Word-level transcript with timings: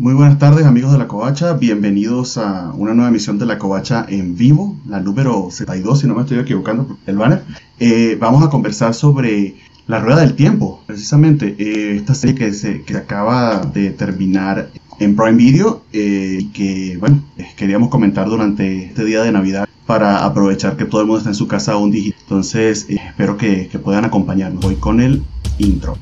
Muy 0.00 0.14
buenas 0.14 0.38
tardes 0.38 0.64
amigos 0.64 0.92
de 0.92 0.96
la 0.96 1.06
Covacha, 1.06 1.52
bienvenidos 1.52 2.38
a 2.38 2.72
una 2.72 2.94
nueva 2.94 3.10
emisión 3.10 3.38
de 3.38 3.44
la 3.44 3.58
Covacha 3.58 4.06
en 4.08 4.34
vivo, 4.34 4.74
la 4.88 4.98
número 4.98 5.48
72 5.50 6.00
si 6.00 6.06
no 6.06 6.14
me 6.14 6.22
estoy 6.22 6.38
equivocando, 6.38 6.96
el 7.04 7.18
banner. 7.18 7.42
Eh, 7.78 8.16
vamos 8.18 8.42
a 8.42 8.48
conversar 8.48 8.94
sobre 8.94 9.56
La 9.86 10.00
Rueda 10.00 10.20
del 10.20 10.36
Tiempo, 10.36 10.82
precisamente 10.86 11.54
eh, 11.58 11.96
esta 11.96 12.14
serie 12.14 12.34
que 12.34 12.54
se, 12.54 12.80
que 12.80 12.96
acaba 12.96 13.60
de 13.60 13.90
terminar 13.90 14.70
en 15.00 15.16
Prime 15.16 15.34
Video 15.34 15.82
eh, 15.92 16.38
y 16.40 16.46
que 16.46 16.96
bueno, 16.98 17.22
queríamos 17.56 17.90
comentar 17.90 18.26
durante 18.26 18.86
este 18.86 19.04
día 19.04 19.22
de 19.22 19.32
Navidad 19.32 19.68
para 19.84 20.24
aprovechar 20.24 20.78
que 20.78 20.86
todo 20.86 21.02
el 21.02 21.08
mundo 21.08 21.18
está 21.18 21.28
en 21.28 21.34
su 21.34 21.46
casa 21.46 21.76
un 21.76 21.90
día. 21.90 22.14
Entonces 22.22 22.86
espero 22.88 23.36
que, 23.36 23.68
que 23.68 23.78
puedan 23.78 24.06
acompañarnos. 24.06 24.64
Voy 24.64 24.76
con 24.76 25.02
el 25.02 25.22
intro. 25.58 25.98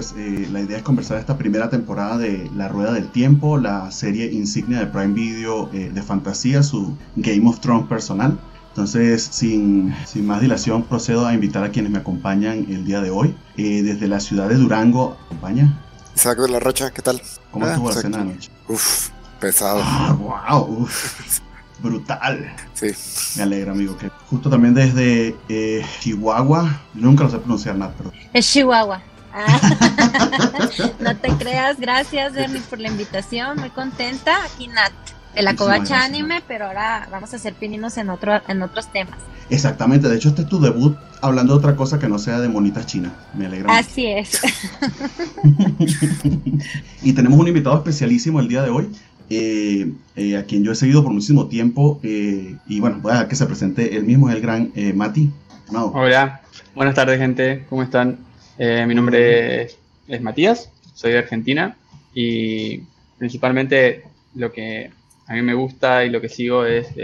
Pues 0.00 0.14
eh, 0.16 0.48
la 0.50 0.62
idea 0.62 0.78
es 0.78 0.82
conversar 0.82 1.18
esta 1.18 1.36
primera 1.36 1.68
temporada 1.68 2.16
de 2.16 2.50
La 2.56 2.68
Rueda 2.68 2.90
del 2.90 3.10
Tiempo, 3.10 3.58
la 3.58 3.90
serie 3.90 4.32
insignia 4.32 4.78
de 4.78 4.86
Prime 4.86 5.12
Video 5.12 5.68
eh, 5.74 5.90
de 5.92 6.02
fantasía, 6.02 6.62
su 6.62 6.96
Game 7.16 7.46
of 7.46 7.60
Thrones 7.60 7.86
personal. 7.86 8.40
Entonces, 8.70 9.22
sin, 9.30 9.94
sin, 10.06 10.26
más 10.26 10.40
dilación, 10.40 10.84
procedo 10.84 11.26
a 11.26 11.34
invitar 11.34 11.64
a 11.64 11.70
quienes 11.70 11.92
me 11.92 11.98
acompañan 11.98 12.64
el 12.70 12.86
día 12.86 13.02
de 13.02 13.10
hoy. 13.10 13.36
desde 13.58 14.08
la 14.08 14.20
ciudad 14.20 14.48
de 14.48 14.54
Durango, 14.54 15.18
¿acompaña? 15.26 15.78
Isaac 16.16 16.38
de 16.38 16.48
la 16.48 16.60
Rocha, 16.60 16.90
¿qué 16.92 17.02
tal? 17.02 17.20
¿Cómo 17.50 17.66
estuvo 17.66 17.90
la 17.90 18.00
cena 18.00 18.20
anoche? 18.22 18.50
Uf, 18.68 19.10
pesado. 19.38 19.82
Ah, 19.84 20.16
wow, 20.18 20.78
uf, 20.80 21.40
brutal. 21.82 22.56
Sí. 22.72 22.86
Me 23.36 23.42
alegra, 23.42 23.72
amigo. 23.72 23.98
Que 23.98 24.08
justo 24.30 24.48
también 24.48 24.72
desde 24.72 25.36
eh, 25.50 25.84
Chihuahua, 26.00 26.80
nunca 26.94 27.24
lo 27.24 27.28
sé 27.28 27.36
pronunciar 27.36 27.76
nada, 27.76 27.92
pero. 27.98 28.10
Es 28.32 28.50
Chihuahua. 28.50 29.02
Ah. 29.32 29.60
no 31.00 31.16
te 31.16 31.28
creas, 31.32 31.78
gracias 31.78 32.32
Bernie 32.32 32.60
por 32.68 32.78
la 32.80 32.88
invitación, 32.88 33.58
muy 33.58 33.70
contenta. 33.70 34.44
Aquí 34.44 34.68
Nat, 34.68 34.92
de 35.34 35.42
la 35.42 35.54
Covacha 35.54 36.04
Anime, 36.04 36.42
pero 36.46 36.66
ahora 36.66 37.08
vamos 37.10 37.32
a 37.32 37.36
hacer 37.36 37.54
pininos 37.54 37.96
en, 37.96 38.10
otro, 38.10 38.40
en 38.48 38.62
otros 38.62 38.90
temas. 38.92 39.18
Exactamente, 39.48 40.08
de 40.08 40.16
hecho 40.16 40.28
este 40.28 40.42
es 40.42 40.48
tu 40.48 40.60
debut 40.60 40.96
hablando 41.20 41.54
de 41.54 41.58
otra 41.58 41.76
cosa 41.76 41.98
que 41.98 42.08
no 42.08 42.18
sea 42.18 42.40
de 42.40 42.48
monitas 42.48 42.86
chinas. 42.86 43.12
Me 43.34 43.46
alegra. 43.46 43.76
Así 43.76 44.06
es. 44.06 44.40
y 47.02 47.12
tenemos 47.12 47.38
un 47.38 47.48
invitado 47.48 47.76
especialísimo 47.76 48.40
el 48.40 48.48
día 48.48 48.62
de 48.62 48.70
hoy. 48.70 48.90
Eh, 49.32 49.92
eh, 50.16 50.36
a 50.36 50.44
quien 50.44 50.64
yo 50.64 50.72
he 50.72 50.74
seguido 50.74 51.04
por 51.04 51.12
muchísimo 51.12 51.46
tiempo 51.46 52.00
eh, 52.02 52.56
y 52.66 52.80
bueno, 52.80 52.98
voy 53.00 53.12
a 53.12 53.28
que 53.28 53.36
se 53.36 53.46
presente 53.46 53.96
él 53.96 54.02
mismo, 54.02 54.28
es 54.28 54.34
el 54.34 54.42
gran 54.42 54.72
eh, 54.74 54.92
Mati. 54.92 55.30
No. 55.70 55.86
Hola, 55.86 56.40
buenas 56.74 56.96
tardes 56.96 57.20
gente, 57.20 57.64
¿cómo 57.68 57.84
están? 57.84 58.18
Eh, 58.62 58.84
mi 58.86 58.94
nombre 58.94 59.62
es, 59.62 59.78
es, 60.06 60.20
Matías, 60.20 60.70
soy 60.92 61.12
de 61.12 61.18
Argentina 61.18 61.78
y 62.12 62.82
principalmente 63.16 64.02
lo 64.34 64.52
que 64.52 64.90
a 65.26 65.32
mí 65.32 65.40
me 65.40 65.54
gusta 65.54 66.04
y 66.04 66.10
lo 66.10 66.20
que 66.20 66.28
sigo 66.28 66.66
es 66.66 66.94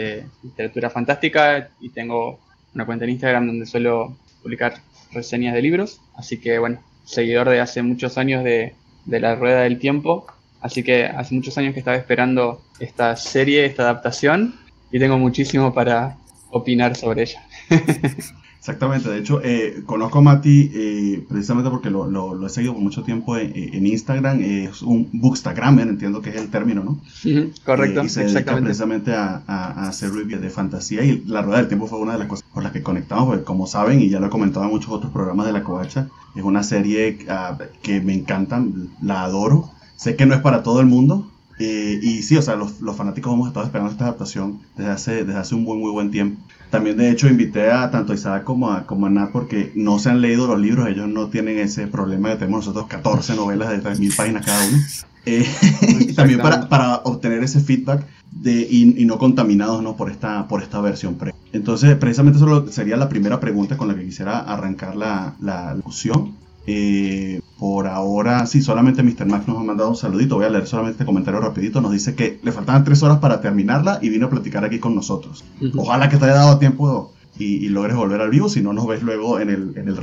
literatura 0.43 0.91
fantástica 0.91 1.71
y 1.81 1.89
tengo 1.89 2.41
una 2.75 2.85
cuenta 2.85 3.07
en 3.07 3.13
Instagram 3.13 3.47
donde 3.47 3.65
suelo 3.65 4.15
publicar 4.43 4.75
reseñas 5.13 5.55
de 5.55 5.63
libros, 5.63 6.03
así 6.15 6.39
que 6.39 6.59
bueno, 6.59 6.83
seguidor 7.07 7.49
de 7.49 7.61
hace 7.61 7.81
muchos 7.81 8.19
años 8.19 8.45
de, 8.45 8.75
de 9.07 9.21
La 9.21 9.35
Rueda 9.35 9.63
del 9.63 9.79
Tiempo. 9.79 10.27
Así 10.61 10.83
que 10.83 11.07
hace 11.07 11.35
muchos 11.35 11.57
años 11.57 11.73
que 11.73 11.79
estaba 11.79 11.97
esperando 11.97 12.61
esta 12.81 13.17
serie, 13.17 13.65
esta 13.65 13.85
adaptación, 13.85 14.57
y 14.93 14.99
tengo 14.99 15.17
muchísimo 15.17 15.73
para 15.73 16.19
opinar 16.51 16.97
sobre 16.97 17.23
ella. 17.23 17.47
Exactamente, 18.59 19.09
de 19.09 19.19
hecho, 19.19 19.41
eh, 19.45 19.83
conozco 19.87 20.19
a 20.19 20.23
Mati 20.23 20.71
eh, 20.75 21.27
precisamente 21.29 21.71
porque 21.71 21.91
lo, 21.91 22.11
lo, 22.11 22.35
lo, 22.35 22.47
he 22.47 22.51
seguido 22.51 22.75
por 22.75 22.83
mucho 22.83 23.03
tiempo 23.05 23.37
en, 23.37 23.53
en 23.55 23.87
Instagram, 23.87 24.41
es 24.43 24.83
un 24.83 25.09
bookstagrammer, 25.13 25.87
entiendo 25.87 26.21
que 26.21 26.31
es 26.31 26.37
el 26.37 26.49
término, 26.49 26.83
¿no? 26.83 27.01
correcto, 27.65 28.01
eh, 28.01 28.07
y 28.07 28.09
se 28.09 28.25
dedica 28.25 28.57
precisamente 28.57 29.15
a, 29.15 29.43
a, 29.47 29.85
a, 29.85 29.89
hacer 29.89 30.13
reviews 30.13 30.43
de 30.43 30.51
fantasía 30.51 31.05
y 31.05 31.23
La 31.27 31.43
Rueda 31.43 31.59
del 31.59 31.69
Tiempo 31.69 31.87
fue 31.87 32.01
una 32.01 32.15
de 32.15 32.19
las 32.19 32.29
cosas 32.29 32.45
por 32.53 32.63
las 32.65 32.73
que 32.73 32.83
conectamos, 32.83 33.27
porque 33.27 33.45
como 33.45 33.67
saben, 33.67 34.01
y 34.01 34.09
ya 34.09 34.19
lo 34.19 34.27
he 34.27 34.31
comentado 34.31 34.67
en 34.67 34.73
muchos 34.73 34.91
otros 34.91 35.13
programas 35.13 35.47
de 35.47 35.53
La 35.53 35.63
Covacha, 35.63 36.09
es 36.35 36.43
una 36.43 36.63
serie 36.65 37.19
uh, 37.29 37.57
que 37.83 38.01
me 38.01 38.15
encanta, 38.15 38.63
la 39.01 39.23
adoro, 39.23 39.71
Sé 39.97 40.15
que 40.15 40.27
no 40.27 40.35
es 40.35 40.41
para 40.41 40.63
todo 40.63 40.81
el 40.81 40.87
mundo. 40.87 41.31
Eh, 41.59 41.99
y 42.03 42.23
sí, 42.23 42.37
o 42.37 42.43
sea, 42.43 42.55
los, 42.55 42.83
los, 42.83 42.97
fanáticos 42.97 43.33
hemos 43.33 43.49
estado 43.49 43.65
esperando 43.65 43.91
esta 43.91 44.05
adaptación 44.05 44.61
desde 44.77 44.91
hace, 44.91 45.25
desde 45.25 45.39
hace 45.39 45.55
un 45.55 45.65
muy, 45.65 45.79
muy 45.79 45.91
buen 45.91 46.11
tiempo. 46.11 46.41
También, 46.71 46.97
de 46.97 47.11
hecho, 47.11 47.29
invité 47.29 47.71
a 47.71 47.91
tanto 47.91 48.13
a 48.13 48.15
Isaac 48.17 48.45
como 48.45 48.73
a, 48.73 48.87
como 48.87 49.07
a 49.07 49.11
Nat 49.11 49.31
porque 49.31 49.73
no 49.75 49.99
se 49.99 50.11
han 50.11 50.21
leído 50.21 50.47
los 50.47 50.59
libros. 50.59 50.89
Ellos 50.89 51.09
no 51.09 51.29
tienen 51.29 51.59
ese 51.59 51.87
problema 51.87 52.31
que 52.31 52.37
tenemos 52.37 52.67
nosotros 52.67 52.87
14 52.89 53.37
novelas 53.37 53.71
de 53.71 53.83
3.000 53.83 54.17
páginas 54.17 54.45
cada 54.45 54.67
uno. 54.69 54.79
Eh, 55.27 55.47
también 56.17 56.41
para, 56.41 56.69
para, 56.69 56.97
obtener 56.99 57.43
ese 57.43 57.61
feedback 57.61 58.07
de, 58.31 58.67
y, 58.71 59.03
y, 59.03 59.05
no 59.07 59.19
contaminados 59.19 59.83
¿no? 59.83 59.97
Por, 59.97 60.11
esta, 60.11 60.47
por 60.47 60.63
esta 60.63 60.81
versión 60.81 61.17
pre. 61.17 61.35
Entonces, 61.53 61.97
precisamente 61.97 62.39
eso 62.39 62.67
sería 62.71 62.97
la 62.97 63.09
primera 63.09 63.41
pregunta 63.41 63.77
con 63.77 63.89
la 63.89 63.95
que 63.95 64.05
quisiera 64.05 64.39
arrancar 64.39 64.95
la, 64.97 65.35
la 65.41 65.75
discusión. 65.75 66.35
Eh, 66.67 67.41
por 67.59 67.87
ahora, 67.87 68.45
sí, 68.47 68.61
solamente 68.61 69.03
Mr. 69.03 69.27
Max 69.27 69.49
nos 69.49 69.59
ha 69.59 69.63
mandado 69.63 69.89
un 69.89 69.97
saludito. 69.97 70.37
Voy 70.37 70.45
a 70.45 70.51
leer 70.51 70.67
solamente 70.67 70.97
este 70.97 71.07
comentario 71.07 71.41
rapidito. 71.41 71.81
Nos 71.81 71.93
dice 71.93 72.15
que 72.15 72.39
le 72.43 72.53
faltaban 72.53 72.85
tres 72.85 73.03
horas 73.03 73.19
para 73.19 73.41
terminarla 73.41 73.99
y 74.03 74.11
vino 74.11 74.27
a 74.27 74.31
platicar 74.31 74.65
aquí 74.65 74.79
con 74.79 74.95
nosotros. 74.95 75.43
Uh 75.61 75.65
-huh. 75.65 75.73
Ojalá 75.81 76.09
que 76.11 76.19
te 76.19 76.25
haya 76.27 76.35
dado 76.35 76.59
tiempo 76.59 77.13
y, 77.39 77.65
y, 77.65 77.69
logres 77.69 77.97
volver 77.97 78.21
al 78.21 78.31
vivo, 78.31 78.49
si 78.49 78.63
no 78.63 78.73
nos 78.73 78.87
ves 78.87 79.03
luego 79.03 79.41
en 79.41 79.51
el, 79.51 79.73
en 79.77 79.89
el. 79.89 79.97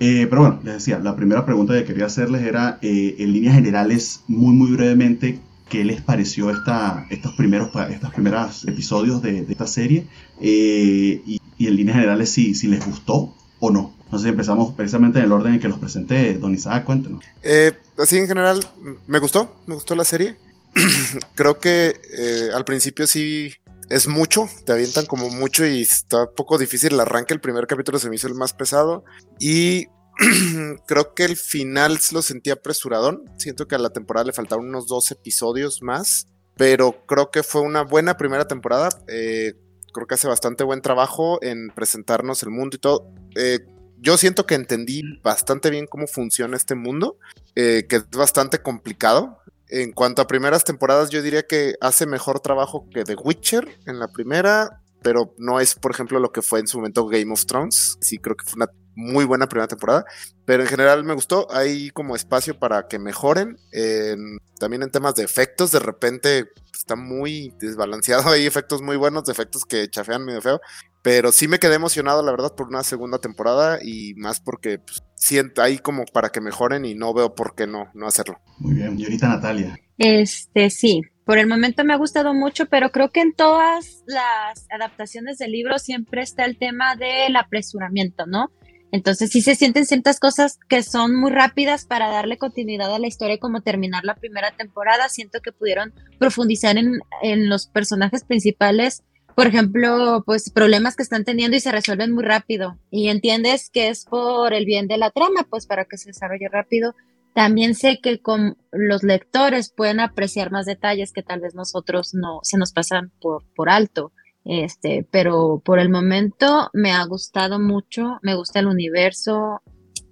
Eh, 0.00 0.26
pero 0.28 0.42
bueno, 0.42 0.60
les 0.64 0.74
decía, 0.74 0.98
la 0.98 1.14
primera 1.14 1.44
pregunta 1.44 1.74
que 1.74 1.84
quería 1.84 2.06
hacerles 2.06 2.42
era, 2.42 2.78
eh, 2.82 3.16
en 3.18 3.32
líneas 3.32 3.54
generales, 3.54 4.22
muy 4.26 4.54
muy 4.54 4.72
brevemente, 4.72 5.38
¿qué 5.68 5.84
les 5.84 6.00
pareció 6.00 6.50
esta, 6.50 7.06
estos 7.10 7.34
primeros 7.34 7.70
estos 7.90 8.10
primeros 8.12 8.66
episodios 8.66 9.22
de, 9.22 9.44
de 9.44 9.52
esta 9.52 9.66
serie? 9.66 10.06
Eh, 10.40 11.22
y, 11.24 11.40
y, 11.56 11.66
en 11.66 11.76
líneas 11.76 11.96
generales, 11.96 12.30
si, 12.30 12.54
si 12.54 12.66
les 12.66 12.84
gustó 12.84 13.32
o 13.60 13.70
no. 13.70 13.92
Entonces 14.12 14.28
empezamos 14.28 14.74
precisamente 14.74 15.20
en 15.20 15.24
el 15.24 15.32
orden 15.32 15.54
en 15.54 15.58
que 15.58 15.68
los 15.68 15.78
presenté. 15.78 16.34
Don 16.34 16.52
Isaac, 16.52 16.84
cuéntenos. 16.84 17.24
Eh, 17.42 17.72
así 17.96 18.18
en 18.18 18.28
general, 18.28 18.60
me 19.06 19.18
gustó, 19.18 19.56
me 19.66 19.74
gustó 19.74 19.94
la 19.94 20.04
serie. 20.04 20.36
Creo 21.34 21.58
que 21.58 21.98
eh, 22.12 22.50
al 22.54 22.66
principio 22.66 23.06
sí 23.06 23.54
es 23.88 24.08
mucho, 24.08 24.50
te 24.66 24.72
avientan 24.72 25.06
como 25.06 25.30
mucho 25.30 25.64
y 25.64 25.80
está 25.80 26.24
un 26.24 26.34
poco 26.36 26.58
difícil 26.58 26.92
el 26.92 27.00
arranque. 27.00 27.32
El 27.32 27.40
primer 27.40 27.66
capítulo 27.66 27.98
se 27.98 28.10
me 28.10 28.16
hizo 28.16 28.28
el 28.28 28.34
más 28.34 28.52
pesado 28.52 29.02
y 29.40 29.86
creo 30.86 31.14
que 31.14 31.24
el 31.24 31.38
final 31.38 31.98
lo 32.12 32.20
sentí 32.20 32.50
apresuradón. 32.50 33.24
Siento 33.38 33.66
que 33.66 33.76
a 33.76 33.78
la 33.78 33.94
temporada 33.94 34.26
le 34.26 34.34
faltaron 34.34 34.68
unos 34.68 34.88
dos 34.88 35.10
episodios 35.10 35.80
más, 35.80 36.26
pero 36.58 37.06
creo 37.06 37.30
que 37.30 37.42
fue 37.42 37.62
una 37.62 37.80
buena 37.80 38.18
primera 38.18 38.46
temporada. 38.46 38.90
Eh, 39.08 39.54
creo 39.94 40.06
que 40.06 40.16
hace 40.16 40.28
bastante 40.28 40.64
buen 40.64 40.82
trabajo 40.82 41.42
en 41.42 41.70
presentarnos 41.70 42.42
el 42.42 42.50
mundo 42.50 42.76
y 42.76 42.80
todo. 42.80 43.10
Eh, 43.36 43.60
yo 44.02 44.18
siento 44.18 44.46
que 44.46 44.56
entendí 44.56 45.02
bastante 45.22 45.70
bien 45.70 45.86
cómo 45.86 46.06
funciona 46.06 46.56
este 46.56 46.74
mundo, 46.74 47.18
eh, 47.54 47.86
que 47.88 47.96
es 47.96 48.10
bastante 48.10 48.58
complicado. 48.58 49.38
En 49.68 49.92
cuanto 49.92 50.20
a 50.20 50.26
primeras 50.26 50.64
temporadas, 50.64 51.10
yo 51.10 51.22
diría 51.22 51.44
que 51.44 51.76
hace 51.80 52.04
mejor 52.04 52.40
trabajo 52.40 52.88
que 52.92 53.04
The 53.04 53.14
Witcher 53.14 53.78
en 53.86 54.00
la 54.00 54.08
primera, 54.08 54.82
pero 55.02 55.34
no 55.38 55.60
es, 55.60 55.76
por 55.76 55.92
ejemplo, 55.92 56.18
lo 56.18 56.32
que 56.32 56.42
fue 56.42 56.58
en 56.58 56.66
su 56.66 56.78
momento 56.78 57.06
Game 57.06 57.32
of 57.32 57.46
Thrones. 57.46 57.96
Sí, 58.00 58.18
creo 58.18 58.36
que 58.36 58.44
fue 58.44 58.56
una 58.56 58.70
muy 58.94 59.24
buena 59.24 59.48
primera 59.48 59.68
temporada, 59.68 60.04
pero 60.44 60.64
en 60.64 60.68
general 60.68 61.04
me 61.04 61.14
gustó. 61.14 61.46
Hay 61.50 61.90
como 61.90 62.16
espacio 62.16 62.58
para 62.58 62.88
que 62.88 62.98
mejoren. 62.98 63.56
En, 63.70 64.38
también 64.58 64.82
en 64.82 64.90
temas 64.90 65.14
de 65.14 65.22
efectos, 65.22 65.70
de 65.70 65.78
repente 65.78 66.48
está 66.72 66.96
muy 66.96 67.54
desbalanceado. 67.58 68.28
Hay 68.30 68.46
efectos 68.46 68.82
muy 68.82 68.96
buenos, 68.96 69.28
efectos 69.28 69.64
que 69.64 69.88
chafean 69.88 70.24
medio 70.24 70.42
feo. 70.42 70.60
Pero 71.02 71.32
sí 71.32 71.48
me 71.48 71.58
quedé 71.58 71.74
emocionado, 71.74 72.22
la 72.22 72.30
verdad, 72.30 72.54
por 72.54 72.68
una 72.68 72.84
segunda 72.84 73.18
temporada 73.18 73.78
y 73.82 74.14
más 74.14 74.40
porque 74.40 74.78
pues, 74.78 75.02
siento 75.16 75.60
ahí 75.60 75.78
como 75.78 76.04
para 76.04 76.30
que 76.30 76.40
mejoren 76.40 76.84
y 76.84 76.94
no 76.94 77.12
veo 77.12 77.34
por 77.34 77.54
qué 77.56 77.66
no, 77.66 77.90
no 77.94 78.06
hacerlo. 78.06 78.40
Muy 78.58 78.74
bien, 78.74 78.98
y 78.98 79.04
ahorita 79.04 79.28
Natalia. 79.28 79.76
Este, 79.98 80.70
sí, 80.70 81.02
por 81.24 81.38
el 81.38 81.48
momento 81.48 81.84
me 81.84 81.92
ha 81.92 81.96
gustado 81.96 82.34
mucho, 82.34 82.66
pero 82.66 82.90
creo 82.90 83.10
que 83.10 83.20
en 83.20 83.32
todas 83.32 84.02
las 84.06 84.66
adaptaciones 84.70 85.38
del 85.38 85.52
libro 85.52 85.78
siempre 85.78 86.22
está 86.22 86.44
el 86.44 86.58
tema 86.58 86.96
del 86.96 87.34
apresuramiento, 87.36 88.26
¿no? 88.26 88.50
Entonces 88.92 89.30
sí 89.30 89.40
se 89.40 89.54
sienten 89.54 89.86
ciertas 89.86 90.20
cosas 90.20 90.58
que 90.68 90.82
son 90.82 91.18
muy 91.18 91.30
rápidas 91.30 91.86
para 91.86 92.10
darle 92.10 92.36
continuidad 92.36 92.94
a 92.94 92.98
la 92.98 93.06
historia 93.06 93.38
como 93.38 93.62
terminar 93.62 94.04
la 94.04 94.16
primera 94.16 94.54
temporada. 94.54 95.08
Siento 95.08 95.40
que 95.40 95.50
pudieron 95.50 95.94
profundizar 96.18 96.76
en, 96.76 96.98
en 97.22 97.48
los 97.48 97.68
personajes 97.68 98.22
principales, 98.24 99.02
por 99.34 99.46
ejemplo, 99.46 100.22
pues 100.26 100.50
problemas 100.50 100.96
que 100.96 101.02
están 101.02 101.24
teniendo 101.24 101.56
y 101.56 101.60
se 101.60 101.72
resuelven 101.72 102.12
muy 102.12 102.24
rápido. 102.24 102.78
Y 102.90 103.08
entiendes 103.08 103.70
que 103.70 103.88
es 103.88 104.04
por 104.04 104.52
el 104.52 104.64
bien 104.64 104.88
de 104.88 104.98
la 104.98 105.10
trama, 105.10 105.46
pues 105.48 105.66
para 105.66 105.84
que 105.84 105.98
se 105.98 106.10
desarrolle 106.10 106.48
rápido. 106.48 106.94
También 107.34 107.74
sé 107.74 108.00
que 108.02 108.20
con 108.20 108.56
los 108.70 109.02
lectores 109.02 109.72
pueden 109.74 110.00
apreciar 110.00 110.50
más 110.50 110.66
detalles 110.66 111.12
que 111.12 111.22
tal 111.22 111.40
vez 111.40 111.54
nosotros 111.54 112.14
no 112.14 112.40
se 112.42 112.58
nos 112.58 112.72
pasan 112.72 113.10
por, 113.20 113.44
por 113.54 113.70
alto. 113.70 114.12
Este, 114.44 115.06
pero 115.10 115.62
por 115.64 115.78
el 115.78 115.88
momento 115.88 116.68
me 116.72 116.90
ha 116.90 117.04
gustado 117.04 117.58
mucho, 117.58 118.18
me 118.22 118.34
gusta 118.34 118.60
el 118.60 118.66
universo. 118.66 119.62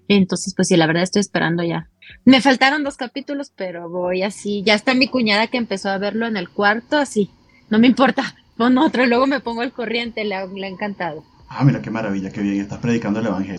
Entonces, 0.09 0.55
pues 0.55 0.69
sí, 0.69 0.77
la 0.77 0.87
verdad 0.87 1.03
estoy 1.03 1.21
esperando 1.21 1.63
ya. 1.63 1.91
Me 2.25 2.41
faltaron 2.41 2.85
dos 2.85 2.97
capítulos, 2.97 3.53
pero 3.55 3.89
voy 3.89 4.23
así. 4.23 4.63
Ya 4.65 4.75
está 4.75 4.95
mi 4.95 5.09
cuñada 5.09 5.47
que 5.49 5.59
empezó 5.59 5.91
a 5.91 5.99
verlo 5.99 6.27
en 6.27 6.37
el 6.37 6.49
cuarto, 6.49 6.97
así. 6.97 7.31
No 7.69 7.79
me 7.79 7.87
importa, 7.87 8.35
pon 8.61 8.77
otro, 8.77 9.07
luego 9.07 9.27
me 9.27 9.41
pongo 9.41 9.63
el 9.63 9.73
corriente, 9.73 10.23
le 10.23 10.35
ha, 10.35 10.45
le 10.45 10.67
ha 10.67 10.69
encantado. 10.69 11.25
Ah, 11.49 11.65
mira 11.65 11.81
qué 11.81 11.91
maravilla, 11.91 12.31
qué 12.31 12.43
bien, 12.43 12.61
estás 12.61 12.79
predicando 12.79 13.19
el 13.19 13.27
evangelio. 13.27 13.59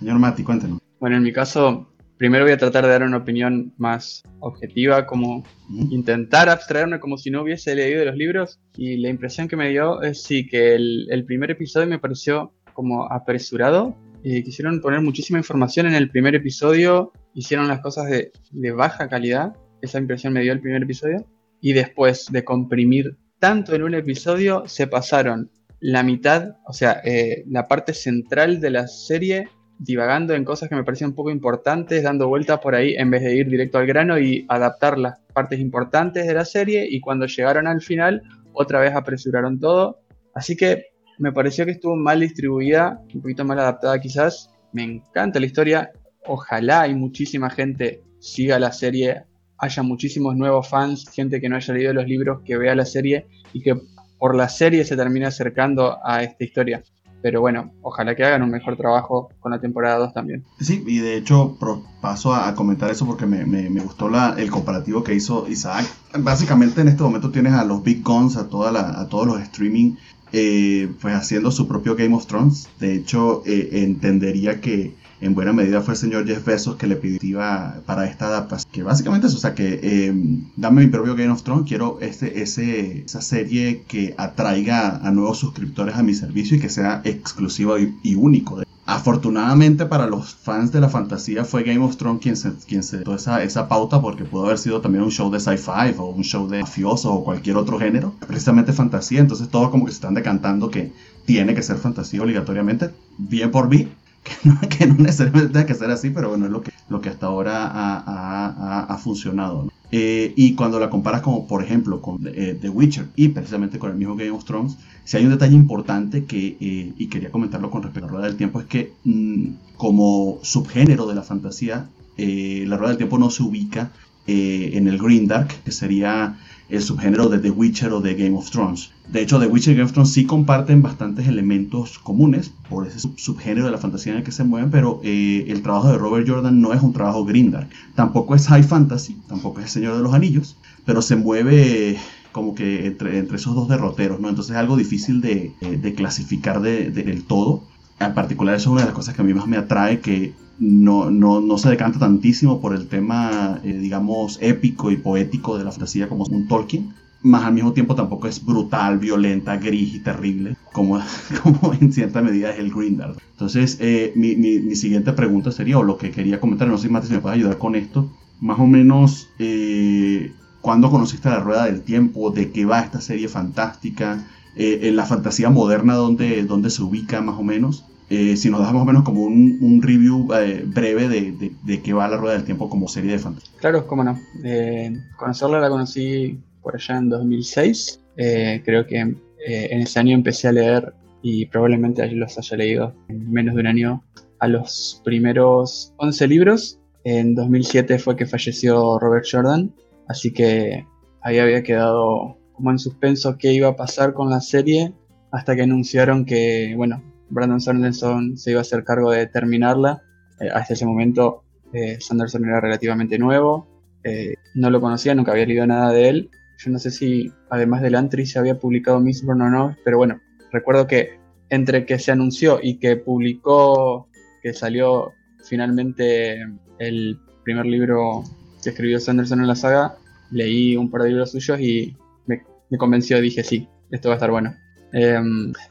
Señor 0.00 0.18
Mati, 0.18 0.42
cuéntenos. 0.42 0.80
Bueno, 0.98 1.16
en 1.16 1.22
mi 1.22 1.32
caso, 1.32 1.94
primero 2.16 2.42
voy 2.42 2.52
a 2.52 2.58
tratar 2.58 2.84
de 2.84 2.90
dar 2.90 3.04
una 3.04 3.18
opinión 3.18 3.72
más 3.78 4.24
objetiva, 4.40 5.06
como 5.06 5.44
intentar 5.68 6.48
abstraerme 6.48 6.98
como 6.98 7.18
si 7.18 7.30
no 7.30 7.42
hubiese 7.42 7.72
leído 7.76 8.04
los 8.04 8.16
libros. 8.16 8.58
Y 8.76 8.96
la 8.96 9.10
impresión 9.10 9.46
que 9.46 9.54
me 9.54 9.68
dio 9.68 10.02
es 10.02 10.24
sí 10.24 10.44
que 10.44 10.74
el, 10.74 11.06
el 11.08 11.24
primer 11.24 11.52
episodio 11.52 11.86
me 11.86 12.00
pareció 12.00 12.52
como 12.72 13.04
apresurado. 13.12 13.96
Eh, 14.24 14.42
quisieron 14.42 14.80
poner 14.80 15.02
muchísima 15.02 15.38
información 15.38 15.86
en 15.86 15.94
el 15.94 16.10
primer 16.10 16.34
episodio, 16.34 17.12
hicieron 17.32 17.68
las 17.68 17.78
cosas 17.78 18.10
de, 18.10 18.32
de 18.50 18.72
baja 18.72 19.08
calidad. 19.08 19.54
Esa 19.82 19.98
impresión 19.98 20.32
me 20.32 20.40
dio 20.40 20.52
el 20.52 20.60
primer 20.60 20.82
episodio. 20.82 21.24
Y 21.60 21.74
después 21.74 22.26
de 22.32 22.42
comprimir 22.42 23.16
tanto 23.40 23.74
en 23.74 23.82
un 23.82 23.94
episodio, 23.94 24.64
se 24.66 24.86
pasaron 24.86 25.50
la 25.80 26.02
mitad, 26.02 26.56
o 26.66 26.72
sea, 26.72 27.00
eh, 27.04 27.42
la 27.48 27.66
parte 27.66 27.94
central 27.94 28.60
de 28.60 28.70
la 28.70 28.86
serie 28.86 29.48
divagando 29.78 30.34
en 30.34 30.44
cosas 30.44 30.68
que 30.68 30.74
me 30.74 30.84
parecían 30.84 31.10
un 31.10 31.16
poco 31.16 31.30
importantes, 31.30 32.02
dando 32.02 32.28
vueltas 32.28 32.60
por 32.60 32.74
ahí 32.74 32.94
en 32.96 33.10
vez 33.10 33.22
de 33.22 33.34
ir 33.34 33.48
directo 33.48 33.78
al 33.78 33.86
grano 33.86 34.18
y 34.18 34.44
adaptar 34.50 34.98
las 34.98 35.18
partes 35.32 35.58
importantes 35.58 36.26
de 36.26 36.34
la 36.34 36.44
serie 36.44 36.86
y 36.88 37.00
cuando 37.00 37.24
llegaron 37.24 37.66
al 37.66 37.80
final 37.80 38.22
otra 38.52 38.78
vez 38.78 38.94
apresuraron 38.94 39.58
todo. 39.58 40.00
Así 40.34 40.54
que 40.54 40.88
me 41.18 41.32
pareció 41.32 41.64
que 41.64 41.72
estuvo 41.72 41.96
mal 41.96 42.20
distribuida, 42.20 43.00
un 43.14 43.22
poquito 43.22 43.44
mal 43.46 43.58
adaptada 43.58 43.98
quizás. 44.00 44.50
Me 44.72 44.82
encanta 44.82 45.40
la 45.40 45.46
historia, 45.46 45.90
ojalá 46.26 46.82
hay 46.82 46.94
muchísima 46.94 47.48
gente 47.48 48.02
siga 48.18 48.58
la 48.58 48.72
serie, 48.72 49.24
haya 49.60 49.82
muchísimos 49.82 50.36
nuevos 50.36 50.68
fans, 50.68 51.08
gente 51.12 51.40
que 51.40 51.48
no 51.48 51.56
haya 51.56 51.74
leído 51.74 51.92
los 51.92 52.06
libros, 52.06 52.40
que 52.44 52.56
vea 52.56 52.74
la 52.74 52.86
serie 52.86 53.26
y 53.52 53.60
que 53.62 53.76
por 54.18 54.34
la 54.34 54.48
serie 54.48 54.84
se 54.84 54.96
termine 54.96 55.26
acercando 55.26 55.98
a 56.04 56.22
esta 56.22 56.44
historia. 56.44 56.82
Pero 57.22 57.42
bueno, 57.42 57.72
ojalá 57.82 58.14
que 58.16 58.24
hagan 58.24 58.42
un 58.42 58.50
mejor 58.50 58.78
trabajo 58.78 59.28
con 59.40 59.52
la 59.52 59.60
temporada 59.60 59.98
2 59.98 60.14
también. 60.14 60.42
Sí, 60.58 60.82
y 60.86 60.98
de 61.00 61.16
hecho 61.18 61.58
paso 62.00 62.34
a, 62.34 62.54
comentar 62.54 62.90
eso 62.90 63.04
porque 63.04 63.26
me, 63.26 63.44
me- 63.44 63.68
me 63.68 63.80
gustó 63.82 64.08
el 64.38 64.50
comparativo 64.50 65.04
que 65.04 65.14
hizo 65.14 65.46
Isaac. 65.46 65.84
Básicamente 66.18 66.80
en 66.80 66.88
este 66.88 67.02
momento 67.02 67.30
tienes 67.30 67.52
a 67.52 67.64
los 67.64 67.82
Big 67.82 68.02
Guns, 68.02 68.36
a, 68.38 68.48
toda 68.48 68.72
la, 68.72 68.98
a 68.98 69.06
todos 69.08 69.26
los 69.26 69.38
streaming, 69.42 69.96
eh, 70.32 70.88
pues 71.02 71.14
haciendo 71.14 71.50
su 71.50 71.68
propio 71.68 71.94
Game 71.94 72.14
of 72.14 72.26
Thrones. 72.26 72.70
De 72.78 72.94
hecho, 72.94 73.42
eh, 73.44 73.68
entendería 73.82 74.62
que 74.62 74.94
en 75.20 75.34
buena 75.34 75.52
medida 75.52 75.82
fue 75.82 75.94
el 75.94 76.00
señor 76.00 76.26
Jeff 76.26 76.44
Bezos 76.44 76.76
que 76.76 76.86
le 76.86 76.96
pidió 76.96 77.40
para 77.86 78.06
esta 78.06 78.26
adaptación. 78.26 78.72
Que 78.72 78.82
básicamente 78.82 79.26
es, 79.26 79.34
o 79.34 79.38
sea, 79.38 79.54
que 79.54 79.80
eh, 79.82 80.14
dame 80.56 80.82
mi 80.82 80.88
propio 80.88 81.14
Game 81.14 81.30
of 81.30 81.42
Thrones, 81.42 81.68
quiero 81.68 81.98
este, 82.00 82.42
ese, 82.42 83.04
esa 83.04 83.20
serie 83.20 83.82
que 83.86 84.14
atraiga 84.16 84.96
a 84.96 85.10
nuevos 85.10 85.38
suscriptores 85.38 85.96
a 85.96 86.02
mi 86.02 86.14
servicio 86.14 86.56
y 86.56 86.60
que 86.60 86.68
sea 86.68 87.02
exclusivo 87.04 87.78
y, 87.78 87.94
y 88.02 88.14
único. 88.14 88.62
Afortunadamente 88.86 89.86
para 89.86 90.06
los 90.08 90.34
fans 90.34 90.72
de 90.72 90.80
la 90.80 90.88
fantasía 90.88 91.44
fue 91.44 91.62
Game 91.62 91.78
of 91.78 91.96
Thrones 91.96 92.20
quien 92.20 92.36
se, 92.36 92.52
quien 92.66 92.82
se 92.82 92.98
dio 92.98 93.14
esa, 93.14 93.42
esa 93.44 93.68
pauta 93.68 94.00
porque 94.00 94.24
pudo 94.24 94.46
haber 94.46 94.58
sido 94.58 94.80
también 94.80 95.04
un 95.04 95.12
show 95.12 95.30
de 95.30 95.38
sci-fi 95.38 95.94
o 95.96 96.06
un 96.06 96.24
show 96.24 96.48
de 96.48 96.62
mafioso 96.62 97.12
o 97.12 97.22
cualquier 97.22 97.56
otro 97.56 97.78
género, 97.78 98.14
precisamente 98.26 98.72
fantasía, 98.72 99.20
entonces 99.20 99.48
todo 99.48 99.70
como 99.70 99.84
que 99.84 99.92
se 99.92 99.96
están 99.96 100.14
decantando 100.14 100.70
que 100.70 100.92
tiene 101.24 101.54
que 101.54 101.62
ser 101.62 101.76
fantasía 101.76 102.20
obligatoriamente, 102.20 102.90
bien 103.16 103.52
por 103.52 103.68
mí, 103.68 103.86
que 104.22 104.32
no, 104.48 104.58
que 104.68 104.86
no 104.86 104.94
necesariamente 104.94 105.52
tenga 105.52 105.66
que 105.66 105.74
ser 105.74 105.90
así, 105.90 106.10
pero 106.10 106.28
bueno, 106.30 106.46
es 106.46 106.52
lo 106.52 106.62
que, 106.62 106.72
lo 106.88 107.00
que 107.00 107.08
hasta 107.08 107.26
ahora 107.26 107.66
ha, 107.66 107.98
ha- 108.06 108.84
ha- 108.84 108.98
funcionado. 108.98 109.70
Eh, 109.92 110.32
y 110.36 110.54
cuando 110.54 110.78
la 110.78 110.88
comparas 110.88 111.20
como 111.22 111.48
por 111.48 111.64
ejemplo 111.64 112.00
con 112.00 112.20
eh, 112.24 112.56
The 112.60 112.68
Witcher 112.68 113.08
y 113.16 113.28
precisamente 113.28 113.80
con 113.80 113.90
el 113.90 113.96
mismo 113.96 114.14
Game 114.14 114.30
of 114.30 114.44
Thrones, 114.44 114.76
si 115.04 115.16
hay 115.16 115.24
un 115.24 115.30
detalle 115.30 115.56
importante 115.56 116.24
que, 116.26 116.56
eh, 116.60 116.92
y 116.96 117.06
quería 117.08 117.30
comentarlo 117.32 117.70
con 117.70 117.82
respecto 117.82 118.06
a 118.06 118.10
la 118.10 118.12
Rueda 118.16 118.26
del 118.28 118.36
Tiempo, 118.36 118.60
es 118.60 118.66
que 118.66 118.92
mm, 119.04 119.46
como 119.76 120.38
subgénero 120.42 121.06
de 121.06 121.14
la 121.16 121.22
fantasía, 121.22 121.88
la 122.16 122.76
Rueda 122.76 122.90
del 122.90 122.98
Tiempo 122.98 123.18
no 123.18 123.30
se 123.30 123.42
ubica 123.42 123.90
en 124.26 124.86
el 124.86 124.98
Green 124.98 125.26
Dark, 125.26 125.48
que 125.64 125.72
sería 125.72 126.36
el 126.70 126.82
subgénero 126.82 127.28
de 127.28 127.38
The 127.38 127.50
Witcher 127.50 127.92
o 127.92 128.00
de 128.00 128.14
Game 128.14 128.36
of 128.36 128.50
Thrones. 128.50 128.90
De 129.08 129.20
hecho, 129.22 129.38
The 129.40 129.46
Witcher 129.46 129.72
y 129.72 129.76
Game 129.76 129.86
of 129.86 129.92
Thrones 129.92 130.12
sí 130.12 130.24
comparten 130.24 130.82
bastantes 130.82 131.26
elementos 131.26 131.98
comunes 131.98 132.52
por 132.68 132.86
ese 132.86 133.00
sub- 133.00 133.18
subgénero 133.18 133.66
de 133.66 133.72
la 133.72 133.78
fantasía 133.78 134.12
en 134.12 134.18
el 134.18 134.24
que 134.24 134.32
se 134.32 134.44
mueven, 134.44 134.70
pero 134.70 135.00
eh, 135.02 135.46
el 135.48 135.62
trabajo 135.62 135.88
de 135.90 135.98
Robert 135.98 136.28
Jordan 136.28 136.60
no 136.60 136.72
es 136.72 136.80
un 136.82 136.92
trabajo 136.92 137.24
Grindark. 137.24 137.68
Tampoco 137.94 138.34
es 138.34 138.46
High 138.46 138.62
Fantasy, 138.62 139.16
tampoco 139.28 139.58
es 139.60 139.66
El 139.66 139.70
Señor 139.72 139.96
de 139.96 140.02
los 140.02 140.14
Anillos, 140.14 140.56
pero 140.86 141.02
se 141.02 141.16
mueve 141.16 141.98
como 142.32 142.54
que 142.54 142.86
entre, 142.86 143.18
esos 143.18 143.54
dos 143.56 143.68
derroteros, 143.68 144.20
¿no? 144.20 144.28
Entonces 144.28 144.52
es 144.52 144.56
algo 144.58 144.76
difícil 144.76 145.20
de, 145.20 145.52
de 145.60 145.94
clasificar 145.94 146.60
de- 146.60 146.90
del 146.90 147.24
todo. 147.24 147.64
En 148.00 148.14
particular, 148.14 148.54
eso 148.54 148.70
es 148.70 148.72
una 148.72 148.80
de 148.80 148.86
las 148.86 148.94
cosas 148.94 149.14
que 149.14 149.20
a 149.20 149.24
mí 149.24 149.34
más 149.34 149.46
me 149.46 149.58
atrae, 149.58 150.00
que 150.00 150.32
no, 150.58 151.10
no, 151.10 151.40
no 151.40 151.58
se 151.58 151.68
decanta 151.68 151.98
tantísimo 151.98 152.60
por 152.60 152.74
el 152.74 152.88
tema, 152.88 153.60
eh, 153.62 153.74
digamos, 153.74 154.38
épico 154.40 154.90
y 154.90 154.96
poético 154.96 155.58
de 155.58 155.64
la 155.64 155.70
fantasía 155.70 156.08
como 156.08 156.24
un 156.24 156.48
Tolkien, 156.48 156.94
más 157.22 157.44
al 157.44 157.52
mismo 157.52 157.72
tiempo 157.72 157.94
tampoco 157.94 158.26
es 158.26 158.44
brutal, 158.44 158.98
violenta, 158.98 159.58
gris 159.58 159.94
y 159.94 160.00
terrible, 160.00 160.56
como, 160.72 160.98
como 161.42 161.74
en 161.74 161.92
cierta 161.92 162.22
medida 162.22 162.50
es 162.50 162.58
el 162.58 162.72
Grindar. 162.72 163.16
Entonces, 163.32 163.76
eh, 163.80 164.12
mi, 164.16 164.34
mi, 164.36 164.60
mi 164.60 164.76
siguiente 164.76 165.12
pregunta 165.12 165.52
sería, 165.52 165.78
o 165.78 165.82
lo 165.82 165.98
que 165.98 166.10
quería 166.10 166.40
comentar, 166.40 166.68
no 166.68 166.78
sé 166.78 166.88
Mati, 166.88 167.08
si 167.08 167.12
me 167.12 167.20
puedes 167.20 167.36
ayudar 167.36 167.58
con 167.58 167.74
esto, 167.74 168.10
más 168.40 168.58
o 168.58 168.66
menos, 168.66 169.28
eh, 169.38 170.32
¿cuándo 170.62 170.90
conociste 170.90 171.28
la 171.28 171.40
Rueda 171.40 171.66
del 171.66 171.82
Tiempo? 171.82 172.30
¿De 172.30 172.50
qué 172.50 172.64
va 172.64 172.80
esta 172.80 173.02
serie 173.02 173.28
fantástica? 173.28 174.26
Eh, 174.56 174.88
en 174.88 174.96
la 174.96 175.06
fantasía 175.06 175.50
moderna, 175.50 175.94
¿dónde, 175.94 176.42
dónde 176.44 176.70
se 176.70 176.82
ubica 176.82 177.20
más 177.20 177.38
o 177.38 177.42
menos? 177.42 177.84
Eh, 178.10 178.36
si 178.36 178.50
nos 178.50 178.60
das 178.60 178.72
más 178.72 178.82
o 178.82 178.84
menos 178.84 179.04
como 179.04 179.22
un, 179.22 179.80
review 179.80 180.28
eh, 180.34 180.64
breve 180.66 181.08
de, 181.08 181.30
de, 181.30 181.52
de 181.62 181.80
qué 181.80 181.92
va 181.92 182.08
la 182.08 182.16
Rueda 182.16 182.34
del 182.34 182.44
Tiempo 182.44 182.68
como 182.68 182.88
serie 182.88 183.12
de 183.12 183.18
fantasía. 183.20 183.52
Claro, 183.60 183.86
cómo 183.86 184.02
no. 184.02 184.18
Eh, 184.42 184.92
conocerla 185.16 185.60
la 185.60 185.68
conocí 185.68 186.40
por 186.60 186.74
allá 186.74 186.98
en 186.98 187.08
2006. 187.08 188.00
Eh, 188.16 188.62
creo 188.64 188.84
que 188.84 188.98
en 188.98 189.80
ese 189.80 190.00
año 190.00 190.14
empecé 190.14 190.48
a 190.48 190.52
leer 190.52 190.92
y 191.22 191.46
probablemente 191.46 192.04
los 192.10 192.36
haya 192.36 192.56
leído 192.56 192.94
en 193.08 193.30
menos 193.30 193.54
de 193.54 193.60
un 193.60 193.66
año 193.68 194.02
a 194.40 194.48
los 194.48 195.00
primeros 195.04 195.94
11 195.98 196.26
libros. 196.26 196.80
En 197.04 197.36
2007 197.36 197.98
fue 198.00 198.16
que 198.16 198.26
falleció 198.26 198.98
Robert 198.98 199.24
Jordan, 199.30 199.72
así 200.08 200.32
que 200.32 200.84
ahí 201.22 201.38
había 201.38 201.62
quedado 201.62 202.36
como 202.52 202.72
en 202.72 202.78
suspenso 202.78 203.38
qué 203.38 203.52
iba 203.52 203.68
a 203.68 203.76
pasar 203.76 204.12
con 204.14 204.28
la 204.30 204.40
serie 204.40 204.92
hasta 205.30 205.54
que 205.54 205.62
anunciaron 205.62 206.24
que, 206.24 206.74
bueno, 206.76 207.02
Brandon 207.30 207.60
Sanderson 207.60 208.36
se 208.36 208.50
iba 208.50 208.60
a 208.60 208.62
hacer 208.62 208.84
cargo 208.84 209.10
de 209.10 209.26
terminarla. 209.26 210.02
Eh, 210.40 210.48
hasta 210.52 210.74
ese 210.74 210.86
momento 210.86 211.42
eh, 211.72 211.98
Sanderson 212.00 212.44
era 212.44 212.60
relativamente 212.60 213.18
nuevo, 213.18 213.66
eh, 214.04 214.34
no 214.54 214.70
lo 214.70 214.80
conocía, 214.80 215.14
nunca 215.14 215.32
había 215.32 215.46
leído 215.46 215.66
nada 215.66 215.92
de 215.92 216.08
él. 216.08 216.30
Yo 216.58 216.70
no 216.70 216.78
sé 216.78 216.90
si 216.90 217.32
además 217.48 217.82
del 217.82 217.94
Antri 217.94 218.26
se 218.26 218.38
había 218.38 218.58
publicado 218.58 219.00
Mistborn 219.00 219.40
o 219.42 219.50
no, 219.50 219.76
pero 219.84 219.96
bueno, 219.96 220.20
recuerdo 220.52 220.86
que 220.86 221.18
entre 221.48 221.86
que 221.86 221.98
se 221.98 222.12
anunció 222.12 222.60
y 222.62 222.78
que 222.78 222.96
publicó, 222.96 224.08
que 224.42 224.52
salió 224.52 225.12
finalmente 225.44 226.38
el 226.78 227.18
primer 227.44 227.66
libro 227.66 228.24
que 228.62 228.70
escribió 228.70 229.00
Sanderson 229.00 229.40
en 229.40 229.48
la 229.48 229.56
saga, 229.56 229.96
leí 230.30 230.76
un 230.76 230.90
par 230.90 231.02
de 231.02 231.10
libros 231.10 231.32
suyos 231.32 231.60
y 231.60 231.96
me, 232.26 232.42
me 232.68 232.78
convenció, 232.78 233.20
dije 233.20 233.42
sí, 233.42 233.68
esto 233.90 234.08
va 234.08 234.14
a 234.14 234.18
estar 234.18 234.30
bueno. 234.30 234.54
Eh, 234.92 235.18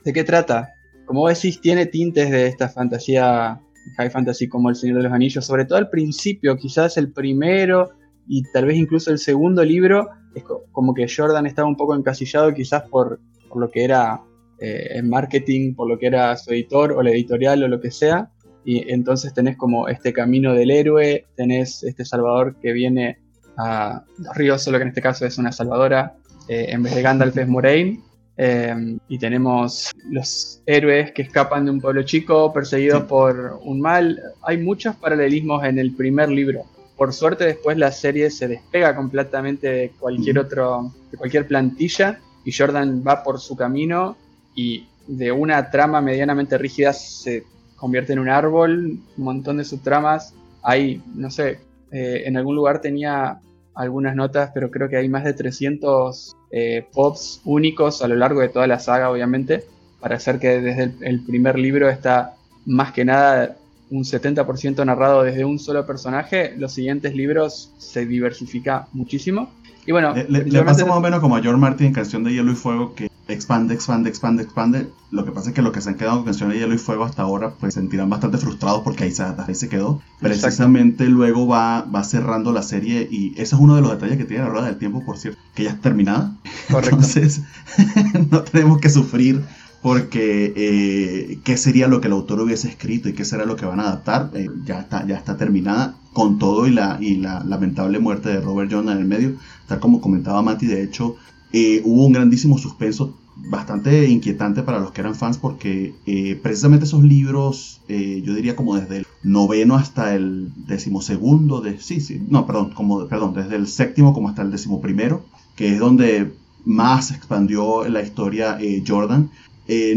¿De 0.04 0.14
qué 0.14 0.24
trata? 0.24 0.74
Como 1.10 1.28
decís, 1.28 1.60
tiene 1.60 1.88
tintes 1.88 2.30
de 2.30 2.46
esta 2.46 2.70
fantasía 2.70 3.60
high 3.98 4.12
fantasy 4.12 4.48
como 4.48 4.70
El 4.70 4.76
Señor 4.76 4.98
de 4.98 5.04
los 5.06 5.12
Anillos, 5.12 5.44
sobre 5.44 5.66
todo 5.66 5.80
al 5.80 5.90
principio, 5.90 6.56
quizás 6.56 6.98
el 6.98 7.12
primero 7.12 7.90
y 8.28 8.44
tal 8.54 8.66
vez 8.66 8.78
incluso 8.78 9.10
el 9.10 9.18
segundo 9.18 9.66
libro 9.66 10.08
es 10.36 10.44
como 10.72 10.94
que 10.94 11.08
Jordan 11.10 11.48
estaba 11.48 11.68
un 11.68 11.76
poco 11.76 11.96
encasillado 11.96 12.54
quizás 12.54 12.84
por, 12.92 13.20
por 13.48 13.60
lo 13.60 13.72
que 13.72 13.86
era 13.86 14.22
eh, 14.60 14.90
el 14.92 15.06
marketing, 15.06 15.74
por 15.74 15.90
lo 15.90 15.98
que 15.98 16.06
era 16.06 16.38
su 16.38 16.52
editor 16.52 16.92
o 16.92 17.02
la 17.02 17.10
editorial 17.10 17.64
o 17.64 17.68
lo 17.68 17.82
que 17.82 17.90
sea. 17.90 18.30
Y 18.64 18.92
entonces 18.92 19.34
tenés 19.34 19.58
como 19.58 19.88
este 19.88 20.14
camino 20.14 20.54
del 20.54 20.70
héroe, 20.70 21.26
tenés 21.36 21.82
este 21.82 22.06
Salvador 22.06 22.56
que 22.62 22.72
viene 22.72 23.18
a 23.58 24.04
Río, 24.36 24.60
solo 24.60 24.78
que 24.78 24.84
en 24.84 24.90
este 24.90 25.02
caso 25.02 25.26
es 25.26 25.40
una 25.40 25.52
salvadora, 25.52 26.18
eh, 26.48 26.68
en 26.70 26.84
vez 26.84 26.94
de 26.94 27.02
Gandalf 27.02 27.36
es 27.36 27.48
Moraine. 27.48 28.00
Eh, 28.42 28.98
y 29.10 29.20
tenemos 29.20 29.92
los 30.10 30.62
héroes 30.66 31.12
que 31.12 31.24
escapan 31.24 31.66
de 31.66 31.72
un 31.72 31.82
pueblo 31.82 32.04
chico, 32.04 32.54
perseguidos 32.54 33.04
por 33.04 33.60
un 33.66 33.82
mal. 33.82 34.18
Hay 34.44 34.58
muchos 34.60 34.96
paralelismos 34.96 35.66
en 35.66 35.78
el 35.78 35.94
primer 35.94 36.30
libro. 36.30 36.64
Por 36.96 37.12
suerte 37.12 37.44
después 37.44 37.78
la 37.78 37.92
serie 37.92 38.32
se 38.32 38.48
despega 38.48 38.96
completamente 38.96 39.68
de 39.68 39.92
cualquier 40.00 40.40
otro, 40.40 40.90
de 41.12 41.18
cualquier 41.18 41.48
plantilla 41.48 42.22
y 42.46 42.54
Jordan 42.54 43.04
va 43.06 43.24
por 43.24 43.42
su 43.42 43.58
camino 43.58 44.16
y 44.56 44.88
de 45.06 45.34
una 45.34 45.70
trama 45.70 46.00
medianamente 46.00 46.58
rígida 46.58 46.94
se 46.94 47.44
convierte 47.76 48.14
en 48.14 48.20
un 48.20 48.30
árbol, 48.30 49.00
un 49.18 49.24
montón 49.24 49.58
de 49.58 49.66
subtramas. 49.66 50.34
Hay, 50.62 51.04
no 51.14 51.30
sé, 51.30 51.60
eh, 51.92 52.24
en 52.26 52.38
algún 52.38 52.56
lugar 52.56 52.80
tenía 52.80 53.42
algunas 53.76 54.16
notas, 54.16 54.52
pero 54.54 54.72
creo 54.72 54.88
que 54.88 54.96
hay 54.96 55.10
más 55.10 55.26
de 55.26 55.34
300 55.34 56.38
eh, 56.52 56.86
pops 56.94 57.42
únicos 57.46 58.02
a 58.02 58.08
lo 58.08 58.16
largo 58.16 58.42
de 58.42 58.50
toda 58.50 58.68
la 58.68 58.80
saga, 58.80 59.10
obviamente, 59.10 59.66
para 60.00 60.16
hacer 60.16 60.40
que 60.40 60.62
desde 60.62 60.94
el, 61.02 61.22
primer 61.22 61.60
libro 61.60 61.90
está 61.90 62.36
más 62.66 62.92
que 62.92 63.06
nada 63.06 63.58
un 63.92 64.04
70% 64.04 64.86
narrado 64.86 65.24
desde 65.24 65.46
un 65.46 65.60
solo 65.60 65.86
personaje. 65.86 66.54
Los 66.58 66.74
siguientes 66.74 67.16
libros 67.16 67.72
se 67.78 68.06
diversifica 68.06 68.88
muchísimo. 68.94 69.50
Y 69.86 69.92
bueno, 69.92 70.14
le, 70.14 70.64
pasa 70.64 70.86
más 70.86 70.98
o 70.98 71.02
menos 71.02 71.20
como 71.20 71.36
a 71.36 71.42
George 71.42 71.60
Martin 71.60 71.88
en 71.88 71.94
Canción 71.94 72.24
de 72.24 72.34
Hielo 72.34 72.52
y 72.52 72.56
Fuego, 72.56 72.94
que 72.94 73.09
expande, 73.30 73.74
expande, 73.74 74.10
expande, 74.10 74.44
expande. 74.44 74.90
Lo 75.12 75.24
que 75.24 75.32
pasa 75.32 75.50
es 75.50 75.56
que 75.56 75.62
los 75.62 75.72
que 75.72 75.82
se 75.82 75.90
han 75.90 75.96
quedado 75.96 76.18
con 76.18 76.26
Canción 76.26 76.50
de 76.50 76.58
Hielo 76.58 76.74
y 76.74 76.78
Fuego 76.78 77.04
hasta 77.04 77.22
ahora, 77.22 77.54
pues 77.60 77.74
se 77.74 77.80
sentirán 77.80 78.10
bastante 78.10 78.38
frustrados 78.38 78.82
porque 78.84 79.06
ahí 79.06 79.12
se, 79.12 79.24
ahí 79.24 79.56
se 79.56 79.70
quedó. 79.70 80.02
Precisamente 80.20 81.06
luego 81.06 81.48
va, 81.48 81.82
va 81.84 82.04
cerrando 82.04 82.52
la 82.52 82.64
serie 82.64 83.08
y 83.10 83.34
ese 83.34 83.56
es 83.56 83.62
uno 83.62 83.76
de 83.76 83.82
los 83.82 83.92
detalles 83.92 84.18
que 84.18 84.26
tiene 84.26 84.44
la 84.44 84.50
rueda 84.50 84.66
del 84.66 84.78
tiempo, 84.78 85.04
por 85.06 85.18
cierto, 85.18 85.40
que 85.54 85.64
ya 85.64 85.72
es 85.72 85.82
terminada. 85.82 86.36
Correcto. 86.70 86.96
Entonces, 86.96 87.42
no 88.32 88.42
tenemos 88.44 88.80
que 88.80 88.90
sufrir 88.90 89.44
porque 89.82 90.54
eh, 90.56 91.40
qué 91.44 91.58
sería 91.58 91.88
lo 91.88 92.02
que 92.02 92.08
el 92.08 92.14
autor 92.14 92.42
hubiese 92.42 92.68
escrito 92.68 93.10
y 93.10 93.14
qué 93.14 93.24
será 93.24 93.46
lo 93.46 93.56
que 93.56 93.66
van 93.66 93.80
a 93.80 93.84
adaptar, 93.84 94.32
eh, 94.34 94.48
ya, 94.66 94.82
está, 94.82 95.06
ya 95.08 95.16
está 95.16 95.38
terminada 95.38 95.96
con 96.12 96.38
todo 96.38 96.68
y 96.68 96.72
la, 96.72 96.98
y 97.00 97.16
la 97.16 97.44
lamentable 97.46 98.00
muerte 98.00 98.30
de 98.30 98.42
Robert 98.42 98.70
John 98.72 98.90
en 98.90 98.98
el 98.98 99.06
medio, 99.06 99.36
tal 99.68 99.80
como 99.80 100.02
comentaba 100.02 100.42
Mati, 100.42 100.66
de 100.66 100.84
hecho 100.84 101.16
eh, 101.52 101.82
hubo 101.84 102.06
un 102.06 102.14
grandísimo 102.14 102.58
suspenso 102.58 103.16
bastante 103.36 104.08
inquietante 104.10 104.64
para 104.64 104.80
los 104.80 104.92
que 104.92 105.02
eran 105.02 105.16
fans 105.16 105.38
porque 105.38 105.96
eh, 106.06 106.38
precisamente 106.42 106.86
esos 106.86 107.04
libros, 107.04 107.82
eh, 107.88 108.22
yo 108.24 108.36
diría 108.36 108.56
como 108.56 108.76
desde 108.76 108.98
el 108.98 109.08
noveno 109.24 109.76
hasta 109.76 110.14
el 110.14 110.52
decimosegundo, 110.68 111.62
de, 111.62 111.80
sí, 111.80 112.02
sí, 112.02 112.22
no, 112.30 112.46
perdón, 112.46 112.72
como, 112.76 113.08
perdón, 113.08 113.34
desde 113.34 113.56
el 113.56 113.68
séptimo 113.68 114.14
como 114.14 114.30
hasta 114.30 114.42
el 114.42 114.52
decimoprimero, 114.52 115.24
que 115.56 115.74
es 115.74 115.80
donde 115.80 116.34
más 116.66 117.12
expandió 117.12 117.88
la 117.88 118.02
historia 118.02 118.60
Jordan, 118.86 119.32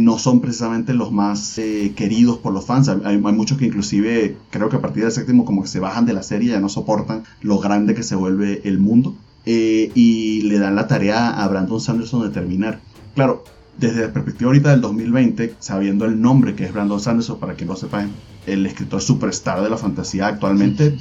no 0.01 0.19
son 0.19 0.41
precisamente 0.41 0.93
los 0.93 1.13
más 1.13 1.59
queridos 1.97 2.39
por 2.39 2.53
los 2.53 2.67
fans. 2.67 2.89
Hay, 2.89 3.01
hay, 3.05 3.19
muchos 3.19 3.57
que 3.57 3.67
inclusive 3.67 4.37
creo 4.51 4.69
que 4.69 4.77
a 4.77 4.81
partir 4.81 5.03
del 5.03 5.13
séptimo 5.13 5.45
como 5.45 5.63
que 5.63 5.69
se 5.69 5.81
bajan 5.81 6.05
de 6.05 6.13
la 6.13 6.23
serie, 6.23 6.51
ya 6.51 6.61
no 6.61 6.69
soportan 6.69 7.25
lo 7.41 7.59
grande 7.59 7.95
que 7.95 8.03
se 8.03 8.15
vuelve 8.15 8.61
el 8.65 8.79
mundo. 8.79 9.15
Eh, 9.45 9.91
y 9.95 10.43
le 10.43 10.59
dan 10.59 10.77
la 10.77 10.87
tarea 10.87 11.43
a 11.43 11.49
Brandon 11.49 11.81
Sanderson 11.81 12.23
de 12.23 12.31
terminar. 12.31 12.81
Claro, 13.15 13.45
desde 13.79 14.07
la 14.07 14.13
perspectiva 14.13 14.49
ahorita 14.49 14.71
del 14.71 14.81
2020, 14.81 15.57
sabiendo 15.59 16.05
el 16.05 16.21
nombre 16.21 16.55
que 16.55 16.65
es 16.65 16.73
Brandon 16.73 17.01
Sanderson, 17.01 17.39
para 17.41 17.57
que 17.57 17.65
no 17.65 17.77
sepan, 17.77 18.11
el 18.47 18.67
escritor 18.67 19.01
superstar 19.01 19.63
de 19.63 19.71
la 19.71 19.77
fantasía 19.77 20.27
actualmente, 20.27 20.97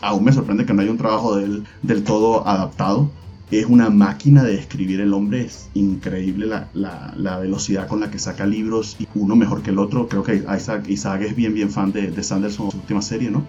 aún 0.00 0.24
me 0.24 0.32
sorprende 0.32 0.66
que 0.66 0.74
no 0.74 0.82
haya 0.82 0.90
un 0.90 0.98
trabajo 0.98 1.36
de 1.36 1.44
él 1.44 1.64
del 1.82 2.02
todo 2.02 2.46
adaptado 2.46 3.10
es 3.60 3.66
una 3.66 3.90
máquina 3.90 4.42
de 4.42 4.54
escribir 4.54 5.00
el 5.00 5.12
hombre, 5.12 5.42
es 5.42 5.68
increíble 5.74 6.46
la, 6.46 6.68
la, 6.72 7.38
velocidad 7.38 7.88
con 7.88 8.00
la 8.00 8.10
que 8.10 8.18
saca 8.18 8.46
libros 8.46 8.96
y 8.98 9.08
uno 9.14 9.36
mejor 9.36 9.62
que 9.62 9.70
el 9.70 9.78
otro. 9.78 10.08
Creo 10.08 10.22
que 10.22 10.44
Isaac, 10.56 10.84
Isaac 10.88 11.22
es 11.22 11.36
bien, 11.36 11.54
bien 11.54 11.70
fan 11.70 11.92
de, 11.92 12.10
de 12.10 12.22
Sanderson, 12.22 12.70
su 12.70 12.76
última 12.78 13.02
serie, 13.02 13.30
¿no? 13.30 13.46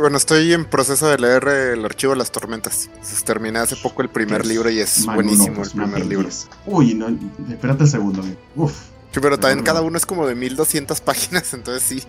bueno, 0.00 0.16
estoy 0.16 0.52
en 0.52 0.64
proceso 0.64 1.08
de 1.08 1.18
leer 1.18 1.46
el 1.48 1.84
archivo 1.84 2.12
de 2.12 2.18
las 2.18 2.32
tormentas. 2.32 2.88
terminé 3.24 3.58
hace 3.58 3.76
poco 3.76 4.02
el 4.02 4.08
primer 4.08 4.46
libro 4.46 4.70
y 4.70 4.80
es 4.80 5.04
buenísimo 5.06 5.62
el 5.62 5.70
primer 5.70 6.06
libro. 6.06 6.28
Uy, 6.66 6.94
no, 6.94 7.08
espérate 7.48 7.84
un 7.84 7.88
segundo, 7.88 8.24
uf. 8.56 8.72
pero 9.12 9.38
también 9.38 9.64
cada 9.64 9.82
uno 9.82 9.96
es 9.96 10.06
como 10.06 10.26
de 10.26 10.34
1200 10.34 11.00
páginas, 11.02 11.54
entonces 11.54 11.82
sí, 11.82 12.02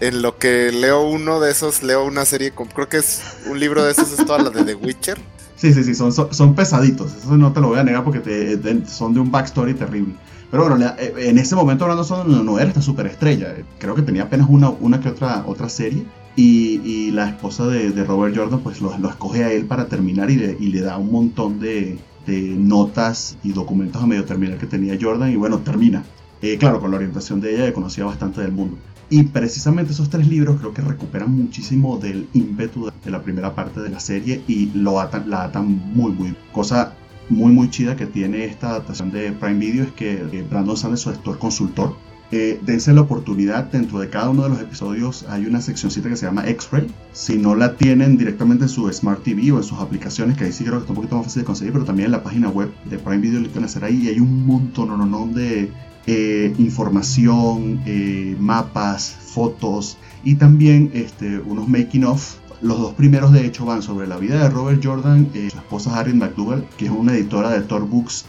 en 0.00 0.22
lo 0.22 0.38
que 0.38 0.72
leo 0.72 1.02
uno 1.02 1.40
de 1.40 1.50
esos, 1.50 1.82
leo 1.82 2.04
una 2.04 2.24
serie, 2.24 2.52
creo 2.52 2.88
que 2.88 2.98
es 2.98 3.22
un 3.46 3.58
libro 3.60 3.84
de 3.84 3.92
esos, 3.92 4.12
es 4.12 4.24
toda 4.24 4.38
la 4.42 4.50
de 4.50 4.64
The 4.64 4.74
Witcher. 4.74 5.18
Sí, 5.58 5.74
sí, 5.74 5.82
sí, 5.82 5.94
son, 5.94 6.12
son, 6.12 6.54
pesaditos. 6.54 7.12
Eso 7.16 7.36
no 7.36 7.52
te 7.52 7.60
lo 7.60 7.68
voy 7.68 7.80
a 7.80 7.84
negar 7.84 8.04
porque 8.04 8.20
te, 8.20 8.86
son 8.86 9.12
de 9.12 9.20
un 9.20 9.30
backstory 9.32 9.74
terrible. 9.74 10.14
Pero 10.52 10.68
bueno, 10.68 10.94
eh, 10.98 11.14
en 11.18 11.36
ese 11.36 11.56
momento 11.56 11.84
hablando 11.84 12.24
no, 12.24 12.58
era 12.60 12.68
esta 12.68 12.80
superestrella. 12.80 13.56
Creo 13.78 13.96
que 13.96 14.02
tenía 14.02 14.22
apenas 14.22 14.48
una, 14.48 14.70
una 14.70 15.00
que 15.00 15.08
otra, 15.08 15.44
otra 15.46 15.68
serie. 15.68 16.06
Y, 16.36 16.80
y 16.84 17.10
la 17.10 17.28
esposa 17.28 17.66
de, 17.66 17.90
de, 17.90 18.04
Robert 18.04 18.36
Jordan 18.36 18.60
pues 18.60 18.80
lo, 18.80 18.96
lo, 18.98 19.10
escoge 19.10 19.42
a 19.42 19.50
él 19.50 19.64
para 19.64 19.88
terminar 19.88 20.30
y 20.30 20.36
le, 20.36 20.56
y 20.60 20.68
le 20.68 20.82
da 20.82 20.96
un 20.96 21.10
montón 21.10 21.58
de, 21.58 21.98
de, 22.28 22.40
notas 22.40 23.36
y 23.42 23.50
documentos 23.52 24.00
a 24.00 24.06
medio 24.06 24.24
terminar 24.24 24.58
que 24.58 24.66
tenía 24.66 24.96
Jordan. 25.00 25.32
Y 25.32 25.36
bueno, 25.36 25.58
termina. 25.58 26.04
Eh, 26.42 26.56
claro, 26.58 26.80
con 26.80 26.90
la 26.90 26.96
orientación 26.96 27.40
de 27.40 27.54
ella, 27.54 27.66
que 27.66 27.72
conocía 27.72 28.04
bastante 28.04 28.40
del 28.40 28.52
mundo. 28.52 28.76
Y 29.10 29.22
precisamente 29.24 29.92
esos 29.92 30.10
tres 30.10 30.28
libros 30.28 30.58
creo 30.60 30.74
que 30.74 30.82
recuperan 30.82 31.34
muchísimo 31.34 31.98
del 31.98 32.28
ímpetu 32.34 32.90
de 33.04 33.10
la 33.10 33.22
primera 33.22 33.54
parte 33.54 33.80
de 33.80 33.88
la 33.88 34.00
serie 34.00 34.42
y 34.46 34.66
lo 34.74 35.00
atan, 35.00 35.30
la 35.30 35.44
atan 35.44 35.66
muy, 35.94 36.12
muy. 36.12 36.36
Cosa 36.52 36.92
muy, 37.30 37.52
muy 37.52 37.70
chida 37.70 37.96
que 37.96 38.06
tiene 38.06 38.44
esta 38.44 38.70
adaptación 38.70 39.10
de 39.10 39.32
Prime 39.32 39.58
Video 39.58 39.84
es 39.84 39.92
que 39.92 40.44
Brandon 40.48 40.76
Sanders 40.76 41.06
es 41.06 41.14
actor 41.14 41.38
consultor. 41.38 41.96
Eh, 42.30 42.60
dense 42.60 42.92
la 42.92 43.00
oportunidad, 43.00 43.64
dentro 43.64 44.00
de 44.00 44.10
cada 44.10 44.28
uno 44.28 44.42
de 44.42 44.50
los 44.50 44.60
episodios 44.60 45.24
hay 45.30 45.46
una 45.46 45.62
seccioncita 45.62 46.10
que 46.10 46.16
se 46.16 46.26
llama 46.26 46.46
X-Ray. 46.46 46.86
Si 47.12 47.38
no 47.38 47.54
la 47.54 47.76
tienen 47.76 48.18
directamente 48.18 48.64
en 48.64 48.68
su 48.68 48.92
Smart 48.92 49.22
TV 49.22 49.50
o 49.52 49.56
en 49.56 49.62
sus 49.62 49.78
aplicaciones, 49.78 50.36
que 50.36 50.44
ahí 50.44 50.52
sí 50.52 50.64
creo 50.64 50.76
que 50.76 50.80
está 50.80 50.92
un 50.92 50.96
poquito 50.96 51.16
más 51.16 51.24
fácil 51.24 51.42
de 51.42 51.46
conseguir, 51.46 51.72
pero 51.72 51.86
también 51.86 52.06
en 52.06 52.12
la 52.12 52.22
página 52.22 52.50
web 52.50 52.70
de 52.84 52.98
Prime 52.98 53.18
Video 53.18 53.40
lo 53.40 53.48
pueden 53.48 53.64
hacer 53.64 53.84
ahí 53.84 54.02
y 54.04 54.08
hay 54.08 54.20
un 54.20 54.46
montón, 54.46 54.88
no, 54.88 55.06
no, 55.06 55.26
de 55.28 55.70
eh, 56.10 56.54
información, 56.56 57.82
eh, 57.84 58.34
mapas, 58.40 59.10
fotos 59.10 59.98
y 60.24 60.36
también 60.36 60.90
este, 60.94 61.38
unos 61.38 61.68
making 61.68 62.04
of. 62.04 62.36
Los 62.62 62.80
dos 62.80 62.94
primeros 62.94 63.30
de 63.30 63.44
hecho 63.44 63.66
van 63.66 63.82
sobre 63.82 64.06
la 64.06 64.16
vida 64.16 64.42
de 64.42 64.48
Robert 64.48 64.80
Jordan, 64.82 65.28
eh, 65.34 65.50
su 65.50 65.58
esposa 65.58 65.94
Harriet 65.98 66.16
McDougall, 66.16 66.66
que 66.78 66.86
es 66.86 66.90
una 66.90 67.12
editora 67.12 67.50
de 67.50 67.60
Thor 67.60 67.86
Books, 67.86 68.24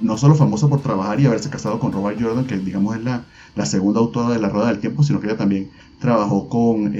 no 0.00 0.18
solo 0.18 0.34
famosa 0.34 0.66
por 0.66 0.82
trabajar 0.82 1.20
y 1.20 1.26
haberse 1.26 1.48
casado 1.48 1.78
con 1.78 1.92
Robert 1.92 2.20
Jordan, 2.20 2.44
que 2.44 2.58
digamos 2.58 2.96
es 2.96 3.04
la, 3.04 3.24
la 3.54 3.66
segunda 3.66 4.00
autora 4.00 4.30
de 4.30 4.40
La 4.40 4.48
Rueda 4.48 4.66
del 4.66 4.80
Tiempo, 4.80 5.04
sino 5.04 5.20
que 5.20 5.28
ella 5.28 5.36
también 5.36 5.70
trabajó 6.00 6.48
con 6.48 6.92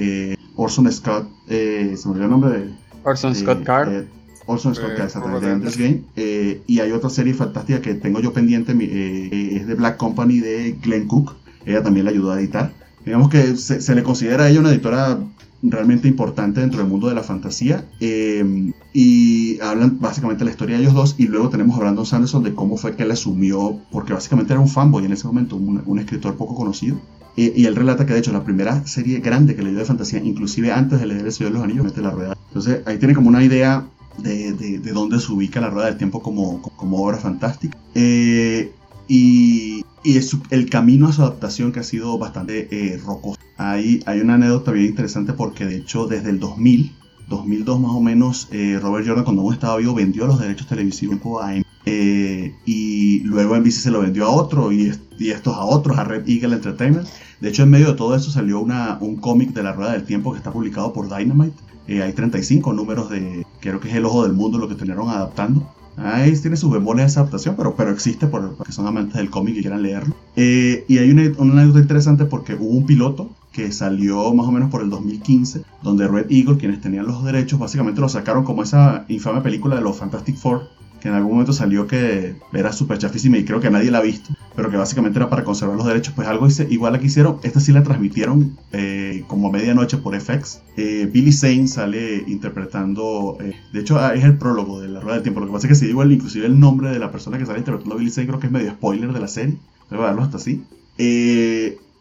Orson 0.55 0.89
Scott, 0.89 1.27
se 1.49 1.99
me 2.05 2.11
olvidó 2.11 2.23
el 2.23 2.31
nombre 2.31 2.51
de... 2.51 2.73
Orson 3.03 3.35
Scott 3.35 3.63
Card 3.65 4.05
Orson 4.45 4.75
Scott 4.75 4.95
Card, 4.95 5.41
de 5.41 5.51
Endless 5.51 5.77
Game. 5.77 6.01
Eh, 6.15 6.61
y 6.67 6.79
hay 6.79 6.91
otra 6.91 7.09
serie 7.09 7.33
fantástica 7.33 7.81
que 7.81 7.93
tengo 7.95 8.19
yo 8.19 8.33
pendiente, 8.33 8.73
eh, 8.79 9.57
es 9.57 9.67
de 9.67 9.75
Black 9.75 9.97
Company 9.97 10.39
de 10.39 10.77
Glenn 10.81 11.07
Cook. 11.07 11.33
Ella 11.65 11.83
también 11.83 12.05
la 12.05 12.11
ayudó 12.11 12.31
a 12.31 12.39
editar. 12.39 12.71
Digamos 13.05 13.29
que 13.29 13.55
se, 13.57 13.95
le 13.95 14.03
considera 14.03 14.45
a 14.45 14.49
ella 14.49 14.59
una 14.59 14.71
editora 14.71 15.19
realmente 15.61 16.07
importante 16.07 16.59
dentro 16.59 16.79
del 16.79 16.87
mundo 16.87 17.07
de 17.07 17.15
la 17.15 17.23
fantasía. 17.23 17.85
Eh, 17.99 18.71
y 18.93 19.59
hablan 19.61 19.99
básicamente 19.99 20.45
la 20.45 20.51
historia 20.51 20.75
de 20.77 20.83
ellos 20.83 20.93
dos. 20.93 21.15
Y 21.17 21.27
luego 21.27 21.49
tenemos 21.49 21.75
a 21.77 21.79
Brandon 21.79 22.05
Sanderson 22.05 22.43
de 22.43 22.53
cómo 22.53 22.77
fue 22.77 22.95
que 22.95 23.03
él 23.03 23.11
asumió, 23.11 23.79
porque 23.91 24.13
básicamente 24.13 24.53
era 24.53 24.59
un 24.59 24.69
fanboy 24.69 25.05
en 25.05 25.13
ese 25.13 25.27
momento, 25.27 25.55
un, 25.55 25.99
escritor 25.99 26.35
poco 26.35 26.55
conocido. 26.55 26.99
y 27.35 27.65
él 27.65 27.75
relata 27.75 28.05
que 28.05 28.13
de 28.13 28.19
hecho 28.19 28.31
la 28.31 28.43
primera 28.43 28.85
serie 28.85 29.19
grande 29.19 29.55
que 29.55 29.63
le 29.63 29.71
dio 29.71 29.79
de 29.79 29.85
fantasía, 29.85 30.19
inclusive 30.23 30.71
antes 30.71 30.99
de 30.99 31.07
leer 31.07 31.25
El 31.25 31.31
Señor 31.31 31.51
de 31.51 31.57
los 31.57 31.63
Anillos, 31.63 31.85
mete 31.85 32.01
la 32.01 32.11
rueda. 32.11 32.37
Entonces 32.53 32.81
ahí 32.85 32.99
tiene 32.99 33.15
como 33.15 33.29
una 33.29 33.43
idea 33.43 33.83
de, 34.17 34.53
de, 34.53 34.91
dónde 34.91 35.19
se 35.19 35.31
ubica 35.31 35.61
la 35.61 35.69
Rueda 35.69 35.87
del 35.87 35.97
Tiempo 35.97 36.21
como, 36.21 36.61
como 36.61 37.03
obra 37.03 37.17
fantástica. 37.17 37.77
Eh, 37.95 38.71
y, 39.07 39.83
y 40.03 40.17
es 40.17 40.35
el 40.49 40.69
camino 40.69 41.07
a 41.07 41.13
su 41.13 41.21
adaptación 41.21 41.71
que 41.71 41.79
ha 41.79 41.83
sido 41.83 42.17
bastante 42.17 42.67
eh, 42.71 42.97
rocoso. 42.97 43.39
Hay, 43.57 44.01
hay 44.05 44.19
una 44.19 44.35
anécdota 44.35 44.71
bien 44.71 44.87
interesante 44.87 45.33
porque 45.33 45.65
de 45.65 45.77
hecho 45.77 46.07
desde 46.07 46.29
el 46.29 46.39
2000, 46.39 46.91
2002 47.29 47.79
más 47.79 47.91
o 47.91 48.01
menos, 48.01 48.47
eh, 48.51 48.79
Robert 48.81 49.07
Jordan 49.07 49.23
cuando 49.23 49.41
aún 49.41 49.53
estaba 49.53 49.77
vivo 49.77 49.93
vendió 49.93 50.27
los 50.27 50.39
derechos 50.39 50.67
televisivos 50.67 51.19
a 51.41 51.55
eh, 51.85 52.55
y 52.65 53.19
luego 53.21 53.57
NBC 53.57 53.71
se 53.71 53.91
lo 53.91 54.01
vendió 54.01 54.25
a 54.25 54.29
otro 54.29 54.71
y, 54.71 54.93
y, 55.19 55.29
estos 55.31 55.55
a 55.55 55.65
otros, 55.65 55.97
a 55.97 56.03
Red 56.03 56.27
Eagle 56.27 56.55
Entertainment. 56.55 57.07
De 57.41 57.49
hecho 57.49 57.63
en 57.63 57.69
medio 57.71 57.87
de 57.87 57.93
todo 57.93 58.15
eso 58.15 58.31
salió 58.31 58.59
una, 58.59 58.97
un 59.01 59.17
cómic 59.17 59.51
de 59.51 59.63
la 59.63 59.73
Rueda 59.73 59.93
del 59.93 60.05
Tiempo 60.05 60.31
que 60.31 60.37
está 60.37 60.51
publicado 60.51 60.93
por 60.93 61.13
Dynamite. 61.13 61.57
Hay 61.87 62.13
35 62.13 62.73
números 62.73 63.09
de, 63.09 63.45
creo 63.59 63.79
que 63.79 63.89
es 63.89 63.95
El 63.95 64.05
Ojo 64.05 64.23
del 64.23 64.33
Mundo 64.33 64.57
lo 64.57 64.67
que 64.67 64.75
terminaron 64.75 65.09
adaptando. 65.09 65.69
Ahí 65.97 66.35
tiene 66.39 66.57
sus 66.57 66.71
bemoles 66.71 67.05
esa 67.05 67.21
adaptación, 67.21 67.55
pero, 67.55 67.75
pero 67.75 67.91
existe 67.91 68.25
por, 68.25 68.55
porque 68.55 68.71
son 68.71 68.87
amantes 68.87 69.15
del 69.15 69.29
cómic 69.29 69.57
y 69.57 69.61
quieran 69.61 69.83
leerlo. 69.83 70.15
Eh, 70.35 70.85
y 70.87 70.97
hay 70.97 71.11
una, 71.11 71.31
una 71.37 71.53
anécdota 71.53 71.79
interesante 71.79 72.25
porque 72.25 72.55
hubo 72.55 72.69
un 72.69 72.85
piloto 72.85 73.29
que 73.51 73.71
salió 73.71 74.33
más 74.33 74.47
o 74.47 74.51
menos 74.51 74.71
por 74.71 74.81
el 74.81 74.89
2015, 74.89 75.63
donde 75.83 76.07
Red 76.07 76.31
Eagle, 76.31 76.57
quienes 76.57 76.81
tenían 76.81 77.05
los 77.05 77.23
derechos, 77.23 77.59
básicamente 77.59 78.01
lo 78.01 78.09
sacaron 78.09 78.43
como 78.43 78.63
esa 78.63 79.05
infame 79.07 79.41
película 79.41 79.75
de 79.75 79.83
los 79.83 79.97
Fantastic 79.97 80.35
Four, 80.35 80.69
que 80.99 81.09
en 81.09 81.15
algún 81.15 81.33
momento 81.33 81.53
salió 81.53 81.85
que 81.85 82.35
era 82.51 82.73
súper 82.73 82.97
chafísima 82.97 83.37
y 83.37 83.45
creo 83.45 83.59
que 83.59 83.69
nadie 83.69 83.91
la 83.91 83.99
ha 83.99 84.01
visto, 84.01 84.33
pero 84.55 84.69
que 84.69 84.77
básicamente 84.77 85.19
era 85.19 85.29
para 85.29 85.43
conservar 85.43 85.77
los 85.77 85.85
derechos. 85.85 86.13
Pues 86.13 86.27
algo 86.27 86.47
igual 86.69 86.93
la 86.93 86.99
que 86.99 87.07
hicieron, 87.07 87.37
esta 87.43 87.59
sí 87.59 87.71
la 87.71 87.83
transmitieron 87.83 88.57
eh, 88.71 89.23
como 89.27 89.49
a 89.49 89.51
medianoche 89.51 89.97
por 89.97 90.19
FX. 90.19 90.61
Eh, 90.77 91.09
Billy 91.11 91.31
Zane 91.31 91.67
sale 91.67 92.23
interpretando, 92.27 93.37
eh, 93.41 93.55
de 93.71 93.79
hecho 93.79 93.99
ah, 93.99 94.13
es 94.13 94.23
el 94.23 94.37
prólogo 94.37 94.81
de 94.81 94.89
la 94.89 94.99
Rueda 94.99 95.15
del 95.15 95.23
Tiempo, 95.23 95.39
lo 95.39 95.47
que 95.47 95.53
pasa 95.53 95.67
es 95.67 95.69
que 95.69 95.75
si 95.75 95.87
digo 95.87 96.03
el, 96.03 96.11
inclusive 96.11 96.45
el 96.45 96.59
nombre 96.59 96.89
de 96.91 96.99
la 96.99 97.11
persona 97.11 97.37
que 97.37 97.45
sale 97.45 97.59
interpretando 97.59 97.95
a 97.95 97.97
Billy 97.97 98.11
Zane, 98.11 98.27
creo 98.27 98.39
que 98.39 98.47
es 98.47 98.51
medio 98.51 98.71
spoiler 98.71 99.13
de 99.13 99.19
la 99.19 99.27
serie, 99.27 99.57
voy 99.89 99.99
a 99.99 100.03
darlo 100.03 100.23
hasta 100.23 100.37
así. 100.37 100.63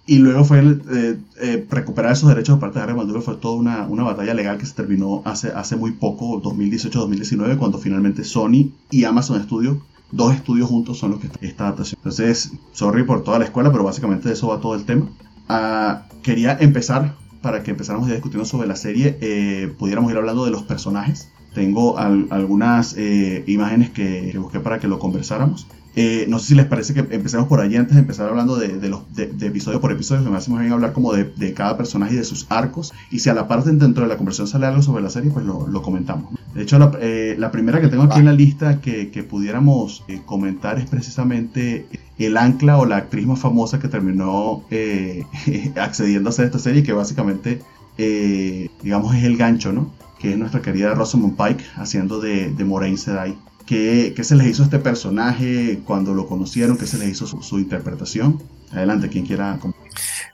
Y 0.04 0.18
luego 0.18 0.44
fue 0.44 0.78
eh, 0.90 1.66
recuperar 1.70 2.12
esos 2.12 2.28
derechos 2.28 2.56
de 2.56 2.60
parte 2.60 2.78
de 2.78 2.84
Harry 2.84 2.94
Maduro 2.94 3.22
fue 3.22 3.36
toda 3.36 3.54
una, 3.54 3.86
una, 3.86 4.02
batalla 4.02 4.34
legal 4.34 4.58
que 4.58 4.66
se 4.66 4.74
terminó 4.74 5.22
hace, 5.24 5.52
hace 5.52 5.76
muy 5.76 5.92
poco, 5.92 6.42
2018-2019, 6.42 7.56
cuando 7.56 7.78
finalmente 7.78 8.24
Sony 8.24 8.72
y 8.90 9.04
Amazon 9.04 9.40
Studios, 9.44 9.78
dos 10.12 10.34
estudios 10.34 10.68
juntos 10.68 10.98
son 10.98 11.12
los 11.12 11.20
que 11.20 11.28
esta 11.40 11.64
adaptación. 11.64 11.98
Entonces, 11.98 12.52
sorry 12.72 13.02
por 13.02 13.24
toda 13.24 13.38
la 13.38 13.46
escuela, 13.46 13.72
pero 13.72 13.82
básicamente 13.82 14.28
de 14.28 14.34
eso 14.34 14.48
va 14.48 14.60
todo 14.60 14.74
el 14.74 14.84
tema. 14.84 15.08
Ah, 15.48 16.04
quería 16.22 16.56
empezar, 16.60 17.16
para 17.40 17.64
que 17.64 17.72
empezáramos 17.72 18.08
ya 18.08 18.14
discutiendo 18.14 18.44
sobre 18.44 18.68
la 18.68 18.76
serie, 18.76 19.18
eh, 19.20 19.74
pudiéramos 19.78 20.12
ir 20.12 20.16
hablando 20.16 20.44
de 20.44 20.52
los 20.52 20.62
personajes. 20.62 21.32
Tengo 21.54 21.98
algunas 21.98 22.96
imágenes 23.46 23.90
que, 23.90 24.30
que 24.32 24.38
busqué 24.38 24.60
para 24.60 24.78
que 24.78 24.88
lo 24.88 24.98
conversáramos. 24.98 25.66
Eh, 25.94 26.24
no 26.28 26.38
sé 26.38 26.48
si 26.48 26.54
les 26.54 26.64
parece 26.66 26.94
que 26.94 27.00
empecemos 27.00 27.48
por 27.48 27.60
allí 27.60 27.76
antes 27.76 27.94
de 27.94 28.00
empezar 28.00 28.28
hablando 28.28 28.56
de, 28.56 28.78
de, 28.78 29.46
episodio 29.46 29.80
por 29.80 29.92
episodio, 29.92 30.24
que 30.24 30.30
me 30.30 30.38
hace 30.38 30.50
más 30.50 30.60
bien 30.60 30.72
hablar 30.72 30.92
como 30.94 31.12
de, 31.12 31.52
cada 31.54 31.76
personaje 31.76 32.14
y 32.14 32.16
de 32.16 32.24
sus 32.24 32.46
arcos. 32.48 32.92
Y 33.10 33.18
si 33.18 33.28
a 33.28 33.34
la 33.34 33.46
parte 33.46 33.70
dentro 33.72 34.04
de 34.04 34.08
la 34.08 34.16
conversación 34.16 34.48
sale 34.48 34.66
algo 34.66 34.82
sobre 34.82 35.02
la 35.02 35.10
serie, 35.10 35.30
pues 35.30 35.44
lo, 35.44 35.82
comentamos. 35.82 36.32
De 36.54 36.62
hecho, 36.62 36.78
la, 36.78 36.92
eh, 37.00 37.36
primera 37.52 37.80
que 37.80 37.88
tengo 37.88 38.04
aquí 38.04 38.20
en 38.20 38.24
la 38.24 38.32
lista 38.32 38.80
que, 38.80 39.26
pudiéramos 39.28 40.04
eh, 40.08 40.20
comentar 40.24 40.78
es 40.78 40.88
precisamente 40.88 41.86
el 42.18 42.36
ancla 42.36 42.78
o 42.78 42.86
la 42.86 42.96
actriz 42.96 43.26
más 43.26 43.38
famosa 43.38 43.78
que 43.78 43.88
terminó 43.88 44.64
accediendo 45.76 46.28
a 46.28 46.30
hacer 46.30 46.46
esta 46.46 46.58
serie, 46.58 46.82
que 46.82 46.92
básicamente, 46.92 47.60
digamos, 48.82 49.14
es 49.14 49.24
el 49.24 49.36
gancho, 49.36 49.72
¿no? 49.72 49.92
Que 50.18 50.32
es 50.32 50.38
nuestra 50.38 50.62
querida 50.62 50.94
Rosamund 50.94 51.36
Pike 51.36 51.64
haciendo 51.76 52.20
de, 52.20 52.50
de 52.50 52.64
Moraine 52.64 52.96
Sedai. 52.96 53.36
¿Qué, 53.66 54.14
se 54.22 54.34
les 54.36 54.46
hizo 54.48 54.62
a 54.62 54.66
este 54.66 54.78
personaje 54.78 55.80
cuando 55.84 56.14
lo 56.14 56.26
conocieron? 56.26 56.76
¿Qué 56.76 56.86
se 56.86 56.98
les 56.98 57.10
hizo 57.10 57.26
su, 57.26 57.58
interpretación? 57.58 58.42
Adelante, 58.70 59.08
quien 59.08 59.26
quiera. 59.26 59.58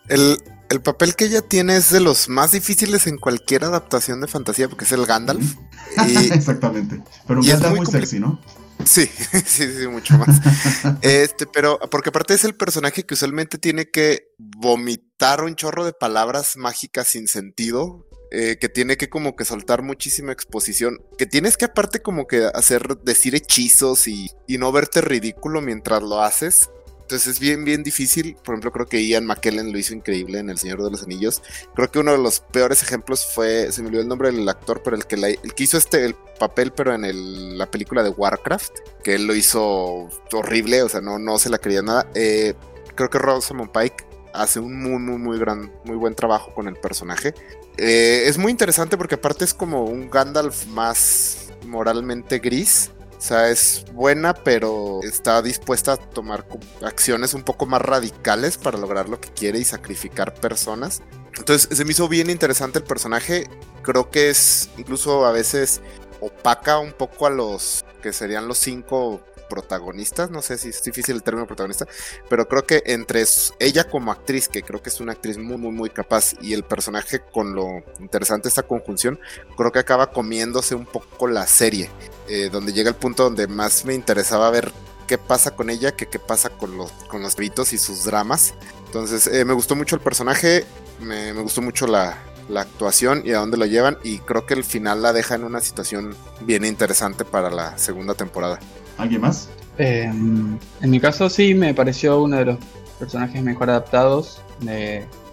El, 0.08 0.38
el, 0.70 0.80
papel 0.80 1.14
que 1.14 1.26
ella 1.26 1.42
tiene 1.42 1.76
es 1.76 1.90
de 1.90 2.00
los 2.00 2.28
más 2.28 2.52
difíciles 2.52 3.06
en 3.06 3.18
cualquier 3.18 3.64
adaptación 3.64 4.20
de 4.20 4.28
fantasía, 4.28 4.68
porque 4.68 4.84
es 4.84 4.92
el 4.92 5.06
Gandalf. 5.06 5.56
Exactamente. 6.32 7.02
Pero 7.26 7.40
un 7.40 7.46
Gandalf 7.46 7.76
muy, 7.76 7.86
sexy, 7.86 8.20
¿no? 8.20 8.40
Sí, 8.84 9.06
sí, 9.46 9.66
sí, 9.78 9.88
mucho 9.88 10.16
más. 10.18 10.40
este, 11.02 11.46
pero 11.46 11.78
porque 11.90 12.10
aparte 12.10 12.34
es 12.34 12.44
el 12.44 12.54
personaje 12.54 13.04
que 13.04 13.14
usualmente 13.14 13.58
tiene 13.58 13.90
que 13.90 14.28
vomitar 14.38 15.42
un 15.42 15.56
chorro 15.56 15.84
de 15.84 15.92
palabras 15.92 16.56
mágicas 16.56 17.08
sin 17.08 17.28
sentido 17.28 18.07
eh, 18.30 18.58
que 18.60 18.68
tiene 18.68 18.98
que 18.98 19.08
como 19.08 19.36
que 19.36 19.46
soltar 19.46 19.82
muchísima 19.82 20.32
exposición, 20.32 21.02
que 21.16 21.24
tienes 21.24 21.56
que 21.56 21.64
aparte 21.64 22.02
como 22.02 22.26
que 22.26 22.44
hacer, 22.52 22.98
decir 22.98 23.34
hechizos 23.34 24.06
y, 24.06 24.30
no 24.48 24.72
verte 24.72 25.00
ridículo 25.00 25.60
mientras 25.62 26.02
lo 26.02 26.20
haces. 26.20 26.68
Entonces 27.02 27.28
es 27.28 27.40
bien, 27.40 27.64
bien 27.64 27.82
difícil. 27.82 28.36
Por 28.44 28.54
ejemplo, 28.54 28.72
creo 28.72 28.86
que 28.86 29.06
Ian 29.06 29.24
McKellen 29.24 29.72
lo 29.72 29.78
hizo 29.78 29.94
increíble 29.94 30.40
en 30.40 30.50
El 30.50 30.58
Señor 30.58 30.82
de 30.82 30.90
los 30.90 31.02
Anillos. 31.04 31.42
Creo 31.74 31.90
que 31.90 32.00
uno 32.00 32.12
de 32.12 32.18
los 32.18 32.40
peores 32.40 32.82
ejemplos 32.82 33.24
fue, 33.24 33.72
se 33.72 33.80
me 33.80 33.88
olvidó 33.88 34.02
el 34.02 34.08
nombre 34.08 34.30
del 34.30 34.46
actor, 34.46 34.82
pero 34.82 34.94
el 34.94 35.06
que, 35.06 35.62
hizo 35.62 35.78
este 35.78 36.04
el 36.04 36.14
papel, 36.38 36.72
pero 36.72 36.94
en 36.94 37.56
la 37.56 37.70
película 37.70 38.02
de 38.02 38.10
Warcraft, 38.10 38.72
que 39.02 39.14
él 39.14 39.26
lo 39.26 39.34
hizo 39.34 40.10
horrible, 40.32 40.82
o 40.82 40.88
sea, 40.90 41.00
no, 41.00 41.18
no 41.18 41.38
se 41.38 41.48
la 41.48 41.58
quería 41.58 41.80
nada. 41.80 42.06
Eh, 42.14 42.52
creo 42.94 43.08
que 43.08 43.18
Rosamund 43.18 43.70
Pike 43.70 44.04
hace 44.34 44.60
un 44.60 44.78
muy, 44.78 44.98
muy, 44.98 45.18
muy 45.18 45.38
gran, 45.38 45.72
muy 45.84 45.96
buen 45.96 46.14
trabajo 46.14 46.52
con 46.52 46.68
el 46.68 46.74
personaje. 46.74 47.32
Eh, 47.78 48.24
es 48.26 48.38
muy 48.38 48.50
interesante 48.50 48.98
porque 48.98 49.14
aparte 49.14 49.44
es 49.44 49.54
como 49.54 49.84
un 49.84 50.10
Gandalf 50.10 50.66
más 50.66 51.48
moralmente 51.66 52.40
gris. 52.40 52.90
O 53.16 53.20
sea, 53.20 53.50
es 53.50 53.84
buena, 53.92 54.34
pero 54.34 55.00
está 55.02 55.42
dispuesta 55.42 55.94
a 55.94 55.96
tomar 55.96 56.46
acciones 56.82 57.34
un 57.34 57.42
poco 57.42 57.66
más 57.66 57.82
radicales 57.82 58.56
para 58.56 58.78
lograr 58.78 59.08
lo 59.08 59.20
que 59.20 59.30
quiere 59.30 59.58
y 59.58 59.64
sacrificar 59.64 60.34
personas. 60.34 61.02
Entonces, 61.36 61.76
se 61.76 61.84
me 61.84 61.92
hizo 61.92 62.08
bien 62.08 62.30
interesante 62.30 62.78
el 62.78 62.84
personaje. 62.84 63.48
Creo 63.82 64.10
que 64.10 64.30
es 64.30 64.70
incluso 64.76 65.26
a 65.26 65.32
veces 65.32 65.80
opaca 66.20 66.78
un 66.78 66.92
poco 66.92 67.26
a 67.26 67.30
los 67.30 67.84
que 68.02 68.12
serían 68.12 68.48
los 68.48 68.58
cinco 68.58 69.20
protagonistas, 69.48 70.30
no 70.30 70.42
sé 70.42 70.58
si 70.58 70.68
es 70.68 70.82
difícil 70.82 71.16
el 71.16 71.22
término 71.22 71.46
protagonista, 71.46 71.86
pero 72.28 72.48
creo 72.48 72.66
que 72.66 72.82
entre 72.86 73.24
ella 73.58 73.84
como 73.84 74.12
actriz, 74.12 74.48
que 74.48 74.62
creo 74.62 74.82
que 74.82 74.90
es 74.90 75.00
una 75.00 75.12
actriz 75.12 75.38
muy, 75.38 75.56
muy, 75.56 75.72
muy 75.72 75.90
capaz, 75.90 76.34
y 76.40 76.52
el 76.54 76.64
personaje 76.64 77.20
con 77.32 77.54
lo 77.54 77.82
interesante 78.00 78.48
esta 78.48 78.62
conjunción, 78.62 79.18
creo 79.56 79.72
que 79.72 79.78
acaba 79.78 80.10
comiéndose 80.10 80.74
un 80.74 80.86
poco 80.86 81.26
la 81.26 81.46
serie, 81.46 81.90
eh, 82.28 82.48
donde 82.50 82.72
llega 82.72 82.90
el 82.90 82.96
punto 82.96 83.24
donde 83.24 83.46
más 83.46 83.84
me 83.84 83.94
interesaba 83.94 84.50
ver 84.50 84.72
qué 85.06 85.18
pasa 85.18 85.56
con 85.56 85.70
ella 85.70 85.96
que 85.96 86.06
qué 86.06 86.18
pasa 86.18 86.50
con 86.50 86.76
los, 86.76 86.92
con 87.08 87.22
los 87.22 87.34
gritos 87.34 87.72
y 87.72 87.78
sus 87.78 88.04
dramas. 88.04 88.54
Entonces, 88.86 89.26
eh, 89.26 89.44
me 89.44 89.54
gustó 89.54 89.74
mucho 89.74 89.96
el 89.96 90.02
personaje, 90.02 90.64
me, 91.00 91.32
me 91.32 91.40
gustó 91.42 91.62
mucho 91.62 91.86
la, 91.86 92.18
la 92.48 92.62
actuación 92.62 93.22
y 93.24 93.32
a 93.32 93.38
dónde 93.38 93.56
lo 93.56 93.66
llevan 93.66 93.98
y 94.02 94.18
creo 94.18 94.46
que 94.46 94.54
el 94.54 94.64
final 94.64 95.02
la 95.02 95.12
deja 95.12 95.34
en 95.34 95.44
una 95.44 95.60
situación 95.60 96.16
bien 96.40 96.64
interesante 96.64 97.24
para 97.24 97.50
la 97.50 97.76
segunda 97.78 98.14
temporada. 98.14 98.58
¿Alguien 98.98 99.20
más? 99.20 99.48
Em, 99.78 100.58
en 100.82 100.90
mi 100.90 100.98
caso 100.98 101.30
sí, 101.30 101.54
me 101.54 101.72
pareció 101.72 102.22
uno 102.22 102.36
de 102.36 102.44
los 102.46 102.58
personajes 102.98 103.42
mejor 103.42 103.70
adaptados 103.70 104.42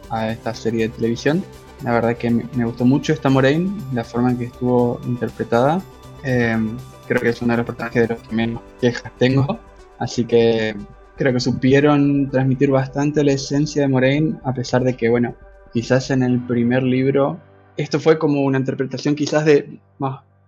a 0.09 0.29
esta 0.29 0.53
serie 0.53 0.87
de 0.87 0.95
televisión. 0.95 1.43
La 1.83 1.91
verdad 1.93 2.15
que 2.15 2.29
me, 2.29 2.65
gustó 2.65 2.85
mucho 2.85 3.11
esta 3.11 3.29
Moraine, 3.29 3.71
la 3.91 4.03
forma 4.03 4.31
en 4.31 4.37
que 4.37 4.45
estuvo 4.45 5.01
interpretada. 5.05 5.81
Em, 6.23 6.77
creo 7.07 7.21
que 7.21 7.29
es 7.29 7.41
uno 7.41 7.53
de 7.53 7.57
los 7.57 7.65
personajes 7.65 8.07
de 8.07 8.15
los 8.15 8.27
que 8.27 8.35
menos 8.35 8.61
quejas 8.79 9.11
tengo. 9.17 9.59
Así 9.97 10.25
que 10.25 10.75
creo 11.17 11.33
que 11.33 11.39
supieron 11.39 12.29
transmitir 12.29 12.69
bastante 12.69 13.23
la 13.23 13.31
esencia 13.31 13.81
de 13.81 13.87
Moraine, 13.87 14.35
a 14.43 14.53
pesar 14.53 14.83
de 14.83 14.95
que, 14.95 15.09
bueno, 15.09 15.35
quizás 15.73 16.11
en 16.11 16.21
el 16.21 16.39
primer 16.45 16.83
libro, 16.83 17.39
esto 17.77 17.99
fue 17.99 18.19
como 18.19 18.43
una 18.43 18.59
interpretación 18.59 19.15
quizás 19.15 19.43
de, 19.43 19.79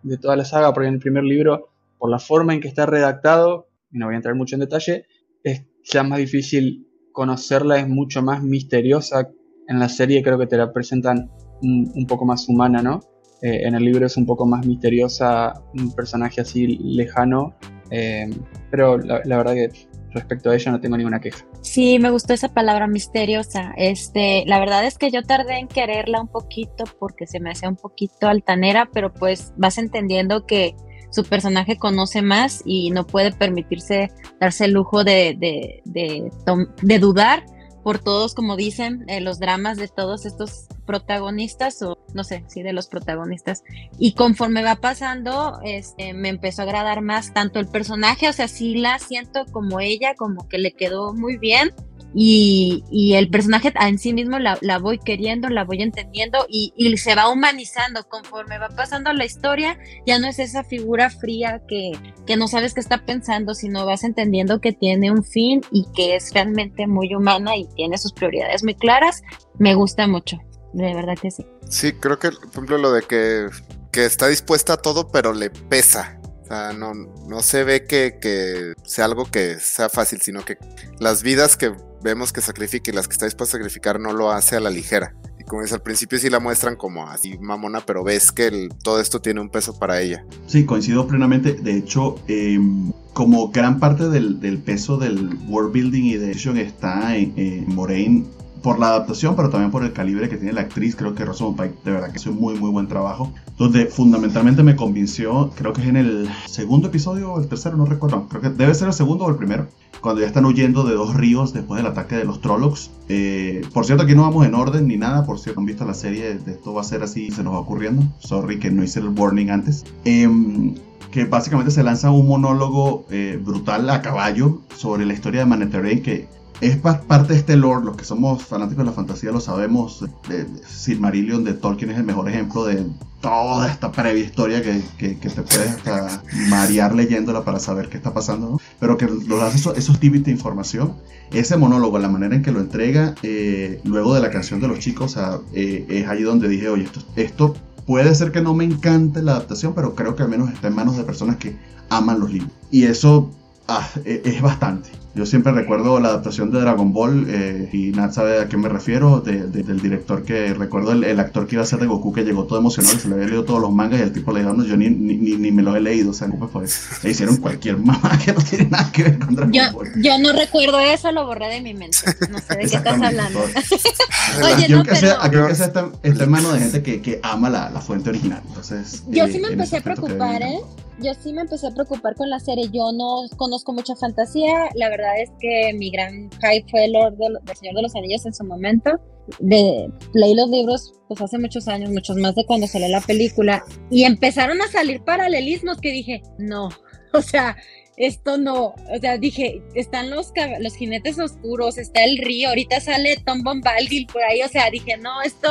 de 0.04 0.18
toda 0.18 0.36
la 0.36 0.46
saga, 0.46 0.72
porque 0.74 0.88
en 0.88 0.96
el 0.96 1.00
primer 1.00 1.24
libro 1.24 1.70
por 1.98 2.10
la 2.10 2.20
forma 2.20 2.54
en 2.54 2.60
que 2.60 2.68
está 2.68 2.86
redactado, 2.86 3.70
y 3.92 3.98
no 3.98 4.06
voy 4.06 4.16
a 4.16 4.18
entrar 4.18 4.36
mucho 4.36 4.56
en 4.56 4.62
detalle, 4.62 5.06
es 5.44 5.66
ya 5.84 6.04
más 6.04 6.20
difícil 6.20 6.88
conocerla, 7.12 7.80
es 7.80 7.88
mucho 7.88 8.22
más 8.22 8.44
misteriosa. 8.44 9.30
En 9.68 9.80
la 9.80 9.90
serie 9.90 10.22
creo 10.24 10.38
que 10.38 10.48
te 10.48 10.58
la 10.58 10.72
presentan 10.72 11.32
un, 11.62 12.06
poco 12.08 12.26
más 12.26 12.48
humana, 12.48 12.82
¿no? 12.82 13.00
Eh, 13.42 13.68
en 13.68 13.76
el 13.76 13.84
libro 13.84 14.06
es 14.06 14.18
un 14.18 14.26
poco 14.26 14.46
más 14.46 14.66
misteriosa, 14.66 15.54
un 15.74 15.94
personaje 15.94 16.42
así 16.42 16.68
lejano, 16.68 17.56
eh, 17.92 18.30
pero 18.70 18.98
la, 18.98 19.22
verdad 19.38 19.54
que 19.54 19.70
respecto 20.12 20.50
a 20.50 20.56
ella 20.56 20.72
no 20.72 20.80
tengo 20.80 20.98
ninguna 20.98 21.20
queja. 21.20 21.46
Sí, 21.62 22.00
me 22.00 22.10
gustó 22.10 22.34
esa 22.34 22.50
palabra 22.50 22.88
misteriosa. 22.88 23.74
Este, 23.78 24.44
la 24.46 24.60
verdad 24.60 24.86
es 24.86 24.98
que 24.98 25.12
yo 25.12 25.24
tardé 25.24 25.60
en 25.60 25.68
quererla 25.68 26.22
un 26.22 26.28
poquito 26.28 26.86
porque 27.00 27.28
se 27.28 27.40
me 27.40 27.52
hacía 27.52 27.70
un 27.70 27.76
poquito 27.76 28.28
altanera, 28.28 28.90
pero 28.92 29.14
pues 29.14 29.54
vas 29.58 29.78
entendiendo 29.78 30.46
que 30.46 30.76
su 31.18 31.24
personaje 31.24 31.78
conoce 31.78 32.22
más 32.22 32.62
y 32.64 32.92
no 32.92 33.08
puede 33.08 33.32
permitirse 33.32 34.12
darse 34.40 34.66
el 34.66 34.74
lujo 34.74 35.04
de, 35.04 35.36
de, 35.84 37.00
dudar 37.00 37.44
por 37.84 37.98
todos, 37.98 38.36
como 38.36 38.56
dicen, 38.56 39.04
eh, 39.08 39.20
los 39.20 39.40
dramas 39.40 39.78
de 39.78 39.88
todos 39.88 40.28
estos 40.28 40.68
protagonistas, 40.86 41.82
o 41.82 41.98
no 42.14 42.24
sé, 42.24 42.44
sí, 42.48 42.62
de 42.62 42.72
los 42.72 42.88
protagonistas. 42.88 43.64
Y 43.98 44.14
conforme 44.14 44.62
va 44.62 44.76
pasando, 44.76 45.60
este, 45.64 46.14
me 46.14 46.30
empezó 46.30 46.62
a 46.62 46.66
agradar 46.66 47.02
más 47.02 47.34
tanto 47.34 47.60
el 47.60 47.68
personaje, 47.68 48.30
o 48.30 48.34
sea, 48.34 48.48
sí 48.48 48.76
la 48.76 49.00
siento 49.00 49.46
como 49.52 49.80
ella, 49.80 50.14
como 50.16 50.48
que 50.48 50.60
le 50.60 50.74
quedó 50.74 51.16
muy 51.16 51.38
bien, 51.38 51.74
y, 52.14 53.14
el 53.16 53.30
personaje 53.30 53.74
en 53.80 54.00
sí 54.00 54.14
mismo 54.14 54.40
la, 54.40 54.80
voy 54.80 55.00
queriendo, 55.00 55.50
la 55.50 55.64
voy 55.64 55.82
entendiendo 55.82 56.46
y, 56.50 56.74
se 56.98 57.16
va 57.16 57.30
humanizando 57.30 58.04
conforme 58.08 58.58
va 58.58 58.70
pasando 58.70 59.14
la 59.14 59.26
historia, 59.26 59.78
ya 60.06 60.20
no 60.20 60.28
es 60.28 60.40
esa 60.40 60.64
figura 60.64 61.10
fría 61.10 61.62
que, 61.68 61.92
que 62.26 62.38
no 62.38 62.48
sabes 62.48 62.74
qué 62.74 62.80
está 62.80 63.06
pensando, 63.06 63.54
sino 63.54 63.86
vas 63.86 64.04
entendiendo 64.04 64.62
que 64.62 64.74
tiene 64.74 65.12
un 65.12 65.24
fin 65.24 65.62
y 65.72 65.86
que 65.96 66.16
es 66.16 66.34
realmente 66.34 66.88
muy 66.88 67.14
humana 67.14 67.56
y 67.56 67.68
tiene 67.76 67.98
sus 67.98 68.14
prioridades 68.14 68.64
muy 68.64 68.76
claras. 68.76 69.22
Me 69.60 69.76
gusta 69.76 70.08
mucho, 70.08 70.38
de 70.74 70.94
verdad 70.94 71.16
que 71.22 71.32
sí. 71.32 71.46
Sí, 71.70 71.94
creo 71.94 72.18
que, 72.18 72.32
por 72.32 72.50
ejemplo, 72.50 72.78
lo 72.78 72.92
de 72.92 73.02
que, 73.04 73.48
que 73.92 74.06
está 74.06 74.28
dispuesta 74.28 74.74
a 74.74 74.78
todo, 74.78 75.10
pero 75.10 75.34
le 75.34 75.50
pesa 75.50 76.20
O 76.44 76.46
sea, 76.48 76.74
no, 76.74 76.94
no 76.94 77.42
se 77.42 77.64
ve 77.64 77.86
que, 77.86 78.18
que 78.22 78.74
sea 78.84 79.06
algo 79.06 79.26
que 79.26 79.60
sea 79.60 79.90
fácil, 79.90 80.22
sino 80.22 80.46
que 80.46 80.58
las 81.00 81.24
vidas 81.24 81.58
que 81.58 81.74
vemos 82.02 82.34
que 82.34 82.42
sacrifica 82.42 82.92
y 82.92 82.94
las 82.94 83.08
que 83.08 83.14
está 83.14 83.26
dispuesto 83.26 83.56
a 83.56 83.60
sacrificar 83.60 84.00
no 84.00 84.14
lo 84.14 84.32
hace 84.32 84.56
a 84.56 84.60
la 84.60 84.70
ligera. 84.70 85.16
Y 85.40 85.44
como 85.44 85.62
es 85.62 85.74
al 85.74 85.82
principio 85.82 86.20
sí 86.20 86.30
la 86.30 86.40
muestran 86.40 86.76
como 86.76 87.08
así 87.08 87.38
mamona, 87.40 87.82
pero 87.86 88.04
ves 88.04 88.32
que 88.32 88.70
todo 88.84 89.00
esto 89.00 89.22
tiene 89.22 89.42
un 89.42 89.50
peso 89.50 89.78
para 89.78 90.02
ella. 90.02 90.26
Sí, 90.48 90.66
coincido 90.66 91.08
plenamente. 91.08 91.54
De 91.54 91.78
hecho, 91.78 92.16
em, 92.28 92.92
como 93.14 93.50
gran 93.50 93.80
parte 93.80 94.10
del, 94.10 94.62
peso 94.66 94.98
del 94.98 95.38
world 95.48 95.74
building 95.74 96.04
y 96.04 96.16
de 96.16 96.32
action 96.32 96.58
está 96.58 97.16
en, 97.16 97.34
en 97.36 97.74
Moraine 97.74 98.26
por 98.62 98.80
la 98.80 98.88
adaptación, 98.88 99.36
pero 99.36 99.50
también 99.50 99.72
por 99.72 99.84
el 99.84 99.94
calibre 99.94 100.30
que 100.30 100.38
tiene 100.38 100.54
la 100.54 100.62
actriz. 100.62 100.96
Creo 100.96 101.16
que 101.16 101.26
Rosamund 101.26 101.60
Pike 101.60 101.76
de 101.84 101.92
verdad 101.92 102.12
que 102.12 102.18
hizo 102.18 102.32
muy, 102.32 102.56
muy 102.56 102.70
buen 102.72 102.88
trabajo. 102.88 103.32
Donde 103.58 103.88
fundamentalmente 103.88 104.64
me 104.64 104.76
convenció, 104.76 105.52
creo 105.56 105.74
que 105.74 105.82
es 105.82 105.88
en 105.88 105.98
el 105.98 106.30
segundo 106.46 106.90
episodio 106.90 107.34
o 107.34 107.42
el 107.42 107.48
tercero, 107.48 107.78
no 107.78 107.86
recuerdo. 107.86 108.28
Creo 108.30 108.42
que 108.42 108.50
debe 108.50 108.74
ser 108.74 108.88
el 108.88 108.94
segundo 108.94 109.26
o 109.26 109.30
el 109.30 109.36
primero. 109.36 109.68
Cuando 110.02 110.22
ya 110.22 110.28
están 110.28 110.46
huyendo 110.46 110.84
de 110.84 110.94
dos 110.94 111.16
ríos 111.16 111.54
después 111.54 111.82
del 111.82 111.92
ataque 111.92 112.16
de 112.16 112.26
los 112.26 112.40
Trollocs. 112.42 112.92
Eh, 113.10 113.62
por 113.74 113.86
cierto, 113.86 114.04
aquí 114.04 114.14
no 114.14 114.22
vamos 114.22 114.46
en 114.46 114.54
orden 114.54 114.88
ni 114.88 114.98
nada. 114.98 115.26
Por 115.26 115.40
cierto, 115.40 115.60
han 115.60 115.66
visto 115.66 115.86
la 115.86 115.94
serie, 115.94 116.36
de 116.36 116.52
esto 116.52 116.74
va 116.74 116.82
a 116.82 116.84
ser 116.84 117.04
así, 117.04 117.32
se 117.32 117.44
nos 117.44 117.54
va 117.54 117.60
ocurriendo. 117.60 118.04
Sorry 118.20 118.60
que 118.60 118.70
no 118.70 118.84
hice 118.84 119.00
el 119.00 119.10
warning 119.10 119.50
antes. 119.50 119.86
Em, 120.06 120.76
que 121.12 121.26
básicamente 121.26 121.72
se 121.72 121.84
lanza 121.84 122.12
un 122.12 122.28
monólogo 122.28 123.06
eh, 123.10 123.40
brutal 123.44 123.90
a 123.90 124.02
caballo 124.02 124.62
sobre 124.76 125.06
la 125.06 125.14
historia 125.14 125.42
de 125.42 125.46
Maneteren 125.46 126.02
que 126.02 126.28
es 126.62 126.78
parte 126.78 127.34
de 127.34 127.40
este 127.40 127.56
lore, 127.56 127.86
los 127.86 127.96
que 127.96 128.06
somos 128.06 128.44
fanáticos 128.44 128.84
de 128.84 128.90
la 128.90 128.96
fantasía 128.96 129.32
lo 129.32 129.40
sabemos, 129.40 130.04
de, 130.28 130.48
Silmarillion 130.68 131.44
de 131.44 131.54
Tolkien 131.54 131.92
es 131.92 131.98
el 131.98 132.04
mejor 132.04 132.30
ejemplo 132.30 132.66
de 132.66 132.86
toda 133.22 133.68
esta 133.68 133.92
previa 133.92 134.24
historia 134.24 134.62
que, 134.62 134.82
te 135.00 135.42
puedes 135.42 135.70
hasta 135.70 136.24
marear 136.50 136.96
leyéndola 136.96 137.44
para 137.44 137.60
saber 137.60 137.90
qué 137.90 137.98
está 137.98 138.14
pasando, 138.14 138.60
pero 138.80 138.98
que 138.98 139.08
lo 139.08 139.42
hace 139.42 139.58
esos, 139.58 139.78
esos 139.78 140.00
de 140.00 140.32
información. 140.32 140.94
Ese 141.32 141.58
monólogo, 141.58 142.00
la 142.00 142.08
manera 142.08 142.36
en 142.36 142.42
que 142.42 142.52
lo 142.52 142.62
entrega, 142.62 143.16
eh, 143.22 143.82
luego 143.84 144.14
de 144.14 144.22
la 144.22 144.30
canción 144.30 144.62
de 144.62 144.68
los 144.70 144.80
chicos, 144.80 145.18
eh, 145.54 145.86
es 145.90 146.08
ahí 146.08 146.24
donde 146.24 146.48
dije, 146.48 146.70
oye, 146.70 146.88
esto 147.18 147.56
puede 147.86 148.16
ser 148.16 148.32
que 148.32 148.42
no 148.42 148.54
me 148.54 148.64
encante 148.64 149.22
la 149.22 149.34
adaptación, 149.34 149.74
pero 149.76 149.94
creo 149.94 150.16
que 150.16 150.24
al 150.24 150.30
menos 150.30 150.52
está 150.52 150.70
en 150.70 150.76
manos 150.76 150.96
de 150.96 151.04
personas 151.04 151.36
que 151.36 151.58
aman 151.90 152.20
los 152.20 152.32
libros. 152.32 152.52
Y 152.72 152.84
eso 152.84 153.32
ah, 153.68 153.88
e, 154.06 154.22
es 154.26 154.42
bastante. 154.42 154.90
Yo 155.18 155.26
siempre 155.26 155.52
recuerdo 155.52 156.00
la 156.00 156.10
adaptación 156.10 156.52
de 156.52 156.62
Dragon 156.62 156.94
Ball, 156.94 157.26
eh, 157.28 157.70
y 157.74 157.90
Nat 157.90 158.14
sabe 158.14 158.40
a 158.40 158.48
qué 158.48 158.56
me 158.56 158.70
refiero, 158.70 159.20
del 159.22 159.82
director 159.82 160.22
que 160.22 160.54
recuerdo 160.54 160.92
el, 160.92 161.20
actor 161.20 161.48
que 161.48 161.56
iba 161.56 161.64
a 161.64 161.66
ser 161.66 161.80
de 161.80 161.88
Goku 161.88 162.14
que 162.14 162.24
llegó 162.24 162.44
todo 162.44 162.60
emocionado, 162.60 163.00
se 163.00 163.08
le 163.08 163.16
había 163.16 163.26
leído 163.26 163.44
todos 163.44 163.60
los 163.60 163.72
mangas 163.72 164.00
y 164.00 164.04
el 164.04 164.14
tipo 164.14 164.32
le 164.32 164.42
dijo, 164.42 164.54
no, 164.54 164.64
yo 164.64 164.78
ni, 164.78 164.92
ni, 164.92 165.52
me 165.52 165.64
los 165.64 165.76
he 165.76 165.80
leído, 165.80 166.12
o 166.12 166.14
sea, 166.14 166.28
no 166.28 166.48
por 166.48 166.64
eso. 166.64 166.80
Le 167.02 167.10
hicieron 167.10 167.38
cualquier 167.38 167.78
mamá 167.78 168.20
que 168.24 168.32
no 168.32 168.42
tiene 168.42 168.66
nada 168.66 168.92
que 168.92 169.04
ver 169.06 169.18
con 169.18 169.34
Dragon 169.34 169.52
yo, 169.52 169.64
Ball. 169.74 169.92
Yo 170.04 170.20
no 170.20 170.34
recuerdo 170.34 170.80
eso, 170.80 171.12
lo 171.12 171.26
borré 171.26 171.48
de 171.48 171.62
mi 171.62 171.74
mente. 171.74 171.98
No 172.30 172.38
sé 172.38 172.56
de 172.56 172.70
qué 172.70 172.76
estás 172.76 173.02
hablando. 173.02 173.40
Oye, 174.56 174.70
no, 174.70 174.84
que 174.84 174.96
sea, 174.98 175.18
pero... 175.32 175.48
que 175.48 175.56
sea 175.56 175.66
está, 175.66 175.90
en 176.04 176.30
manos 176.30 176.54
de 176.54 176.60
gente 176.60 176.84
que, 176.84 177.02
que 177.02 177.20
ama 177.24 177.50
la, 177.50 177.72
la, 177.72 177.82
fuente 177.82 178.12
original. 178.12 178.44
Entonces, 178.50 179.02
yo 179.08 179.26
sí 179.26 179.40
me 179.40 179.48
empecé 179.48 179.78
a 179.78 179.82
preocupar, 179.82 180.44
¿eh? 180.44 180.60
Yo 181.00 181.14
sí 181.14 181.34
me 181.34 181.42
empecé 181.42 181.68
a 181.68 181.72
preocupar 181.72 182.16
con 182.16 182.30
la 182.30 182.40
serie. 182.40 182.70
Yo 182.72 182.92
no 182.92 183.26
conozco 183.38 183.74
mucha 183.74 183.96
fantasía. 183.96 184.70
La 184.76 184.90
verdad 184.90 185.20
es 185.22 185.32
que 185.40 185.74
mi 185.74 185.92
gran 185.92 186.30
hype 186.32 186.66
fue 186.70 186.88
Lord 186.90 187.18
del, 187.18 187.38
Señor 187.56 187.76
de 187.76 187.82
los 187.84 187.96
Anillos 187.96 188.26
en 188.26 188.34
su 188.34 188.44
momento. 188.44 188.92
De, 189.40 189.90
leí 190.14 190.36
los 190.36 190.50
libros 190.50 190.94
pues 191.08 191.22
hace 191.22 191.38
muchos 191.38 191.68
años, 191.68 191.90
muchos 191.90 192.18
más 192.18 192.36
de 192.36 192.46
cuando 192.46 192.68
salió 192.68 192.88
la 192.88 193.02
película. 193.02 193.64
Y 193.90 194.04
empezaron 194.04 194.62
a 194.62 194.68
salir 194.68 195.04
paralelismos 195.04 195.80
que 195.80 195.92
dije, 195.92 196.24
no. 196.38 196.70
O 197.14 197.22
sea, 197.22 197.56
esto 197.98 198.38
no, 198.38 198.68
o 198.68 199.00
sea, 199.02 199.18
dije, 199.18 199.64
están 199.74 200.12
los, 200.12 200.32
los 200.62 200.76
jinetes 200.76 201.18
oscuros, 201.18 201.80
está 201.80 202.04
el 202.04 202.20
río, 202.20 202.50
ahorita 202.50 202.80
sale 202.80 203.18
Tom 203.26 203.42
Bombadil 203.42 204.06
por 204.06 204.22
ahí, 204.22 204.44
o 204.44 204.48
sea, 204.48 204.70
dije, 204.70 204.98
no, 204.98 205.22
esto, 205.24 205.50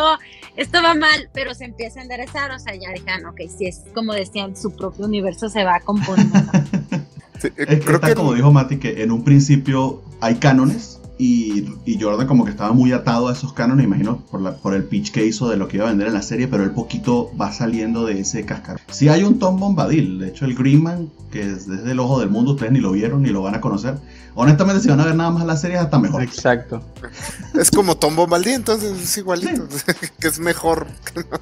esto 0.56 0.80
va 0.80 0.94
mal, 0.94 1.28
pero 1.34 1.54
se 1.54 1.64
empieza 1.64 1.98
a 1.98 2.04
enderezar, 2.04 2.52
o 2.52 2.58
sea, 2.60 2.72
ya 2.74 2.92
dije, 2.92 3.10
ah, 3.10 3.28
ok, 3.28 3.50
si 3.58 3.66
es 3.66 3.82
como 3.92 4.14
decían, 4.14 4.56
su 4.56 4.74
propio 4.74 5.06
universo 5.06 5.48
se 5.48 5.64
va 5.64 5.76
a 5.76 5.80
componer. 5.80 6.26
Eh, 7.58 7.80
creo 7.84 8.00
que 8.00 8.14
como 8.14 8.32
dijo 8.32 8.50
Mati, 8.50 8.78
que 8.78 9.02
en 9.02 9.12
un 9.12 9.22
principio 9.22 10.02
hay 10.22 10.36
cánones 10.36 10.98
y, 11.18 11.98
Jordan 11.98 12.26
como 12.26 12.44
que 12.44 12.50
estaba 12.50 12.72
muy 12.72 12.92
atado 12.92 13.28
a 13.28 13.32
esos 13.32 13.52
cánones, 13.54 13.86
imagino, 13.86 14.18
por, 14.30 14.40
la, 14.40 14.56
por 14.56 14.74
el 14.74 14.84
pitch 14.84 15.12
que 15.12 15.24
hizo 15.24 15.48
de 15.48 15.56
lo 15.56 15.66
que 15.66 15.78
iba 15.78 15.86
a 15.86 15.88
vender 15.88 16.08
en 16.08 16.14
la 16.14 16.22
serie, 16.22 16.46
pero 16.46 16.62
él 16.62 16.72
poquito 16.72 17.30
va 17.40 17.52
saliendo 17.52 18.04
de 18.04 18.20
ese 18.20 18.44
cascarón. 18.44 18.80
Si 18.90 19.08
hay 19.08 19.22
un 19.22 19.38
Tom 19.38 19.58
Bombadil, 19.58 20.18
de 20.18 20.28
hecho 20.28 20.44
el 20.44 20.54
Greenman, 20.54 21.10
que 21.30 21.40
es 21.40 21.66
desde 21.66 21.92
el 21.92 22.00
ojo 22.00 22.20
del 22.20 22.28
mundo, 22.28 22.52
ustedes 22.52 22.72
ni 22.72 22.80
lo 22.80 22.92
vieron 22.92 23.22
ni 23.22 23.30
lo 23.30 23.42
van 23.42 23.54
a 23.54 23.60
conocer. 23.60 23.96
Honestamente, 24.34 24.82
si 24.82 24.88
van 24.88 25.00
a 25.00 25.06
ver 25.06 25.14
nada 25.14 25.30
más 25.30 25.46
la 25.46 25.56
serie, 25.56 25.78
hasta 25.78 25.98
mejor. 25.98 26.22
Exacto. 26.22 26.82
Es 27.58 27.70
como 27.70 27.96
Tom 27.96 28.14
Bombadil, 28.14 28.52
entonces 28.52 28.92
es 29.00 29.16
igualito, 29.16 29.66
que 30.20 30.28
es 30.28 30.38
mejor 30.38 30.86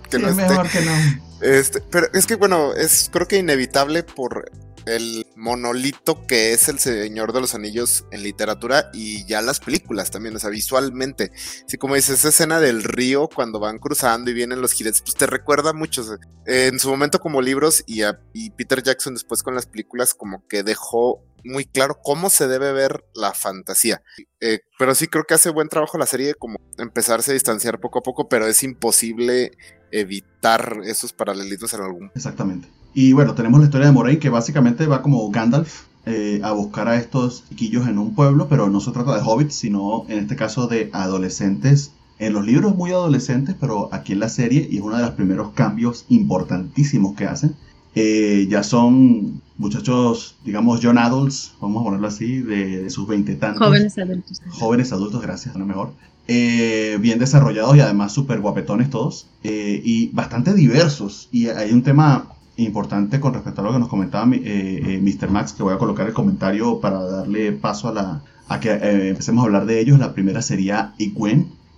que 0.09 0.19
no, 0.21 0.29
es 0.29 0.37
mejor 0.37 0.69
que 0.69 0.83
no. 0.83 0.93
Este, 1.41 1.81
pero 1.81 2.07
es 2.15 2.27
que 2.27 2.37
bueno, 2.37 2.73
es 2.75 3.11
creo 3.13 3.27
que 3.27 3.39
inevitable 3.39 4.05
por 4.05 4.51
el 4.87 5.27
monolito 5.37 6.27
que 6.27 6.53
es 6.53 6.69
el 6.69 6.79
Señor 6.79 7.33
de 7.33 7.41
los 7.41 7.55
Anillos 7.55 8.07
en 8.11 8.23
literatura 8.23 8.91
y 8.93 9.27
ya 9.27 9.43
las 9.43 9.61
películas 9.61 10.11
también, 10.11 10.37
o 10.37 10.39
sea, 10.39 10.51
visualmente. 10.51 11.31
Así 11.67 11.77
como 11.77 11.95
dices, 11.95 12.19
esa 12.19 12.29
escena 12.29 12.61
del 12.61 12.83
río 12.83 13.29
cuando 13.29 13.61
van 13.61 13.79
cruzando 13.79 14.31
y 14.31 14.35
vienen 14.35 14.61
los 14.61 14.73
jinetes, 14.73 15.03
pues 15.03 15.15
te 15.15 15.27
recuerda 15.27 15.73
mucho. 15.73 16.05
en 16.47 16.79
su 16.79 16.89
momento 16.89 17.21
como 17.21 17.41
libros 17.41 17.83
y, 17.87 18.03
y 18.33 18.51
Peter 18.51 18.83
Jackson 18.83 19.15
después 19.15 19.43
con 19.43 19.55
las 19.55 19.67
películas 19.67 20.15
como 20.15 20.47
que 20.49 20.63
dejó 20.63 21.23
muy 21.45 21.67
claro 21.67 21.99
cómo 22.03 22.31
se 22.31 22.49
debe 22.49 22.73
ver 22.73 23.05
la 23.15 23.33
fantasía. 23.35 24.03
Eh, 24.41 24.61
pero 24.79 24.95
sí 24.95 25.07
creo 25.07 25.25
que 25.25 25.35
hace 25.35 25.51
buen 25.51 25.69
trabajo 25.69 25.99
la 25.99 26.07
serie 26.07 26.35
como 26.35 26.59
empezarse 26.79 27.31
a 27.31 27.35
distanciar 27.35 27.81
poco 27.81 27.99
a 27.99 28.03
poco, 28.03 28.29
pero 28.29 28.47
es 28.47 28.63
imposible 28.63 29.53
evitar 29.95 30.81
esos 30.85 31.13
paralelismos 31.13 31.73
en 31.75 31.81
algún 31.81 32.11
Exactamente. 32.15 32.69
Y 32.93 33.13
bueno, 33.13 33.35
tenemos 33.35 33.61
la 33.61 33.67
historia 33.67 33.87
de 33.87 33.93
Moraine 33.93 34.21
que 34.21 34.29
básicamente 34.29 34.87
va 34.87 35.03
como 35.03 35.31
Gandalf 35.31 35.83
eh, 36.07 36.41
a 36.43 36.53
buscar 36.53 36.89
a 36.89 36.97
estos 36.97 37.45
chiquillos 37.49 37.89
en 37.89 37.99
un 37.99 38.15
pueblo, 38.15 38.49
pero 38.49 38.69
no 38.69 38.81
se 38.81 38.93
trata 38.93 39.15
de 39.15 39.23
hobbits, 39.25 39.55
sino 39.55 40.05
en 40.09 40.19
este 40.19 40.37
caso 40.37 40.67
de 40.67 40.91
adolescentes. 40.93 41.93
En 42.19 42.33
los 42.33 42.45
libros 42.45 42.77
muy 42.77 42.91
adolescentes, 42.91 43.57
pero 43.59 43.89
aquí 43.93 44.13
en 44.13 44.21
la 44.21 44.29
serie, 44.29 44.69
y 44.71 44.77
es 44.77 44.83
uno 44.83 44.97
de 44.97 45.03
los 45.03 45.13
primeros 45.13 45.53
cambios 45.53 46.05
importantísimos 46.09 47.17
que 47.17 47.27
hacen, 47.27 47.57
eh, 47.95 48.47
ya 48.49 48.63
son 48.63 49.41
muchachos, 49.57 50.37
digamos, 50.45 50.81
young 50.81 50.99
adults, 50.99 51.53
vamos 51.61 51.81
a 51.81 51.85
ponerlo 51.85 52.09
así, 52.09 52.39
de, 52.39 52.91
sus 52.91 53.07
veintitantos. 53.07 53.67
Jóvenes 53.67 53.99
adultos. 53.99 54.43
Jóvenes 54.51 54.93
adultos, 54.93 55.23
gracias, 55.23 55.55
a 55.55 55.59
lo 55.59 55.67
mejor. 55.67 55.93
Eh, 56.27 56.97
bien 57.01 57.19
desarrollados 57.19 57.77
y 57.77 57.81
además 57.81 58.13
súper 58.13 58.41
guapetones 58.41 58.91
todos, 58.91 59.27
y 59.43 60.09
bastante 60.13 60.55
diversos. 60.55 61.29
Y 61.31 61.49
hay 61.49 61.71
un 61.73 61.83
tema 61.83 62.35
importante 62.57 63.21
con 63.21 63.35
respecto 63.35 63.61
a 63.61 63.65
lo 63.65 63.73
que 63.73 63.79
nos 63.79 63.89
comentaba 63.89 64.27
Mr. 64.27 64.41
Eh, 64.45 65.29
Max, 65.31 65.53
que 65.53 65.63
voy 65.63 65.75
a 65.75 65.79
colocar 65.79 66.07
el 66.07 66.13
comentario 66.13 66.81
para 66.81 67.03
darle 67.03 67.53
paso 67.53 67.89
a, 67.89 67.93
la, 67.93 68.23
a 68.49 68.61
que 68.61 68.71
eh, 68.71 69.09
empecemos 69.09 69.43
a 69.43 69.47
hablar 69.47 69.67
de 69.67 69.81
ellos. 69.81 69.99
La 69.99 70.15
primera 70.15 70.43
sería. 70.43 70.95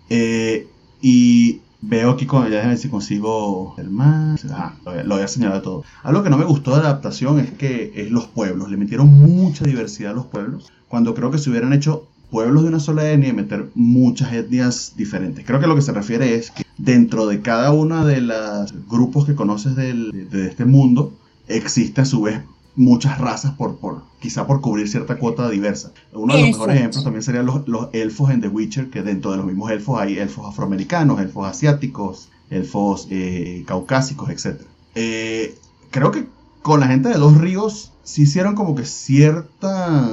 Eh, 0.08 0.68
y 1.02 1.60
veo 1.80 2.10
aquí, 2.10 2.26
con, 2.26 2.50
ya 2.50 2.76
si 2.76 2.88
consigo 2.88 3.74
el 3.78 3.90
más. 3.90 4.44
lo, 4.44 5.14
voy 5.14 5.22
a 5.22 5.28
señalar 5.28 5.62
todo. 5.62 5.84
Algo 6.02 6.22
que 6.22 6.30
no 6.30 6.38
me 6.38 6.44
gustó 6.44 6.72
de 6.76 6.82
la 6.82 6.90
adaptación 6.90 7.38
es 7.40 7.52
que 7.52 7.92
es 7.94 8.10
los 8.10 8.26
pueblos. 8.26 8.70
Le 8.70 8.76
metieron 8.76 9.08
mucha 9.08 9.64
diversidad 9.64 10.12
a 10.12 10.14
los 10.14 10.26
pueblos. 10.26 10.72
Cuando 10.88 11.14
creo 11.14 11.30
que 11.30 11.38
se 11.38 11.50
hubieran 11.50 11.72
hecho 11.72 12.08
pueblos 12.30 12.64
de 12.64 12.70
una 12.70 12.80
sola 12.80 13.10
etnia 13.10 13.28
y 13.28 13.32
meter 13.32 13.70
muchas 13.74 14.32
etnias 14.32 14.94
diferentes. 14.96 15.44
Creo 15.46 15.60
que 15.60 15.66
lo 15.66 15.76
que 15.76 15.82
se 15.82 15.92
refiere 15.92 16.34
es 16.34 16.50
que 16.50 16.64
dentro 16.76 17.26
de 17.26 17.40
cada 17.40 17.72
uno 17.72 18.04
de 18.04 18.20
los 18.20 18.74
grupos 18.88 19.26
que 19.26 19.34
conoces 19.34 19.76
de 19.76 20.46
este 20.46 20.64
mundo, 20.64 21.12
existe 21.48 22.00
a 22.00 22.04
su 22.04 22.22
vez 22.22 22.40
muchas 22.76 23.18
razas 23.18 23.54
por, 23.54 23.76
por 23.76 24.02
quizá 24.20 24.46
por 24.46 24.60
cubrir 24.60 24.88
cierta 24.88 25.18
cuota 25.18 25.48
diversa. 25.48 25.92
Uno 26.12 26.34
de 26.34 26.40
los 26.40 26.50
mejores 26.50 26.76
ejemplos 26.76 27.02
también 27.02 27.22
serían 27.22 27.46
los, 27.46 27.88
elfos 27.92 28.30
en 28.30 28.40
The 28.40 28.48
Witcher, 28.48 28.90
que 28.90 29.02
dentro 29.02 29.30
de 29.30 29.38
los 29.38 29.46
mismos 29.46 29.70
elfos 29.70 30.00
hay 30.00 30.18
elfos 30.18 30.46
afroamericanos, 30.46 31.20
elfos 31.20 31.48
asiáticos, 31.48 32.28
elfos 32.50 33.08
eh, 33.10 33.64
caucásicos, 33.66 34.30
etc. 34.30 34.60
Eh, 34.94 35.56
creo 35.90 36.10
que 36.10 36.26
con 36.62 36.80
la 36.80 36.88
gente 36.88 37.08
de 37.08 37.14
Dos 37.16 37.38
Ríos 37.38 37.92
sí 38.02 38.22
hicieron 38.22 38.54
como 38.54 38.74
que 38.74 38.84
cierta, 38.84 40.08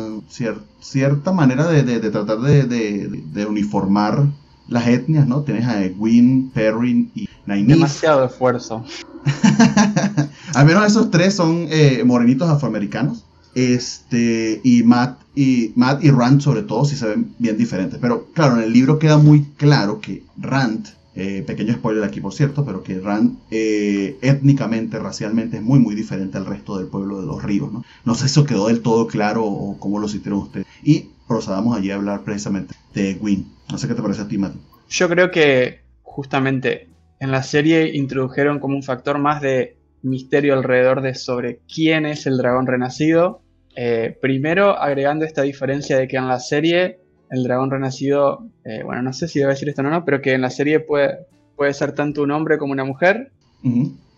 cierta 0.79 1.31
manera 1.31 1.67
de, 1.67 1.99
tratar 2.11 2.39
de, 2.39 3.45
uniformar 3.47 4.25
las 4.67 4.87
etnias, 4.87 5.27
¿no? 5.27 5.41
Tienes 5.41 5.67
a 5.67 5.83
Egwin, 5.83 6.49
Perrin 6.51 7.11
y 7.13 7.27
Nynaeve. 7.45 7.73
Demasiado 7.73 8.25
esfuerzo. 8.25 8.83
Al 10.53 10.65
menos 10.65 10.85
esos 10.85 11.11
tres 11.11 11.33
son 11.33 11.67
eh, 11.69 12.03
morenitos 12.05 12.49
afroamericanos. 12.49 13.25
Este, 13.55 14.61
y 14.63 14.81
Matt 14.83 15.19
y 15.35 15.73
Matt 15.75 16.03
y 16.03 16.09
Rand 16.09 16.41
sobre 16.41 16.63
todo 16.63 16.85
sí 16.85 16.95
se 16.95 17.07
ven 17.07 17.33
bien 17.39 17.57
diferentes. 17.57 17.99
Pero 17.99 18.27
claro, 18.33 18.57
en 18.57 18.63
el 18.63 18.73
libro 18.73 18.99
queda 18.99 19.17
muy 19.17 19.43
claro 19.57 19.99
que 19.99 20.23
Rand 20.37 20.87
eh, 21.15 21.43
pequeño 21.45 21.73
spoiler 21.73 22.03
aquí 22.03 22.19
por 22.19 22.33
cierto, 22.33 22.65
pero 22.65 22.81
que 22.81 22.99
Rand 22.99 23.37
eh, 23.51 24.17
étnicamente, 24.21 24.97
racialmente 24.97 25.57
es 25.57 25.63
muy 25.63 25.79
muy 25.79 25.93
diferente 25.93 26.37
al 26.37 26.45
resto 26.45 26.77
del 26.77 26.87
pueblo 26.87 27.21
de 27.21 27.27
los 27.27 27.43
ríos. 27.43 27.71
¿no? 27.71 27.83
no 28.05 28.15
sé 28.15 28.21
si 28.21 28.39
eso 28.39 28.45
quedó 28.45 28.67
del 28.67 28.81
todo 28.81 29.07
claro 29.07 29.45
o 29.45 29.77
cómo 29.79 29.99
lo 29.99 30.07
sintieron 30.07 30.39
ustedes. 30.39 30.65
Y 30.83 31.09
procedamos 31.27 31.77
allí 31.77 31.91
a 31.91 31.95
hablar 31.95 32.23
precisamente 32.23 32.75
de 32.93 33.13
Gwyn. 33.15 33.47
No 33.71 33.77
sé 33.77 33.87
qué 33.87 33.93
te 33.93 34.01
parece 34.01 34.21
a 34.21 34.27
ti, 34.27 34.37
Mati. 34.37 34.59
Yo 34.89 35.09
creo 35.09 35.31
que 35.31 35.81
justamente 36.01 36.89
en 37.19 37.31
la 37.31 37.43
serie 37.43 37.95
introdujeron 37.95 38.59
como 38.59 38.75
un 38.75 38.83
factor 38.83 39.17
más 39.17 39.41
de 39.41 39.77
misterio 40.03 40.53
alrededor 40.53 41.01
de 41.01 41.15
sobre 41.15 41.59
quién 41.73 42.05
es 42.05 42.25
el 42.27 42.37
dragón 42.37 42.67
renacido. 42.67 43.41
Eh, 43.75 44.17
primero 44.21 44.77
agregando 44.77 45.25
esta 45.25 45.41
diferencia 45.41 45.97
de 45.97 46.07
que 46.07 46.17
en 46.17 46.27
la 46.27 46.39
serie 46.39 46.99
el 47.31 47.43
dragón 47.43 47.71
renacido, 47.71 48.45
eh, 48.63 48.83
bueno, 48.83 49.01
no 49.01 49.13
sé 49.13 49.27
si 49.27 49.39
debe 49.39 49.53
decir 49.53 49.69
esto 49.69 49.81
o 49.81 49.85
no, 49.85 50.05
pero 50.05 50.21
que 50.21 50.33
en 50.33 50.41
la 50.41 50.51
serie 50.51 50.79
puede, 50.79 51.25
puede 51.55 51.73
ser 51.73 51.93
tanto 51.93 52.21
un 52.21 52.31
hombre 52.31 52.59
como 52.59 52.73
una 52.73 52.83
mujer, 52.83 53.31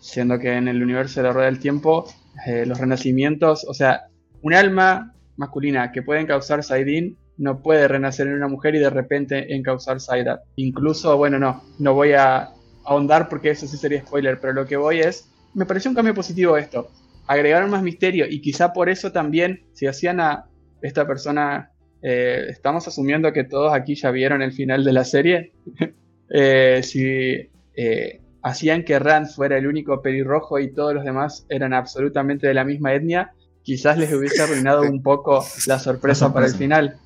siendo 0.00 0.38
que 0.38 0.52
en 0.52 0.68
el 0.68 0.82
universo 0.82 1.20
de 1.20 1.28
la 1.28 1.32
rueda 1.32 1.46
del 1.46 1.60
tiempo 1.60 2.06
eh, 2.46 2.66
los 2.66 2.78
renacimientos, 2.78 3.64
o 3.66 3.72
sea, 3.72 4.08
un 4.42 4.52
alma 4.52 5.14
masculina 5.36 5.92
que 5.92 6.02
puede 6.02 6.26
causar 6.26 6.62
Saidin 6.62 7.16
no 7.38 7.62
puede 7.62 7.88
renacer 7.88 8.26
en 8.26 8.34
una 8.34 8.48
mujer 8.48 8.74
y 8.74 8.78
de 8.78 8.90
repente 8.90 9.54
encauzar 9.54 10.00
Saidat. 10.00 10.40
Incluso, 10.56 11.16
bueno, 11.16 11.38
no, 11.38 11.62
no 11.78 11.94
voy 11.94 12.12
a 12.12 12.50
ahondar 12.84 13.28
porque 13.28 13.50
eso 13.50 13.66
sí 13.66 13.76
sería 13.76 14.00
spoiler, 14.00 14.40
pero 14.40 14.52
lo 14.52 14.66
que 14.66 14.76
voy 14.76 15.00
es, 15.00 15.30
me 15.56 15.64
pareció 15.64 15.90
un 15.90 15.94
cambio 15.94 16.14
positivo 16.14 16.56
esto. 16.56 16.90
Agregaron 17.26 17.70
más 17.70 17.82
misterio 17.82 18.26
y 18.28 18.40
quizá 18.40 18.72
por 18.72 18.88
eso 18.88 19.10
también, 19.10 19.64
si 19.72 19.86
hacían 19.86 20.20
a 20.20 20.44
esta 20.82 21.06
persona, 21.06 21.72
eh, 22.02 22.44
estamos 22.50 22.86
asumiendo 22.86 23.32
que 23.32 23.42
todos 23.42 23.72
aquí 23.72 23.94
ya 23.94 24.10
vieron 24.10 24.42
el 24.42 24.52
final 24.52 24.84
de 24.84 24.92
la 24.92 25.04
serie, 25.04 25.52
eh, 26.30 26.82
si 26.84 27.48
eh, 27.74 28.20
hacían 28.42 28.84
que 28.84 28.98
Rand 28.98 29.28
fuera 29.28 29.56
el 29.56 29.66
único 29.66 30.02
pelirrojo 30.02 30.58
y 30.58 30.72
todos 30.72 30.94
los 30.94 31.04
demás 31.04 31.46
eran 31.48 31.72
absolutamente 31.72 32.46
de 32.46 32.54
la 32.54 32.64
misma 32.64 32.92
etnia, 32.92 33.32
quizás 33.62 33.96
les 33.96 34.12
hubiese 34.12 34.42
arruinado 34.42 34.82
un 34.82 35.02
poco 35.02 35.42
la 35.66 35.78
sorpresa, 35.78 36.32
para 36.34 36.46
el 36.46 36.54
final. 36.54 36.98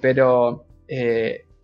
pero 0.00 0.64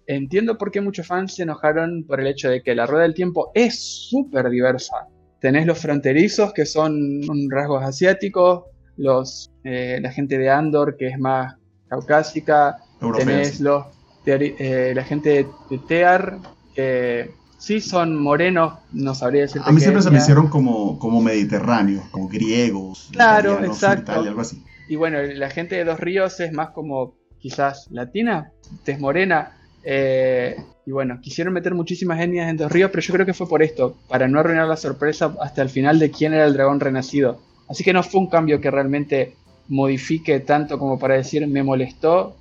entiendo 0.07 0.59
por 0.59 0.71
qué 0.71 0.83
muchos 0.83 1.07
fans 1.07 1.35
se 1.35 1.43
enojaron 1.43 2.05
por 2.05 2.21
el 2.21 2.27
hecho 2.27 2.51
de 2.51 2.62
que 2.62 2.75
la 2.75 2.87
rueda 2.87 3.05
del 3.05 3.14
tiempo 3.14 3.51
es 3.55 3.81
súper 4.11 4.51
diversa. 4.51 5.09
Tenés 5.40 5.66
los 5.66 5.79
fronterizos, 5.79 6.53
que 6.53 6.66
son 6.66 7.22
rasgos 7.48 7.85
asiáticos, 7.85 8.64
los, 8.96 9.51
eh, 9.64 9.98
la 10.03 10.11
gente 10.11 10.38
de 10.38 10.51
Andor, 10.51 10.96
que 10.96 11.09
es 11.09 11.18
más 11.18 11.55
caucásica, 11.88 12.79
tenés 13.16 13.61
los, 13.61 13.87
eh, 14.27 14.92
la 14.94 15.05
gente 15.05 15.46
de, 15.70 15.79
Tear, 15.87 16.38
que 16.74 17.31
sí 17.59 17.81
son 17.81 18.20
morenos, 18.20 18.74
no 18.92 19.14
sabría 19.14 19.42
decir. 19.42 19.62
A 19.64 19.72
mí 19.72 19.81
siempre 19.81 20.03
se 20.03 20.11
me 20.11 20.18
hicieron 20.18 20.48
como, 20.48 20.98
como 20.98 21.22
mediterráneos, 21.22 22.05
como 22.11 22.29
griegos. 22.29 23.09
Claro, 23.12 23.64
exacto. 23.64 24.12
algo 24.12 24.40
así. 24.40 24.62
Y 24.88 24.96
bueno, 24.96 25.22
la 25.22 25.51
gente 25.51 25.77
de 25.77 25.85
Dos 25.85 26.01
Ríos 26.01 26.40
es 26.40 26.53
más 26.53 26.70
como 26.70 27.14
quizás 27.38 27.88
latina, 27.90 28.53
tez 28.85 28.98
morena. 28.98 29.58
Eh, 29.85 30.57
y 30.87 30.91
bueno, 30.91 31.21
quisieron 31.21 31.55
meter 31.55 31.75
muchísimas 31.75 32.21
etnias 32.21 32.49
en 32.49 32.57
Dos 32.57 32.73
Ríos, 32.73 32.91
pero 32.91 33.03
yo 33.03 33.14
creo 33.14 33.27
que 33.27 33.35
fue 33.35 33.49
por 33.49 33.62
esto, 33.62 33.97
para 34.09 34.27
no 34.27 34.41
arruinar 34.41 34.67
la 34.67 34.77
sorpresa 34.77 35.35
hasta 35.41 35.62
el 35.62 35.69
final 35.69 35.99
de 35.99 36.11
quién 36.11 36.33
era 36.33 36.45
el 36.45 36.55
dragón 36.55 36.81
renacido. 36.81 37.41
Así 37.69 37.85
que 37.85 37.93
no 37.93 38.03
fue 38.03 38.21
un 38.21 38.29
cambio 38.29 38.61
que 38.61 38.71
realmente 38.71 39.35
modifique 39.69 40.41
tanto 40.41 40.79
como 40.79 40.99
para 40.99 41.17
decir 41.17 41.47
me 41.47 41.62
molestó, 41.62 42.37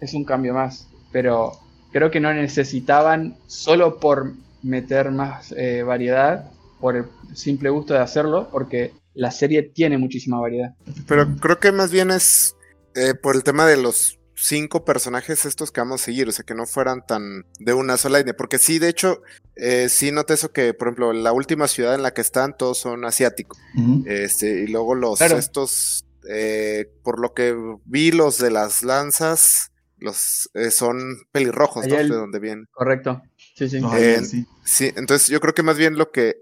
es 0.00 0.14
un 0.14 0.24
cambio 0.24 0.54
más. 0.54 0.88
Pero 1.10 1.58
creo 1.92 2.10
que 2.10 2.20
no 2.20 2.32
necesitaban, 2.32 3.36
solo 3.46 3.98
por 3.98 4.32
meter 4.62 5.10
más 5.10 5.52
eh, 5.56 5.82
variedad, 5.82 6.50
por 6.80 6.96
el 6.96 7.04
simple 7.34 7.70
gusto 7.70 7.94
de 7.94 8.00
hacerlo, 8.00 8.48
porque 8.50 8.92
la 9.14 9.30
serie 9.30 9.62
tiene 9.62 9.98
muchísima 9.98 10.40
variedad. 10.40 10.74
Pero 11.06 11.36
creo 11.40 11.58
que 11.58 11.72
más 11.72 11.90
bien 11.90 12.10
es 12.10 12.56
eh, 12.94 13.14
por 13.14 13.36
el 13.36 13.42
tema 13.42 13.66
de 13.66 13.76
los 13.76 14.18
cinco 14.42 14.84
personajes 14.84 15.44
estos 15.44 15.70
que 15.70 15.80
vamos 15.80 16.02
a 16.02 16.04
seguir, 16.04 16.28
o 16.28 16.32
sea, 16.32 16.44
que 16.44 16.54
no 16.54 16.66
fueran 16.66 17.06
tan 17.06 17.46
de 17.60 17.74
una 17.74 17.96
sola 17.96 18.18
línea, 18.18 18.34
porque 18.36 18.58
sí, 18.58 18.80
de 18.80 18.88
hecho, 18.88 19.22
eh, 19.54 19.88
sí 19.88 20.10
noté 20.10 20.34
eso 20.34 20.52
que, 20.52 20.74
por 20.74 20.88
ejemplo, 20.88 21.12
la 21.12 21.32
última 21.32 21.68
ciudad 21.68 21.94
en 21.94 22.02
la 22.02 22.12
que 22.12 22.22
están 22.22 22.56
todos 22.56 22.78
son 22.78 23.04
asiáticos, 23.04 23.58
este, 24.04 24.62
y 24.62 24.66
luego 24.66 24.96
los 24.96 25.20
estos, 25.20 26.04
eh, 26.28 26.90
por 27.04 27.20
lo 27.20 27.34
que 27.34 27.56
vi, 27.84 28.10
los 28.10 28.38
de 28.38 28.50
las 28.50 28.82
lanzas, 28.82 29.70
los 29.98 30.50
eh, 30.54 30.72
son 30.72 30.98
pelirrojos, 31.30 31.86
¿no? 31.86 31.94
de 31.94 32.08
donde 32.08 32.40
vienen. 32.40 32.66
Correcto, 32.72 33.22
sí, 33.54 33.68
sí. 33.68 33.80
sí. 34.24 34.46
sí. 34.64 34.92
entonces 34.96 35.28
yo 35.28 35.40
creo 35.40 35.54
que 35.54 35.62
más 35.62 35.76
bien 35.76 35.96
lo 35.96 36.10
que 36.10 36.40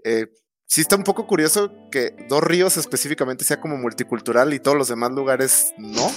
sí 0.65 0.81
está 0.81 0.95
un 0.95 1.03
poco 1.03 1.27
curioso 1.27 1.71
que 1.91 2.15
Dos 2.27 2.43
Ríos 2.43 2.77
específicamente 2.77 3.45
sea 3.45 3.61
como 3.61 3.77
multicultural 3.77 4.55
y 4.55 4.59
todos 4.59 4.75
los 4.75 4.87
demás 4.87 5.11
lugares 5.11 5.73
no. 5.77 6.09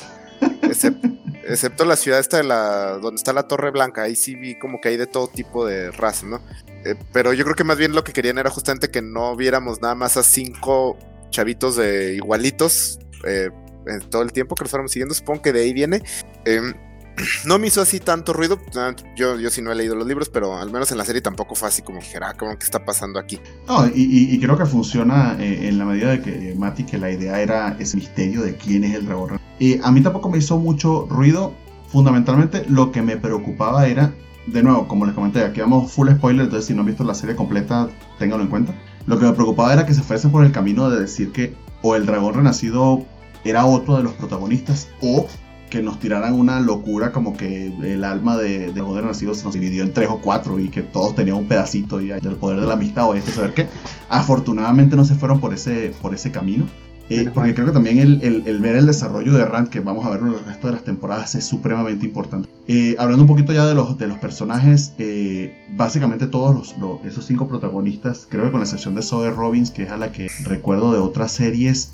Excepto 1.46 1.84
la 1.84 1.96
ciudad 1.96 2.20
esta 2.20 2.38
de 2.38 2.44
la 2.44 2.98
donde 2.98 3.16
está 3.16 3.32
la 3.32 3.48
Torre 3.48 3.70
Blanca, 3.70 4.02
ahí 4.02 4.16
sí 4.16 4.34
vi 4.34 4.58
como 4.58 4.80
que 4.80 4.88
hay 4.88 4.96
de 4.96 5.06
todo 5.06 5.28
tipo 5.28 5.66
de 5.66 5.90
razas, 5.90 6.24
¿no? 6.24 6.40
Eh, 6.84 6.96
pero 7.12 7.32
yo 7.32 7.44
creo 7.44 7.56
que 7.56 7.64
más 7.64 7.78
bien 7.78 7.94
lo 7.94 8.04
que 8.04 8.12
querían 8.12 8.38
era 8.38 8.50
justamente 8.50 8.90
que 8.90 9.02
no 9.02 9.36
viéramos 9.36 9.80
nada 9.80 9.94
más 9.94 10.16
a 10.16 10.22
cinco 10.22 10.98
chavitos 11.30 11.76
de 11.76 12.14
igualitos 12.14 12.98
eh, 13.24 13.50
en 13.86 14.00
todo 14.10 14.22
el 14.22 14.32
tiempo 14.32 14.54
que 14.54 14.64
los 14.64 14.70
fuéramos 14.70 14.92
siguiendo, 14.92 15.14
supongo 15.14 15.42
que 15.42 15.52
de 15.52 15.62
ahí 15.62 15.72
viene. 15.72 16.02
Em, 16.44 16.74
no 17.46 17.58
me 17.58 17.68
hizo 17.68 17.80
así 17.80 18.00
tanto 18.00 18.32
ruido. 18.32 18.58
Ah, 18.76 18.94
yo, 19.16 19.38
sí 19.50 19.62
no 19.62 19.72
he 19.72 19.74
leído 19.74 19.94
los 19.94 20.06
libros, 20.06 20.28
pero 20.28 20.56
al 20.56 20.70
menos 20.70 20.90
en 20.92 20.98
la 20.98 21.04
serie 21.04 21.20
tampoco 21.20 21.54
fue 21.54 21.68
así 21.68 21.82
como 21.82 22.00
dijera, 22.00 22.30
ah, 22.30 22.56
¿qué 22.56 22.64
está 22.64 22.84
pasando 22.84 23.18
aquí? 23.18 23.40
No, 23.68 23.86
y, 23.86 24.38
creo 24.40 24.58
que 24.58 24.66
funciona 24.66 25.36
eh, 25.38 25.68
en 25.68 25.78
la 25.78 25.84
medida 25.84 26.10
de 26.10 26.20
que, 26.20 26.54
Mati, 26.56 26.84
que 26.84 26.98
la 26.98 27.10
idea 27.10 27.40
era 27.40 27.76
ese 27.78 27.96
misterio 27.96 28.42
de 28.42 28.56
quién 28.56 28.84
es 28.84 28.94
el 28.94 29.06
dragón. 29.06 29.40
Y 29.58 29.80
a 29.82 29.90
mí 29.90 30.00
tampoco 30.02 30.28
me 30.28 30.38
hizo 30.38 30.58
mucho 30.58 31.06
ruido. 31.08 31.54
Fundamentalmente, 31.88 32.64
lo 32.68 32.90
que 32.90 33.02
me 33.02 33.16
preocupaba 33.16 33.86
era, 33.86 34.12
de 34.46 34.62
nuevo, 34.62 34.88
como 34.88 35.06
les 35.06 35.14
comenté, 35.14 35.44
aquí 35.44 35.60
vamos 35.60 35.92
full 35.92 36.10
spoiler, 36.10 36.44
entonces 36.44 36.66
si 36.66 36.74
no 36.74 36.80
han 36.80 36.86
visto 36.86 37.04
la 37.04 37.14
serie 37.14 37.36
completa, 37.36 37.88
ténganlo 38.18 38.44
en 38.44 38.50
cuenta. 38.50 38.74
Lo 39.06 39.18
que 39.18 39.26
me 39.26 39.32
preocupaba 39.32 39.72
era 39.72 39.86
que 39.86 39.94
se 39.94 40.02
fuese 40.02 40.28
por 40.28 40.44
el 40.44 40.50
camino 40.50 40.90
de 40.90 41.00
decir 41.00 41.30
que 41.30 41.54
o 41.82 41.94
el 41.94 42.06
dragón 42.06 42.34
renacido 42.34 43.04
era 43.44 43.66
otro 43.66 43.96
de 43.96 44.02
los 44.02 44.14
protagonistas 44.14 44.88
o 45.02 45.28
que 45.70 45.82
nos 45.82 45.98
tiraran 45.98 46.34
una 46.34 46.60
locura 46.60 47.12
como 47.12 47.36
que 47.36 47.66
el 47.66 48.04
alma 48.04 48.36
de, 48.36 48.72
de 48.72 48.82
Poder 48.82 49.04
Nacido 49.04 49.34
se 49.34 49.44
nos 49.44 49.54
dividió 49.54 49.82
en 49.82 49.92
tres 49.92 50.08
o 50.08 50.20
cuatro 50.20 50.58
y 50.58 50.68
que 50.68 50.82
todos 50.82 51.14
tenían 51.14 51.36
un 51.36 51.46
pedacito 51.46 52.00
y 52.00 52.08
del 52.08 52.36
poder 52.36 52.60
de 52.60 52.66
la 52.66 52.74
amistad 52.74 53.08
o 53.08 53.14
este 53.14 53.32
saber 53.32 53.54
que 53.54 53.66
afortunadamente 54.08 54.96
no 54.96 55.04
se 55.04 55.14
fueron 55.14 55.40
por 55.40 55.52
ese, 55.52 55.92
por 56.00 56.14
ese 56.14 56.30
camino. 56.30 56.66
Eh, 57.10 57.30
porque 57.34 57.54
creo 57.54 57.66
que 57.66 57.72
también 57.72 57.98
el, 57.98 58.22
el, 58.46 58.58
ver 58.60 58.76
el 58.76 58.86
desarrollo 58.86 59.32
de 59.32 59.44
Rand, 59.44 59.68
que 59.68 59.80
vamos 59.80 60.06
a 60.06 60.10
ver 60.10 60.20
en 60.20 60.28
el 60.28 60.44
resto 60.44 60.68
de 60.68 60.72
las 60.72 60.84
temporadas, 60.84 61.34
es 61.34 61.44
supremamente 61.44 62.06
importante. 62.06 62.48
Eh, 62.66 62.96
hablando 62.98 63.24
un 63.24 63.28
poquito 63.28 63.52
ya 63.52 63.66
de 63.66 63.74
los, 63.74 63.98
de 63.98 64.06
los 64.06 64.18
personajes, 64.18 64.94
eh, 64.98 65.66
básicamente 65.76 66.26
todos 66.26 66.54
los, 66.54 67.04
esos 67.04 67.26
cinco 67.26 67.46
protagonistas, 67.46 68.26
creo 68.30 68.44
que 68.44 68.50
con 68.52 68.60
la 68.60 68.64
excepción 68.64 68.94
de 68.94 69.02
Zoe 69.02 69.30
Robbins, 69.30 69.70
que 69.70 69.82
es 69.82 69.90
a 69.90 69.98
la 69.98 70.12
que 70.12 70.30
recuerdo 70.44 70.92
de 70.92 70.98
otras 70.98 71.32
series, 71.32 71.92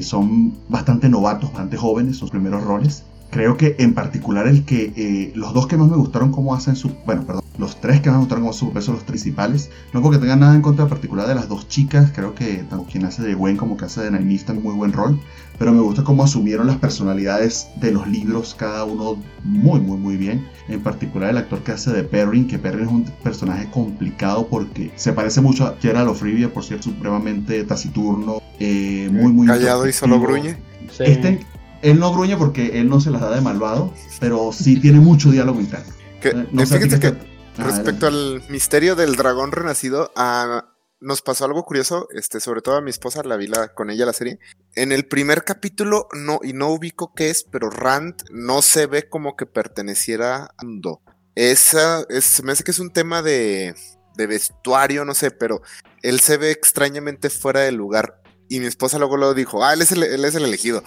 son 0.00 0.54
bastante 0.68 1.08
novatos, 1.08 1.50
bastante 1.50 1.76
jóvenes, 1.76 2.16
sus 2.16 2.30
primeros 2.30 2.64
roles. 2.64 3.04
Creo 3.30 3.56
que 3.56 3.76
en 3.78 3.94
particular 3.94 4.48
el 4.48 4.64
que 4.64 4.92
eh, 4.96 5.32
los 5.34 5.52
dos 5.52 5.66
que 5.66 5.76
más 5.76 5.88
me 5.88 5.96
gustaron 5.96 6.32
cómo 6.32 6.54
hacen 6.54 6.76
su, 6.76 6.90
bueno, 7.04 7.24
perdón, 7.26 7.44
los 7.58 7.80
tres 7.80 8.00
que 8.00 8.08
más 8.08 8.16
me 8.16 8.20
gustaron 8.20 8.44
como 8.44 8.54
su 8.54 8.72
peso 8.72 8.92
los 8.92 9.02
principales, 9.02 9.70
no 9.92 10.00
porque 10.00 10.18
tengan 10.18 10.40
nada 10.40 10.54
en 10.54 10.62
contra 10.62 10.84
en 10.84 10.88
particular 10.88 11.26
de 11.26 11.34
las 11.34 11.48
dos 11.48 11.68
chicas, 11.68 12.10
creo 12.14 12.34
que 12.34 12.64
tanto 12.70 12.86
quien 12.90 13.04
hace 13.04 13.22
de 13.22 13.34
Gwen 13.34 13.56
como 13.56 13.76
que 13.76 13.84
hace 13.84 14.00
de 14.00 14.10
Nainista 14.10 14.54
muy 14.54 14.74
buen 14.74 14.92
rol, 14.92 15.20
pero 15.58 15.72
me 15.72 15.80
gusta 15.80 16.04
cómo 16.04 16.22
asumieron 16.24 16.68
las 16.68 16.76
personalidades 16.76 17.68
de 17.76 17.92
los 17.92 18.06
libros 18.08 18.54
cada 18.56 18.84
uno 18.84 19.22
muy 19.44 19.80
muy 19.80 19.98
muy 19.98 20.16
bien, 20.16 20.46
en 20.68 20.80
particular 20.80 21.30
el 21.30 21.38
actor 21.38 21.58
que 21.60 21.72
hace 21.72 21.90
de 21.90 22.04
Perrin, 22.04 22.46
que 22.46 22.58
Perrin 22.58 22.86
es 22.86 22.90
un 22.90 23.04
personaje 23.22 23.68
complicado 23.70 24.46
porque 24.46 24.92
se 24.96 25.12
parece 25.12 25.40
mucho 25.40 25.66
a 25.66 25.76
Gerald 25.80 26.08
O'Frivia 26.08 26.52
por 26.52 26.64
ser 26.64 26.82
supremamente 26.82 27.62
taciturno, 27.64 28.40
eh, 28.60 29.10
muy 29.12 29.32
muy 29.32 29.46
callado 29.46 29.86
y 29.86 29.92
solo 29.92 30.20
gruñe. 30.20 30.56
Este, 30.98 31.44
él 31.82 31.98
no 31.98 32.12
gruñe 32.12 32.36
porque 32.36 32.80
él 32.80 32.88
no 32.88 33.00
se 33.00 33.10
las 33.10 33.20
da 33.20 33.34
de 33.34 33.40
malvado, 33.40 33.92
pero 34.20 34.50
sí 34.52 34.80
tiene 34.80 35.00
mucho 35.00 35.30
diálogo 35.30 35.60
interno. 35.60 35.92
Que, 36.20 36.30
eh, 36.30 36.46
fíjense 36.66 36.98
que, 36.98 37.08
ah, 37.08 37.64
respecto 37.64 38.06
al 38.06 38.42
misterio 38.48 38.96
del 38.96 39.16
dragón 39.16 39.52
renacido, 39.52 40.10
ah, 40.16 40.64
nos 41.00 41.22
pasó 41.22 41.44
algo 41.44 41.64
curioso, 41.64 42.08
este, 42.10 42.40
sobre 42.40 42.60
todo 42.60 42.76
a 42.76 42.80
mi 42.80 42.90
esposa, 42.90 43.22
la 43.22 43.36
vi 43.36 43.46
la, 43.46 43.68
con 43.74 43.90
ella 43.90 44.06
la 44.06 44.12
serie. 44.12 44.38
En 44.74 44.90
el 44.90 45.06
primer 45.06 45.44
capítulo, 45.44 46.08
no, 46.12 46.40
y 46.42 46.52
no 46.52 46.68
ubico 46.68 47.14
qué 47.14 47.30
es, 47.30 47.44
pero 47.44 47.70
Rand 47.70 48.24
no 48.30 48.62
se 48.62 48.86
ve 48.86 49.08
como 49.08 49.36
que 49.36 49.46
perteneciera 49.46 50.44
a 50.44 50.54
Ando. 50.58 51.00
Esa, 51.36 52.04
es, 52.08 52.42
me 52.42 52.52
hace 52.52 52.64
que 52.64 52.72
es 52.72 52.80
un 52.80 52.92
tema 52.92 53.22
de, 53.22 53.74
de 54.16 54.26
vestuario, 54.26 55.04
no 55.04 55.14
sé, 55.14 55.30
pero 55.30 55.62
él 56.02 56.18
se 56.18 56.36
ve 56.36 56.50
extrañamente 56.50 57.30
fuera 57.30 57.60
de 57.60 57.72
lugar. 57.72 58.20
Y 58.48 58.60
mi 58.60 58.66
esposa 58.66 58.98
luego 58.98 59.16
lo 59.16 59.34
dijo, 59.34 59.64
ah, 59.64 59.74
él 59.74 59.82
es 59.82 59.92
el, 59.92 60.02
él 60.02 60.24
es 60.24 60.34
el 60.34 60.44
elegido. 60.44 60.82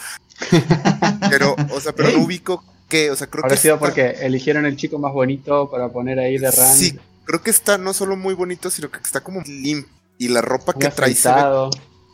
Pero, 1.30 1.56
o 1.72 1.80
sea, 1.80 1.94
pero 1.94 2.12
no 2.12 2.24
ubico 2.24 2.64
qué, 2.90 3.12
o 3.12 3.16
sea, 3.16 3.28
creo 3.28 3.44
que. 3.44 3.58
sido 3.58 3.80
porque 3.80 4.18
eligieron 4.22 4.66
el 4.66 4.76
chico 4.76 5.00
más 5.00 5.14
bonito 5.14 5.70
para 5.70 5.90
poner 5.90 6.20
ahí 6.20 6.38
de 6.38 6.52
Rand. 6.52 6.76
Sí, 6.76 6.98
creo 7.26 7.42
que 7.42 7.50
está 7.50 7.78
no 7.78 7.94
solo 7.94 8.16
muy 8.16 8.34
bonito, 8.34 8.70
sino 8.70 8.90
que 8.92 9.00
está 9.00 9.22
como 9.22 9.42
limpio. 9.42 9.92
Y 10.18 10.28
la 10.28 10.42
ropa 10.42 10.74
que 10.74 10.88
trae 10.90 11.16
se 11.16 11.32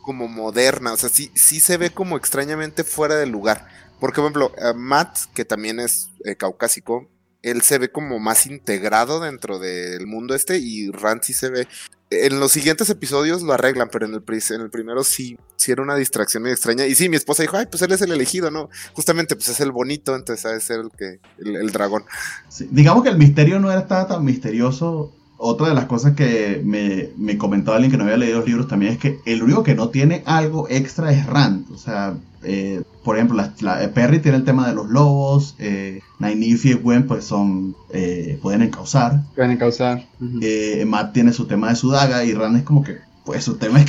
como 0.05 0.29
moderna. 0.29 0.93
O 0.93 0.97
sea, 0.97 1.09
sí, 1.09 1.29
sí 1.35 1.59
se 1.59 1.75
ve 1.75 1.89
como 1.89 2.15
extrañamente 2.15 2.85
fuera 2.85 3.15
del 3.15 3.29
lugar. 3.29 3.67
Porque, 3.99 4.21
por 4.21 4.31
ejemplo, 4.31 4.51
Matt, 4.75 5.17
que 5.33 5.43
también 5.43 5.81
es 5.81 6.07
eh, 6.23 6.37
caucásico, 6.37 7.09
él 7.41 7.61
se 7.61 7.77
ve 7.77 7.91
como 7.91 8.17
más 8.19 8.45
integrado 8.45 9.19
dentro 9.19 9.59
del 9.59 10.07
mundo 10.07 10.35
este 10.35 10.57
y 10.57 10.89
Rand 10.91 11.23
sí 11.23 11.33
se 11.33 11.49
ve 11.49 11.67
en 12.09 12.39
los 12.39 12.51
siguientes 12.51 12.89
episodios 12.89 13.41
lo 13.41 13.53
arreglan, 13.53 13.89
pero 13.91 14.05
en 14.05 14.13
el, 14.13 14.23
en 14.27 14.61
el 14.61 14.69
primero 14.69 15.03
sí, 15.03 15.37
sí 15.57 15.71
era 15.71 15.81
una 15.81 15.95
distracción 15.95 16.43
muy 16.43 16.51
extraña. 16.51 16.85
Y 16.85 16.95
sí, 16.95 17.09
mi 17.09 17.17
esposa 17.17 17.43
dijo, 17.43 17.57
ay, 17.57 17.65
pues 17.69 17.81
él 17.81 17.91
es 17.91 18.01
el 18.01 18.11
elegido, 18.11 18.49
¿no? 18.49 18.69
Justamente, 18.93 19.35
pues 19.35 19.49
es 19.49 19.59
el 19.59 19.71
bonito, 19.71 20.15
entonces 20.15 20.45
ha 20.45 20.53
de 20.53 20.61
ser 20.61 20.79
el, 20.79 20.91
que, 20.91 21.19
el, 21.39 21.71
dragón. 21.71 22.05
digamos 22.69 23.03
que 23.03 23.09
el 23.09 23.17
misterio 23.17 23.59
no 23.59 23.71
era 23.71 23.87
tan 23.87 24.23
misterioso. 24.23 25.13
Otra 25.37 25.69
de 25.69 25.75
las 25.75 25.85
cosas 25.85 26.15
que 26.15 26.61
me, 26.65 27.09
me 27.17 27.37
comentó 27.37 27.73
alguien 27.73 27.91
que 27.91 27.97
no 27.97 28.03
había 28.03 28.17
leído 28.17 28.39
los 28.39 28.47
libros 28.47 28.67
también 28.67 28.93
es 28.93 28.97
que 28.97 29.19
el 29.25 29.43
único 29.43 29.63
que 29.63 29.75
no 29.75 29.89
tiene 29.89 30.23
algo 30.25 30.67
extra 30.69 31.11
es 31.11 31.25
Rand. 31.27 31.71
O 31.71 31.77
sea, 31.77 32.15
eh, 32.43 32.81
por 33.03 33.15
ejemplo, 33.15 33.41
la, 33.61 33.83
eh, 33.83 33.87
Perry 33.87 34.19
tiene 34.19 34.37
el 34.37 34.43
tema 34.43 34.67
de 34.67 34.73
los 34.73 34.89
lobos, 34.89 35.55
eh, 35.59 36.01
Nynaeve 36.19 36.69
y 36.69 36.73
Gwen 36.73 37.07
pues 37.07 37.25
son, 37.25 37.75
eh, 37.91 38.37
pueden 38.41 38.61
encauzar. 38.63 39.23
Pueden 39.35 39.51
encauzar. 39.51 40.05
Eh, 40.41 40.83
Matt 40.85 41.13
tiene 41.13 41.33
su 41.33 41.45
tema 41.45 41.69
de 41.69 41.75
su 41.75 41.91
daga 41.91 42.23
y 42.23 42.33
Rand 42.33 42.57
es 42.57 42.63
como 42.63 42.83
que, 42.83 42.97
pues 43.23 43.43
su 43.43 43.57
tema 43.57 43.79
es 43.81 43.85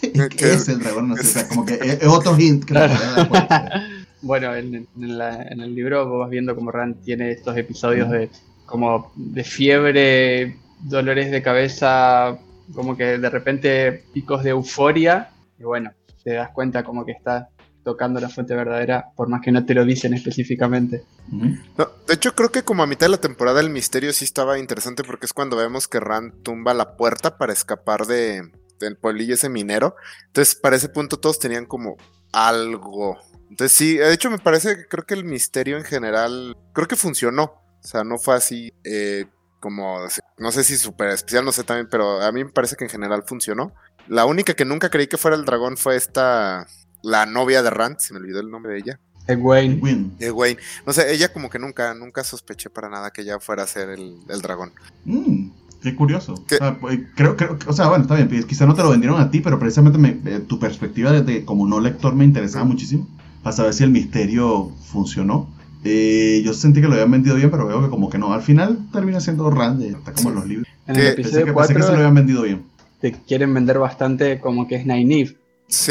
que, 0.00 0.28
¿qué 0.28 0.52
es 0.52 0.68
el 0.68 0.80
dragón? 0.80 1.08
No 1.08 1.16
sé, 1.16 1.22
o 1.22 1.24
sea, 1.24 1.48
como 1.48 1.64
que 1.64 1.74
es, 1.74 1.98
otro 2.06 2.38
hint. 2.38 2.64
Claro. 2.64 2.94
bueno, 4.22 4.54
en, 4.54 4.86
en, 5.00 5.60
el 5.60 5.74
libro 5.74 6.06
vos 6.08 6.20
vas 6.20 6.30
viendo 6.30 6.54
como 6.54 6.70
Rand 6.70 7.02
tiene 7.02 7.32
estos 7.32 7.56
episodios 7.56 8.10
de 8.10 8.30
como 8.66 9.10
de 9.16 9.44
fiebre, 9.44 10.56
dolores 10.82 11.30
de 11.30 11.42
cabeza, 11.42 12.38
como 12.74 12.96
que 12.96 13.18
de 13.18 13.30
repente 13.30 14.04
picos 14.12 14.42
de 14.42 14.50
euforia 14.50 15.30
y 15.58 15.64
bueno, 15.64 15.92
te 16.24 16.34
das 16.34 16.50
cuenta 16.50 16.84
como 16.84 17.04
que 17.04 17.12
está 17.12 17.48
tocando 17.84 18.20
la 18.20 18.28
fuente 18.28 18.54
verdadera, 18.54 19.06
por 19.16 19.28
más 19.28 19.40
que 19.42 19.50
no 19.50 19.64
te 19.64 19.74
lo 19.74 19.84
dicen 19.84 20.14
específicamente. 20.14 21.02
de 21.30 22.14
hecho, 22.14 22.34
creo 22.34 22.52
que 22.52 22.62
como 22.62 22.82
a 22.82 22.86
mitad 22.86 23.06
de 23.06 23.12
la 23.12 23.20
temporada 23.20 23.60
el 23.60 23.70
misterio 23.70 24.12
sí 24.12 24.24
estaba 24.24 24.58
interesante 24.58 25.02
porque 25.02 25.26
es 25.26 25.32
cuando 25.32 25.56
vemos 25.56 25.88
que 25.88 25.98
Rand 25.98 26.42
tumba 26.42 26.74
la 26.74 26.96
puerta 26.96 27.38
para 27.38 27.52
escapar 27.52 28.06
de, 28.06 28.52
del 28.78 28.96
pueblillo 28.96 29.34
ese 29.34 29.48
minero. 29.48 29.96
Entonces, 30.26 30.54
para 30.54 30.76
ese 30.76 30.88
punto 30.88 31.18
todos 31.18 31.38
tenían 31.38 31.66
como 31.66 31.96
algo. 32.32 33.18
Entonces, 33.50 33.76
sí, 33.76 33.96
de 33.96 34.12
hecho 34.12 34.30
me 34.30 34.38
parece 34.38 34.76
que 34.76 34.86
creo 34.86 35.04
que 35.04 35.14
el 35.14 35.24
misterio 35.24 35.76
en 35.76 35.84
general, 35.84 36.56
creo 36.72 36.86
que 36.86 36.96
funcionó. 36.96 37.54
O 37.82 37.86
sea, 37.86 38.04
no 38.04 38.16
fue 38.16 38.36
así 38.36 38.72
eh, 38.84 39.26
como, 39.62 40.00
no 40.38 40.50
sé 40.50 40.64
si 40.64 40.76
súper 40.76 41.10
especial, 41.10 41.44
no 41.44 41.52
sé 41.52 41.62
también, 41.62 41.86
pero 41.88 42.20
a 42.20 42.32
mí 42.32 42.42
me 42.42 42.50
parece 42.50 42.74
que 42.74 42.84
en 42.84 42.90
general 42.90 43.22
funcionó. 43.24 43.72
La 44.08 44.26
única 44.26 44.54
que 44.54 44.64
nunca 44.64 44.90
creí 44.90 45.06
que 45.06 45.16
fuera 45.16 45.36
el 45.36 45.44
dragón 45.44 45.76
fue 45.76 45.94
esta 45.94 46.66
la 47.02 47.26
novia 47.26 47.62
de 47.62 47.70
Rand, 47.70 47.98
se 47.98 48.12
me 48.12 48.18
olvidó 48.18 48.40
el 48.40 48.50
nombre 48.50 48.72
de 48.72 48.78
ella. 48.80 49.00
Egwene. 49.28 50.10
Egwene. 50.18 50.58
No 50.84 50.92
sé, 50.92 51.14
ella 51.14 51.32
como 51.32 51.48
que 51.48 51.60
nunca, 51.60 51.94
nunca 51.94 52.24
sospeché 52.24 52.70
para 52.70 52.88
nada 52.88 53.12
que 53.12 53.22
ella 53.22 53.38
fuera 53.38 53.62
a 53.62 53.66
ser 53.68 53.90
el, 53.90 54.42
dragón. 54.42 54.72
Mm, 55.04 55.50
qué 55.80 55.94
curioso. 55.94 56.34
O 56.34 56.44
sea, 56.48 56.78
pues, 56.80 56.98
creo, 57.14 57.36
creo, 57.36 57.56
o 57.66 57.72
sea, 57.72 57.86
bueno, 57.86 58.02
está 58.02 58.16
bien, 58.16 58.28
pues, 58.28 58.44
quizá 58.46 58.66
no 58.66 58.74
te 58.74 58.82
lo 58.82 58.90
vendieron 58.90 59.20
a 59.20 59.30
ti, 59.30 59.40
pero 59.40 59.60
precisamente 59.60 60.20
eh, 60.28 60.40
tu 60.40 60.58
perspectiva 60.58 61.12
desde 61.12 61.44
como 61.44 61.68
no 61.68 61.78
lector 61.78 62.16
me 62.16 62.24
interesaba 62.24 62.64
muchísimo 62.64 63.08
para 63.44 63.54
saber 63.54 63.74
si 63.74 63.84
el 63.84 63.90
misterio 63.90 64.72
funcionó. 64.90 65.48
Eh, 65.84 66.42
yo 66.44 66.54
sentí 66.54 66.80
que 66.80 66.86
lo 66.86 66.94
habían 66.94 67.10
vendido 67.10 67.36
bien, 67.36 67.50
pero 67.50 67.66
veo 67.66 67.82
que 67.82 67.90
como 67.90 68.08
que 68.08 68.18
no. 68.18 68.32
Al 68.32 68.42
final 68.42 68.78
termina 68.92 69.20
siendo 69.20 69.50
Rand, 69.50 69.82
eh, 69.82 69.88
está 69.88 70.12
como 70.12 70.30
en 70.30 70.34
los 70.36 70.46
libros. 70.46 70.68
En 70.86 70.96
el 70.96 71.06
episodio 71.08 71.46
que, 71.46 71.52
4 71.52 71.76
que 71.76 71.82
se 71.82 71.88
lo 71.90 71.96
habían 71.96 72.14
vendido 72.14 72.42
bien. 72.42 72.64
Te 73.00 73.12
quieren 73.12 73.52
vender 73.52 73.78
bastante 73.78 74.38
como 74.38 74.68
que 74.68 74.76
es 74.76 74.86
Nynaeve 74.86 75.36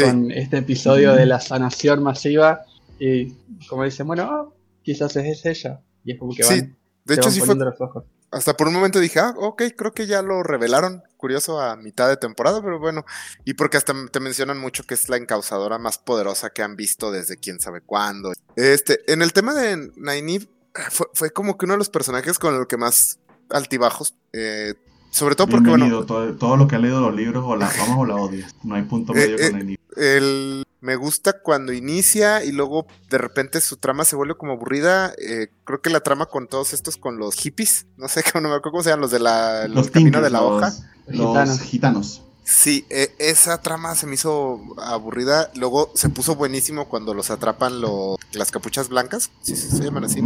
con 0.02 0.30
este 0.30 0.58
episodio 0.58 1.12
de 1.14 1.26
la 1.26 1.40
sanación 1.40 2.02
masiva 2.02 2.62
y 2.98 3.32
como 3.68 3.84
dicen, 3.84 4.06
bueno, 4.06 4.30
oh, 4.30 4.54
quizás 4.82 5.16
es 5.16 5.44
ella. 5.44 5.80
Y 6.04 6.12
es 6.12 6.18
como 6.18 6.34
que 6.34 6.44
van, 6.44 6.54
sí, 6.54 6.72
de 7.04 7.14
hecho 7.14 7.30
sí 7.30 7.40
fue, 7.40 7.54
los 7.54 7.80
ojos. 7.80 8.04
Hasta 8.32 8.56
por 8.56 8.68
un 8.68 8.74
momento 8.74 8.98
dije, 8.98 9.20
ah, 9.20 9.34
ok, 9.36 9.62
creo 9.76 9.92
que 9.92 10.06
ya 10.06 10.22
lo 10.22 10.42
revelaron, 10.42 11.02
curioso, 11.16 11.60
a 11.60 11.76
mitad 11.76 12.08
de 12.08 12.16
temporada, 12.16 12.62
pero 12.62 12.78
bueno. 12.78 13.04
Y 13.44 13.54
porque 13.54 13.76
hasta 13.76 13.94
te 14.10 14.20
mencionan 14.20 14.58
mucho 14.58 14.84
que 14.84 14.94
es 14.94 15.08
la 15.08 15.18
encausadora 15.18 15.78
más 15.78 15.98
poderosa 15.98 16.50
que 16.50 16.62
han 16.62 16.74
visto 16.74 17.12
desde 17.12 17.36
quién 17.36 17.60
sabe 17.60 17.82
cuándo. 17.82 18.32
Este, 18.56 19.00
en 19.12 19.22
el 19.22 19.32
tema 19.32 19.54
de 19.54 19.92
Nynaeve, 19.96 20.48
fue, 20.90 21.06
fue 21.12 21.30
como 21.30 21.58
que 21.58 21.66
uno 21.66 21.74
de 21.74 21.78
los 21.78 21.90
personajes 21.90 22.38
con 22.38 22.54
el 22.54 22.66
que 22.66 22.78
más 22.78 23.18
altibajos 23.50 24.14
eh, 24.32 24.74
sobre 25.12 25.34
todo 25.34 25.46
porque, 25.46 25.68
bueno. 25.68 26.04
Todo, 26.06 26.56
lo 26.56 26.66
que 26.66 26.74
ha 26.74 26.78
leído 26.78 27.00
los 27.02 27.14
libros, 27.14 27.44
o 27.46 27.54
la 27.54 27.68
amas 27.68 27.98
o 27.98 28.06
la 28.06 28.16
odias. 28.16 28.56
No 28.64 28.74
hay 28.74 28.82
punto 28.82 29.12
medio 29.12 29.36
eh, 29.38 29.50
con. 29.50 29.76
El, 29.96 30.64
me 30.82 30.96
gusta 30.96 31.40
cuando 31.40 31.72
inicia 31.72 32.44
y 32.44 32.52
luego 32.52 32.86
de 33.08 33.16
repente 33.16 33.60
su 33.60 33.76
trama 33.76 34.04
se 34.04 34.16
vuelve 34.16 34.34
como 34.34 34.52
aburrida. 34.52 35.14
Eh, 35.16 35.48
creo 35.64 35.80
que 35.80 35.90
la 35.90 36.00
trama 36.00 36.26
con 36.26 36.48
todos 36.48 36.72
estos, 36.74 36.96
con 36.96 37.18
los 37.18 37.36
hippies, 37.36 37.86
no 37.96 38.08
sé 38.08 38.22
no 38.34 38.40
me 38.42 38.48
acuerdo 38.48 38.72
cómo 38.72 38.82
se 38.82 38.90
llaman, 38.90 39.02
los 39.02 39.10
de 39.12 39.20
la 39.20 39.68
los, 39.68 39.90
de 39.92 40.30
la 40.30 40.42
hoja. 40.42 40.74
Los 41.06 41.60
gitanos. 41.60 42.22
Sí, 42.44 42.84
e, 42.90 43.14
esa 43.18 43.62
trama 43.62 43.94
se 43.94 44.06
me 44.06 44.14
hizo 44.14 44.60
aburrida. 44.78 45.50
Luego 45.54 45.92
se 45.94 46.08
puso 46.08 46.34
buenísimo 46.34 46.88
cuando 46.88 47.14
los 47.14 47.30
atrapan 47.30 47.80
los, 47.80 48.16
las 48.32 48.50
capuchas 48.50 48.88
blancas, 48.88 49.30
si 49.42 49.54
se 49.54 49.82
llaman 49.82 50.04
así, 50.04 50.20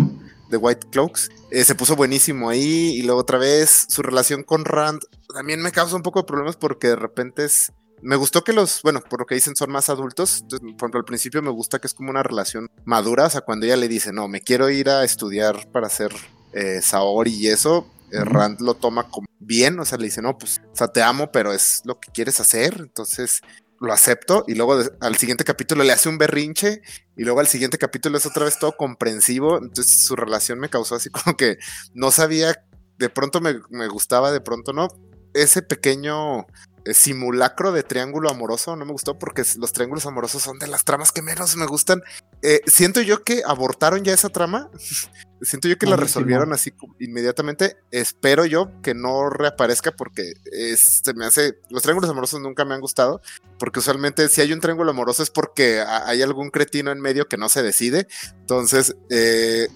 The 0.49 0.57
White 0.57 0.87
Cloaks. 0.91 1.31
Eh, 1.51 1.65
se 1.65 1.75
puso 1.75 1.97
buenísimo 1.97 2.49
ahí. 2.49 2.95
Y 2.95 3.03
luego 3.03 3.21
otra 3.21 3.39
vez 3.39 3.87
su 3.91 4.03
relación 4.03 4.43
con 4.43 4.65
Rand 4.65 5.03
también 5.35 5.61
me 5.61 5.73
causa 5.73 5.97
un 5.97 6.03
poco 6.03 6.21
de 6.21 6.27
problemas 6.27 6.57
porque 6.57 6.89
de 6.89 6.97
repente 6.97 7.45
es. 7.45 7.73
Me 8.07 8.15
gustó 8.15 8.45
que 8.45 8.53
los, 8.53 8.83
bueno, 8.83 9.01
por 9.01 9.19
lo 9.19 9.27
que 9.27 9.35
dicen, 9.35 9.57
son 9.57 9.73
más 9.73 9.89
adultos. 9.89 10.45
por 10.49 10.61
ejemplo, 10.61 11.01
al 11.01 11.05
principio 11.05 11.43
me 11.43 11.51
gusta 11.51 11.81
que 11.81 11.89
es 11.89 11.95
como 11.95 12.11
una 12.11 12.23
relación 12.23 12.71
madura. 12.85 13.27
O 13.27 13.31
sea, 13.31 13.41
cuando 13.41 13.67
ella 13.67 13.77
le 13.77 13.89
dice, 13.89 14.13
no, 14.13 14.29
me 14.29 14.43
quiero 14.43 14.71
ir 14.71 14.89
a 14.89 15.03
estudiar 15.03 15.69
para 15.73 15.89
ser 15.89 16.13
eh, 16.53 16.81
Saori 16.83 17.35
y 17.35 17.49
eso, 17.49 17.91
eh, 18.13 18.25
Rand 18.25 18.61
lo 18.61 18.75
toma 18.75 19.11
como 19.11 19.27
bien, 19.41 19.81
o 19.81 19.85
sea, 19.85 19.99
le 19.99 20.05
dice, 20.05 20.23
no, 20.23 20.39
pues, 20.39 20.61
o 20.73 20.77
sea, 20.77 20.87
te 20.87 21.03
amo, 21.03 21.33
pero 21.33 21.53
es 21.53 21.83
lo 21.85 21.99
que 21.99 22.13
quieres 22.13 22.39
hacer, 22.39 22.77
entonces 22.79 23.41
lo 23.81 23.93
acepto 23.93 24.45
y 24.47 24.55
luego 24.55 24.79
al 25.01 25.17
siguiente 25.17 25.43
capítulo 25.43 25.83
le 25.83 25.93
hace 25.93 26.09
un 26.09 26.17
berrinche 26.17 26.83
y 27.17 27.25
luego 27.25 27.41
al 27.41 27.49
siguiente 27.49 27.77
capítulo 27.77 28.19
es 28.19 28.25
otra 28.25 28.45
vez 28.45 28.61
todo 28.61 28.77
comprensivo, 28.77 29.59
entonces 29.59 30.07
su 30.07 30.15
relación 30.15 30.61
me 30.61 30.71
causó 30.71 30.95
así 30.95 31.11
como 31.25 31.37
que 31.37 31.59
no 31.93 32.13
sabía, 32.13 32.65
de 32.99 33.11
pronto 33.11 33.41
me, 33.41 33.57
me 33.71 33.89
gustaba, 33.89 34.31
de 34.31 34.41
pronto 34.41 34.73
no, 34.73 34.87
ese 35.35 35.61
pequeño 35.63 36.47
simulacro 36.95 37.73
de 37.73 37.83
triángulo 37.83 38.31
amoroso 38.31 38.77
no 38.77 38.85
me 38.85 38.93
gustó 38.93 39.19
porque 39.19 39.43
los 39.59 39.73
triángulos 39.73 40.07
amorosos 40.07 40.43
son 40.43 40.59
de 40.59 40.67
las 40.67 40.85
tramas 40.85 41.13
que 41.13 41.23
menos 41.23 41.57
me 41.57 41.67
gustan. 41.67 42.03
Eh, 42.43 42.61
siento 42.67 43.01
yo 43.03 43.23
que 43.25 43.43
abortaron 43.47 44.05
ya 44.05 44.13
esa 44.13 44.29
trama. 44.29 44.71
siento 45.43 45.69
yo 45.69 45.77
que 45.77 45.87
la 45.87 45.97
resolvieron 45.97 46.53
así 46.53 46.73
inmediatamente. 46.99 47.77
Espero 47.91 48.47
yo 48.47 48.71
que 48.83 48.95
no 48.95 49.29
reaparezca 49.31 49.93
porque 49.93 50.35
se 50.77 51.15
me 51.15 51.27
hace. 51.27 51.59
Los 51.71 51.83
triángulos 51.83 52.11
amorosos 52.11 52.41
nunca 52.41 52.65
me 52.65 52.75
han 52.75 52.81
gustado. 52.81 53.21
Porque 53.59 53.81
usualmente 53.81 54.29
si 54.29 54.41
hay 54.41 54.53
un 54.53 54.61
triángulo 54.61 54.91
amoroso 54.91 55.23
es 55.23 55.31
porque 55.31 55.81
hay 55.81 56.23
algún 56.23 56.51
cretino 56.51 56.91
en 56.91 57.01
medio 57.01 57.27
que 57.29 57.37
no 57.37 57.49
se 57.49 57.63
decide. 57.63 58.07
Entonces, 58.41 58.97
eh, 59.11 59.69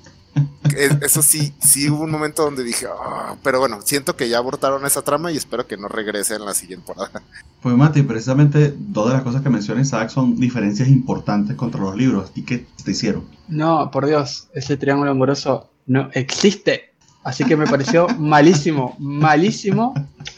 eso 1.01 1.23
sí, 1.23 1.53
sí 1.61 1.91
hubo 1.91 2.05
un 2.05 2.11
momento 2.11 2.45
donde 2.45 2.65
dije, 2.65 2.87
ah", 2.87 3.37
pero 3.43 3.59
bueno, 3.59 3.81
siento 3.83 4.17
que 4.17 4.29
ya 4.29 4.39
abortaron 4.39 4.85
esa 4.87 5.03
trama 5.03 5.33
y 5.33 5.37
espero 5.37 5.67
que 5.67 5.77
no 5.77 5.89
regrese 5.89 6.37
en 6.37 6.45
la 6.45 6.55
siguiente 6.55 6.87
temporada. 6.87 7.23
Pues 7.63 7.77
Mati, 7.77 8.03
precisamente 8.03 8.75
todas 8.93 9.15
las 9.15 9.23
cosas 9.23 9.43
que 9.43 9.51
menciona 9.51 9.83
Isaac 9.83 10.09
son 10.09 10.37
diferencias 10.37 10.89
importantes 10.89 11.57
contra 11.57 11.81
los 11.81 11.97
libros. 11.97 12.31
¿Y 12.35 12.43
qué 12.43 12.67
te 12.85 12.93
hicieron? 12.93 13.25
No, 13.49 13.91
por 13.91 14.07
Dios, 14.07 14.49
ese 14.55 14.77
triángulo 14.77 15.11
amoroso 15.11 15.71
no 15.87 16.09
existe. 16.15 16.95
Así 17.23 17.45
que 17.45 17.57
me 17.57 17.67
pareció 17.67 18.07
malísimo, 18.19 18.97
malísimo. 18.99 19.93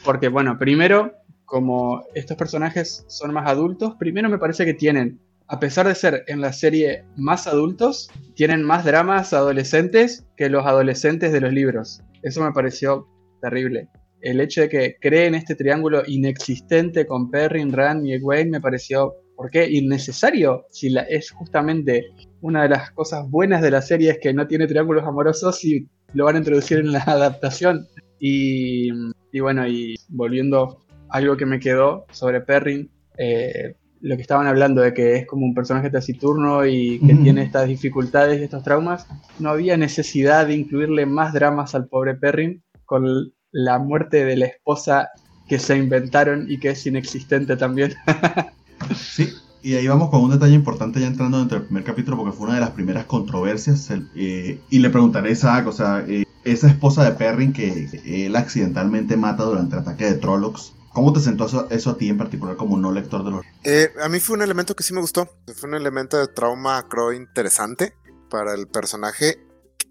Porque 0.04 0.28
bueno, 0.28 0.58
primero, 0.58 1.12
como 1.44 2.02
estos 2.14 2.36
personajes 2.36 3.04
son 3.08 3.32
más 3.32 3.48
adultos, 3.48 3.94
primero 3.98 4.28
me 4.28 4.38
parece 4.38 4.64
que 4.64 4.74
tienen 4.74 5.20
a 5.52 5.60
pesar 5.60 5.86
de 5.86 5.94
ser 5.94 6.24
en 6.28 6.40
la 6.40 6.50
serie 6.50 7.04
más 7.14 7.46
adultos, 7.46 8.08
tienen 8.34 8.62
más 8.62 8.86
dramas 8.86 9.34
adolescentes 9.34 10.26
que 10.34 10.48
los 10.48 10.64
adolescentes 10.64 11.30
de 11.30 11.42
los 11.42 11.52
libros. 11.52 12.00
Eso 12.22 12.42
me 12.42 12.52
pareció 12.52 13.06
terrible. 13.42 13.90
El 14.22 14.40
hecho 14.40 14.62
de 14.62 14.70
que 14.70 14.96
creen 14.98 15.34
este 15.34 15.54
triángulo 15.54 16.04
inexistente 16.06 17.06
con 17.06 17.30
Perrin, 17.30 17.70
Rand 17.70 18.06
y 18.06 18.14
Egwene 18.14 18.50
me 18.50 18.60
pareció, 18.62 19.14
¿por 19.36 19.50
qué? 19.50 19.70
Innecesario. 19.70 20.64
Si 20.70 20.88
la, 20.88 21.02
es 21.02 21.30
justamente 21.30 22.06
una 22.40 22.62
de 22.62 22.70
las 22.70 22.90
cosas 22.92 23.28
buenas 23.28 23.60
de 23.60 23.72
la 23.72 23.82
serie 23.82 24.12
es 24.12 24.20
que 24.20 24.32
no 24.32 24.46
tiene 24.46 24.66
triángulos 24.66 25.04
amorosos 25.04 25.62
y 25.66 25.86
lo 26.14 26.24
van 26.24 26.36
a 26.36 26.38
introducir 26.38 26.78
en 26.78 26.92
la 26.92 27.00
adaptación. 27.06 27.86
Y, 28.18 28.90
bueno, 29.38 29.68
y 29.68 29.96
volviendo 30.08 30.78
algo 31.10 31.36
que 31.36 31.44
me 31.44 31.60
quedó 31.60 32.06
sobre 32.10 32.40
Perrin, 32.40 32.90
eh, 33.18 33.74
lo 34.02 34.16
que 34.16 34.22
estaban 34.22 34.48
hablando 34.48 34.82
de 34.82 34.92
que 34.92 35.16
es 35.16 35.26
como 35.26 35.46
un 35.46 35.54
personaje 35.54 35.88
taciturno 35.88 36.66
y 36.66 36.98
que 36.98 37.14
tiene 37.14 37.42
estas 37.42 37.68
dificultades 37.68 38.40
y 38.40 38.44
estos 38.44 38.64
traumas, 38.64 39.06
no 39.38 39.50
había 39.50 39.76
necesidad 39.76 40.48
de 40.48 40.56
incluirle 40.56 41.06
más 41.06 41.32
dramas 41.32 41.74
al 41.74 41.86
pobre 41.86 42.14
Perrin 42.16 42.62
con 42.84 43.32
la 43.52 43.78
muerte 43.78 44.24
de 44.24 44.36
la 44.36 44.46
esposa 44.46 45.10
que 45.48 45.58
se 45.58 45.76
inventaron 45.76 46.50
y 46.50 46.58
que 46.58 46.70
es 46.70 46.86
inexistente 46.86 47.56
también. 47.56 47.94
sí, 48.96 49.28
y 49.62 49.74
ahí 49.74 49.86
vamos 49.86 50.10
con 50.10 50.22
un 50.24 50.30
detalle 50.32 50.54
importante 50.54 51.00
ya 51.00 51.06
entrando 51.06 51.38
dentro 51.38 51.58
del 51.58 51.66
primer 51.66 51.84
capítulo 51.84 52.16
porque 52.16 52.36
fue 52.36 52.46
una 52.46 52.56
de 52.56 52.60
las 52.60 52.70
primeras 52.70 53.04
controversias. 53.04 53.88
Eh, 54.16 54.58
y 54.68 54.78
le 54.80 54.90
preguntaré 54.90 55.28
a 55.28 55.32
Isaac, 55.32 55.66
o 55.68 55.72
sea, 55.72 56.04
eh, 56.08 56.24
esa 56.44 56.66
esposa 56.66 57.04
de 57.04 57.12
Perrin 57.12 57.52
que 57.52 57.88
él 58.04 58.34
accidentalmente 58.34 59.16
mata 59.16 59.44
durante 59.44 59.76
el 59.76 59.82
ataque 59.82 60.06
de 60.06 60.14
Trollocs. 60.14 60.72
¿Cómo 60.92 61.12
te 61.12 61.20
sentó 61.20 61.46
eso, 61.70 61.90
a 61.90 61.96
ti 61.96 62.08
en 62.08 62.18
particular 62.18 62.56
como 62.56 62.76
no 62.76 62.92
lector 62.92 63.24
de 63.24 63.30
los... 63.30 63.44
Eh, 63.64 63.92
a 64.02 64.08
mí 64.08 64.20
fue 64.20 64.36
un 64.36 64.42
elemento 64.42 64.76
que 64.76 64.82
sí 64.82 64.92
me 64.92 65.00
gustó. 65.00 65.28
Fue 65.54 65.68
un 65.68 65.74
elemento 65.74 66.18
de 66.18 66.28
trauma, 66.28 66.86
creo, 66.88 67.12
interesante 67.12 67.94
para 68.28 68.54
el 68.54 68.66
personaje. 68.66 69.38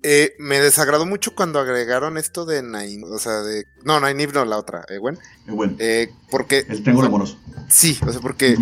Eh, 0.04 0.34
me 0.39 0.60
desagradó 0.60 1.06
mucho 1.06 1.36
cuando 1.36 1.60
agregaron 1.60 2.18
esto 2.18 2.45
de 2.45 2.64
Nain, 2.64 3.04
o 3.04 3.20
sea, 3.20 3.41
de... 3.41 3.66
No, 3.84 3.99
Nainiv 3.99 4.34
no, 4.34 4.45
la 4.45 4.58
otra, 4.58 4.84
eh, 4.89 4.97
bueno. 4.97 5.20
Eh, 5.80 6.12
porque... 6.30 6.66
El 6.68 6.82
triángulo 6.82 7.08
amoroso. 7.08 7.38
Sí, 7.68 7.99
o 8.06 8.12
sea, 8.12 8.22
porque 8.22 8.56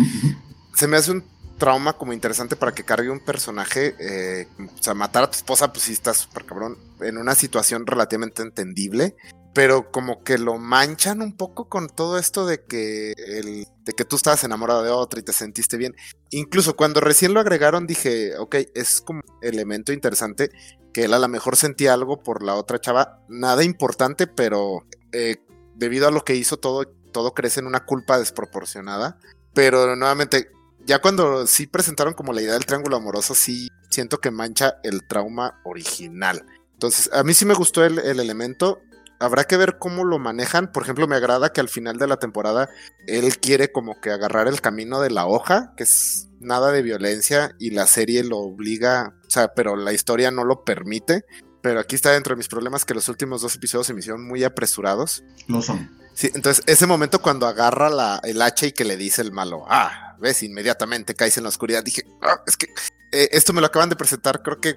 se 0.74 0.86
me 0.86 0.96
hace 0.96 1.12
un 1.12 1.24
trauma 1.60 1.92
como 1.92 2.12
interesante 2.12 2.56
para 2.56 2.72
que 2.72 2.84
cargue 2.84 3.10
un 3.10 3.20
personaje, 3.20 3.94
eh, 4.00 4.48
o 4.58 4.82
sea, 4.82 4.94
matar 4.94 5.24
a 5.24 5.30
tu 5.30 5.36
esposa, 5.36 5.72
pues 5.72 5.84
sí 5.84 5.92
está 5.92 6.12
súper 6.14 6.44
cabrón, 6.44 6.78
en 7.00 7.18
una 7.18 7.34
situación 7.34 7.86
relativamente 7.86 8.42
entendible, 8.42 9.14
pero 9.52 9.90
como 9.90 10.22
que 10.22 10.38
lo 10.38 10.58
manchan 10.58 11.22
un 11.22 11.36
poco 11.36 11.68
con 11.68 11.88
todo 11.88 12.18
esto 12.18 12.46
de 12.46 12.64
que 12.64 13.12
el, 13.12 13.66
de 13.84 13.92
que 13.92 14.04
tú 14.04 14.16
estabas 14.16 14.44
enamorado 14.44 14.82
de 14.82 14.90
otra 14.90 15.20
y 15.20 15.24
te 15.24 15.32
sentiste 15.32 15.76
bien. 15.76 15.94
Incluso 16.30 16.76
cuando 16.76 17.00
recién 17.00 17.34
lo 17.34 17.40
agregaron 17.40 17.86
dije, 17.86 18.36
ok, 18.38 18.56
es 18.74 19.00
como 19.00 19.22
elemento 19.42 19.92
interesante 19.92 20.50
que 20.92 21.04
él 21.04 21.14
a 21.14 21.18
lo 21.18 21.28
mejor 21.28 21.56
sentía 21.56 21.94
algo 21.94 22.22
por 22.22 22.42
la 22.42 22.54
otra 22.54 22.80
chava, 22.80 23.20
nada 23.28 23.64
importante, 23.64 24.26
pero 24.26 24.86
eh, 25.12 25.36
debido 25.74 26.06
a 26.06 26.12
lo 26.12 26.24
que 26.24 26.36
hizo 26.36 26.58
todo, 26.58 26.84
todo 27.12 27.34
crece 27.34 27.60
en 27.60 27.66
una 27.66 27.84
culpa 27.84 28.18
desproporcionada. 28.18 29.18
Pero 29.52 29.96
nuevamente, 29.96 30.50
ya 30.86 31.00
cuando 31.00 31.46
sí 31.46 31.66
presentaron 31.66 32.14
como 32.14 32.32
la 32.32 32.42
idea 32.42 32.52
del 32.54 32.66
triángulo 32.66 32.96
amoroso, 32.96 33.34
sí 33.34 33.68
siento 33.90 34.18
que 34.18 34.30
mancha 34.30 34.78
el 34.84 35.06
trauma 35.06 35.60
original. 35.64 36.46
Entonces, 36.72 37.10
a 37.12 37.24
mí 37.24 37.34
sí 37.34 37.44
me 37.44 37.54
gustó 37.54 37.84
el, 37.84 37.98
el 37.98 38.20
elemento 38.20 38.80
habrá 39.20 39.44
que 39.44 39.56
ver 39.56 39.78
cómo 39.78 40.04
lo 40.04 40.18
manejan. 40.18 40.72
Por 40.72 40.82
ejemplo, 40.82 41.06
me 41.06 41.16
agrada 41.16 41.52
que 41.52 41.60
al 41.60 41.68
final 41.68 41.98
de 41.98 42.08
la 42.08 42.16
temporada 42.16 42.68
él 43.06 43.38
quiere 43.38 43.70
como 43.70 44.00
que 44.00 44.10
agarrar 44.10 44.48
el 44.48 44.60
camino 44.60 45.00
de 45.00 45.10
la 45.10 45.26
hoja, 45.26 45.74
que 45.76 45.84
es 45.84 46.28
nada 46.40 46.72
de 46.72 46.82
violencia, 46.82 47.54
y 47.58 47.70
la 47.70 47.86
serie 47.86 48.24
lo 48.24 48.38
obliga, 48.38 49.14
o 49.26 49.30
sea, 49.30 49.54
pero 49.54 49.76
la 49.76 49.92
historia 49.92 50.30
no 50.30 50.44
lo 50.44 50.64
permite. 50.64 51.24
Pero 51.62 51.78
aquí 51.78 51.94
está 51.94 52.12
dentro 52.12 52.34
de 52.34 52.38
mis 52.38 52.48
problemas 52.48 52.86
que 52.86 52.94
los 52.94 53.08
últimos 53.10 53.42
dos 53.42 53.54
episodios 53.54 53.86
se 53.86 53.92
me 53.92 54.00
hicieron 54.00 54.26
muy 54.26 54.42
apresurados. 54.44 55.22
Lo 55.46 55.60
son. 55.60 55.90
Sí, 56.14 56.30
entonces 56.34 56.64
ese 56.66 56.86
momento 56.86 57.20
cuando 57.20 57.46
agarra 57.46 57.90
la, 57.90 58.20
el 58.24 58.40
hacha 58.42 58.66
y 58.66 58.72
que 58.72 58.84
le 58.84 58.96
dice 58.96 59.22
el 59.22 59.30
malo, 59.30 59.64
ah, 59.68 60.16
ves, 60.18 60.42
inmediatamente 60.42 61.14
caes 61.14 61.36
en 61.36 61.44
la 61.44 61.50
oscuridad, 61.50 61.84
dije, 61.84 62.04
ah, 62.22 62.42
es 62.46 62.56
que 62.56 62.66
eh, 63.12 63.28
esto 63.32 63.52
me 63.52 63.60
lo 63.60 63.66
acaban 63.66 63.90
de 63.90 63.96
presentar, 63.96 64.42
creo 64.42 64.60
que 64.60 64.76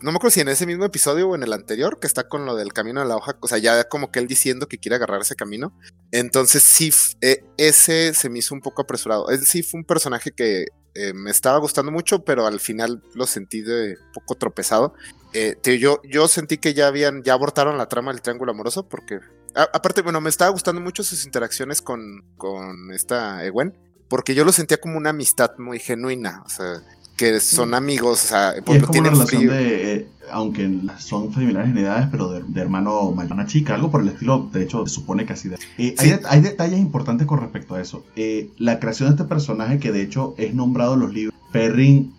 no 0.00 0.10
me 0.10 0.16
acuerdo 0.16 0.34
si 0.34 0.40
en 0.40 0.48
ese 0.48 0.66
mismo 0.66 0.84
episodio 0.84 1.28
o 1.28 1.34
en 1.34 1.42
el 1.42 1.52
anterior, 1.52 1.98
que 1.98 2.06
está 2.06 2.28
con 2.28 2.46
lo 2.46 2.56
del 2.56 2.72
camino 2.72 3.00
de 3.00 3.06
la 3.06 3.16
hoja, 3.16 3.36
o 3.40 3.48
sea, 3.48 3.58
ya 3.58 3.88
como 3.88 4.10
que 4.10 4.18
él 4.18 4.26
diciendo 4.26 4.68
que 4.68 4.78
quiere 4.78 4.96
agarrar 4.96 5.20
ese 5.20 5.34
camino. 5.34 5.72
Entonces 6.10 6.62
sí, 6.62 6.92
eh, 7.20 7.44
ese 7.56 8.14
se 8.14 8.30
me 8.30 8.38
hizo 8.38 8.54
un 8.54 8.60
poco 8.60 8.82
apresurado. 8.82 9.28
Él 9.30 9.44
sí 9.44 9.62
fue 9.62 9.80
un 9.80 9.84
personaje 9.84 10.30
que 10.30 10.66
eh, 10.94 11.12
me 11.14 11.30
estaba 11.30 11.58
gustando 11.58 11.90
mucho, 11.90 12.24
pero 12.24 12.46
al 12.46 12.60
final 12.60 13.02
lo 13.14 13.26
sentí 13.26 13.62
de 13.62 13.96
poco 14.14 14.34
tropezado. 14.34 14.94
Eh, 15.32 15.56
yo, 15.78 16.00
yo 16.04 16.28
sentí 16.28 16.58
que 16.58 16.74
ya 16.74 16.86
habían, 16.86 17.22
ya 17.22 17.32
abortaron 17.32 17.78
la 17.78 17.88
trama 17.88 18.12
del 18.12 18.22
triángulo 18.22 18.52
amoroso, 18.52 18.88
porque 18.88 19.20
aparte, 19.54 20.02
bueno, 20.02 20.20
me 20.20 20.30
estaba 20.30 20.50
gustando 20.50 20.80
mucho 20.80 21.02
sus 21.02 21.24
interacciones 21.24 21.80
con, 21.80 22.24
con 22.36 22.92
esta 22.92 23.44
Ewen, 23.44 23.76
porque 24.08 24.34
yo 24.34 24.44
lo 24.44 24.52
sentía 24.52 24.78
como 24.78 24.98
una 24.98 25.10
amistad 25.10 25.56
muy 25.58 25.78
genuina, 25.78 26.42
o 26.44 26.48
sea, 26.50 26.82
que 27.22 27.38
son 27.38 27.72
amigos, 27.72 28.24
o 28.24 28.28
sea, 28.28 28.50
es 28.50 28.62
como 28.82 28.98
una 28.98 29.10
relación 29.10 29.46
de, 29.46 29.94
eh, 29.94 30.06
aunque 30.32 30.68
son 30.98 31.32
familiares 31.32 31.70
en 31.70 31.78
edades, 31.78 32.08
pero 32.10 32.30
de, 32.30 32.60
hermano 32.60 33.12
mayor, 33.12 33.34
una 33.34 33.46
chica, 33.46 33.76
algo 33.76 33.92
por 33.92 34.02
el 34.02 34.08
estilo, 34.08 34.50
de 34.52 34.64
hecho, 34.64 34.84
se 34.88 34.94
supone 34.94 35.24
que 35.24 35.34
así 35.34 35.48
de... 35.48 35.56
Eh, 35.78 35.94
hay, 36.28 36.40
detalles 36.40 36.80
importantes 36.80 37.28
con 37.28 37.40
respecto 37.40 37.76
a 37.76 37.80
eso. 37.80 38.04
Eh, 38.16 38.50
la 38.58 38.80
creación 38.80 39.08
de 39.08 39.14
este 39.14 39.24
personaje, 39.28 39.78
que 39.78 39.92
de 39.92 40.02
hecho 40.02 40.34
es 40.36 40.52
nombrado 40.52 40.94
en 40.94 41.00
los 41.00 41.14
libros, 41.14 41.34
Perrin 41.52 42.12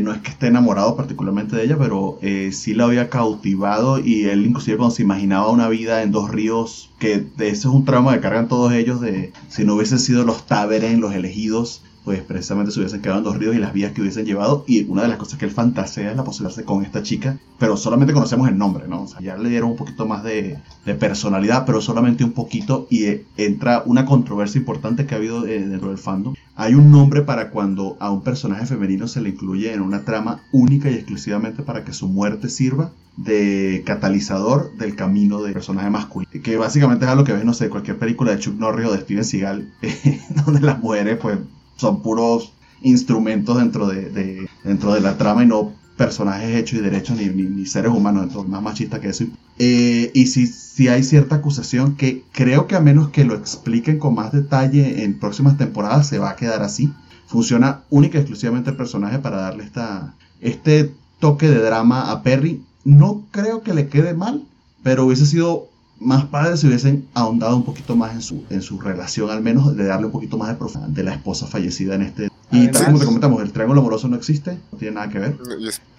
no 0.00 0.12
es 0.12 0.20
que 0.22 0.30
esté 0.30 0.48
enamorado 0.48 0.96
particularmente 0.96 1.54
de 1.54 1.62
ella, 1.62 1.78
pero 1.78 2.18
sí 2.50 2.74
la 2.74 2.82
había 2.82 3.08
cautivado 3.08 4.00
y 4.00 4.24
él 4.24 4.44
inclusive 4.44 4.76
cuando 4.76 4.92
se 4.92 5.02
imaginaba 5.02 5.52
una 5.52 5.68
vida 5.68 6.02
en 6.02 6.10
dos 6.10 6.32
ríos, 6.32 6.90
que 6.98 7.18
de 7.36 7.46
ese 7.46 7.58
es 7.58 7.64
un 7.66 7.84
trauma 7.84 8.14
que 8.14 8.20
cargan 8.22 8.48
todos 8.48 8.72
ellos 8.72 9.00
de 9.00 9.32
si 9.48 9.64
no 9.64 9.76
hubiesen 9.76 10.00
sido 10.00 10.24
los 10.24 10.48
Taveren, 10.48 11.00
los 11.00 11.14
elegidos, 11.14 11.82
pues 12.04 12.20
precisamente 12.22 12.72
se 12.72 12.80
hubiesen 12.80 13.00
quedado 13.00 13.18
en 13.18 13.24
dos 13.24 13.36
ríos 13.36 13.54
y 13.54 13.58
las 13.58 13.72
vías 13.72 13.92
que 13.92 14.00
hubiesen 14.00 14.26
llevado. 14.26 14.64
Y 14.66 14.84
una 14.84 15.02
de 15.02 15.08
las 15.08 15.18
cosas 15.18 15.38
que 15.38 15.44
él 15.44 15.50
fantasea 15.50 16.10
es 16.10 16.16
la 16.16 16.24
posibilidad 16.24 16.64
con 16.64 16.84
esta 16.84 17.02
chica, 17.02 17.38
pero 17.58 17.76
solamente 17.76 18.12
conocemos 18.12 18.48
el 18.48 18.58
nombre, 18.58 18.88
¿no? 18.88 19.02
O 19.02 19.06
sea, 19.06 19.20
ya 19.20 19.36
le 19.36 19.48
dieron 19.48 19.70
un 19.70 19.76
poquito 19.76 20.06
más 20.06 20.24
de, 20.24 20.58
personalidad, 20.98 21.64
pero 21.64 21.80
solamente 21.80 22.24
un 22.24 22.32
poquito. 22.32 22.86
Y 22.90 23.04
eh, 23.04 23.24
entra 23.36 23.82
una 23.86 24.04
controversia 24.04 24.58
importante 24.58 25.06
que 25.06 25.14
ha 25.14 25.18
habido 25.18 25.46
eh, 25.46 25.60
dentro 25.60 25.88
del 25.88 25.98
fandom. 25.98 26.34
Hay 26.56 26.74
un 26.74 26.90
nombre 26.90 27.22
para 27.22 27.50
cuando 27.50 27.96
a 28.00 28.10
un 28.10 28.22
personaje 28.22 28.66
femenino 28.66 29.08
se 29.08 29.20
le 29.20 29.30
incluye 29.30 29.72
en 29.72 29.80
una 29.80 30.04
trama 30.04 30.42
única 30.52 30.90
y 30.90 30.94
exclusivamente 30.94 31.62
para 31.62 31.84
que 31.84 31.92
su 31.92 32.08
muerte 32.08 32.48
sirva 32.48 32.92
de 33.16 33.82
catalizador 33.86 34.76
del 34.76 34.96
camino 34.96 35.42
del 35.42 35.52
personaje 35.52 35.90
masculino. 35.90 36.30
Que 36.42 36.56
básicamente 36.56 37.04
es 37.04 37.10
algo 37.10 37.24
que 37.24 37.32
ves, 37.32 37.44
no 37.44 37.54
sé, 37.54 37.68
cualquier 37.68 37.98
película 37.98 38.32
de 38.32 38.38
Chuck 38.38 38.58
Norris 38.58 38.86
o 38.86 38.92
de 38.92 39.00
Steven 39.00 39.24
Seagal, 39.24 39.72
donde 40.44 40.60
las 40.60 40.80
mujeres, 40.80 41.18
pues 41.20 41.38
son 41.82 42.00
puros 42.00 42.52
instrumentos 42.82 43.58
dentro 43.58 43.86
de, 43.86 44.48
dentro 44.64 44.94
de 44.94 45.00
la 45.00 45.18
trama 45.18 45.44
y 45.44 45.46
no 45.46 45.72
personajes 45.96 46.56
hechos 46.56 46.78
y 46.78 46.82
derechos 46.82 47.16
ni, 47.16 47.26
ni, 47.26 47.66
seres 47.66 47.92
humanos, 47.92 48.24
entonces 48.24 48.50
más 48.50 48.62
machista 48.62 49.00
que 49.00 49.10
eso. 49.10 49.24
Eh, 49.58 50.10
y 50.14 50.26
si, 50.26 50.46
si 50.46 50.88
hay 50.88 51.02
cierta 51.02 51.36
acusación 51.36 51.96
que 51.96 52.24
creo 52.32 52.66
que 52.66 52.76
a 52.76 52.80
menos 52.80 53.10
que 53.10 53.24
lo 53.24 53.34
expliquen 53.34 53.98
con 53.98 54.14
más 54.14 54.32
detalle 54.32 55.04
en 55.04 55.18
próximas 55.18 55.58
temporadas 55.58 56.08
se 56.08 56.18
va 56.18 56.30
a 56.30 56.36
quedar 56.36 56.62
así. 56.62 56.92
Funciona 57.26 57.82
única 57.90 58.18
y 58.18 58.22
exclusivamente 58.22 58.70
el 58.70 58.76
personaje 58.76 59.18
para 59.18 59.38
darle 59.38 59.64
esta, 59.64 60.14
este 60.40 60.94
toque 61.18 61.48
de 61.48 61.62
drama 61.62 62.10
a 62.10 62.22
Perry. 62.22 62.62
No 62.84 63.26
creo 63.30 63.62
que 63.62 63.74
le 63.74 63.88
quede 63.88 64.14
mal, 64.14 64.44
pero 64.82 65.06
hubiese 65.06 65.26
sido 65.26 65.68
más 66.02 66.24
padres 66.26 66.60
si 66.60 66.66
hubiesen 66.66 67.08
ahondado 67.14 67.56
un 67.56 67.64
poquito 67.64 67.96
más 67.96 68.12
en 68.12 68.22
su, 68.22 68.44
en 68.50 68.62
su 68.62 68.80
relación, 68.80 69.30
al 69.30 69.42
menos 69.42 69.76
de 69.76 69.84
darle 69.84 70.06
un 70.06 70.12
poquito 70.12 70.36
más 70.36 70.48
de 70.48 70.54
profundidad 70.54 70.92
de 70.94 71.02
la 71.02 71.14
esposa 71.14 71.46
fallecida 71.46 71.94
en 71.94 72.02
este. 72.02 72.28
Y 72.50 72.68
tal 72.68 72.86
como 72.86 72.98
te 72.98 73.06
comentamos, 73.06 73.42
el 73.42 73.52
triángulo 73.52 73.80
amoroso 73.80 74.08
no 74.08 74.16
existe, 74.16 74.58
no 74.70 74.78
tiene 74.78 74.96
nada 74.96 75.08
que 75.08 75.18
ver. 75.18 75.38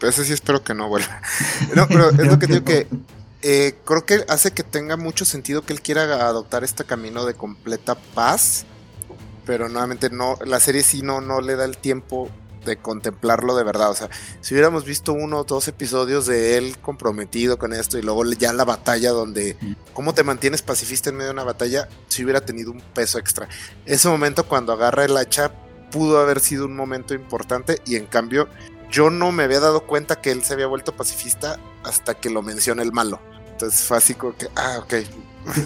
Ese 0.02 0.26
sí 0.26 0.34
espero 0.34 0.64
que 0.64 0.74
no 0.74 0.88
vuelva. 0.88 1.22
No, 1.76 1.88
pero 1.88 2.10
es 2.10 2.28
lo 2.28 2.38
que 2.38 2.48
digo 2.48 2.64
que 2.64 2.88
eh, 3.42 3.76
creo 3.86 4.06
que 4.06 4.24
hace 4.30 4.52
que 4.52 4.64
tenga 4.64 4.96
mucho 4.96 5.26
sentido 5.26 5.64
que 5.64 5.74
él 5.74 5.82
quiera 5.82 6.28
adoptar 6.28 6.64
este 6.64 6.84
camino 6.84 7.26
de 7.26 7.34
completa 7.34 7.96
paz, 7.96 8.66
pero 9.46 9.68
nuevamente 9.68 10.10
no, 10.10 10.38
la 10.46 10.60
serie 10.60 10.84
sí 10.84 11.02
no, 11.02 11.22
no 11.22 11.42
le 11.42 11.56
da 11.56 11.66
el 11.66 11.78
tiempo 11.78 12.30
de 12.66 12.78
contemplarlo 12.78 13.56
de 13.56 13.64
verdad. 13.64 13.92
O 13.92 13.96
sea, 13.96 14.10
si 14.42 14.54
hubiéramos 14.54 14.86
visto 14.86 15.14
uno 15.14 15.40
o 15.40 15.44
dos 15.44 15.68
episodios 15.68 16.26
de 16.26 16.58
él 16.58 16.78
comprometido 16.80 17.58
con 17.58 17.74
esto 17.74 17.98
y 17.98 18.02
luego 18.02 18.24
ya 18.34 18.54
la 18.54 18.66
batalla 18.66 19.12
donde 19.12 19.58
cómo 19.94 20.14
te 20.14 20.24
mantienes 20.24 20.62
pacifista 20.62 21.10
en 21.10 21.18
medio 21.18 21.28
de 21.28 21.34
una 21.34 21.44
batalla, 21.44 21.88
si 22.08 22.24
hubiera 22.24 22.42
tenido 22.42 22.72
un 22.72 22.82
peso 22.82 23.20
extra. 23.20 23.48
Ese 23.86 24.08
momento 24.08 24.48
cuando 24.48 24.74
agarra 24.74 25.06
el 25.06 25.18
hacha 25.18 25.52
pudo 25.92 26.20
haber 26.20 26.40
sido 26.40 26.66
un 26.66 26.76
momento 26.76 27.14
importante 27.14 27.82
y 27.86 27.96
en 27.96 28.06
cambio 28.06 28.48
yo 28.90 29.10
no 29.10 29.32
me 29.32 29.44
había 29.44 29.60
dado 29.60 29.86
cuenta 29.86 30.22
que 30.22 30.32
él 30.32 30.44
se 30.44 30.54
había 30.54 30.68
vuelto 30.68 30.96
pacifista 30.96 31.60
hasta 31.84 32.14
que 32.14 32.30
lo 32.30 32.42
menciona 32.42 32.84
el 32.84 32.92
malo. 32.92 33.20
Entonces 33.52 33.82
fue 33.82 33.98
así 33.98 34.14
como 34.14 34.36
que, 34.36 34.48
ah, 34.56 34.80
ok. 34.80 34.94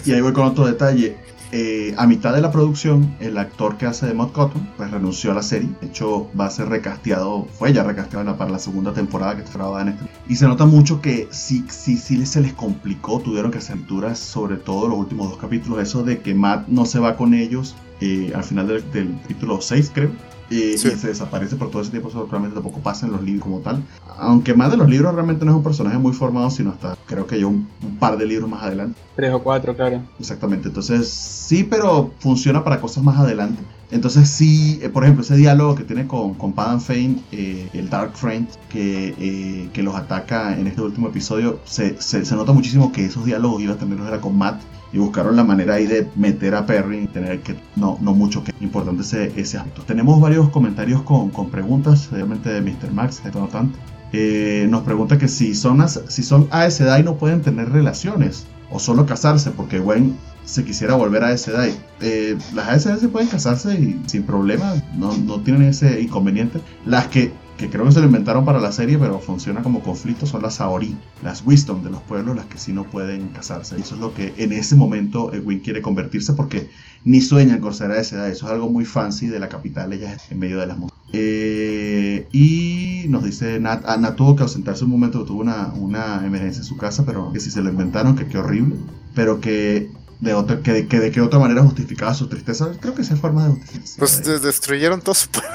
Y 0.04 0.12
ahí 0.12 0.20
voy 0.20 0.32
con 0.32 0.44
otro 0.44 0.66
detalle 0.66 1.16
eh, 1.52 1.94
a 1.96 2.06
mitad 2.06 2.34
de 2.34 2.40
la 2.40 2.50
producción, 2.50 3.14
el 3.20 3.38
actor 3.38 3.78
que 3.78 3.86
hace 3.86 4.06
de 4.06 4.14
Mod 4.14 4.32
Cotton 4.32 4.68
pues 4.76 4.90
renunció 4.90 5.32
a 5.32 5.34
la 5.34 5.42
serie. 5.42 5.70
De 5.80 5.86
hecho, 5.86 6.28
va 6.38 6.46
a 6.46 6.50
ser 6.50 6.68
recasteado, 6.68 7.46
fue 7.58 7.72
ya 7.72 7.84
recasteado 7.84 8.36
para 8.36 8.50
la 8.50 8.58
segunda 8.58 8.92
temporada 8.92 9.36
que 9.36 9.42
está 9.42 9.80
en 9.80 9.88
este. 9.88 10.04
Y 10.28 10.36
se 10.36 10.46
nota 10.46 10.66
mucho 10.66 11.00
que 11.00 11.28
sí, 11.30 11.64
sí, 11.68 11.96
sí 11.96 12.24
se 12.26 12.40
les 12.40 12.52
complicó, 12.52 13.20
tuvieron 13.20 13.50
que 13.50 13.58
hacer 13.58 13.78
sobre 14.14 14.56
todo 14.56 14.88
los 14.88 14.98
últimos 14.98 15.30
dos 15.30 15.38
capítulos, 15.38 15.80
eso 15.80 16.02
de 16.02 16.20
que 16.20 16.34
Matt 16.34 16.68
no 16.68 16.84
se 16.84 16.98
va 16.98 17.16
con 17.16 17.34
ellos 17.34 17.74
eh, 18.00 18.32
al 18.34 18.44
final 18.44 18.68
del, 18.68 18.90
del 18.92 19.18
capítulo 19.22 19.60
6, 19.60 19.90
creo 19.94 20.10
y 20.50 20.78
se 20.78 21.08
desaparece 21.08 21.56
por 21.56 21.70
todo 21.70 21.82
ese 21.82 21.90
tiempo, 21.90 22.08
eso 22.08 22.26
realmente 22.30 22.54
tampoco 22.54 22.80
pasa 22.80 23.06
en 23.06 23.12
los 23.12 23.22
libros 23.22 23.44
como 23.44 23.60
tal. 23.60 23.82
Aunque 24.18 24.54
más 24.54 24.70
de 24.70 24.76
los 24.76 24.88
libros 24.88 25.14
realmente 25.14 25.44
no 25.44 25.52
es 25.52 25.56
un 25.56 25.62
personaje 25.62 25.98
muy 25.98 26.12
formado, 26.12 26.50
sino 26.50 26.70
hasta 26.70 26.96
creo 27.06 27.26
que 27.26 27.40
yo 27.40 27.48
un, 27.48 27.68
par 27.98 28.16
de 28.16 28.26
libros 28.26 28.48
más 28.48 28.62
adelante. 28.62 28.98
Tres 29.16 29.32
o 29.32 29.42
cuatro, 29.42 29.74
claro. 29.76 30.02
Exactamente, 30.18 30.68
entonces 30.68 31.08
sí, 31.08 31.64
pero 31.64 32.12
funciona 32.18 32.64
para 32.64 32.80
cosas 32.80 33.02
más 33.04 33.18
adelante. 33.18 33.62
Entonces 33.90 34.28
sí, 34.28 34.78
eh, 34.82 34.90
por 34.90 35.04
ejemplo, 35.04 35.22
ese 35.22 35.36
diálogo 35.36 35.74
que 35.74 35.84
tiene 35.84 36.06
con, 36.06 36.34
con 36.34 36.52
Padam 36.52 36.80
Fane, 36.80 37.16
eh, 37.32 37.68
el 37.72 37.88
Dark 37.88 38.12
Friend, 38.14 38.46
que, 38.68 39.14
eh, 39.18 39.68
que 39.72 39.82
los 39.82 39.94
ataca 39.94 40.58
en 40.58 40.66
este 40.66 40.82
último 40.82 41.08
episodio, 41.08 41.58
se, 41.64 42.00
se, 42.00 42.34
nota 42.36 42.52
muchísimo 42.52 42.92
que 42.92 43.06
esos 43.06 43.24
diálogos 43.24 43.62
iba 43.62 43.74
a 43.74 43.78
tenerlos 43.78 44.06
era 44.06 44.20
con 44.20 44.36
Matt 44.36 44.60
y 44.92 44.98
buscaron 44.98 45.36
la 45.36 45.44
manera 45.44 45.74
ahí 45.74 45.86
de 45.86 46.06
meter 46.16 46.54
a 46.54 46.66
Perry 46.66 47.04
y 47.04 47.06
tener 47.06 47.40
que 47.40 47.56
no, 47.76 47.98
no 48.00 48.14
mucho 48.14 48.44
que 48.44 48.52
importante 48.60 49.02
ese, 49.02 49.32
ese 49.36 49.56
aspecto. 49.56 49.82
Tenemos 49.82 50.20
varios 50.20 50.50
comentarios 50.50 51.02
con, 51.02 51.30
con 51.30 51.50
preguntas, 51.50 52.08
obviamente 52.12 52.50
de 52.50 52.60
Mr. 52.60 52.92
Max, 52.92 53.22
de 53.24 53.30
tanto. 53.30 53.78
Eh, 54.12 54.66
nos 54.70 54.82
pregunta 54.82 55.18
que 55.18 55.28
si 55.28 55.54
son, 55.54 55.86
si 55.88 56.22
son 56.22 56.48
a 56.50 56.66
esa 56.66 56.84
edad 56.84 56.98
y 56.98 57.02
no 57.02 57.16
pueden 57.16 57.42
tener 57.42 57.70
relaciones 57.70 58.46
o 58.70 58.78
solo 58.78 59.06
casarse, 59.06 59.50
porque 59.50 59.78
Gwen 59.78 60.16
se 60.48 60.64
quisiera 60.64 60.94
volver 60.94 61.24
a 61.24 61.32
esa 61.32 61.50
edad. 61.50 61.68
Eh, 62.00 62.36
las 62.54 62.86
ASD 62.86 63.00
se 63.00 63.08
pueden 63.08 63.28
casarse 63.28 63.74
y, 63.74 64.00
sin 64.06 64.22
problema, 64.22 64.74
no, 64.96 65.16
no 65.16 65.40
tienen 65.40 65.64
ese 65.64 66.00
inconveniente. 66.00 66.60
Las 66.86 67.08
que 67.08 67.32
que 67.58 67.68
creo 67.68 67.84
que 67.84 67.92
se 67.92 67.98
lo 67.98 68.06
inventaron 68.06 68.44
para 68.44 68.60
la 68.60 68.70
serie, 68.70 68.98
pero 68.98 69.18
funciona 69.18 69.62
como 69.62 69.80
conflicto, 69.80 70.26
son 70.26 70.42
las 70.42 70.54
Saori, 70.54 70.96
las 71.24 71.44
Wisdom 71.44 71.82
de 71.82 71.90
los 71.90 72.00
pueblos, 72.02 72.36
las 72.36 72.46
que 72.46 72.56
sí 72.56 72.72
no 72.72 72.84
pueden 72.84 73.28
casarse. 73.30 73.76
Eso 73.78 73.96
es 73.96 74.00
lo 74.00 74.14
que 74.14 74.32
en 74.38 74.52
ese 74.52 74.76
momento 74.76 75.34
Edwin 75.34 75.58
quiere 75.58 75.82
convertirse 75.82 76.32
porque 76.34 76.70
ni 77.04 77.20
sueñan 77.20 77.60
con 77.60 77.74
ser 77.74 77.90
a 77.90 78.00
esa 78.00 78.16
edad. 78.16 78.28
Eso 78.30 78.46
es 78.46 78.52
algo 78.52 78.70
muy 78.70 78.84
fancy 78.84 79.26
de 79.26 79.40
la 79.40 79.48
capital, 79.48 79.92
ella 79.92 80.14
es 80.14 80.30
en 80.30 80.38
medio 80.38 80.58
de 80.58 80.66
las 80.68 80.78
montañas. 80.78 81.04
Eh, 81.12 82.28
y 82.32 83.06
nos 83.08 83.24
dice 83.24 83.58
Nat, 83.58 83.82
ah, 83.86 83.96
Nat 83.96 84.14
tuvo 84.14 84.36
que 84.36 84.44
ausentarse 84.44 84.84
un 84.84 84.90
momento, 84.90 85.24
tuvo 85.24 85.40
una, 85.40 85.72
una 85.74 86.24
emergencia 86.24 86.60
en 86.60 86.66
su 86.66 86.76
casa, 86.76 87.04
pero 87.04 87.32
que 87.32 87.40
si 87.40 87.50
se 87.50 87.60
lo 87.60 87.70
inventaron, 87.70 88.14
que 88.14 88.28
qué 88.28 88.38
horrible, 88.38 88.76
pero 89.14 89.40
que 89.40 89.90
de 90.20 90.34
otra, 90.34 90.60
que, 90.60 90.88
que 90.88 90.98
de 90.98 91.10
qué 91.10 91.20
otra 91.20 91.38
manera 91.38 91.62
justificaba 91.62 92.14
su 92.14 92.28
tristeza. 92.28 92.70
Creo 92.80 92.94
que 92.94 93.02
esa 93.02 93.16
forma 93.16 93.44
de 93.48 93.54
justificar. 93.54 93.98
Pues 93.98 94.42
destruyeron 94.42 95.00
todo 95.00 95.14
su 95.14 95.28
pueblo. 95.30 95.50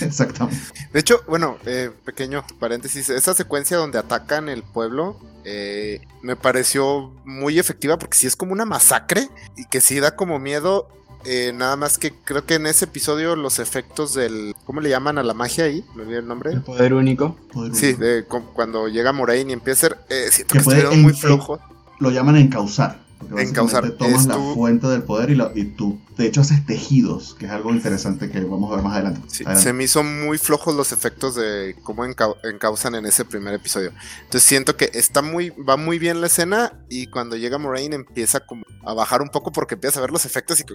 Exactamente. 0.00 0.60
De 0.92 1.00
hecho, 1.00 1.20
bueno, 1.28 1.56
eh, 1.66 1.90
pequeño 2.04 2.44
paréntesis, 2.58 3.08
esa 3.08 3.34
secuencia 3.34 3.76
donde 3.76 3.98
atacan 3.98 4.48
el 4.48 4.62
pueblo 4.62 5.16
eh, 5.44 6.00
me 6.22 6.36
pareció 6.36 7.12
muy 7.24 7.58
efectiva 7.58 7.98
porque 7.98 8.18
sí 8.18 8.26
es 8.26 8.36
como 8.36 8.52
una 8.52 8.64
masacre 8.66 9.28
y 9.56 9.64
que 9.66 9.80
sí 9.80 10.00
da 10.00 10.16
como 10.16 10.38
miedo. 10.38 10.88
Eh, 11.26 11.52
nada 11.54 11.76
más 11.76 11.98
que 11.98 12.12
creo 12.12 12.46
que 12.46 12.54
en 12.54 12.66
ese 12.66 12.86
episodio 12.86 13.36
los 13.36 13.58
efectos 13.58 14.14
del. 14.14 14.54
¿Cómo 14.64 14.80
le 14.80 14.88
llaman 14.88 15.18
a 15.18 15.22
la 15.22 15.34
magia 15.34 15.64
ahí? 15.64 15.84
¿Me 15.94 16.02
olvidé 16.02 16.20
el 16.20 16.26
nombre? 16.26 16.52
El 16.52 16.62
poder 16.62 16.94
único. 16.94 17.36
sí, 17.74 17.92
De, 17.92 18.24
cuando 18.24 18.88
llega 18.88 19.12
Moraine 19.12 19.50
y 19.50 19.52
empieza 19.52 19.88
a 19.88 19.90
ser. 19.90 20.32
siento 20.32 20.54
que, 20.54 20.88
que 20.88 20.96
muy 20.96 21.12
flojo. 21.12 21.60
Lo 21.98 22.10
llaman 22.10 22.36
encauzar. 22.36 22.98
Encauzar. 23.36 23.90
Tomas 23.92 24.26
la 24.26 24.36
fuente 24.54 24.86
del 24.86 25.02
poder 25.02 25.30
y, 25.30 25.60
y, 25.60 25.64
tú, 25.64 26.00
de 26.16 26.26
hecho, 26.26 26.40
haces 26.40 26.64
tejidos, 26.64 27.34
que 27.34 27.46
es 27.46 27.52
algo 27.52 27.70
interesante 27.70 28.30
que 28.30 28.40
vamos 28.40 28.72
a 28.72 28.76
ver 28.76 28.84
más 28.84 28.94
adelante. 28.94 29.20
Se 29.28 29.72
me 29.72 29.84
hizo 29.84 30.02
muy 30.02 30.38
flojos 30.38 30.74
los 30.74 30.92
efectos 30.92 31.34
de 31.34 31.76
cómo 31.82 32.04
encausan 32.04 32.94
en 32.94 33.06
ese 33.06 33.24
primer 33.24 33.54
episodio. 33.54 33.92
Entonces 34.22 34.42
siento 34.42 34.76
que 34.76 34.90
está 34.94 35.22
muy, 35.22 35.50
va 35.50 35.76
muy 35.76 35.98
bien 35.98 36.20
la 36.20 36.26
escena 36.28 36.72
y 36.88 37.06
cuando 37.08 37.36
llega 37.36 37.58
Moraine 37.58 37.96
empieza 37.96 38.40
como 38.40 38.64
a 38.84 38.94
bajar 38.94 39.20
un 39.22 39.28
poco 39.28 39.52
porque 39.52 39.74
empieza 39.74 39.98
a 39.98 40.02
ver 40.02 40.10
los 40.10 40.24
efectos 40.24 40.60
y 40.60 40.64
que... 40.64 40.74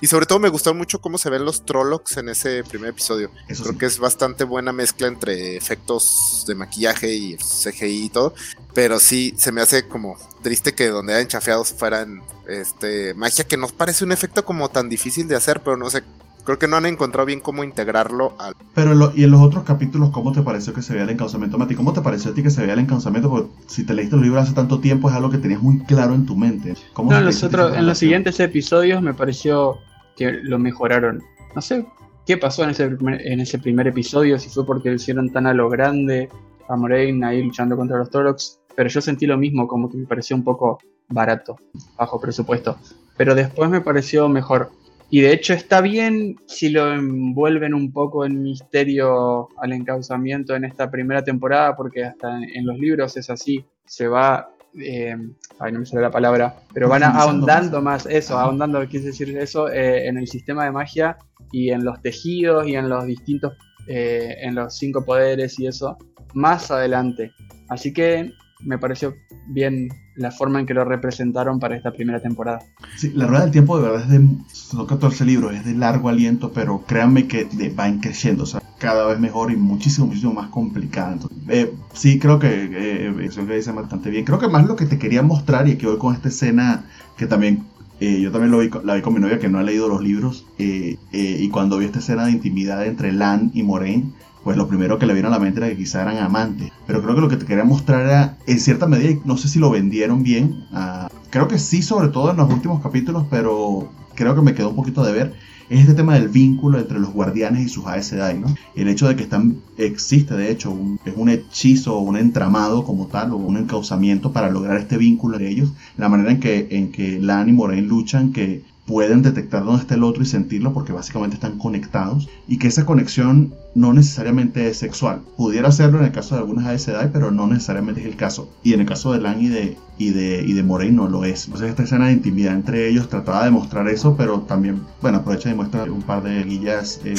y 0.00 0.06
sobre 0.06 0.26
todo 0.26 0.38
me 0.38 0.48
gustó 0.48 0.72
mucho 0.74 1.00
cómo 1.00 1.18
se 1.18 1.30
ven 1.30 1.44
los 1.44 1.64
Trollocs 1.64 2.18
en 2.18 2.28
ese 2.28 2.62
primer 2.64 2.90
episodio. 2.90 3.30
Creo 3.48 3.76
que 3.76 3.86
es 3.86 3.98
bastante 3.98 4.44
buena 4.44 4.72
mezcla 4.72 5.08
entre 5.08 5.56
efectos 5.56 6.44
de 6.46 6.54
maquillaje 6.54 7.12
y 7.12 7.36
CGI 7.36 8.04
y 8.04 8.10
todo. 8.10 8.34
Pero 8.74 8.98
sí, 8.98 9.34
se 9.36 9.52
me 9.52 9.60
hace 9.60 9.88
como 9.88 10.16
triste 10.42 10.74
que 10.74 10.88
donde 10.88 11.14
hayan 11.14 11.28
chafeados 11.28 11.72
fueran 11.72 12.22
este, 12.48 13.14
magia, 13.14 13.44
que 13.44 13.56
nos 13.56 13.72
parece 13.72 14.04
un 14.04 14.12
efecto 14.12 14.44
como 14.44 14.68
tan 14.68 14.88
difícil 14.88 15.28
de 15.28 15.36
hacer, 15.36 15.60
pero 15.60 15.76
no 15.76 15.90
sé, 15.90 16.02
creo 16.44 16.58
que 16.58 16.68
no 16.68 16.76
han 16.76 16.86
encontrado 16.86 17.26
bien 17.26 17.40
cómo 17.40 17.64
integrarlo 17.64 18.34
al... 18.38 18.54
Pero 18.74 19.12
y 19.14 19.24
en 19.24 19.30
los 19.30 19.40
otros 19.40 19.64
capítulos, 19.64 20.10
¿cómo 20.10 20.32
te 20.32 20.42
pareció 20.42 20.72
que 20.72 20.82
se 20.82 20.92
veía 20.92 21.04
el 21.04 21.10
encauzamiento, 21.10 21.58
Mati? 21.58 21.74
¿Cómo 21.74 21.92
te 21.92 22.00
pareció 22.00 22.30
a 22.30 22.34
ti 22.34 22.42
que 22.42 22.50
se 22.50 22.60
veía 22.60 22.74
el 22.74 22.80
encauzamiento? 22.80 23.28
Porque 23.28 23.50
si 23.66 23.84
te 23.84 23.94
leíste 23.94 24.16
el 24.16 24.22
libro 24.22 24.40
hace 24.40 24.52
tanto 24.52 24.80
tiempo 24.80 25.08
es 25.08 25.16
algo 25.16 25.30
que 25.30 25.38
tenías 25.38 25.62
muy 25.62 25.80
claro 25.80 26.14
en 26.14 26.26
tu 26.26 26.36
mente. 26.36 26.74
¿Cómo 26.92 27.10
no, 27.10 27.18
en 27.18 27.24
los, 27.24 27.42
en 27.42 27.86
los 27.86 27.98
siguientes 27.98 28.40
episodios 28.40 29.02
me 29.02 29.14
pareció 29.14 29.78
que 30.16 30.32
lo 30.32 30.58
mejoraron. 30.58 31.22
No 31.54 31.62
sé 31.62 31.86
qué 32.26 32.36
pasó 32.36 32.64
en 32.64 32.70
ese, 32.70 32.84
en 32.84 33.40
ese 33.40 33.58
primer 33.58 33.88
episodio, 33.88 34.38
si 34.38 34.48
fue 34.48 34.64
porque 34.66 34.90
lo 34.90 34.96
hicieron 34.96 35.32
tan 35.32 35.46
a 35.46 35.54
lo 35.54 35.68
grande 35.68 36.28
a 36.68 36.76
Moraine 36.76 37.24
ahí 37.26 37.42
luchando 37.42 37.76
contra 37.76 37.98
los 37.98 38.10
Torox 38.10 38.59
pero 38.74 38.88
yo 38.88 39.00
sentí 39.00 39.26
lo 39.26 39.36
mismo, 39.36 39.66
como 39.68 39.90
que 39.90 39.96
me 39.96 40.06
pareció 40.06 40.36
un 40.36 40.44
poco 40.44 40.78
barato, 41.08 41.56
bajo 41.96 42.20
presupuesto. 42.20 42.76
Pero 43.16 43.34
después 43.34 43.68
me 43.68 43.80
pareció 43.80 44.28
mejor. 44.28 44.70
Y 45.12 45.20
de 45.22 45.32
hecho 45.32 45.54
está 45.54 45.80
bien 45.80 46.36
si 46.46 46.68
lo 46.68 46.94
envuelven 46.94 47.74
un 47.74 47.92
poco 47.92 48.24
en 48.24 48.42
misterio 48.42 49.48
al 49.58 49.72
encauzamiento 49.72 50.54
en 50.54 50.64
esta 50.64 50.88
primera 50.88 51.24
temporada, 51.24 51.74
porque 51.76 52.04
hasta 52.04 52.38
en, 52.38 52.64
los 52.64 52.78
libros 52.78 53.16
es 53.16 53.28
así, 53.28 53.64
se 53.84 54.06
va, 54.06 54.50
eh, 54.80 55.16
ay 55.58 55.72
no 55.72 55.80
me 55.80 55.86
sale 55.86 56.02
la 56.02 56.12
palabra, 56.12 56.62
pero 56.72 56.88
van 56.88 57.02
ahondando 57.02 57.82
más 57.82 58.06
eso, 58.06 58.38
ahondando, 58.38 58.86
quise 58.86 59.06
decir 59.06 59.36
eso, 59.36 59.68
eh, 59.68 60.06
en 60.06 60.16
el 60.16 60.28
sistema 60.28 60.64
de 60.64 60.70
magia 60.70 61.18
y 61.50 61.70
en 61.70 61.84
los 61.84 62.00
tejidos 62.02 62.68
y 62.68 62.76
en 62.76 62.88
los 62.88 63.04
distintos, 63.04 63.54
eh, 63.88 64.36
en 64.42 64.54
los 64.54 64.76
cinco 64.76 65.04
poderes 65.04 65.58
y 65.58 65.66
eso, 65.66 65.98
más 66.34 66.70
adelante. 66.70 67.32
Así 67.68 67.92
que 67.92 68.32
me 68.64 68.78
pareció 68.78 69.16
bien 69.46 69.88
la 70.14 70.30
forma 70.30 70.60
en 70.60 70.66
que 70.66 70.74
lo 70.74 70.84
representaron 70.84 71.58
para 71.58 71.76
esta 71.76 71.92
primera 71.92 72.20
temporada. 72.20 72.60
Sí, 72.96 73.12
La 73.14 73.26
Rueda 73.26 73.42
del 73.42 73.52
Tiempo 73.52 73.78
de 73.78 73.88
verdad 73.88 74.02
es 74.02 74.08
de, 74.10 74.28
son 74.52 74.86
14 74.86 75.24
libros, 75.24 75.54
es 75.54 75.64
de 75.64 75.74
largo 75.74 76.08
aliento, 76.08 76.52
pero 76.52 76.84
créanme 76.86 77.26
que 77.26 77.46
va 77.78 77.90
creciendo, 78.00 78.44
o 78.44 78.46
sea, 78.46 78.60
cada 78.80 79.06
vez 79.06 79.20
mejor 79.20 79.52
y 79.52 79.56
muchísimo, 79.56 80.06
muchísimo 80.06 80.32
más 80.32 80.48
complicada. 80.48 81.16
Eh, 81.48 81.72
sí, 81.92 82.18
creo 82.18 82.38
que 82.38 82.48
eh, 82.48 83.14
eso 83.20 83.46
que 83.46 83.54
dice 83.54 83.72
bastante 83.72 84.10
bien. 84.10 84.24
Creo 84.24 84.38
que 84.38 84.48
más 84.48 84.66
lo 84.66 84.74
que 84.74 84.86
te 84.86 84.98
quería 84.98 85.22
mostrar 85.22 85.68
y 85.68 85.76
que 85.76 85.86
hoy 85.86 85.98
con 85.98 86.14
esta 86.14 86.28
escena 86.28 86.84
que 87.16 87.26
también 87.26 87.64
eh, 88.00 88.20
yo 88.22 88.32
también 88.32 88.50
lo 88.50 88.58
vi, 88.58 88.70
la 88.82 88.94
vi 88.94 89.02
con 89.02 89.12
mi 89.12 89.20
novia 89.20 89.38
que 89.38 89.50
no 89.50 89.58
ha 89.58 89.62
leído 89.62 89.86
los 89.86 90.02
libros 90.02 90.46
y 90.56 91.48
cuando 91.50 91.76
vi 91.76 91.84
esta 91.84 91.98
escena 91.98 92.24
de 92.24 92.32
intimidad 92.32 92.86
entre 92.86 93.12
Lan 93.12 93.50
y 93.52 93.62
Moraine, 93.62 94.12
pues 94.44 94.56
lo 94.56 94.68
primero 94.68 94.98
que 94.98 95.06
le 95.06 95.14
vino 95.14 95.28
a 95.28 95.30
la 95.30 95.38
mente 95.38 95.60
era 95.60 95.68
que 95.68 95.76
quizá 95.76 96.02
eran 96.02 96.18
amantes. 96.18 96.72
Pero 96.86 97.02
creo 97.02 97.14
que 97.14 97.20
lo 97.20 97.28
que 97.28 97.36
te 97.36 97.46
quería 97.46 97.64
mostrar 97.64 98.02
era, 98.02 98.38
en 98.46 98.60
cierta 98.60 98.86
medida, 98.86 99.20
no 99.24 99.36
sé 99.36 99.48
si 99.48 99.58
lo 99.58 99.70
vendieron 99.70 100.22
bien. 100.22 100.66
Uh, 100.72 101.08
creo 101.30 101.48
que 101.48 101.58
sí, 101.58 101.82
sobre 101.82 102.08
todo 102.08 102.30
en 102.30 102.36
los 102.38 102.50
últimos 102.50 102.82
capítulos, 102.82 103.26
pero 103.30 103.90
creo 104.14 104.34
que 104.34 104.42
me 104.42 104.54
quedó 104.54 104.70
un 104.70 104.76
poquito 104.76 105.04
de 105.04 105.12
ver. 105.12 105.34
Es 105.68 105.82
este 105.82 105.94
tema 105.94 106.14
del 106.14 106.28
vínculo 106.28 106.80
entre 106.80 106.98
los 106.98 107.12
guardianes 107.12 107.64
y 107.64 107.68
sus 107.68 107.86
Aes 107.86 108.12
¿no? 108.12 108.52
El 108.74 108.88
hecho 108.88 109.06
de 109.06 109.14
que 109.14 109.22
están, 109.22 109.58
existe 109.78 110.34
de 110.34 110.50
hecho 110.50 110.72
un, 110.72 110.98
es 111.04 111.14
un 111.16 111.28
hechizo 111.28 111.96
o 111.96 112.00
un 112.00 112.16
entramado 112.16 112.82
como 112.82 113.06
tal, 113.06 113.32
o 113.32 113.36
un 113.36 113.56
encauzamiento 113.56 114.32
para 114.32 114.50
lograr 114.50 114.78
este 114.78 114.98
vínculo 114.98 115.38
de 115.38 115.48
ellos. 115.48 115.72
La 115.96 116.08
manera 116.08 116.32
en 116.32 116.40
que, 116.40 116.66
en 116.72 116.90
que 116.90 117.20
Lan 117.20 117.48
y 117.48 117.52
Moraine 117.52 117.86
luchan, 117.86 118.32
que 118.32 118.64
pueden 118.90 119.22
detectar 119.22 119.64
dónde 119.64 119.82
está 119.82 119.94
el 119.94 120.02
otro 120.02 120.24
y 120.24 120.26
sentirlo 120.26 120.72
porque 120.72 120.92
básicamente 120.92 121.36
están 121.36 121.58
conectados 121.58 122.28
y 122.48 122.58
que 122.58 122.66
esa 122.66 122.84
conexión 122.84 123.54
no 123.76 123.92
necesariamente 123.92 124.68
es 124.68 124.78
sexual. 124.78 125.20
Pudiera 125.36 125.70
serlo 125.70 126.00
en 126.00 126.06
el 126.06 126.10
caso 126.10 126.34
de 126.34 126.40
algunas 126.40 126.66
Aes 126.66 126.82
Sedai, 126.82 127.12
pero 127.12 127.30
no 127.30 127.46
necesariamente 127.46 128.00
es 128.00 128.08
el 128.08 128.16
caso. 128.16 128.50
Y 128.64 128.72
en 128.72 128.80
el 128.80 128.86
caso 128.86 129.12
de 129.12 129.20
Lan 129.20 129.40
y 129.40 129.46
de, 129.46 129.76
y 129.96 130.10
de, 130.10 130.42
y 130.44 130.54
de 130.54 130.62
Moraine 130.64 130.96
no 130.96 131.08
lo 131.08 131.24
es. 131.24 131.44
Entonces 131.44 131.70
esta 131.70 131.84
escena 131.84 132.08
de 132.08 132.14
intimidad 132.14 132.52
entre 132.52 132.88
ellos 132.88 133.08
trataba 133.08 133.44
de 133.44 133.52
mostrar 133.52 133.86
eso, 133.86 134.16
pero 134.16 134.40
también, 134.40 134.80
bueno, 135.00 135.18
aprovecha 135.18 135.50
y 135.50 135.54
muestra 135.54 135.84
un 135.84 136.02
par 136.02 136.24
de 136.24 136.42
guillas 136.42 137.00
eh, 137.04 137.14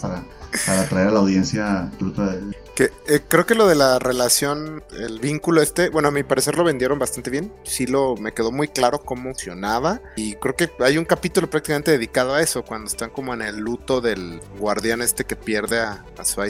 para 0.00 0.24
para 0.64 0.82
atraer 0.82 1.08
a 1.08 1.10
la 1.12 1.20
audiencia 1.20 1.90
eh, 3.08 3.20
creo 3.26 3.46
que 3.46 3.54
lo 3.54 3.66
de 3.66 3.74
la 3.74 3.98
relación, 3.98 4.84
el 4.98 5.18
vínculo 5.18 5.62
este, 5.62 5.88
bueno, 5.88 6.08
a 6.08 6.10
mi 6.10 6.22
parecer 6.22 6.56
lo 6.56 6.64
vendieron 6.64 6.98
bastante 6.98 7.30
bien. 7.30 7.52
Sí 7.64 7.86
lo 7.86 8.16
me 8.16 8.32
quedó 8.32 8.52
muy 8.52 8.68
claro 8.68 9.00
cómo 9.00 9.30
funcionaba 9.30 10.00
y 10.16 10.34
creo 10.34 10.54
que 10.54 10.70
hay 10.80 10.98
un 10.98 11.04
capítulo 11.04 11.48
prácticamente 11.48 11.90
dedicado 11.90 12.34
a 12.34 12.42
eso 12.42 12.64
cuando 12.64 12.88
están 12.88 13.10
como 13.10 13.32
en 13.34 13.42
el 13.42 13.56
luto 13.56 14.00
del 14.00 14.40
guardián 14.58 15.02
este 15.02 15.24
que 15.24 15.36
pierde 15.36 15.80
a, 15.80 16.04
a 16.18 16.24
su 16.24 16.42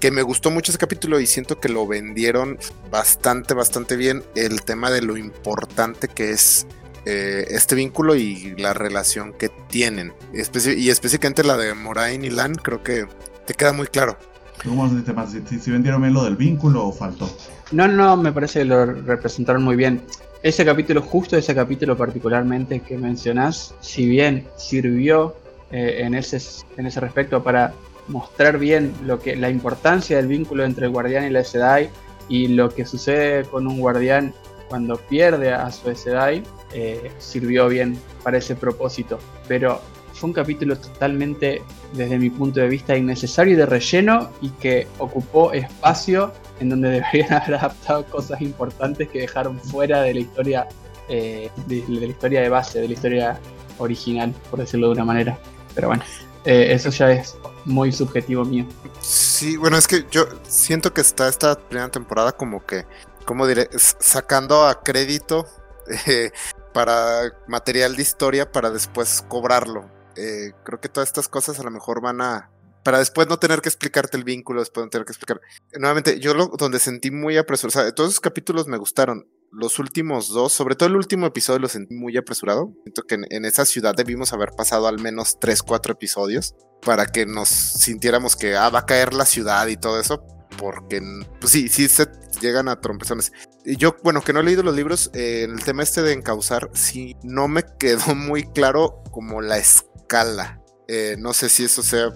que 0.00 0.10
me 0.10 0.22
gustó 0.22 0.50
mucho 0.50 0.72
ese 0.72 0.78
capítulo 0.78 1.20
y 1.20 1.26
siento 1.26 1.60
que 1.60 1.68
lo 1.68 1.86
vendieron 1.86 2.58
bastante 2.90 3.54
bastante 3.54 3.96
bien 3.96 4.24
el 4.34 4.62
tema 4.62 4.90
de 4.90 5.02
lo 5.02 5.16
importante 5.16 6.08
que 6.08 6.30
es 6.30 6.66
eh, 7.06 7.46
este 7.50 7.74
vínculo 7.74 8.14
y 8.14 8.54
la 8.56 8.72
relación 8.72 9.32
que 9.32 9.48
tienen. 9.48 10.12
y 10.32 10.90
específicamente 10.90 11.44
la 11.44 11.56
de 11.56 11.74
Moraine 11.74 12.26
y 12.26 12.30
Lan, 12.30 12.54
creo 12.54 12.82
que 12.82 13.06
te 13.46 13.54
queda 13.54 13.72
muy 13.72 13.86
claro. 13.86 14.16
¿Cómo 14.62 14.88
se 14.88 15.58
¿Si, 15.60 15.70
vendieron 15.70 16.00
bien 16.00 16.14
lo 16.14 16.24
del 16.24 16.36
vínculo 16.36 16.86
o 16.86 16.92
faltó? 16.92 17.28
No, 17.72 17.88
no, 17.88 18.16
me 18.16 18.32
parece 18.32 18.60
que 18.60 18.64
lo 18.64 18.86
representaron 18.86 19.62
muy 19.62 19.76
bien. 19.76 20.02
Ese 20.42 20.64
capítulo, 20.64 21.02
justo 21.02 21.36
ese 21.36 21.54
capítulo 21.54 21.96
particularmente 21.96 22.80
que 22.80 22.96
mencionás, 22.96 23.74
si 23.80 24.06
bien 24.06 24.46
sirvió 24.56 25.36
eh, 25.70 26.02
en, 26.04 26.14
ese, 26.14 26.38
en 26.76 26.86
ese 26.86 27.00
respecto 27.00 27.42
para 27.42 27.74
mostrar 28.08 28.58
bien 28.58 28.92
lo 29.04 29.20
que, 29.20 29.36
la 29.36 29.50
importancia 29.50 30.16
del 30.16 30.28
vínculo 30.28 30.64
entre 30.64 30.86
el 30.86 30.92
guardián 30.92 31.24
y 31.24 31.30
la 31.30 31.44
Sedai 31.44 31.90
y 32.28 32.48
lo 32.48 32.70
que 32.70 32.86
sucede 32.86 33.44
con 33.44 33.66
un 33.66 33.80
guardián 33.80 34.34
cuando 34.68 34.96
pierde 34.96 35.52
a 35.52 35.70
su 35.70 35.94
Sedai, 35.94 36.42
eh, 36.74 37.10
sirvió 37.18 37.68
bien 37.68 37.98
para 38.22 38.38
ese 38.38 38.54
propósito. 38.54 39.18
Pero 39.48 39.80
fue 40.12 40.28
un 40.28 40.34
capítulo 40.34 40.76
totalmente, 40.76 41.62
desde 41.92 42.18
mi 42.18 42.30
punto 42.30 42.60
de 42.60 42.68
vista, 42.68 42.96
innecesario 42.96 43.54
y 43.54 43.56
de 43.56 43.66
relleno 43.66 44.30
y 44.40 44.50
que 44.50 44.86
ocupó 44.98 45.52
espacio 45.52 46.32
en 46.60 46.70
donde 46.70 46.90
deberían 47.12 47.32
haber 47.32 47.54
adaptado 47.56 48.04
cosas 48.06 48.40
importantes 48.40 49.08
que 49.08 49.20
dejaron 49.20 49.58
fuera 49.60 50.02
de 50.02 50.14
la 50.14 50.20
historia, 50.20 50.68
eh, 51.08 51.50
de, 51.66 51.84
la 51.88 52.06
historia 52.06 52.42
de 52.42 52.48
base, 52.48 52.80
de 52.80 52.88
la 52.88 52.94
historia 52.94 53.40
original, 53.78 54.34
por 54.50 54.60
decirlo 54.60 54.88
de 54.88 54.92
una 54.94 55.04
manera. 55.04 55.38
Pero 55.74 55.88
bueno, 55.88 56.04
eh, 56.44 56.68
eso 56.70 56.90
ya 56.90 57.10
es 57.10 57.36
muy 57.64 57.92
subjetivo 57.92 58.44
mío. 58.44 58.66
Sí, 59.00 59.56
bueno, 59.56 59.76
es 59.76 59.88
que 59.88 60.04
yo 60.10 60.26
siento 60.46 60.92
que 60.92 61.00
está 61.00 61.28
esta 61.28 61.58
primera 61.58 61.90
temporada 61.90 62.32
como 62.32 62.64
que, 62.64 62.84
como 63.24 63.46
diré, 63.46 63.68
sacando 63.76 64.66
a 64.66 64.82
crédito 64.82 65.46
eh, 66.06 66.30
para 66.74 67.32
material 67.48 67.96
de 67.96 68.02
historia 68.02 68.52
para 68.52 68.70
después 68.70 69.24
cobrarlo. 69.26 69.90
Eh, 70.16 70.52
creo 70.64 70.80
que 70.80 70.90
todas 70.90 71.08
estas 71.08 71.28
cosas 71.28 71.58
a 71.58 71.62
lo 71.62 71.70
mejor 71.70 72.02
van 72.02 72.20
a... 72.20 72.50
Para 72.82 72.98
después 72.98 73.26
no 73.28 73.38
tener 73.38 73.62
que 73.62 73.70
explicarte 73.70 74.18
el 74.18 74.24
vínculo, 74.24 74.60
después 74.60 74.84
no 74.84 74.90
tener 74.90 75.06
que 75.06 75.12
explicar. 75.12 75.40
Nuevamente, 75.78 76.20
yo 76.20 76.34
lo, 76.34 76.48
donde 76.48 76.78
sentí 76.78 77.10
muy 77.10 77.38
apresurado, 77.38 77.80
o 77.80 77.82
sea, 77.84 77.94
todos 77.94 78.10
esos 78.10 78.20
capítulos 78.20 78.66
me 78.66 78.76
gustaron. 78.76 79.26
Los 79.50 79.78
últimos 79.78 80.28
dos, 80.28 80.52
sobre 80.52 80.74
todo 80.74 80.88
el 80.88 80.96
último 80.96 81.26
episodio, 81.26 81.60
lo 81.60 81.68
sentí 81.68 81.94
muy 81.94 82.16
apresurado. 82.18 82.74
Siento 82.82 83.04
que 83.04 83.14
en, 83.14 83.44
esa 83.46 83.64
ciudad 83.64 83.94
debimos 83.94 84.34
haber 84.34 84.50
pasado 84.50 84.86
al 84.86 84.98
menos 84.98 85.38
tres, 85.40 85.62
cuatro 85.62 85.94
episodios 85.94 86.54
para 86.82 87.06
que 87.06 87.24
nos 87.24 87.48
sintiéramos 87.48 88.36
que 88.36 88.56
ah, 88.56 88.68
va 88.68 88.80
a 88.80 88.86
caer 88.86 89.14
la 89.14 89.24
ciudad 89.24 89.66
y 89.68 89.78
todo 89.78 89.98
eso. 89.98 90.22
Porque, 90.64 91.02
pues 91.40 91.52
sí, 91.52 91.68
sí 91.68 91.88
se 91.88 92.08
llegan 92.40 92.68
a 92.68 92.80
trompezones. 92.80 93.32
Yo, 93.66 93.96
bueno, 94.02 94.22
que 94.22 94.32
no 94.32 94.40
he 94.40 94.44
leído 94.44 94.62
los 94.62 94.74
libros, 94.74 95.10
eh, 95.12 95.46
el 95.46 95.62
tema 95.62 95.82
este 95.82 96.00
de 96.00 96.14
encauzar, 96.14 96.70
sí, 96.72 97.16
no 97.22 97.48
me 97.48 97.64
quedó 97.78 98.14
muy 98.14 98.44
claro 98.44 99.02
como 99.10 99.42
la 99.42 99.58
escala 99.58 100.64
eh, 100.86 101.16
no 101.18 101.32
sé 101.32 101.48
si 101.48 101.64
eso 101.64 101.82
sea 101.82 102.12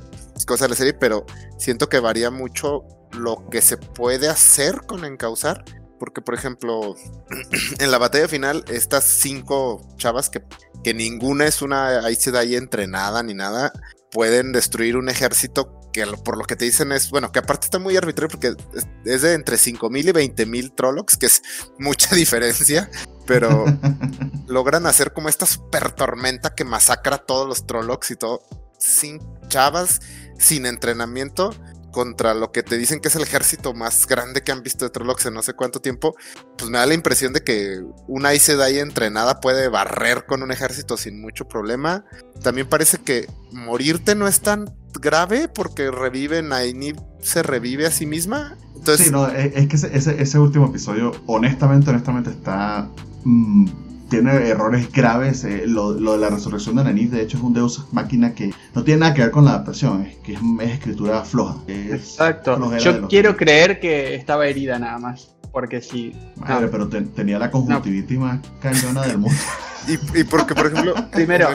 cosa 0.47 0.65
de 0.65 0.71
la 0.71 0.77
serie, 0.77 0.95
pero 0.95 1.27
siento 1.59 1.89
que 1.89 2.01
varía 2.01 2.31
mucho 2.31 2.85
lo 3.13 3.49
que 3.51 3.61
se 3.61 3.77
puede 3.77 4.29
hacer 4.29 4.83
con 4.87 5.05
encauzar. 5.05 5.65
Porque, 5.99 6.23
por 6.23 6.35
ejemplo, 6.35 6.95
en 7.81 7.91
la 7.91 7.99
batalla 7.99 8.29
final, 8.29 8.65
estas 8.69 9.05
cinco 9.05 9.87
chavas 9.97 10.31
que, 10.31 10.43
que 10.83 10.95
ninguna 10.95 11.47
es 11.47 11.61
una 11.61 12.01
Aes 12.07 12.29
ahí 12.29 12.55
entrenada 12.55 13.23
ni 13.23 13.35
nada, 13.35 13.73
pueden 14.11 14.53
destruir 14.53 14.97
un 14.97 15.09
ejército 15.09 15.78
que 15.93 16.07
por 16.25 16.37
lo 16.37 16.45
que 16.45 16.57
te 16.57 16.65
dicen 16.65 16.93
es, 16.93 17.11
bueno, 17.11 17.33
que 17.33 17.39
aparte 17.39 17.67
está 17.67 17.79
muy 17.79 17.97
arbitrario 17.97 18.29
porque 18.29 18.55
es, 19.05 19.23
de 19.23 19.35
entre 19.35 19.59
5000 19.59 20.09
y 20.09 20.13
20000 20.13 20.73
Trollocs, 20.73 21.17
que 21.17 21.27
es 21.27 21.43
mucha 21.79 22.15
diferencia, 22.15 22.91
pero 23.27 23.65
logran 24.47 24.87
hacer 24.87 25.13
como 25.13 25.29
esta 25.29 25.47
super 25.47 25.93
tormenta 25.93 26.55
que 26.55 26.65
masacra 26.65 27.17
a 27.17 27.25
todos 27.25 27.47
los 27.49 27.67
Trollocs 27.67 28.11
y 28.11 28.17
todo, 28.17 28.43
sin 28.79 29.21
chavas, 29.49 30.01
sin 30.39 30.67
entrenamiento, 30.67 31.53
contra 31.91 32.35
lo 32.35 32.53
que 32.53 32.63
te 32.63 32.79
dicen 32.79 33.01
que 33.01 33.09
es 33.09 33.17
el 33.17 33.23
ejército 33.23 33.75
más 33.75 34.07
grande 34.07 34.43
que 34.43 34.53
han 34.53 34.63
visto 34.63 34.85
de 34.85 34.91
Trollocs 34.91 35.27
en 35.27 35.35
no 35.35 35.43
sé 35.43 35.55
cuánto 35.55 35.81
tiempo, 35.81 36.15
pues 36.57 36.71
me 36.71 36.79
da 36.79 36.87
la 36.87 36.95
impresión 36.95 37.33
de 37.33 37.43
que 37.43 37.83
una 38.07 38.29
Aes 38.31 38.43
Sedai 38.43 38.79
entrenada 38.79 39.41
puede 39.41 39.69
barrer 39.69 40.27
con 40.27 40.43
un 40.43 40.53
ejército 40.53 40.97
sin 40.97 41.21
mucho 41.21 41.49
problema. 41.49 42.05
También 42.43 42.69
parece 42.69 42.99
que 42.99 43.27
morirte 43.51 44.15
no 44.15 44.29
es 44.29 44.41
tan 44.41 44.78
grave 45.01 45.49
porque 45.49 45.91
revive, 45.91 46.43
Nynaeve 46.43 47.01
se 47.21 47.43
revive 47.43 47.87
a 47.87 47.91
sí 47.91 48.07
misma. 48.07 48.57
Entonces, 48.77 49.07
sí, 49.07 49.13
no, 49.13 49.27
es, 49.29 49.67
que 49.67 49.77
ese, 49.77 50.39
último 50.39 50.67
episodio, 50.67 51.13
honestamente, 51.27 51.91
honestamente, 51.91 52.31
está. 52.31 52.89
Mm, 53.25 53.67
tiene 54.09 54.49
errores 54.49 54.91
graves. 54.91 55.45
Eh, 55.45 55.65
lo, 55.67 55.93
de 55.93 56.19
la 56.19 56.31
resurrección 56.31 56.77
de 56.77 56.85
Nynaeve, 56.85 57.17
de 57.17 57.23
hecho, 57.23 57.37
es 57.37 57.43
un 57.43 57.53
Deus 57.53 57.87
máquina 57.93 58.35
que 58.35 58.53
no 58.75 58.85
tiene 58.85 59.01
nada 59.01 59.15
que 59.15 59.23
ver 59.23 59.31
con 59.31 59.45
la 59.45 59.51
adaptación, 59.53 60.07
es 60.07 60.17
que 60.19 60.35
es, 60.35 60.41
escritura 60.61 61.25
floja. 61.25 61.59
Exacto. 61.67 62.79
Yo 62.79 63.09
quiero 63.09 63.37
creer 63.37 63.81
que 63.81 64.15
estaba 64.15 64.47
herida 64.47 64.79
nada 64.79 64.99
más. 64.99 65.35
Porque 65.53 65.81
sí. 65.81 66.13
Madre, 66.37 66.69
pero 66.69 66.89
tenía 66.89 67.39
la 67.39 67.51
conjuntivitis 67.51 68.19
más 68.19 68.41
cañona 68.61 69.07
del 69.07 69.19
mundo. 69.19 69.39
y, 69.89 70.21
y, 70.21 70.25
porque, 70.25 70.55
por 70.55 70.67
ejemplo. 70.67 70.95
Primero, 71.11 71.49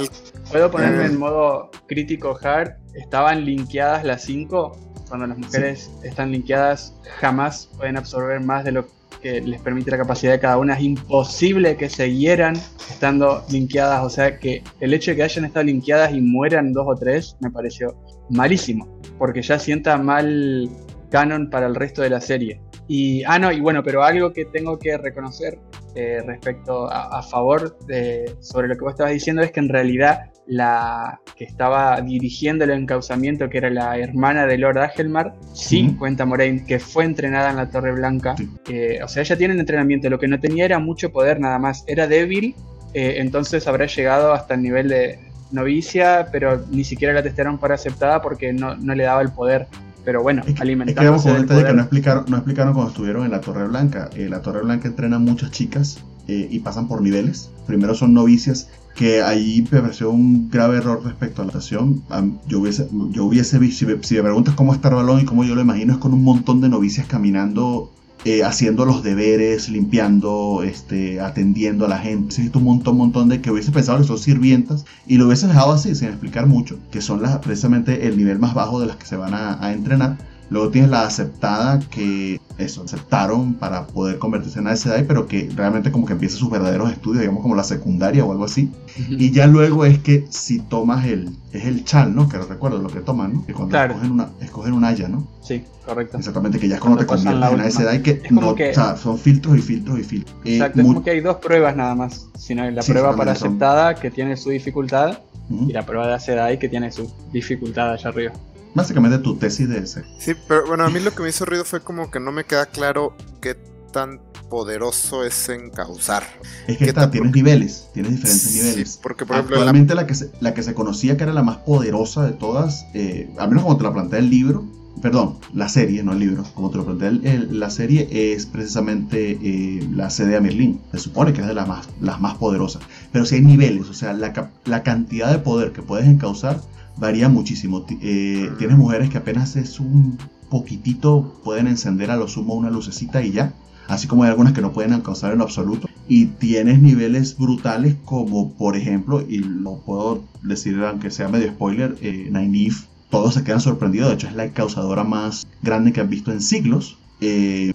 puedo 0.52 0.72
ponerme 0.72 1.06
en 1.06 1.20
modo 1.20 1.70
crítico 1.88 2.38
hard 2.42 2.83
estaban 2.94 3.46
linkeadas 3.46 4.04
las 4.04 4.24
5, 4.24 4.78
cuando 5.08 5.28
las 5.28 5.38
mujeres 5.38 5.92
están 6.04 6.32
linkeadas 6.32 6.96
jamás 7.20 7.70
pueden 7.78 7.98
absorber 7.98 8.42
más 8.42 8.64
de 8.64 8.72
lo 8.72 8.88
que 9.22 9.42
les 9.42 9.62
permite 9.62 9.92
la 9.92 9.98
capacidad 9.98 10.34
de 10.34 10.40
cada 10.40 10.58
una. 10.58 10.76
Es 10.76 10.84
imposible 10.84 11.78
que 11.78 11.90
siguieran 11.90 12.56
estando 12.90 13.44
linkeadas, 13.50 14.04
o 14.04 14.10
sea 14.10 14.38
que 14.38 14.64
el 14.80 14.94
hecho 14.94 15.12
de 15.12 15.18
que 15.18 15.24
hayan 15.24 15.46
estado 15.46 15.66
linkeadas 15.66 16.14
y 16.14 16.22
mueran 16.22 16.74
dos 16.74 16.86
o 16.88 16.96
tres 16.96 17.38
me 17.40 17.50
pareció 17.50 17.96
malísimo, 18.30 19.00
porque 19.18 19.42
ya 19.42 19.58
sienta 19.60 19.98
mal 19.98 20.70
canon 21.10 21.50
para 21.50 21.68
el 21.68 21.76
resto 21.76 22.02
de 22.02 22.10
la 22.10 22.20
serie. 22.20 22.60
Y, 22.88 23.24
ah, 23.24 23.40
no, 23.40 23.52
y 23.52 23.62
bueno, 23.62 23.82
pero 23.82 24.04
algo 24.04 24.34
que 24.34 24.46
tengo 24.46 24.78
que 24.78 24.98
reconocer 24.98 25.58
eh, 25.96 26.22
respecto 26.26 26.88
a, 26.92 27.22
favor 27.22 27.78
de, 27.86 28.36
sobre 28.42 28.68
lo 28.68 28.76
que 28.76 28.82
vos 28.82 28.92
estabas 28.92 29.14
diciendo 29.14 29.42
es 29.42 29.52
que 29.52 29.60
en 29.62 29.70
realidad 29.70 30.33
la 30.46 31.20
que 31.36 31.44
estaba 31.44 32.00
dirigiendo 32.02 32.64
el 32.64 32.72
encauzamiento, 32.72 33.50
que 33.50 33.58
era 33.58 33.70
la 33.70 33.98
hermana 33.98 34.46
de 34.46 34.58
Lord 34.58 34.78
Agelmar, 34.80 35.36
sí, 35.54 35.96
cuenta 35.98 36.26
Moraine, 36.26 36.66
que 36.66 36.80
fue 36.80 37.06
entrenada 37.06 37.50
en 37.50 37.58
la 37.58 37.70
Torre 37.70 37.94
Blanca. 37.94 38.36
Eh, 38.70 39.00
o 39.04 39.08
sea, 39.08 39.24
ella 39.24 39.38
tiene 39.38 39.54
un 39.54 39.60
entrenamiento, 39.60 40.10
lo 40.10 40.20
que 40.20 40.28
no 40.28 40.40
tenía 40.40 40.66
era 40.66 40.80
mucho 40.80 41.12
poder 41.12 41.40
nada 41.40 41.60
más, 41.60 41.84
era 41.88 42.08
débil, 42.08 42.56
eh, 42.94 43.16
entonces 43.18 43.68
habrá 43.68 43.86
llegado 43.86 44.34
hasta 44.34 44.54
el 44.54 44.62
nivel 44.62 44.90
de 44.90 45.20
novicia, 45.52 46.28
pero 46.32 46.64
ni 46.72 46.84
siquiera 46.84 47.14
la 47.14 47.24
testaron 47.24 47.58
para 47.58 47.76
aceptada 47.76 48.22
porque 48.22 48.54
no, 48.54 48.76
no 48.76 48.96
le 48.96 49.04
daba 49.04 49.22
el 49.22 49.32
poder 49.32 49.68
pero 50.06 50.22
bueno, 50.22 50.44
es 50.46 50.56
que, 50.56 50.62
alimentándose 50.62 51.32
es 51.32 51.46
que 51.46 51.64
que 51.64 51.74
no 51.74 51.82
explicaron, 51.82 52.26
no 52.28 52.38
explicaron 52.38 52.74
cuando 52.74 52.92
estuvieron 52.92 53.26
en 53.26 53.32
la 53.32 53.42
Torre 53.42 53.68
Blanca. 53.68 54.10
Eh, 54.16 54.28
la 54.30 54.42
Torre 54.42 54.62
Blanca 54.62 54.88
entrena 54.88 55.18
muchas 55.20 55.52
chicas 55.52 56.00
eh, 56.28 56.48
y 56.50 56.60
pasan 56.60 56.88
por 56.88 57.02
niveles. 57.02 57.50
Primero 57.68 57.96
son 57.96 58.14
novicias, 58.14 58.70
que 58.96 59.22
ahí 59.22 59.68
me 59.72 59.82
pareció 59.82 60.12
un 60.12 60.50
grave 60.50 60.78
error 60.78 61.04
respecto 61.04 61.42
a 61.42 61.46
la 61.46 61.52
estación. 61.52 62.04
Yo 62.48 62.60
hubiese, 62.60 62.88
yo 63.12 63.26
hubiese 63.26 63.60
visto, 63.60 63.86
si 64.02 64.16
me, 64.16 64.24
preguntas 64.24 64.54
cómo 64.56 64.74
está 64.74 64.90
el 64.90 64.96
balón 64.96 65.22
y 65.22 65.26
cómo 65.26 65.44
yo 65.44 65.56
lo 65.56 65.62
imagino, 65.62 65.94
es 65.94 66.00
con 66.00 66.14
un 66.14 66.24
montón 66.24 66.62
de 66.62 66.70
novicias 66.70 67.08
caminando 67.08 67.92
eh, 68.26 68.44
haciendo 68.44 68.86
los 68.86 69.04
deberes, 69.04 69.68
limpiando, 69.68 70.62
este, 70.64 71.20
atendiendo 71.20 71.86
a 71.86 71.90
la 71.90 71.98
gente. 71.98 72.34
Sí, 72.34 72.50
un 72.54 72.64
montón, 72.64 72.96
montón 72.96 73.28
de 73.28 73.42
que 73.42 73.52
hubiese 73.52 73.72
pensado 73.72 73.98
que 73.98 74.06
son 74.06 74.18
sirvientas 74.18 74.86
y 75.06 75.18
lo 75.18 75.28
hubiese 75.28 75.48
dejado 75.48 75.74
así, 75.74 75.94
sin 75.94 76.08
explicar 76.08 76.48
mucho, 76.48 76.80
que 76.90 77.02
son 77.02 77.22
las, 77.22 77.40
precisamente 77.40 78.08
el 78.08 78.16
nivel 78.16 78.40
más 78.40 78.54
bajo 78.54 78.80
de 78.80 78.88
las 78.88 78.96
que 78.96 79.06
se 79.06 79.18
van 79.18 79.34
a 79.34 79.74
entrenar 79.74 80.18
Luego 80.50 80.70
tienes 80.70 80.92
la 80.92 81.06
aceptada 81.06 81.80
que 81.80 82.40
eso, 82.58 82.84
aceptaron 82.84 83.56
para 83.56 83.88
poder 83.88 84.20
convertirse 84.20 84.60
en 84.60 84.68
ASDI, 84.68 85.04
pero 85.08 85.28
que 85.28 85.50
realmente 85.56 85.92
como 85.92 86.06
que 86.06 86.14
empieza 86.14 86.38
sus 86.38 86.52
verdaderos 86.52 86.92
estudios, 86.92 87.22
digamos 87.22 87.42
como 87.42 87.56
la 87.56 87.64
secundaria 87.64 88.24
o 88.24 88.32
algo 88.32 88.46
así. 88.46 88.72
Y 89.10 89.32
ya 89.32 89.48
luego 89.48 89.86
es 89.86 90.00
que 90.00 90.28
si 90.30 90.60
tomas 90.60 91.06
el, 91.06 91.36
es 91.52 91.66
el 91.66 91.84
chal, 91.84 92.16
¿no? 92.16 92.30
Que 92.30 92.38
recuerdo 92.38 92.78
lo 92.80 92.90
que 92.90 93.00
toman, 93.00 93.34
¿no? 93.34 93.46
Que 93.46 93.54
cuando 93.54 93.78
escogen, 93.78 94.12
una, 94.12 94.30
escogen 94.40 94.74
un 94.74 94.86
haya, 94.86 95.08
¿no? 95.08 95.28
Sí, 95.42 95.64
correcto. 95.86 96.18
Exactamente, 96.18 96.60
que 96.60 96.68
ya 96.68 96.76
es 96.76 96.82
cuando, 96.82 97.00
te 97.00 97.06
conviertes 97.06 97.52
en 97.52 97.60
ASDI, 97.88 98.02
que, 98.04 98.22
no, 98.30 98.50
o 98.50 98.56
sea, 98.56 98.96
son 98.96 99.18
filtros 99.18 99.58
y 99.58 99.62
filtros 99.62 100.00
y 100.00 100.04
filtros. 100.04 100.36
Eh, 100.46 100.54
Exacto, 100.56 100.82
es 100.82 100.86
como 100.86 101.04
que 101.04 101.10
hay 101.10 101.22
dos 101.22 101.38
pruebas 101.38 101.76
nada 101.76 101.96
más, 101.96 102.28
sino 102.38 102.70
la 102.70 102.84
prueba 102.84 103.16
para 103.16 103.32
aceptada 103.32 103.96
que 103.96 104.12
tiene 104.12 104.38
su 104.38 104.50
dificultad 104.52 105.20
y 105.50 105.74
la 105.74 105.86
prueba 105.86 106.08
de 106.08 106.14
ASDI 106.14 106.58
que 106.58 106.70
tiene 106.70 106.92
su 106.92 107.12
dificultad 107.32 107.92
allá 107.92 108.10
arriba 108.10 108.34
básicamente 108.74 109.18
tu 109.20 109.36
tesis 109.36 109.70
de 109.70 109.80
ese. 109.80 110.04
Sí, 110.20 110.34
pero 110.48 110.66
bueno, 110.68 110.86
a 110.86 110.90
mí 110.90 111.00
lo 111.00 111.12
que 111.12 111.24
me 111.24 111.30
hizo 111.30 111.46
ruido 111.46 111.66
fue 111.66 111.82
como 111.82 112.10
que 112.12 112.20
no 112.20 112.32
me 112.32 112.44
queda 112.44 112.66
claro 112.66 113.16
qué 113.42 113.56
tan 113.92 114.20
poderoso 114.50 115.24
es 115.24 115.50
encauzar. 115.50 116.24
Es 116.68 116.78
que 116.78 116.86
está, 116.86 117.10
tienes 117.10 117.34
niveles, 117.34 117.90
tienes 117.94 118.12
diferentes 118.12 118.54
niveles. 118.54 119.00
Porque 119.02 119.26
por 119.26 119.36
ejemplo, 119.36 119.56
Actualmente 119.56 119.96
la... 119.96 120.06
que 120.06 120.16
se, 120.16 120.32
la 120.42 120.54
que 120.54 120.64
se 120.64 120.74
conocía 120.74 121.18
que 121.18 121.24
era 121.24 121.34
la 121.34 121.44
más 121.44 121.58
poderosa 121.58 122.26
de 122.26 122.34
todas, 122.34 122.86
eh, 122.94 123.34
al 123.38 123.50
menos 123.50 123.64
como 123.64 123.78
te 123.78 123.84
la 123.84 123.94
plantea 123.94 124.20
el 124.20 124.30
libro, 124.30 124.66
perdón, 125.02 125.40
la 125.54 125.70
serie, 125.70 126.04
no 126.04 126.14
el 126.14 126.20
libro, 126.20 126.44
como 126.54 126.70
te 126.70 126.78
lo 126.78 126.86
plantea 126.86 127.12
la 127.50 127.70
serie, 127.70 128.08
es 128.34 128.46
precisamente 128.46 129.40
eh, 129.42 129.88
la 129.92 130.10
sede 130.10 130.34
de 130.34 130.42
Merlin. 130.42 130.82
Se 130.92 131.00
supone 131.00 131.34
que 131.34 131.42
es 131.42 131.48
de 131.48 131.54
las 131.54 131.68
más, 131.68 131.90
las 132.00 132.22
más 132.22 132.36
poderosas. 132.36 132.84
Pero 133.12 133.26
si 133.26 133.36
hay 133.36 133.42
niveles, 133.42 133.90
o 133.90 133.94
sea, 133.94 134.14
la, 134.14 134.52
la 134.66 134.84
cantidad 134.84 135.32
de 135.32 135.40
poder 135.40 135.72
que 135.72 135.82
puedes 135.82 136.08
encauzar 136.08 136.62
varía 136.98 137.30
muchísimo. 137.30 137.86
Eh, 138.02 138.50
tienes 138.58 138.78
mujeres 138.78 139.10
que 139.10 139.18
apenas 139.18 139.56
es 139.56 139.80
un 139.80 140.18
poquitito, 140.50 141.42
pueden 141.44 141.68
encender 141.68 142.12
a 142.12 142.18
lo 142.18 142.28
sumo 142.28 142.54
una 142.54 142.70
lucecita 142.70 143.24
y 143.24 143.32
ya. 143.32 143.54
Así 143.88 144.08
como 144.08 144.24
hay 144.24 144.30
algunas 144.30 144.54
que 144.54 144.62
no 144.62 144.72
pueden 144.72 145.02
causar 145.02 145.34
en 145.34 145.40
lo 145.40 145.44
absoluto. 145.44 145.90
Y 146.08 146.28
tienes 146.28 146.82
niveles 146.82 147.38
brutales 147.38 147.96
como 148.06 148.54
por 148.54 148.76
ejemplo, 148.76 149.22
y 149.22 149.40
lo 149.40 149.78
puedo 149.80 150.24
decir 150.42 150.80
aunque 150.84 151.12
sea 151.12 151.28
medio 151.28 151.50
spoiler, 151.52 151.98
eh, 152.02 152.30
Nynaeve, 152.32 152.76
todos 153.10 153.34
se 153.34 153.44
quedan 153.44 153.62
sorprendidos. 153.62 154.10
De 154.10 154.16
hecho 154.16 154.28
es 154.28 154.36
la 154.36 154.50
causadora 154.52 155.04
más 155.04 155.48
grande 155.62 155.92
que 155.94 156.02
han 156.02 156.10
visto 156.10 156.32
en 156.32 156.42
siglos. 156.42 156.98
Eh, 157.22 157.74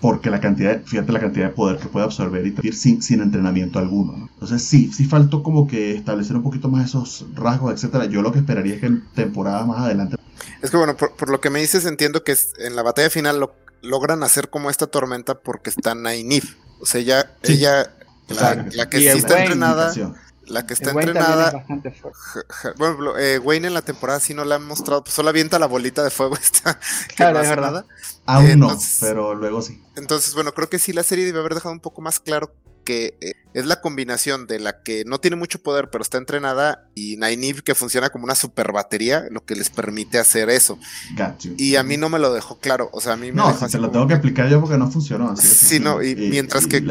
porque 0.00 0.30
la 0.30 0.40
cantidad, 0.40 0.82
fíjate 0.84 1.12
la 1.12 1.20
cantidad 1.20 1.46
de 1.46 1.52
poder 1.52 1.78
que 1.78 1.88
puede 1.88 2.04
absorber 2.04 2.46
y 2.46 2.72
sin, 2.72 3.02
sin 3.02 3.22
entrenamiento 3.22 3.78
alguno. 3.78 4.12
¿no? 4.12 4.28
Entonces 4.34 4.62
sí, 4.62 4.92
sí 4.92 5.04
faltó 5.04 5.42
como 5.42 5.66
que 5.66 5.94
establecer 5.94 6.36
un 6.36 6.42
poquito 6.42 6.68
más 6.68 6.88
esos 6.88 7.26
rasgos, 7.34 7.72
etcétera. 7.72 8.04
Yo 8.06 8.22
lo 8.22 8.32
que 8.32 8.40
esperaría 8.40 8.74
es 8.74 8.80
que 8.80 8.86
en 8.86 9.04
temporada 9.14 9.64
más 9.64 9.80
adelante. 9.80 10.16
Es 10.62 10.70
que 10.70 10.76
bueno, 10.76 10.96
por, 10.96 11.30
lo 11.30 11.40
que 11.40 11.50
me 11.50 11.60
dices 11.60 11.86
entiendo 11.86 12.24
que 12.24 12.36
en 12.58 12.76
la 12.76 12.82
batalla 12.82 13.08
final 13.08 13.40
lo, 13.40 13.54
logran 13.82 14.22
hacer 14.22 14.50
como 14.50 14.68
esta 14.68 14.86
tormenta 14.86 15.38
porque 15.38 15.70
está 15.70 15.94
Nainif. 15.94 16.56
O 16.80 16.86
sea, 16.86 17.00
ella, 17.00 17.30
ella 17.42 17.90
la, 18.28 18.90
que 18.90 18.98
sí 18.98 19.06
está 19.06 19.40
entrenada 19.40 19.94
la 20.46 20.66
que 20.66 20.74
está 20.74 20.90
entrenada. 20.90 21.64
Bueno, 22.76 23.16
eh, 23.18 23.38
Wayne 23.38 23.68
en 23.68 23.74
la 23.74 23.82
temporada 23.82 24.20
sí 24.20 24.34
no 24.34 24.44
la 24.44 24.56
han 24.56 24.64
mostrado, 24.64 25.02
pues 25.04 25.14
solo 25.14 25.28
avienta 25.28 25.58
la 25.58 25.66
bolita 25.66 26.02
de 26.02 26.10
fuego. 26.10 26.36
Está, 26.40 26.78
claro, 27.16 27.40
es 27.40 27.48
verdad. 27.48 27.84
Aún 28.26 28.58
no, 28.58 28.78
pero 29.00 29.34
luego 29.34 29.62
sí. 29.62 29.82
Entonces, 29.96 30.34
bueno, 30.34 30.52
creo 30.52 30.68
que 30.68 30.78
sí 30.78 30.92
la 30.92 31.02
serie 31.02 31.24
debe 31.24 31.40
haber 31.40 31.54
dejado 31.54 31.72
un 31.72 31.80
poco 31.80 32.02
más 32.02 32.20
claro 32.20 32.52
que 32.86 33.18
eh, 33.20 33.34
es 33.52 33.66
la 33.66 33.80
combinación 33.80 34.46
de 34.46 34.60
la 34.60 34.82
que 34.82 35.04
no 35.04 35.18
tiene 35.18 35.36
mucho 35.36 35.58
poder, 35.58 35.90
pero 35.90 36.02
está 36.02 36.18
entrenada, 36.18 36.88
y 36.94 37.16
Nynaeve 37.16 37.62
que 37.62 37.74
funciona 37.74 38.10
como 38.10 38.24
una 38.24 38.34
super 38.34 38.70
batería, 38.72 39.26
lo 39.30 39.44
que 39.44 39.56
les 39.56 39.70
permite 39.70 40.18
hacer 40.18 40.48
eso. 40.48 40.78
Y 41.58 41.76
a 41.76 41.82
mí 41.82 41.96
no 41.96 42.08
me 42.08 42.18
lo 42.18 42.32
dejó 42.32 42.58
claro. 42.58 42.88
O 42.92 43.00
sea, 43.00 43.14
a 43.14 43.16
mí 43.16 43.32
me 43.32 43.36
No, 43.36 43.54
te 43.54 43.78
lo 43.78 43.90
tengo 43.90 44.06
que 44.06 44.14
explicar 44.14 44.48
yo 44.48 44.60
porque 44.60 44.78
no 44.78 44.90
funcionó. 44.90 45.30
Así 45.30 45.48
sí, 45.48 45.80
no, 45.80 46.02
y, 46.02 46.14
mientras 46.14 46.66
que 46.66 46.84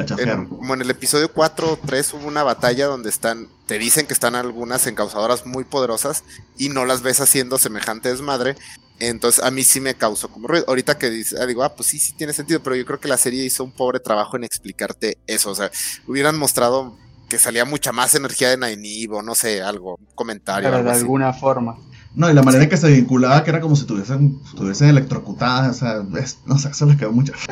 como 0.49 0.73
en 0.73 0.81
el 0.81 0.89
episodio 0.89 1.31
4 1.31 1.71
o 1.71 1.77
3 1.77 2.13
hubo 2.15 2.27
una 2.27 2.43
batalla 2.43 2.87
donde 2.87 3.09
están, 3.09 3.47
te 3.67 3.79
dicen 3.79 4.05
que 4.05 4.13
están 4.13 4.35
algunas 4.35 4.85
encausadoras 4.87 5.45
muy 5.45 5.63
poderosas 5.63 6.23
y 6.57 6.69
no 6.69 6.85
las 6.85 7.01
ves 7.01 7.21
haciendo 7.21 7.57
semejante 7.57 8.09
desmadre. 8.09 8.55
Entonces 8.99 9.43
a 9.43 9.51
mí 9.51 9.63
sí 9.63 9.81
me 9.81 9.95
causó 9.95 10.29
como 10.29 10.47
ruido. 10.47 10.65
Ahorita 10.67 10.97
que 10.97 11.23
ah, 11.39 11.45
digo, 11.45 11.63
ah, 11.63 11.75
pues 11.75 11.89
sí, 11.89 11.99
sí 11.99 12.13
tiene 12.13 12.33
sentido, 12.33 12.61
pero 12.63 12.75
yo 12.75 12.85
creo 12.85 12.99
que 12.99 13.07
la 13.07 13.17
serie 13.17 13.43
hizo 13.43 13.63
un 13.63 13.71
pobre 13.71 13.99
trabajo 13.99 14.37
en 14.37 14.43
explicarte 14.43 15.17
eso. 15.27 15.51
O 15.51 15.55
sea, 15.55 15.71
hubieran 16.07 16.37
mostrado 16.37 16.97
que 17.29 17.37
salía 17.37 17.65
mucha 17.65 17.91
más 17.91 18.15
energía 18.15 18.49
de 18.49 18.57
Nynaeve 18.57 19.15
o 19.15 19.21
no 19.21 19.35
sé, 19.35 19.61
algo, 19.61 19.95
un 19.95 20.15
comentario. 20.15 20.69
Pero 20.69 20.83
de 20.83 20.91
alguna 20.91 21.33
forma. 21.33 21.77
No, 22.13 22.29
y 22.29 22.33
la 22.33 22.43
manera 22.43 22.63
en 22.63 22.69
que 22.69 22.77
se 22.77 22.89
vinculaba, 22.89 23.43
que 23.43 23.49
era 23.49 23.59
como 23.59 23.75
si 23.75 23.81
estuviesen, 23.81 24.39
estuviesen 24.45 24.87
electrocutadas, 24.87 25.75
o 25.75 25.79
sea, 25.79 26.05
no 26.45 26.57
sé, 26.57 26.69
eso 26.69 26.85
les 26.85 26.97
quedó 26.97 27.11
mucho. 27.11 27.33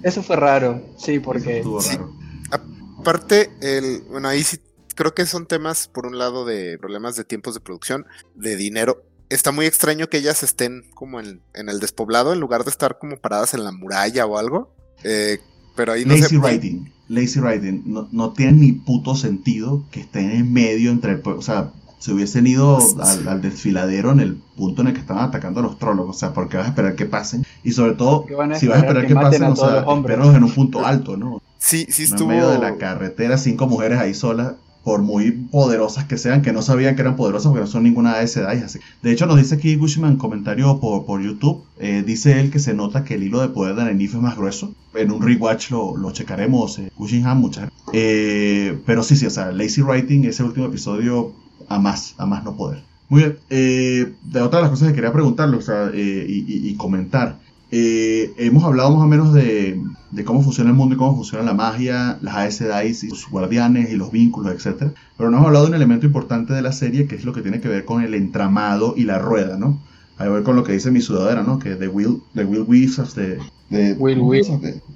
Eso 0.00 0.22
fue 0.22 0.36
raro, 0.36 0.80
sí, 0.96 1.18
porque... 1.18 1.58
Estuvo 1.58 1.80
raro. 1.80 2.12
Aparte, 3.00 3.50
el, 3.60 4.02
bueno, 4.08 4.28
ahí 4.28 4.44
sí 4.44 4.60
creo 4.94 5.12
que 5.12 5.26
son 5.26 5.46
temas, 5.46 5.88
por 5.88 6.06
un 6.06 6.18
lado, 6.18 6.44
de 6.44 6.78
problemas 6.78 7.16
de 7.16 7.24
tiempos 7.24 7.54
de 7.54 7.60
producción, 7.60 8.06
de 8.36 8.54
dinero, 8.54 9.02
está 9.28 9.52
muy 9.52 9.66
extraño 9.66 10.08
que 10.08 10.18
ellas 10.18 10.42
estén 10.42 10.84
como 10.94 11.20
en, 11.20 11.40
el 11.54 11.80
despoblado 11.80 12.32
en 12.32 12.40
lugar 12.40 12.64
de 12.64 12.70
estar 12.70 12.98
como 12.98 13.16
paradas 13.18 13.54
en 13.54 13.64
la 13.64 13.72
muralla 13.72 14.26
o 14.26 14.38
algo. 14.38 14.72
Eh, 15.04 15.38
pero 15.76 15.92
ahí 15.92 16.04
no 16.04 16.16
Lazy 16.16 16.36
writing. 16.36 16.92
Lazy 17.08 17.40
writing. 17.40 17.82
No, 17.86 18.08
no, 18.10 18.32
tiene 18.32 18.52
ni 18.52 18.72
puto 18.72 19.14
sentido 19.14 19.84
que 19.90 20.00
estén 20.00 20.30
en 20.30 20.52
medio 20.52 20.90
entre 20.90 21.12
el 21.12 21.22
O 21.24 21.42
sea, 21.42 21.72
se 21.98 22.12
hubiesen 22.12 22.46
ido 22.46 22.78
al, 23.26 23.42
desfiladero 23.42 24.12
en 24.12 24.20
el 24.20 24.36
punto 24.56 24.82
en 24.82 24.88
el 24.88 24.94
que 24.94 25.00
estaban 25.00 25.24
atacando 25.24 25.60
a 25.60 25.62
los 25.62 25.78
trólogos. 25.78 26.16
O 26.16 26.18
sea, 26.18 26.32
porque 26.32 26.56
vas 26.56 26.66
a 26.66 26.70
esperar 26.70 26.96
que 26.96 27.06
pasen. 27.06 27.46
Y 27.62 27.72
sobre 27.72 27.92
todo, 27.92 28.26
si 28.58 28.66
vas 28.66 28.78
a 28.78 28.80
esperar 28.80 29.06
que, 29.06 29.14
pasen, 29.14 29.44
o 29.44 29.56
sea, 29.56 29.84
en 29.86 30.44
un 30.44 30.52
punto 30.52 30.84
alto, 30.84 31.16
¿no? 31.16 31.42
Sí, 31.58 31.86
sí 31.90 32.04
estuvo. 32.04 32.30
en 32.30 32.38
medio 32.38 32.50
de 32.50 32.58
la 32.58 32.76
carretera, 32.76 33.36
cinco 33.36 33.66
mujeres 33.66 33.98
ahí 33.98 34.14
solas 34.14 34.54
por 34.88 35.02
muy 35.02 35.32
poderosas 35.32 36.06
que 36.06 36.16
sean, 36.16 36.40
que 36.40 36.50
no 36.50 36.62
sabían 36.62 36.94
que 36.96 37.02
eran 37.02 37.14
poderosas 37.14 37.48
porque 37.48 37.60
no 37.60 37.66
son 37.66 37.82
ninguna 37.82 38.16
de 38.16 38.24
esas 38.24 38.44
edades. 38.44 38.80
De 39.02 39.12
hecho, 39.12 39.26
nos 39.26 39.36
dice 39.36 39.56
aquí 39.56 39.76
Gushman 39.76 40.12
en 40.12 40.16
comentario 40.16 40.80
por, 40.80 41.04
por 41.04 41.20
YouTube, 41.20 41.62
eh, 41.78 42.02
dice 42.06 42.40
él 42.40 42.50
que 42.50 42.58
se 42.58 42.72
nota 42.72 43.04
que 43.04 43.16
el 43.16 43.22
hilo 43.22 43.42
de 43.42 43.48
poder 43.48 43.74
de 43.74 43.84
Nenif 43.84 44.14
es 44.14 44.20
más 44.22 44.34
grueso. 44.34 44.72
En 44.94 45.10
un 45.10 45.20
rewatch 45.20 45.72
lo, 45.72 45.94
lo 45.98 46.10
checaremos, 46.12 46.78
eh, 46.78 46.90
muchas 46.96 47.68
eh, 47.92 48.78
Pero 48.86 49.02
sí, 49.02 49.14
sí, 49.14 49.26
o 49.26 49.30
sea, 49.30 49.52
Lazy 49.52 49.82
Writing, 49.82 50.24
ese 50.24 50.42
último 50.42 50.64
episodio, 50.64 51.34
a 51.68 51.78
más, 51.78 52.14
a 52.16 52.24
más 52.24 52.42
no 52.42 52.56
poder. 52.56 52.82
Muy 53.10 53.24
bien, 53.24 53.36
eh, 53.50 54.14
de 54.22 54.40
otra 54.40 54.60
de 54.60 54.62
las 54.62 54.70
cosas 54.70 54.88
que 54.88 54.94
quería 54.94 55.12
preguntarle 55.12 55.58
o 55.58 55.60
sea, 55.60 55.90
y, 55.94 56.46
y 56.48 56.74
comentar. 56.76 57.36
Eh, 57.70 58.32
hemos 58.38 58.64
hablado 58.64 58.90
más 58.90 59.02
o 59.02 59.06
menos 59.06 59.34
de, 59.34 59.78
cómo 60.24 60.42
funciona 60.42 60.70
el 60.70 60.76
mundo 60.76 60.94
y 60.94 60.98
cómo 60.98 61.14
funciona 61.14 61.44
la 61.44 61.54
magia, 61.54 62.18
las 62.22 62.60
Aes 62.60 63.04
y 63.04 63.10
sus 63.10 63.28
guardianes 63.28 63.90
y 63.90 63.96
los 63.96 64.10
vínculos, 64.10 64.52
etc. 64.52 64.92
Pero 65.16 65.30
no 65.30 65.36
hemos 65.36 65.48
hablado 65.48 65.66
de 65.66 65.70
un 65.70 65.76
elemento 65.76 66.06
importante 66.06 66.52
de 66.52 66.62
la 66.62 66.72
serie 66.72 67.06
que 67.06 67.16
es 67.16 67.24
lo 67.24 67.32
que 67.32 67.42
tiene 67.42 67.60
que 67.60 67.68
ver 67.68 67.84
con 67.84 68.02
el 68.02 68.14
entramado 68.14 68.94
y 68.96 69.04
la 69.04 69.18
rueda, 69.18 69.56
¿no? 69.56 69.80
A 70.16 70.26
ver 70.26 70.42
con 70.42 70.56
lo 70.56 70.64
que 70.64 70.72
dice 70.72 70.90
mi 70.90 71.00
sudadera, 71.00 71.42
¿no? 71.42 71.58
Que 71.58 71.76
the 71.76 71.88
wheel, 71.88 72.20
the 72.34 72.44
wheel 72.44 72.64
weaves 72.66 72.98
as 72.98 73.14
the, 73.14 73.38
wheel 73.70 74.20
weaves, 74.20 74.48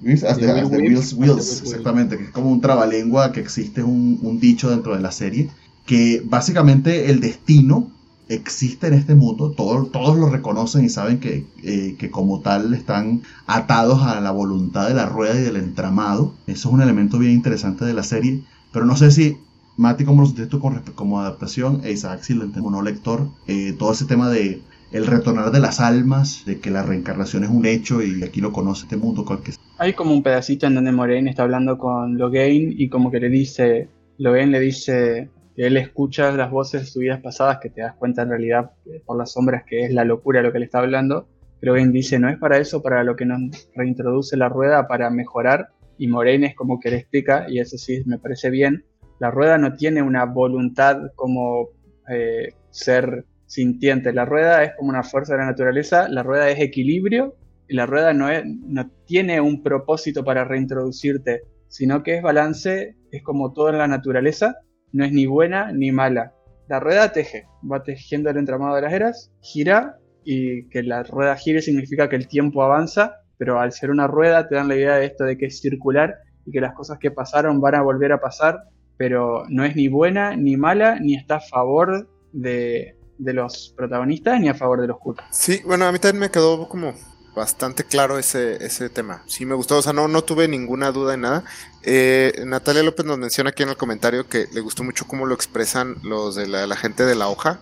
wheels, 0.03 1.15
wheels, 1.15 1.63
exactamente, 1.63 2.17
que 2.17 2.25
es 2.25 2.31
como 2.31 2.51
un 2.51 2.61
trabalengua 2.61 3.33
que 3.33 3.41
existe 3.41 3.83
un, 3.83 4.19
un 4.23 4.41
dicho 4.41 4.71
dentro 4.71 4.97
de 4.97 5.03
la 5.03 5.13
serie, 5.13 5.51
que 5.87 6.23
básicamente 6.25 7.11
el 7.11 7.21
destino 7.21 7.91
existe 8.35 8.87
en 8.87 8.95
este 8.95 9.15
mundo, 9.15 9.51
todos, 9.53 10.17
lo 10.17 10.29
reconocen 10.29 10.85
y 10.85 10.89
saben 10.89 11.21
eh, 11.23 11.97
que, 11.99 12.11
como 12.11 12.41
tal 12.41 12.75
están 12.75 13.23
atados 13.47 14.03
a 14.03 14.21
la 14.21 14.31
voluntad 14.31 14.89
de 14.89 14.95
la 14.95 15.07
rueda 15.07 15.39
y 15.39 15.43
del 15.43 15.57
entramado. 15.57 16.35
Eso 16.47 16.69
es 16.69 16.75
un 16.75 16.83
elemento 16.83 17.19
bien 17.19 17.33
interesante 17.33 17.85
de 17.85 17.95
la 17.95 18.03
serie, 18.03 18.43
pero 18.73 18.85
no 18.85 18.97
sé 18.97 19.11
si 19.11 19.37
Mati, 19.77 20.05
¿cómo 20.05 20.21
lo 20.21 20.27
sentiste 20.27 20.51
tú 20.51 20.61
con 20.61 20.83
como 20.95 21.21
adaptación? 21.21 21.81
E 21.85 21.93
Isaac, 21.93 22.23
si 22.23 22.35
lo 22.35 22.51
como 22.51 22.71
no 22.71 22.83
lector, 22.83 23.29
eh, 23.47 23.75
todo 23.79 23.93
ese 23.93 24.05
tema 24.05 24.29
de 24.29 24.61
el 24.93 25.07
retornar 25.07 25.51
de 25.51 25.61
las 25.61 25.81
almas, 25.81 26.45
de 26.45 26.61
que 26.61 26.71
la 26.71 26.83
reencarnación 26.83 27.45
es 27.45 27.51
un 27.51 27.65
hecho 27.65 28.03
y 28.03 28.23
aquí 28.23 28.41
lo 28.41 28.53
conoce 28.53 28.85
este 28.85 28.99
mundo. 28.99 29.25
Que... 29.25 29.53
Hay 29.79 29.95
como 29.95 30.13
un 30.13 30.23
pedacito 30.23 30.67
en 30.67 30.75
donde 30.75 30.93
Moraine 30.93 31.31
está 31.31 31.45
hablando 31.45 31.79
con 31.79 32.19
Logain 32.19 32.75
y 32.77 32.89
como 32.89 33.11
que 33.11 33.19
le 33.19 33.31
dice, 33.31 33.89
Logain 34.19 34.51
le 34.51 34.61
dice, 34.61 35.31
él 35.57 35.77
escucha 35.77 36.33
las 36.33 36.51
voces 36.51 36.83
de 36.83 36.87
sus 36.87 37.03
vidas 37.03 37.21
pasadas, 37.21 37.59
que 37.61 37.71
te 37.71 37.83
das 37.83 37.95
cuenta 37.95 38.23
en 38.23 38.31
realidad 38.31 38.73
eh, 38.87 39.03
por 39.05 39.19
las 39.19 39.33
sombras 39.33 39.65
que 39.67 39.85
es 39.85 39.93
la 39.93 40.05
locura 40.05 40.43
lo 40.43 40.53
que 40.53 40.59
le 40.59 40.65
está 40.65 40.79
hablando, 40.79 41.29
pero 41.61 41.75
bien 41.75 41.93
dice, 41.93 42.19
no 42.19 42.29
es 42.29 42.39
para 42.39 42.59
eso, 42.59 42.83
para 42.83 43.05
lo 43.05 43.15
que 43.15 43.25
nos 43.25 43.69
reintroduce 43.75 44.37
la 44.37 44.49
rueda, 44.49 44.89
para 44.89 45.11
mejorar, 45.11 45.69
y 45.99 46.09
Moraine 46.09 46.49
es 46.49 46.55
como 46.57 46.81
que 46.81 46.91
le 46.91 46.97
explica, 46.97 47.47
y 47.49 47.61
eso 47.61 47.79
sí 47.79 48.03
me 48.07 48.19
parece 48.19 48.51
bien, 48.51 48.85
la 49.21 49.31
rueda 49.31 49.59
no 49.59 49.75
tiene 49.75 50.03
una 50.03 50.25
voluntad 50.25 51.13
como 51.15 51.69
eh, 52.09 52.55
ser 52.71 53.27
sintiente, 53.47 54.13
la 54.13 54.25
rueda 54.25 54.65
es 54.65 54.73
como 54.77 54.89
una 54.89 55.05
fuerza 55.05 55.35
de 55.35 55.41
la 55.41 55.47
naturaleza, 55.47 56.09
la 56.09 56.23
rueda 56.23 56.49
es 56.51 56.59
equilibrio, 56.59 57.37
y 57.69 57.75
la 57.75 57.87
rueda 57.87 58.13
no, 58.13 58.29
es, 58.29 58.45
no 58.45 58.91
tiene 59.07 59.41
un 59.41 59.63
propósito 59.63 60.25
para 60.25 60.45
reintroducirte, 60.45 61.43
sino 61.69 62.03
que 62.03 62.17
es 62.17 62.23
balance, 62.23 62.97
es 63.11 63.23
como 63.23 63.53
todo 63.53 63.69
en 63.69 63.79
la 63.79 63.87
naturaleza, 63.87 64.57
no 64.93 65.05
es 65.05 65.13
ni 65.13 65.27
buena 65.27 65.73
ni 65.73 65.93
mala. 65.93 66.35
La 66.69 66.81
rueda 66.81 67.13
teje, 67.13 67.47
va 67.71 67.83
tejiendo 67.83 68.31
el 68.31 68.37
entramado 68.37 68.77
de 68.77 68.83
las 68.83 68.93
eras, 68.93 69.33
gira 69.41 69.99
y 70.25 70.69
que 70.69 70.83
la 70.83 71.03
rueda 71.03 71.37
gire 71.37 71.61
significa 71.61 72.09
que 72.09 72.17
el 72.17 72.29
tiempo 72.29 72.63
avanza, 72.63 73.17
pero 73.37 73.61
al 73.61 73.73
ser 73.73 73.91
una 73.91 74.07
rueda 74.07 74.49
te 74.49 74.55
dan 74.55 74.69
la 74.69 74.77
idea 74.77 74.97
de 74.97 75.07
esto 75.07 75.25
de 75.25 75.37
que 75.37 75.47
es 75.47 75.61
circular 75.61 76.17
y 76.47 76.53
que 76.53 76.61
las 76.61 76.75
cosas 76.75 76.99
que 76.99 77.11
pasaron 77.11 77.61
van 77.61 77.75
a 77.75 77.83
volver 77.83 78.13
a 78.13 78.21
pasar, 78.21 78.61
pero 78.97 79.45
no 79.49 79.65
es 79.65 79.77
ni 79.77 79.89
buena 79.89 80.37
ni 80.37 80.57
mala, 80.57 80.99
ni 81.01 81.15
está 81.15 81.37
a 81.37 81.41
favor 81.41 82.09
de, 82.33 82.97
de 83.19 83.33
los 83.33 83.75
protagonistas 83.77 84.41
ni 84.41 84.49
a 84.49 84.55
favor 84.55 84.81
de 84.81 84.89
los 84.89 84.99
cultos. 84.99 85.25
Sí, 85.31 85.61
bueno, 85.65 85.87
a 85.87 85.93
mí 85.93 85.99
también 85.99 86.21
me 86.21 86.31
quedó 86.31 86.69
como 86.69 86.95
bastante 87.35 87.85
claro 87.85 88.19
ese, 88.19 88.65
ese 88.65 88.89
tema. 88.89 89.23
Sí 89.27 89.47
me 89.47 89.55
gustó, 89.55 89.79
o 89.79 89.83
sea, 89.83 89.93
no, 89.93 90.09
no 90.09 90.23
tuve 90.23 90.49
ninguna 90.49 90.93
duda 90.93 91.15
en 91.15 91.23
nada. 91.23 91.45
Eh, 91.83 92.33
Natalia 92.45 92.83
López 92.83 93.07
nos 93.07 93.19
menciona 93.19 93.51
aquí 93.51 93.63
en 93.63 93.71
el 93.71 93.77
comentario 93.77 94.29
que 94.29 94.47
le 94.53 94.61
gustó 94.61 94.85
mucho 94.85 95.07
cómo 95.07 95.27
lo 95.27 95.35
expresan 95.35 95.97
los 96.03 96.35
de 96.35 96.47
la, 96.47 96.77
gente 96.77 97.05
de 97.05 97.15
la 97.15 97.29
hoja. 97.29 97.61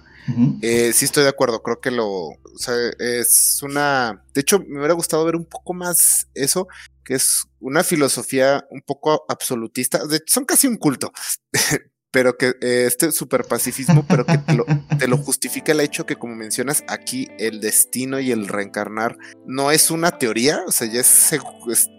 Eh, 0.62 0.92
sí 0.92 1.06
estoy 1.06 1.24
de 1.24 1.30
acuerdo, 1.30 1.60
creo 1.60 1.80
que 1.80 1.90
lo, 1.90 2.06
o 2.06 2.58
sea, 2.58 2.74
es 2.98 3.60
una, 3.62 4.22
de 4.32 4.42
hecho 4.42 4.60
me 4.60 4.78
hubiera 4.78 4.94
gustado 4.94 5.24
ver 5.24 5.34
un 5.34 5.44
poco 5.44 5.74
más 5.74 6.28
eso, 6.34 6.68
que 7.04 7.14
es 7.14 7.46
una 7.58 7.82
filosofía 7.82 8.64
un 8.70 8.82
poco 8.82 9.24
absolutista, 9.28 10.06
de, 10.06 10.22
son 10.26 10.44
casi 10.44 10.68
un 10.68 10.76
culto, 10.76 11.10
pero 12.11 12.36
que 12.36 12.54
eh, 12.61 12.84
este 12.86 13.12
super 13.12 13.44
pacifismo, 13.44 14.04
pero 14.08 14.26
que 14.26 14.38
te 14.38 15.06
lo, 15.08 15.16
justifica 15.16 15.72
el 15.72 15.80
hecho 15.80 16.06
que, 16.06 16.16
como 16.16 16.34
mencionas, 16.34 16.84
aquí 16.88 17.28
el 17.38 17.61
destino 17.61 18.20
y 18.20 18.32
el 18.32 18.48
reencarnar 18.48 19.16
no 19.46 19.70
es 19.70 19.90
una 19.90 20.18
teoría, 20.18 20.62
o 20.66 20.72
sea, 20.72 20.88
ya 20.88 21.00
es, 21.00 21.30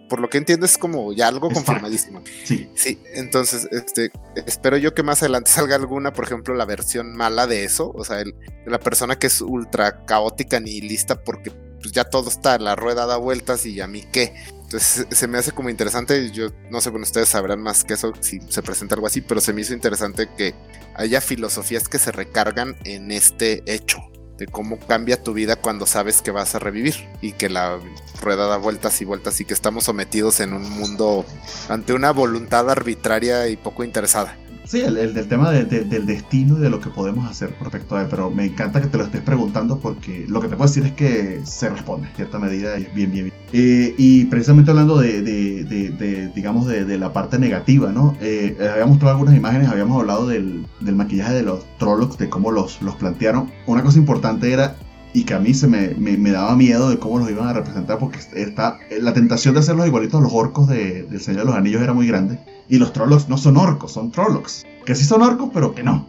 por 0.08 0.20
lo 0.20 0.28
que 0.28 0.38
entiendo, 0.38 0.66
es 0.66 0.76
como 0.76 1.12
ya 1.12 1.28
algo 1.28 1.50
confirmadísimo. 1.50 2.22
Sí. 2.44 2.68
Sí, 2.74 2.98
entonces, 3.14 3.68
este, 3.70 4.10
espero 4.46 4.76
yo 4.76 4.94
que 4.94 5.02
más 5.02 5.22
adelante 5.22 5.50
salga 5.50 5.76
alguna, 5.76 6.12
por 6.12 6.24
ejemplo, 6.24 6.54
la 6.54 6.64
versión 6.64 7.16
mala 7.16 7.46
de 7.46 7.64
eso, 7.64 7.90
o 7.94 8.04
sea, 8.04 8.22
la 8.66 8.78
persona 8.78 9.18
que 9.18 9.28
es 9.28 9.40
ultra 9.40 10.04
caótica 10.04 10.60
ni 10.60 10.80
lista 10.80 11.22
porque 11.22 11.50
pues 11.50 11.92
ya 11.92 12.04
todo 12.04 12.28
está, 12.28 12.58
la 12.58 12.76
rueda 12.76 13.06
da 13.06 13.16
vueltas 13.16 13.66
y 13.66 13.80
a 13.80 13.86
mí 13.86 14.04
qué. 14.12 14.34
Entonces 14.72 15.06
se 15.10 15.28
me 15.28 15.36
hace 15.36 15.52
como 15.52 15.68
interesante, 15.68 16.30
yo 16.30 16.48
no 16.70 16.80
sé, 16.80 16.88
bueno, 16.88 17.04
ustedes 17.04 17.28
sabrán 17.28 17.60
más 17.60 17.84
que 17.84 17.92
eso 17.92 18.14
si 18.20 18.40
se 18.48 18.62
presenta 18.62 18.94
algo 18.94 19.06
así, 19.06 19.20
pero 19.20 19.42
se 19.42 19.52
me 19.52 19.60
hizo 19.60 19.74
interesante 19.74 20.30
que 20.34 20.54
haya 20.94 21.20
filosofías 21.20 21.88
que 21.88 21.98
se 21.98 22.10
recargan 22.10 22.74
en 22.84 23.12
este 23.12 23.62
hecho 23.66 23.98
de 24.38 24.46
cómo 24.46 24.78
cambia 24.78 25.22
tu 25.22 25.34
vida 25.34 25.56
cuando 25.56 25.84
sabes 25.84 26.22
que 26.22 26.30
vas 26.30 26.54
a 26.54 26.58
revivir 26.58 26.94
y 27.20 27.32
que 27.32 27.50
la 27.50 27.78
rueda 28.22 28.46
da 28.46 28.56
vueltas 28.56 28.98
y 29.02 29.04
vueltas 29.04 29.38
y 29.42 29.44
que 29.44 29.52
estamos 29.52 29.84
sometidos 29.84 30.40
en 30.40 30.54
un 30.54 30.66
mundo 30.70 31.26
ante 31.68 31.92
una 31.92 32.10
voluntad 32.10 32.70
arbitraria 32.70 33.48
y 33.48 33.58
poco 33.58 33.84
interesada. 33.84 34.38
Sí, 34.64 34.80
el, 34.80 34.94
del 34.94 35.26
tema 35.26 35.50
del 35.50 36.06
destino 36.06 36.56
y 36.56 36.60
de 36.60 36.70
lo 36.70 36.80
que 36.80 36.88
podemos 36.88 37.28
hacer 37.28 37.54
respecto 37.60 37.96
a 37.96 38.02
él, 38.02 38.06
pero 38.08 38.30
me 38.30 38.44
encanta 38.44 38.80
que 38.80 38.86
te 38.86 38.96
lo 38.96 39.04
estés 39.04 39.20
preguntando 39.20 39.78
porque 39.78 40.24
lo 40.28 40.40
que 40.40 40.48
te 40.48 40.56
puedo 40.56 40.68
decir 40.68 40.84
es 40.86 40.92
que 40.92 41.40
se 41.44 41.68
responde 41.68 42.08
en 42.08 42.14
cierta 42.14 42.38
medida 42.38 42.78
y 42.78 42.84
bien, 42.94 43.10
bien, 43.10 43.24
bien. 43.24 43.32
Eh, 43.52 43.94
y 43.98 44.24
precisamente 44.26 44.70
hablando 44.70 44.98
de, 44.98 46.30
digamos, 46.34 46.66
de, 46.66 46.98
la 46.98 47.12
parte 47.12 47.38
negativa, 47.38 47.90
¿no? 47.90 48.16
Eh, 48.20 48.56
habíamos 48.60 48.90
mostrado 48.90 49.14
algunas 49.14 49.36
imágenes, 49.36 49.68
habíamos 49.68 50.00
hablado 50.00 50.28
del, 50.28 50.64
maquillaje 50.80 51.34
de 51.34 51.42
los 51.42 51.64
Trollocs, 51.78 52.18
de 52.18 52.28
cómo 52.28 52.50
los, 52.50 52.80
los 52.82 52.94
plantearon. 52.96 53.50
Una 53.66 53.82
cosa 53.82 53.98
importante 53.98 54.52
era 54.52 54.76
y 55.14 55.24
que 55.24 55.34
a 55.34 55.38
mí 55.38 55.52
se 55.52 55.66
me, 55.66 55.88
me, 55.88 56.30
daba 56.30 56.56
miedo 56.56 56.88
de 56.88 56.98
cómo 56.98 57.18
los 57.18 57.30
iban 57.30 57.48
a 57.48 57.52
representar 57.52 57.98
porque 57.98 58.18
está, 58.34 58.78
la 59.00 59.12
tentación 59.12 59.54
de 59.54 59.60
hacerlos 59.60 59.86
igualitos 59.86 60.20
a 60.20 60.22
los 60.22 60.32
orcos 60.32 60.68
de, 60.68 61.02
del 61.02 61.20
Señor 61.20 61.40
de 61.40 61.46
los 61.46 61.54
Anillos 61.54 61.82
era 61.82 61.92
muy 61.92 62.06
grande. 62.06 62.38
Y 62.68 62.78
los 62.78 62.92
Trollocs 62.94 63.28
no 63.28 63.36
son 63.36 63.58
orcos, 63.58 63.92
son 63.92 64.10
Trollocs. 64.10 64.64
Que 64.86 64.94
sí 64.94 65.04
son 65.04 65.20
orcos, 65.22 65.50
pero 65.52 65.74
que 65.74 65.82
no. 65.82 66.06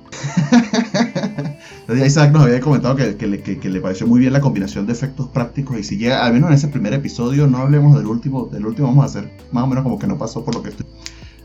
Entonces 1.82 2.08
Isaac 2.08 2.32
nos 2.32 2.44
había 2.44 2.62
comentado 2.62 2.96
que, 2.96 3.18
que, 3.18 3.28
le, 3.28 3.42
que, 3.42 3.70
le 3.70 3.82
pareció 3.82 4.08
muy 4.08 4.22
bien 4.22 4.32
la 4.32 4.40
combinación 4.40 4.86
de 4.86 4.94
efectos 4.94 5.28
prácticos 5.28 5.78
y 5.78 5.84
si 5.84 5.98
llega, 5.98 6.26
al 6.26 6.34
menos 6.34 6.50
en 6.50 6.56
ese 6.56 6.70
primer 6.70 6.94
episodio, 6.94 7.46
no 7.48 7.58
hablemos 7.58 7.98
del 7.98 8.08
último, 8.08 8.46
del 8.46 8.66
último 8.66 8.88
vamos 8.88 9.04
a 9.04 9.08
hacer 9.08 9.38
más 9.52 9.66
o 9.66 9.68
menos 9.68 9.84
como 9.84 10.00
que 10.00 10.08
no 10.08 10.18
pasó 10.18 10.46
por 10.46 10.56
lo 10.56 10.64
que 10.64 10.70
estoy. 10.70 10.86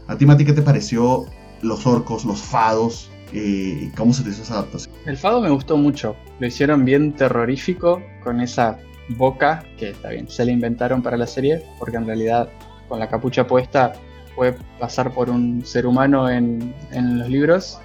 A 0.06 0.16
ti, 0.16 0.26
Mati, 0.26 0.44
¿qué 0.44 0.52
te 0.52 0.62
pareció 0.62 1.26
los 1.60 1.86
orcos, 1.86 2.24
los 2.24 2.40
fados? 2.40 3.10
Eh, 3.32 3.90
¿Cómo 3.96 4.12
se 4.12 4.22
te 4.22 4.30
hizo 4.30 4.42
esa 4.42 4.54
adaptación? 4.54 4.94
El 5.06 5.16
fado 5.16 5.40
me 5.40 5.50
gustó 5.50 5.76
mucho. 5.76 6.16
Lo 6.38 6.46
hicieron 6.46 6.84
bien 6.84 7.12
terrorífico 7.12 8.02
con 8.22 8.40
esa 8.40 8.78
boca 9.10 9.64
que 9.78 9.90
está 9.90 10.10
bien, 10.10 10.28
se 10.28 10.44
le 10.44 10.52
inventaron 10.52 11.02
para 11.02 11.16
la 11.16 11.26
serie, 11.26 11.62
porque 11.78 11.96
en 11.96 12.06
realidad 12.06 12.48
con 12.88 12.98
la 12.98 13.08
capucha 13.08 13.46
puesta 13.46 13.92
puede 14.34 14.56
pasar 14.78 15.12
por 15.12 15.30
un 15.30 15.64
ser 15.64 15.86
humano 15.86 16.30
en, 16.30 16.74
los 16.92 17.28
libros. 17.28 17.80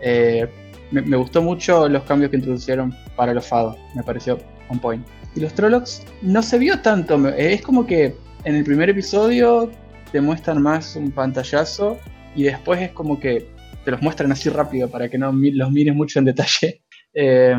Eh, 0.00 0.48
me, 0.90 1.16
gustó 1.16 1.42
mucho 1.42 1.88
los 1.88 2.02
cambios 2.04 2.30
que 2.30 2.36
introducieron 2.36 2.94
para 3.16 3.34
los 3.34 3.46
fados, 3.46 3.76
me 3.94 4.02
pareció 4.02 4.38
on 4.68 4.78
point. 4.78 5.06
Y 5.34 5.40
los 5.40 5.52
Trollocs 5.54 6.02
no 6.22 6.42
se 6.42 6.58
vio 6.58 6.80
tanto, 6.80 7.28
es 7.28 7.62
como 7.62 7.86
que 7.86 8.14
en 8.44 8.54
el 8.54 8.64
primer 8.64 8.90
episodio 8.90 9.70
te 10.12 10.20
muestran 10.20 10.62
más 10.62 10.94
un 10.94 11.10
pantallazo 11.10 11.98
y 12.36 12.44
después 12.44 12.80
es 12.80 12.92
como 12.92 13.18
que 13.18 13.48
te 13.84 13.90
los 13.90 14.02
muestran 14.02 14.32
así 14.32 14.48
rápido 14.48 14.88
para 14.88 15.08
que 15.08 15.18
no 15.18 15.32
los 15.32 15.70
mires 15.70 15.94
mucho 15.94 16.18
en 16.18 16.24
detalle. 16.26 16.82
Eh, 17.16 17.54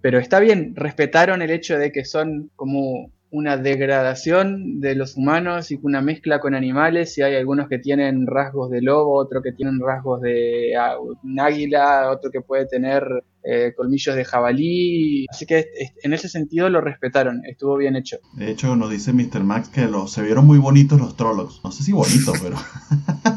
pero 0.00 0.18
está 0.18 0.40
bien, 0.40 0.74
respetaron 0.74 1.42
el 1.42 1.50
hecho 1.50 1.76
de 1.76 1.92
que 1.92 2.06
son 2.06 2.50
como 2.56 3.12
una 3.34 3.56
degradación 3.56 4.80
de 4.80 4.94
los 4.94 5.16
humanos 5.16 5.72
y 5.72 5.78
una 5.82 6.00
mezcla 6.00 6.38
con 6.38 6.54
animales, 6.54 7.18
y 7.18 7.22
hay 7.22 7.34
algunos 7.34 7.68
que 7.68 7.80
tienen 7.80 8.26
rasgos 8.28 8.70
de 8.70 8.80
lobo, 8.80 9.18
otro 9.18 9.42
que 9.42 9.50
tienen 9.50 9.80
rasgos 9.80 10.20
de 10.20 10.76
ah, 10.76 10.96
un 11.00 11.40
águila, 11.40 12.12
otro 12.12 12.30
que 12.30 12.40
puede 12.40 12.66
tener 12.66 13.04
eh, 13.42 13.72
colmillos 13.76 14.14
de 14.14 14.24
jabalí, 14.24 15.26
así 15.28 15.46
que 15.46 15.66
en 16.02 16.12
ese 16.12 16.28
sentido 16.28 16.70
lo 16.70 16.80
respetaron, 16.80 17.42
estuvo 17.44 17.76
bien 17.76 17.96
hecho. 17.96 18.18
De 18.34 18.50
hecho, 18.50 18.76
nos 18.76 18.90
dice 18.90 19.12
Mr. 19.12 19.42
Max 19.42 19.68
que 19.68 19.86
los, 19.86 20.12
se 20.12 20.22
vieron 20.22 20.46
muy 20.46 20.58
bonitos 20.58 21.00
los 21.00 21.16
Trollocs, 21.16 21.60
no 21.64 21.72
sé 21.72 21.82
si 21.82 21.92
bonitos, 21.92 22.38
pero... 22.40 22.56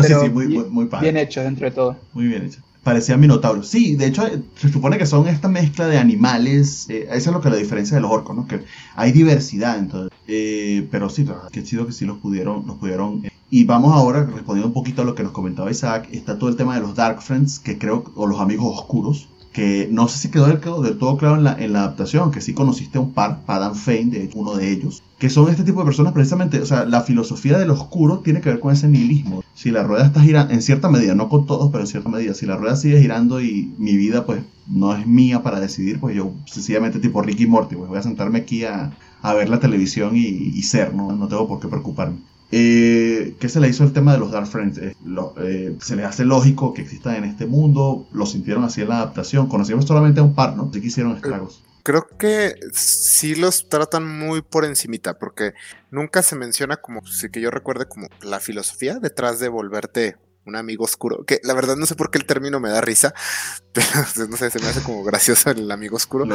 pero, 0.00 0.20
sí, 0.20 0.26
sí, 0.26 0.30
muy, 0.30 0.48
muy, 0.48 0.64
muy 0.64 0.86
padre. 0.86 1.10
Bien 1.10 1.16
hecho 1.16 1.42
dentro 1.42 1.66
de 1.66 1.70
todo. 1.70 1.96
Muy 2.14 2.26
bien 2.26 2.44
hecho 2.46 2.60
parecía 2.82 3.16
Minotauro. 3.16 3.62
Sí, 3.62 3.96
de 3.96 4.06
hecho, 4.06 4.24
se 4.56 4.68
supone 4.68 4.98
que 4.98 5.06
son 5.06 5.28
esta 5.28 5.48
mezcla 5.48 5.86
de 5.86 5.98
animales. 5.98 6.86
Eh, 6.88 7.08
eso 7.10 7.30
es 7.30 7.34
lo 7.34 7.40
que 7.40 7.50
la 7.50 7.56
diferencia 7.56 7.96
de 7.96 8.00
los 8.00 8.10
orcos, 8.10 8.36
¿no? 8.36 8.46
Que 8.46 8.62
hay 8.96 9.12
diversidad, 9.12 9.78
entonces. 9.78 10.10
Eh, 10.26 10.86
pero 10.90 11.08
sí, 11.08 11.26
qué 11.50 11.62
chido 11.62 11.86
que 11.86 11.92
sí 11.92 12.04
los 12.04 12.18
pudieron. 12.18 12.66
Los 12.66 12.76
pudieron 12.78 13.24
eh. 13.24 13.30
Y 13.50 13.64
vamos 13.64 13.94
ahora, 13.94 14.24
respondiendo 14.24 14.68
un 14.68 14.72
poquito 14.72 15.02
a 15.02 15.04
lo 15.04 15.14
que 15.14 15.22
nos 15.22 15.32
comentaba 15.32 15.70
Isaac, 15.70 16.08
está 16.10 16.38
todo 16.38 16.48
el 16.48 16.56
tema 16.56 16.74
de 16.74 16.80
los 16.80 16.94
Dark 16.94 17.20
Friends, 17.20 17.58
que 17.58 17.76
creo, 17.76 18.10
o 18.14 18.26
los 18.26 18.40
amigos 18.40 18.78
oscuros, 18.78 19.28
que 19.52 19.88
no 19.90 20.08
sé 20.08 20.18
si 20.18 20.30
quedó 20.30 20.46
del, 20.46 20.98
todo 20.98 21.16
claro 21.18 21.36
en 21.36 21.44
la, 21.44 21.80
adaptación, 21.80 22.30
que 22.30 22.40
sí 22.40 22.54
conociste 22.54 22.98
un 22.98 23.12
par, 23.12 23.44
Padam 23.44 23.74
Fane, 23.74 24.06
de 24.06 24.24
hecho, 24.24 24.38
uno 24.38 24.54
de 24.54 24.70
ellos, 24.70 25.02
que 25.18 25.28
son 25.28 25.50
este 25.50 25.62
tipo 25.62 25.80
de 25.80 25.84
personas 25.84 26.14
precisamente, 26.14 26.60
o 26.60 26.66
sea, 26.66 26.84
la 26.86 27.02
filosofía 27.02 27.58
del 27.58 27.70
oscuro 27.70 28.20
tiene 28.20 28.40
que 28.40 28.48
ver 28.48 28.60
con 28.60 28.72
ese 28.72 28.88
nihilismo. 28.88 29.44
Si 29.54 29.70
la 29.70 29.82
rueda 29.82 30.06
está 30.06 30.20
girando, 30.20 30.54
en 30.54 30.62
cierta 30.62 30.88
medida, 30.88 31.14
no 31.14 31.28
con 31.28 31.46
todos, 31.46 31.70
pero 31.70 31.84
en 31.84 31.88
cierta 31.88 32.08
medida, 32.08 32.34
si 32.34 32.46
la 32.46 32.56
rueda 32.56 32.76
sigue 32.76 33.00
girando 33.00 33.40
y 33.42 33.72
mi 33.78 33.96
vida 33.96 34.24
pues 34.24 34.42
no 34.66 34.96
es 34.96 35.06
mía 35.06 35.42
para 35.42 35.60
decidir, 35.60 36.00
pues 36.00 36.16
yo 36.16 36.32
sencillamente 36.46 36.98
tipo 36.98 37.20
Ricky 37.20 37.46
Morty, 37.46 37.76
pues 37.76 37.88
voy 37.88 37.98
a 37.98 38.02
sentarme 38.02 38.38
aquí 38.40 38.64
a, 38.64 38.92
a 39.20 39.34
ver 39.34 39.50
la 39.50 39.60
televisión 39.60 40.16
y, 40.16 40.20
y 40.26 40.62
ser, 40.62 40.94
¿no? 40.94 41.12
no 41.12 41.28
tengo 41.28 41.46
por 41.46 41.60
qué 41.60 41.68
preocuparme. 41.68 42.16
Eh, 42.54 43.34
¿Qué 43.40 43.48
se 43.48 43.60
le 43.60 43.68
hizo 43.68 43.82
el 43.82 43.94
tema 43.94 44.12
de 44.12 44.18
los 44.18 44.30
Dark 44.30 44.46
Friends? 44.46 44.76
Eh, 44.76 44.94
eh, 45.38 45.76
se 45.80 45.96
les 45.96 46.04
hace 46.04 46.26
lógico 46.26 46.74
que 46.74 46.82
existan 46.82 47.16
en 47.16 47.24
este 47.24 47.46
mundo, 47.46 48.06
lo 48.12 48.26
sintieron 48.26 48.62
así 48.64 48.82
en 48.82 48.90
la 48.90 48.96
adaptación, 48.96 49.48
conocimos 49.48 49.86
solamente 49.86 50.20
a 50.20 50.22
un 50.22 50.34
par, 50.34 50.54
¿no? 50.54 50.70
Sí 50.70 50.82
que 50.82 50.88
hicieron 50.88 51.16
estragos. 51.16 51.62
Creo 51.82 52.06
que 52.18 52.56
sí 52.74 53.34
los 53.36 53.70
tratan 53.70 54.06
muy 54.06 54.42
por 54.42 54.66
encimita, 54.66 55.18
porque 55.18 55.54
nunca 55.90 56.22
se 56.22 56.36
menciona 56.36 56.76
como, 56.76 57.04
si 57.06 57.30
que 57.30 57.40
yo 57.40 57.50
recuerde 57.50 57.86
como 57.86 58.08
la 58.20 58.38
filosofía 58.38 58.98
detrás 58.98 59.40
de 59.40 59.48
volverte 59.48 60.18
un 60.44 60.54
amigo 60.54 60.84
oscuro, 60.84 61.24
que 61.24 61.40
la 61.44 61.54
verdad 61.54 61.76
no 61.76 61.86
sé 61.86 61.94
por 61.94 62.10
qué 62.10 62.18
el 62.18 62.26
término 62.26 62.60
me 62.60 62.68
da 62.68 62.82
risa, 62.82 63.14
pero 63.72 63.88
no 64.28 64.36
sé, 64.36 64.50
se 64.50 64.58
me 64.58 64.66
hace 64.66 64.82
como 64.82 65.02
gracioso 65.02 65.50
el 65.50 65.70
amigo 65.70 65.96
oscuro, 65.96 66.26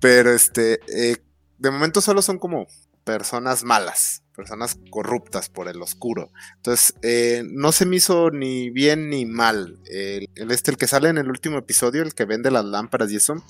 pero 0.00 0.32
este, 0.32 0.80
de 1.58 1.70
momento 1.70 2.00
solo 2.00 2.20
son 2.20 2.40
como 2.40 2.66
personas 3.04 3.62
malas, 3.62 4.21
personas 4.34 4.78
corruptas 4.90 5.48
por 5.48 5.68
el 5.68 5.80
oscuro. 5.82 6.30
Entonces, 6.56 6.94
eh, 7.02 7.42
no 7.50 7.72
se 7.72 7.86
me 7.86 7.96
hizo 7.96 8.30
ni 8.30 8.70
bien 8.70 9.10
ni 9.10 9.26
mal. 9.26 9.78
El, 9.90 10.28
este, 10.50 10.70
el 10.70 10.76
que 10.76 10.86
sale 10.86 11.08
en 11.08 11.18
el 11.18 11.28
último 11.28 11.58
episodio, 11.58 12.02
el 12.02 12.14
que 12.14 12.24
vende 12.24 12.50
las 12.50 12.64
lámparas 12.64 13.10
y 13.12 13.16
eso, 13.16 13.42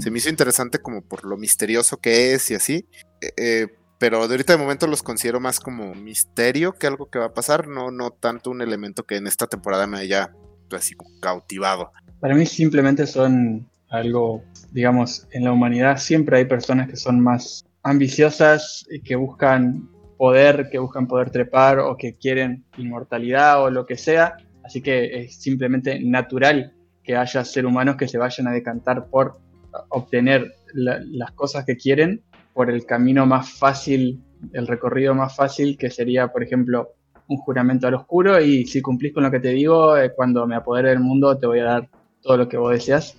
se 0.00 0.10
me 0.10 0.18
hizo 0.18 0.28
interesante 0.28 0.78
como 0.78 1.02
por 1.02 1.24
lo 1.24 1.36
misterioso 1.36 1.96
que 1.96 2.34
es 2.34 2.50
y 2.50 2.54
así. 2.54 2.86
Eh, 3.20 3.32
eh, 3.36 3.66
pero 3.98 4.26
de 4.28 4.34
ahorita 4.34 4.52
de 4.52 4.58
momento 4.58 4.86
los 4.86 5.02
considero 5.02 5.40
más 5.40 5.60
como 5.60 5.94
misterio 5.94 6.72
que 6.72 6.86
algo 6.86 7.10
que 7.10 7.18
va 7.18 7.26
a 7.26 7.34
pasar, 7.34 7.68
no, 7.68 7.90
no 7.90 8.10
tanto 8.10 8.50
un 8.50 8.60
elemento 8.60 9.04
que 9.04 9.16
en 9.16 9.26
esta 9.26 9.46
temporada 9.46 9.86
me 9.86 9.98
haya 9.98 10.32
así 10.70 10.94
cautivado. 11.20 11.92
Para 12.20 12.34
mí 12.34 12.46
simplemente 12.46 13.06
son 13.06 13.68
algo, 13.90 14.42
digamos, 14.72 15.26
en 15.30 15.44
la 15.44 15.52
humanidad 15.52 15.98
siempre 15.98 16.38
hay 16.38 16.44
personas 16.44 16.88
que 16.88 16.96
son 16.96 17.20
más 17.20 17.64
ambiciosas 17.82 18.84
y 18.90 19.00
que 19.00 19.16
buscan 19.16 19.88
poder, 20.24 20.70
que 20.70 20.78
buscan 20.78 21.06
poder 21.06 21.28
trepar 21.28 21.80
o 21.80 21.98
que 21.98 22.14
quieren 22.14 22.64
inmortalidad 22.78 23.62
o 23.62 23.68
lo 23.68 23.84
que 23.84 23.98
sea. 23.98 24.38
Así 24.64 24.80
que 24.80 25.20
es 25.20 25.36
simplemente 25.36 26.00
natural 26.00 26.72
que 27.02 27.14
haya 27.14 27.44
seres 27.44 27.70
humanos 27.70 27.96
que 27.96 28.08
se 28.08 28.16
vayan 28.16 28.48
a 28.48 28.52
decantar 28.52 29.08
por 29.10 29.38
obtener 29.90 30.54
las 30.72 31.32
cosas 31.32 31.66
que 31.66 31.76
quieren 31.76 32.22
por 32.54 32.70
el 32.70 32.86
camino 32.86 33.26
más 33.26 33.50
fácil, 33.50 34.22
el 34.54 34.66
recorrido 34.66 35.14
más 35.14 35.36
fácil 35.36 35.76
que 35.76 35.90
sería, 35.90 36.28
por 36.28 36.42
ejemplo, 36.42 36.94
un 37.28 37.36
juramento 37.36 37.86
al 37.86 37.94
oscuro 37.94 38.40
y 38.40 38.64
si 38.64 38.80
cumplís 38.80 39.12
con 39.12 39.24
lo 39.24 39.30
que 39.30 39.40
te 39.40 39.50
digo, 39.50 39.94
eh, 39.98 40.12
cuando 40.16 40.46
me 40.46 40.56
apodere 40.56 40.88
del 40.88 41.00
mundo 41.00 41.36
te 41.36 41.46
voy 41.46 41.58
a 41.58 41.64
dar 41.64 41.90
todo 42.22 42.38
lo 42.38 42.48
que 42.48 42.56
vos 42.56 42.72
deseas. 42.72 43.14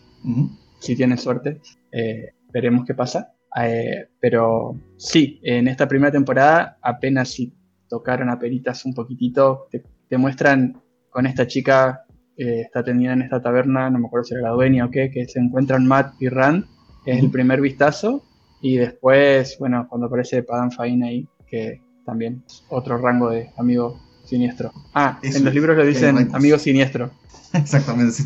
Si 0.80 0.96
tienes 0.96 1.22
suerte, 1.22 1.62
eh, 1.92 2.32
veremos 2.52 2.84
qué 2.84 2.96
pasa. 2.96 3.36
Eh, 3.62 4.10
pero 4.20 4.78
sí, 4.98 5.40
en 5.44 5.68
esta 5.68 5.88
primera 5.88 6.12
temporada 6.12 6.78
apenas 6.82 7.30
si 7.30 7.54
tocaron 7.88 8.30
a 8.30 8.40
peritas 8.40 8.86
un 8.86 8.94
poquitito, 8.94 9.68
te, 9.72 10.18
muestran 10.18 10.82
con 11.10 11.26
esta 11.26 11.48
chica 11.48 12.06
que 12.36 12.62
está 12.62 12.80
atendida 12.80 13.14
en 13.14 13.22
esta 13.22 13.42
taberna, 13.42 13.90
no 13.90 14.00
me 14.00 14.08
acuerdo 14.08 14.26
si 14.26 14.34
era 14.34 14.44
la 14.44 14.50
dueña 14.52 14.86
o 14.86 14.92
qué, 14.92 15.10
que 15.12 15.26
se 15.28 15.40
encuentran 15.40 15.86
Matt 15.86 16.14
y 16.20 16.30
Rand, 16.30 16.66
es 17.06 17.20
el 17.20 17.30
primer 17.32 17.62
vistazo, 17.62 18.24
y 18.62 18.78
después, 18.78 19.58
bueno, 19.60 19.88
cuando 19.90 20.08
aparece 20.08 20.42
Padam 20.44 20.72
Fain 20.72 21.04
ahí, 21.04 21.28
que 21.48 21.82
también 22.06 22.44
es 22.48 22.64
otro 22.70 22.98
rango 22.98 23.30
de 23.30 23.52
amigo 23.58 24.00
siniestro. 24.26 24.72
Ah, 24.94 25.20
en 25.22 25.46
los 25.46 25.54
libros 25.54 25.78
lo 25.78 25.86
dicen 25.86 26.30
amigo 26.34 26.58
siniestro. 26.58 27.12
Exactamente, 27.64 28.12
sí, 28.12 28.24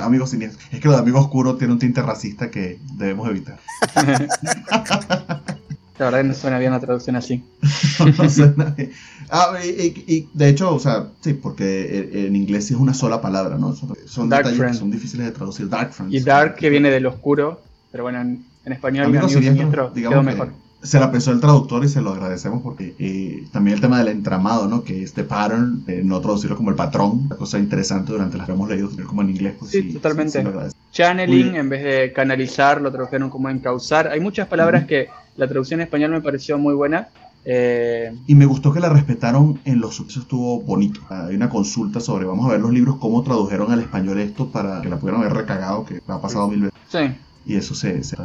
amigos 0.00 0.30
siniestros. 0.30 0.62
Es 0.72 0.80
que 0.80 0.88
lo 0.88 0.94
de 0.94 1.00
amigo 1.00 1.18
oscuro 1.18 1.56
tiene 1.56 1.72
un 1.72 1.78
tinte 1.78 2.02
racista 2.02 2.50
que 2.50 2.78
debemos 2.94 3.28
evitar. 3.28 3.58
La 5.98 6.04
verdad 6.04 6.20
que 6.20 6.28
no 6.28 6.34
suena 6.34 6.58
bien 6.58 6.72
la 6.72 6.80
traducción 6.80 7.16
así. 7.16 7.42
no, 8.18 8.28
suena 8.28 8.66
bien. 8.76 8.92
Ah, 9.30 9.54
y, 9.64 10.28
de 10.34 10.48
hecho, 10.50 10.74
o 10.74 10.78
sea, 10.78 11.06
sí, 11.22 11.32
porque 11.32 12.10
en 12.26 12.36
inglés 12.36 12.70
es 12.70 12.76
una 12.76 12.92
sola 12.92 13.22
palabra, 13.22 13.56
¿no? 13.56 13.74
Son, 13.74 14.28
detalles 14.28 14.60
que 14.60 14.74
son 14.74 14.90
difíciles 14.90 15.24
de 15.24 15.32
traducir. 15.32 15.70
Dark 15.70 15.94
Friends. 15.94 16.14
Y 16.14 16.20
dark 16.20 16.56
que 16.56 16.68
viene 16.68 16.90
del 16.90 17.06
oscuro, 17.06 17.62
pero 17.90 18.02
bueno, 18.02 18.20
en, 18.20 18.44
español 18.66 19.06
amigo, 19.06 19.26
siniestro, 19.26 19.94
siniestro 19.94 19.94
quedó 19.94 20.22
mejor. 20.22 20.52
Se 20.86 21.00
la 21.00 21.10
pensó 21.10 21.32
el 21.32 21.40
traductor 21.40 21.84
y 21.84 21.88
se 21.88 22.00
lo 22.00 22.12
agradecemos 22.12 22.62
porque 22.62 22.94
eh, 22.98 23.44
también 23.52 23.74
el 23.74 23.80
tema 23.80 23.98
del 23.98 24.08
entramado, 24.08 24.68
¿no? 24.68 24.84
Que 24.84 25.02
este 25.02 25.24
pattern, 25.24 25.84
eh, 25.86 26.02
no 26.04 26.20
traducirlo 26.20 26.56
como 26.56 26.70
el 26.70 26.76
patrón, 26.76 27.26
una 27.26 27.36
cosa 27.36 27.58
interesante 27.58 28.12
durante 28.12 28.36
las 28.36 28.46
que 28.46 28.52
hemos 28.52 28.68
leído, 28.68 28.88
como 29.06 29.22
en 29.22 29.30
inglés. 29.30 29.54
Pues, 29.58 29.72
sí, 29.72 29.94
totalmente. 29.94 30.44
Channeling, 30.92 31.56
en 31.56 31.68
vez 31.68 31.84
de 31.84 32.12
canalizar, 32.12 32.80
lo 32.80 32.90
tradujeron 32.90 33.28
como 33.28 33.50
encauzar. 33.50 34.08
Hay 34.08 34.20
muchas 34.20 34.48
palabras 34.48 34.86
que 34.86 35.08
la 35.36 35.46
traducción 35.46 35.80
en 35.80 35.84
español 35.84 36.12
me 36.12 36.20
pareció 36.20 36.56
muy 36.56 36.74
buena. 36.74 37.08
Eh, 37.44 38.12
y 38.26 38.34
me 38.34 38.44
gustó 38.44 38.72
que 38.72 38.80
la 38.80 38.88
respetaron 38.88 39.60
en 39.64 39.80
los 39.80 39.94
subtítulos, 39.96 40.24
estuvo 40.24 40.60
bonito. 40.62 41.00
Hay 41.10 41.36
una 41.36 41.48
consulta 41.48 42.00
sobre, 42.00 42.24
vamos 42.24 42.46
a 42.46 42.52
ver 42.52 42.60
los 42.60 42.72
libros, 42.72 42.96
cómo 42.96 43.22
tradujeron 43.22 43.70
al 43.70 43.80
español 43.80 44.18
esto 44.18 44.48
para 44.48 44.80
que 44.82 44.88
la 44.88 44.96
pudieran 44.96 45.20
haber 45.20 45.34
recagado, 45.34 45.84
que 45.84 46.00
ha 46.08 46.20
pasado 46.20 46.48
mil 46.48 46.62
veces. 46.62 46.78
Sí. 46.88 46.98
Y 47.46 47.54
eso 47.54 47.74
se... 47.74 48.02
Sí, 48.02 48.16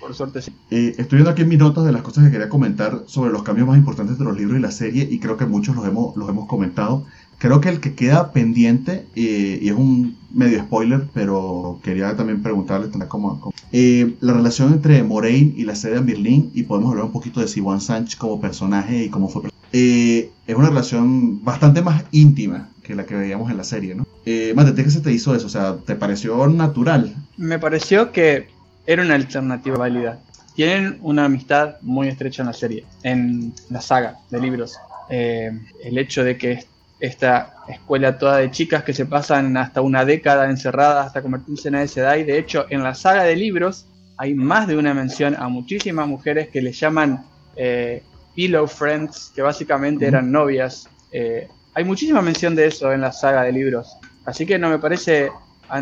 por 0.00 0.14
suerte 0.14 0.42
sí. 0.42 0.52
Eh, 0.70 0.94
estoy 0.98 1.18
viendo 1.18 1.30
aquí 1.30 1.42
en 1.42 1.48
mis 1.48 1.58
notas 1.58 1.84
de 1.84 1.92
las 1.92 2.02
cosas 2.02 2.24
que 2.24 2.32
quería 2.32 2.48
comentar 2.48 3.04
sobre 3.06 3.30
los 3.30 3.44
cambios 3.44 3.68
más 3.68 3.78
importantes 3.78 4.18
de 4.18 4.24
los 4.24 4.36
libros 4.36 4.58
y 4.58 4.62
la 4.62 4.72
serie, 4.72 5.06
y 5.08 5.20
creo 5.20 5.36
que 5.36 5.46
muchos 5.46 5.76
los 5.76 5.86
hemos, 5.86 6.16
los 6.16 6.28
hemos 6.28 6.48
comentado. 6.48 7.06
Creo 7.38 7.60
que 7.60 7.68
el 7.68 7.80
que 7.80 7.94
queda 7.94 8.32
pendiente, 8.32 9.06
eh, 9.14 9.58
y 9.62 9.68
es 9.68 9.74
un 9.74 10.16
medio 10.32 10.60
spoiler, 10.60 11.04
pero 11.14 11.78
quería 11.82 12.16
también 12.16 12.42
preguntarle 12.42 12.88
cómo, 13.06 13.52
eh, 13.70 14.14
la 14.20 14.32
relación 14.32 14.72
entre 14.72 15.02
Moraine 15.04 15.52
y 15.56 15.64
la 15.64 15.76
sede 15.76 15.94
de 15.94 16.00
Berlín, 16.00 16.50
y 16.54 16.64
podemos 16.64 16.90
hablar 16.90 17.06
un 17.06 17.12
poquito 17.12 17.40
de 17.40 17.48
Siwan 17.48 17.80
Sánchez 17.80 18.16
como 18.16 18.40
personaje 18.40 19.04
y 19.04 19.08
cómo 19.08 19.28
fue. 19.28 19.50
Eh, 19.72 20.30
es 20.46 20.56
una 20.56 20.68
relación 20.68 21.44
bastante 21.44 21.82
más 21.82 22.04
íntima 22.12 22.68
que 22.82 22.94
la 22.94 23.06
que 23.06 23.16
veíamos 23.16 23.50
en 23.50 23.56
la 23.56 23.64
serie, 23.64 23.94
¿no? 23.94 24.06
Eh, 24.24 24.52
Mate, 24.54 24.74
¿qué 24.74 24.90
se 24.90 25.00
te 25.00 25.12
hizo 25.12 25.34
eso? 25.34 25.46
O 25.46 25.50
sea, 25.50 25.76
¿te 25.78 25.96
pareció 25.96 26.46
natural? 26.46 27.14
Me 27.36 27.58
pareció 27.58 28.12
que 28.12 28.48
era 28.86 29.02
una 29.02 29.14
alternativa 29.14 29.76
válida. 29.76 30.18
Tienen 30.54 30.98
una 31.02 31.24
amistad 31.24 31.76
muy 31.82 32.08
estrecha 32.08 32.42
en 32.42 32.46
la 32.46 32.52
serie, 32.52 32.84
en 33.02 33.52
la 33.70 33.80
saga 33.80 34.18
de 34.30 34.40
libros. 34.40 34.78
el 35.08 35.98
hecho 35.98 36.24
de 36.24 36.38
que 36.38 36.64
esta 37.00 37.54
escuela 37.68 38.18
toda 38.18 38.38
de 38.38 38.50
chicas 38.50 38.84
que 38.84 38.92
se 38.92 39.06
pasan 39.06 39.56
hasta 39.56 39.80
una 39.82 40.04
década 40.04 40.48
encerradas 40.48 41.08
hasta 41.08 41.22
convertirse 41.22 41.68
en 41.68 41.76
esa 41.76 42.16
y 42.16 42.24
De 42.24 42.38
hecho, 42.38 42.66
en 42.70 42.82
la 42.82 42.94
saga 42.94 43.24
de 43.24 43.36
libros 43.36 43.86
hay 44.16 44.34
más 44.34 44.66
de 44.68 44.76
una 44.76 44.94
mención 44.94 45.34
a 45.38 45.48
muchísimas 45.48 46.06
mujeres 46.06 46.48
que 46.48 46.62
les 46.62 46.78
llaman 46.78 47.24
eh, 47.56 48.02
pillow 48.34 48.66
friends, 48.66 49.32
que 49.34 49.42
básicamente 49.42 50.06
eran 50.06 50.30
novias. 50.30 50.88
Eh, 51.12 51.48
hay 51.74 51.84
muchísima 51.84 52.22
mención 52.22 52.54
de 52.54 52.66
eso 52.66 52.92
en 52.92 53.00
la 53.00 53.12
saga 53.12 53.42
de 53.42 53.52
libros. 53.52 53.96
Así 54.24 54.46
que 54.46 54.58
no 54.58 54.70
me 54.70 54.78
parece 54.78 55.30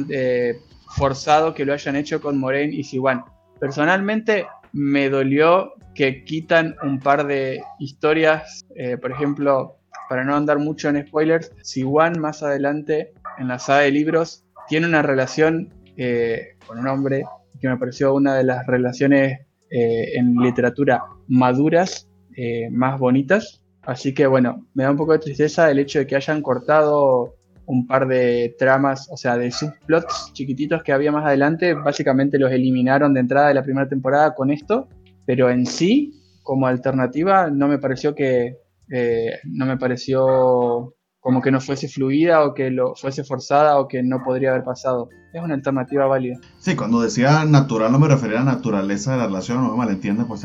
eh, 0.09 0.61
forzado 0.97 1.55
que 1.55 1.65
lo 1.65 1.73
hayan 1.73 1.97
hecho 1.97 2.21
con 2.21 2.39
Moraine 2.39 2.75
y 2.75 2.85
Siwan. 2.85 3.25
Personalmente 3.61 4.47
me 4.73 5.09
dolió 5.09 5.73
que 5.95 6.25
quitan 6.25 6.75
un 6.83 6.99
par 6.99 7.27
de 7.27 7.63
historias, 7.79 8.65
por 9.01 9.13
ejemplo, 9.13 9.77
para 10.13 10.25
no 10.25 10.37
andar 10.37 10.59
mucho 10.59 10.91
en 10.91 11.07
spoilers, 11.07 11.53
si 11.63 11.81
Juan 11.81 12.21
más 12.21 12.43
adelante 12.43 13.15
en 13.39 13.49
la 13.49 13.59
saga 13.59 13.81
de 13.81 13.93
libros 13.93 14.45
tiene 14.69 14.87
una 14.87 15.01
relación 15.01 15.73
eh, 15.97 16.57
con 16.67 16.79
un 16.79 16.87
hombre 16.89 17.25
que 17.59 17.69
me 17.69 17.79
pareció 17.79 18.15
una 18.15 18.35
de 18.35 18.45
las 18.45 18.67
relaciones 18.67 19.41
eh, 19.71 20.19
en 20.19 20.35
literatura 20.35 21.03
maduras 21.29 22.11
eh, 22.37 22.69
más 22.71 22.99
bonitas. 22.99 23.65
Así 23.83 24.13
que 24.13 24.27
bueno, 24.27 24.67
me 24.75 24.85
da 24.85 24.91
un 24.91 24.99
poco 24.99 25.13
de 25.13 25.19
tristeza 25.19 25.71
el 25.71 25.79
hecho 25.79 26.01
de 26.01 26.07
que 26.07 26.17
hayan 26.17 26.43
cortado 26.43 27.37
un 27.73 27.87
par 27.87 28.07
de 28.07 28.55
tramas, 28.59 29.09
o 29.11 29.17
sea, 29.17 29.39
de 29.39 29.51
subplots 29.51 30.33
chiquititos 30.35 30.83
que 30.83 30.93
había 30.93 31.11
más 31.11 31.25
adelante, 31.25 31.73
básicamente 31.73 32.39
los 32.39 32.53
eliminaron 32.53 33.15
de 33.15 33.21
entrada 33.21 33.49
de 33.49 33.55
la 33.55 33.63
primera 33.63 33.89
temporada 33.89 34.35
con 34.35 34.51
esto, 34.51 34.89
pero 35.27 35.49
en 35.49 35.65
sí, 35.65 36.13
como 36.43 36.67
alternativa, 36.67 37.51
no 37.51 37.69
me 37.69 37.79
pareció 37.79 38.15
que, 38.15 38.59
eh, 38.91 39.39
no 39.45 39.65
me 39.65 39.79
pareció 39.79 40.95
como 41.19 41.41
que 41.41 41.51
no 41.51 41.61
fuese 41.61 41.89
fluida 41.89 42.45
o 42.45 42.53
que 42.53 42.71
lo 42.71 42.95
fuese 42.95 43.25
forzada 43.25 43.79
o 43.79 43.89
que 43.89 44.03
no 44.03 44.23
podría 44.23 44.51
haber 44.51 44.65
pasado. 44.65 45.09
Es 45.33 45.41
una 45.41 45.55
alternativa 45.55 46.05
válida. 46.07 46.39
Sí, 46.59 46.77
cuando 46.77 47.01
decía 47.01 47.45
natural 47.45 47.91
no 47.91 47.99
me 48.01 48.09
refería 48.09 48.41
a 48.41 48.45
la 48.45 48.55
naturaleza 48.55 49.13
de 49.13 49.19
la 49.19 49.27
relación, 49.27 49.63
no 49.63 49.71
me 49.71 49.77
malentiendas, 49.79 50.27
pues. 50.27 50.43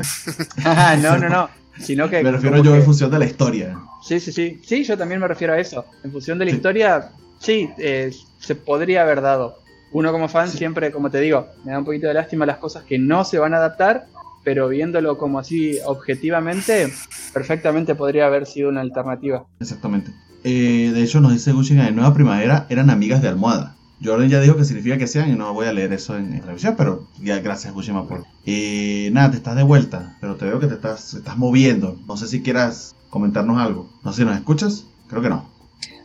no, 1.02 1.18
no, 1.18 1.28
no. 1.28 1.48
Sino 1.78 2.10
que, 2.10 2.22
me 2.22 2.32
refiero 2.32 2.62
yo 2.62 2.74
en 2.74 2.82
función 2.82 3.10
de 3.10 3.18
la 3.18 3.24
historia. 3.24 3.78
Sí, 4.02 4.20
sí, 4.20 4.32
sí. 4.32 4.60
Sí, 4.64 4.84
yo 4.84 4.96
también 4.96 5.20
me 5.20 5.28
refiero 5.28 5.52
a 5.52 5.58
eso. 5.58 5.84
En 6.02 6.12
función 6.12 6.38
de 6.38 6.46
la 6.46 6.50
historia, 6.50 7.10
sí, 7.38 7.70
eh, 7.78 8.12
se 8.38 8.54
podría 8.54 9.02
haber 9.02 9.20
dado. 9.20 9.58
Uno 9.92 10.12
como 10.12 10.28
fan 10.28 10.48
siempre, 10.48 10.90
como 10.90 11.10
te 11.10 11.20
digo, 11.20 11.48
me 11.64 11.72
da 11.72 11.78
un 11.78 11.84
poquito 11.84 12.08
de 12.08 12.14
lástima 12.14 12.44
las 12.44 12.58
cosas 12.58 12.84
que 12.84 12.98
no 12.98 13.24
se 13.24 13.38
van 13.38 13.54
a 13.54 13.58
adaptar 13.58 14.06
pero 14.48 14.68
viéndolo 14.68 15.18
como 15.18 15.38
así 15.38 15.78
objetivamente, 15.84 16.90
perfectamente 17.34 17.94
podría 17.94 18.24
haber 18.24 18.46
sido 18.46 18.70
una 18.70 18.80
alternativa. 18.80 19.44
Exactamente. 19.60 20.10
Eh, 20.42 20.90
de 20.94 21.02
hecho, 21.02 21.20
nos 21.20 21.32
dice 21.32 21.52
Gucci 21.52 21.78
en 21.78 21.94
Nueva 21.94 22.14
Primavera 22.14 22.66
eran 22.70 22.88
amigas 22.88 23.20
de 23.20 23.28
almohada. 23.28 23.76
Jordan 24.02 24.28
ya 24.28 24.40
dijo 24.40 24.56
que 24.56 24.64
significa 24.64 24.96
que 24.96 25.06
sean 25.06 25.30
y 25.30 25.34
no 25.34 25.52
voy 25.52 25.66
a 25.66 25.72
leer 25.72 25.92
eso 25.92 26.16
en, 26.16 26.30
la 26.32 26.40
televisión, 26.40 26.74
pero 26.76 27.06
ya 27.20 27.40
gracias 27.40 27.72
Gushima 27.72 28.06
por... 28.06 28.24
Eh, 28.46 29.10
nada, 29.12 29.32
te 29.32 29.36
estás 29.38 29.56
de 29.56 29.62
vuelta, 29.62 30.16
pero 30.20 30.36
te 30.36 30.44
veo 30.44 30.60
que 30.60 30.66
te 30.66 30.74
estás, 30.74 31.14
estás 31.14 31.36
moviendo. 31.36 31.98
No 32.06 32.16
sé 32.16 32.28
si 32.28 32.42
quieras 32.42 32.94
comentarnos 33.10 33.58
algo. 33.58 33.90
No 34.04 34.12
sé 34.12 34.22
si 34.22 34.24
nos 34.24 34.36
escuchas, 34.36 34.84
creo 35.08 35.22
que 35.22 35.28
no. 35.28 35.48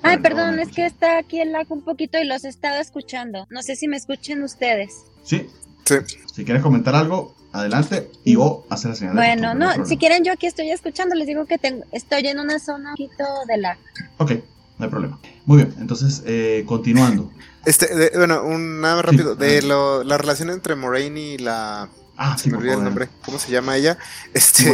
Ay, 0.02 0.18
perdón, 0.18 0.60
es 0.60 0.70
que 0.70 0.86
está 0.86 1.18
aquí 1.18 1.39
el 1.39 1.52
lag 1.52 1.66
un 1.70 1.82
poquito 1.82 2.18
y 2.18 2.26
los 2.26 2.44
he 2.44 2.50
estado 2.50 2.82
escuchando. 2.82 3.48
No 3.50 3.62
sé 3.62 3.76
si 3.76 3.88
me 3.88 3.96
escuchen 3.96 4.44
ustedes. 4.44 5.06
Sí. 5.24 5.48
Sí. 5.86 5.96
Si 6.34 6.44
quieres 6.46 6.64
comentar 6.64 6.96
algo, 6.96 7.36
adelante 7.54 8.10
y 8.26 8.36
o 8.36 8.66
hacer 8.70 8.89
la 8.89 8.96
señal. 8.96 9.16
Bueno, 9.16 9.54
no, 9.54 9.86
si 9.86 9.98
quieren 9.98 10.24
yo 10.24 10.34
aquí 10.34 10.48
estoy 10.48 10.72
escuchando, 10.72 11.16
les 11.16 11.28
digo 11.28 11.46
que 11.46 11.58
tengo, 11.58 11.84
estoy 11.91 12.28
en 12.28 12.39
una 12.39 12.60
zona 12.60 12.91
un 12.91 12.96
poquito 12.96 13.24
de 13.48 13.58
la... 13.58 13.78
Ok, 14.18 14.32
no 14.80 14.86
hay 14.86 14.91
problema. 14.91 15.20
Muy 15.46 15.58
bien, 15.58 15.74
entonces 15.80 16.24
eh, 16.26 16.64
continuando. 16.66 17.32
Este, 17.66 18.11
bueno, 18.16 18.43
un 18.43 18.82
nada 18.82 18.97
más 18.97 19.05
rápido, 19.05 19.36
de 19.36 19.61
lo, 19.61 20.03
la 20.03 20.18
relación 20.18 20.49
entre 20.49 20.76
Moraine 20.76 21.20
y 21.20 21.38
la... 21.38 21.89
Ah, 22.18 22.38
se 22.38 22.49
me 22.49 22.57
olvidó 22.57 22.78
el 22.78 22.84
nombre, 22.84 23.09
¿cómo 23.26 23.39
se 23.39 23.51
llama 23.51 23.78
ella? 23.78 23.97
Este, 24.34 24.72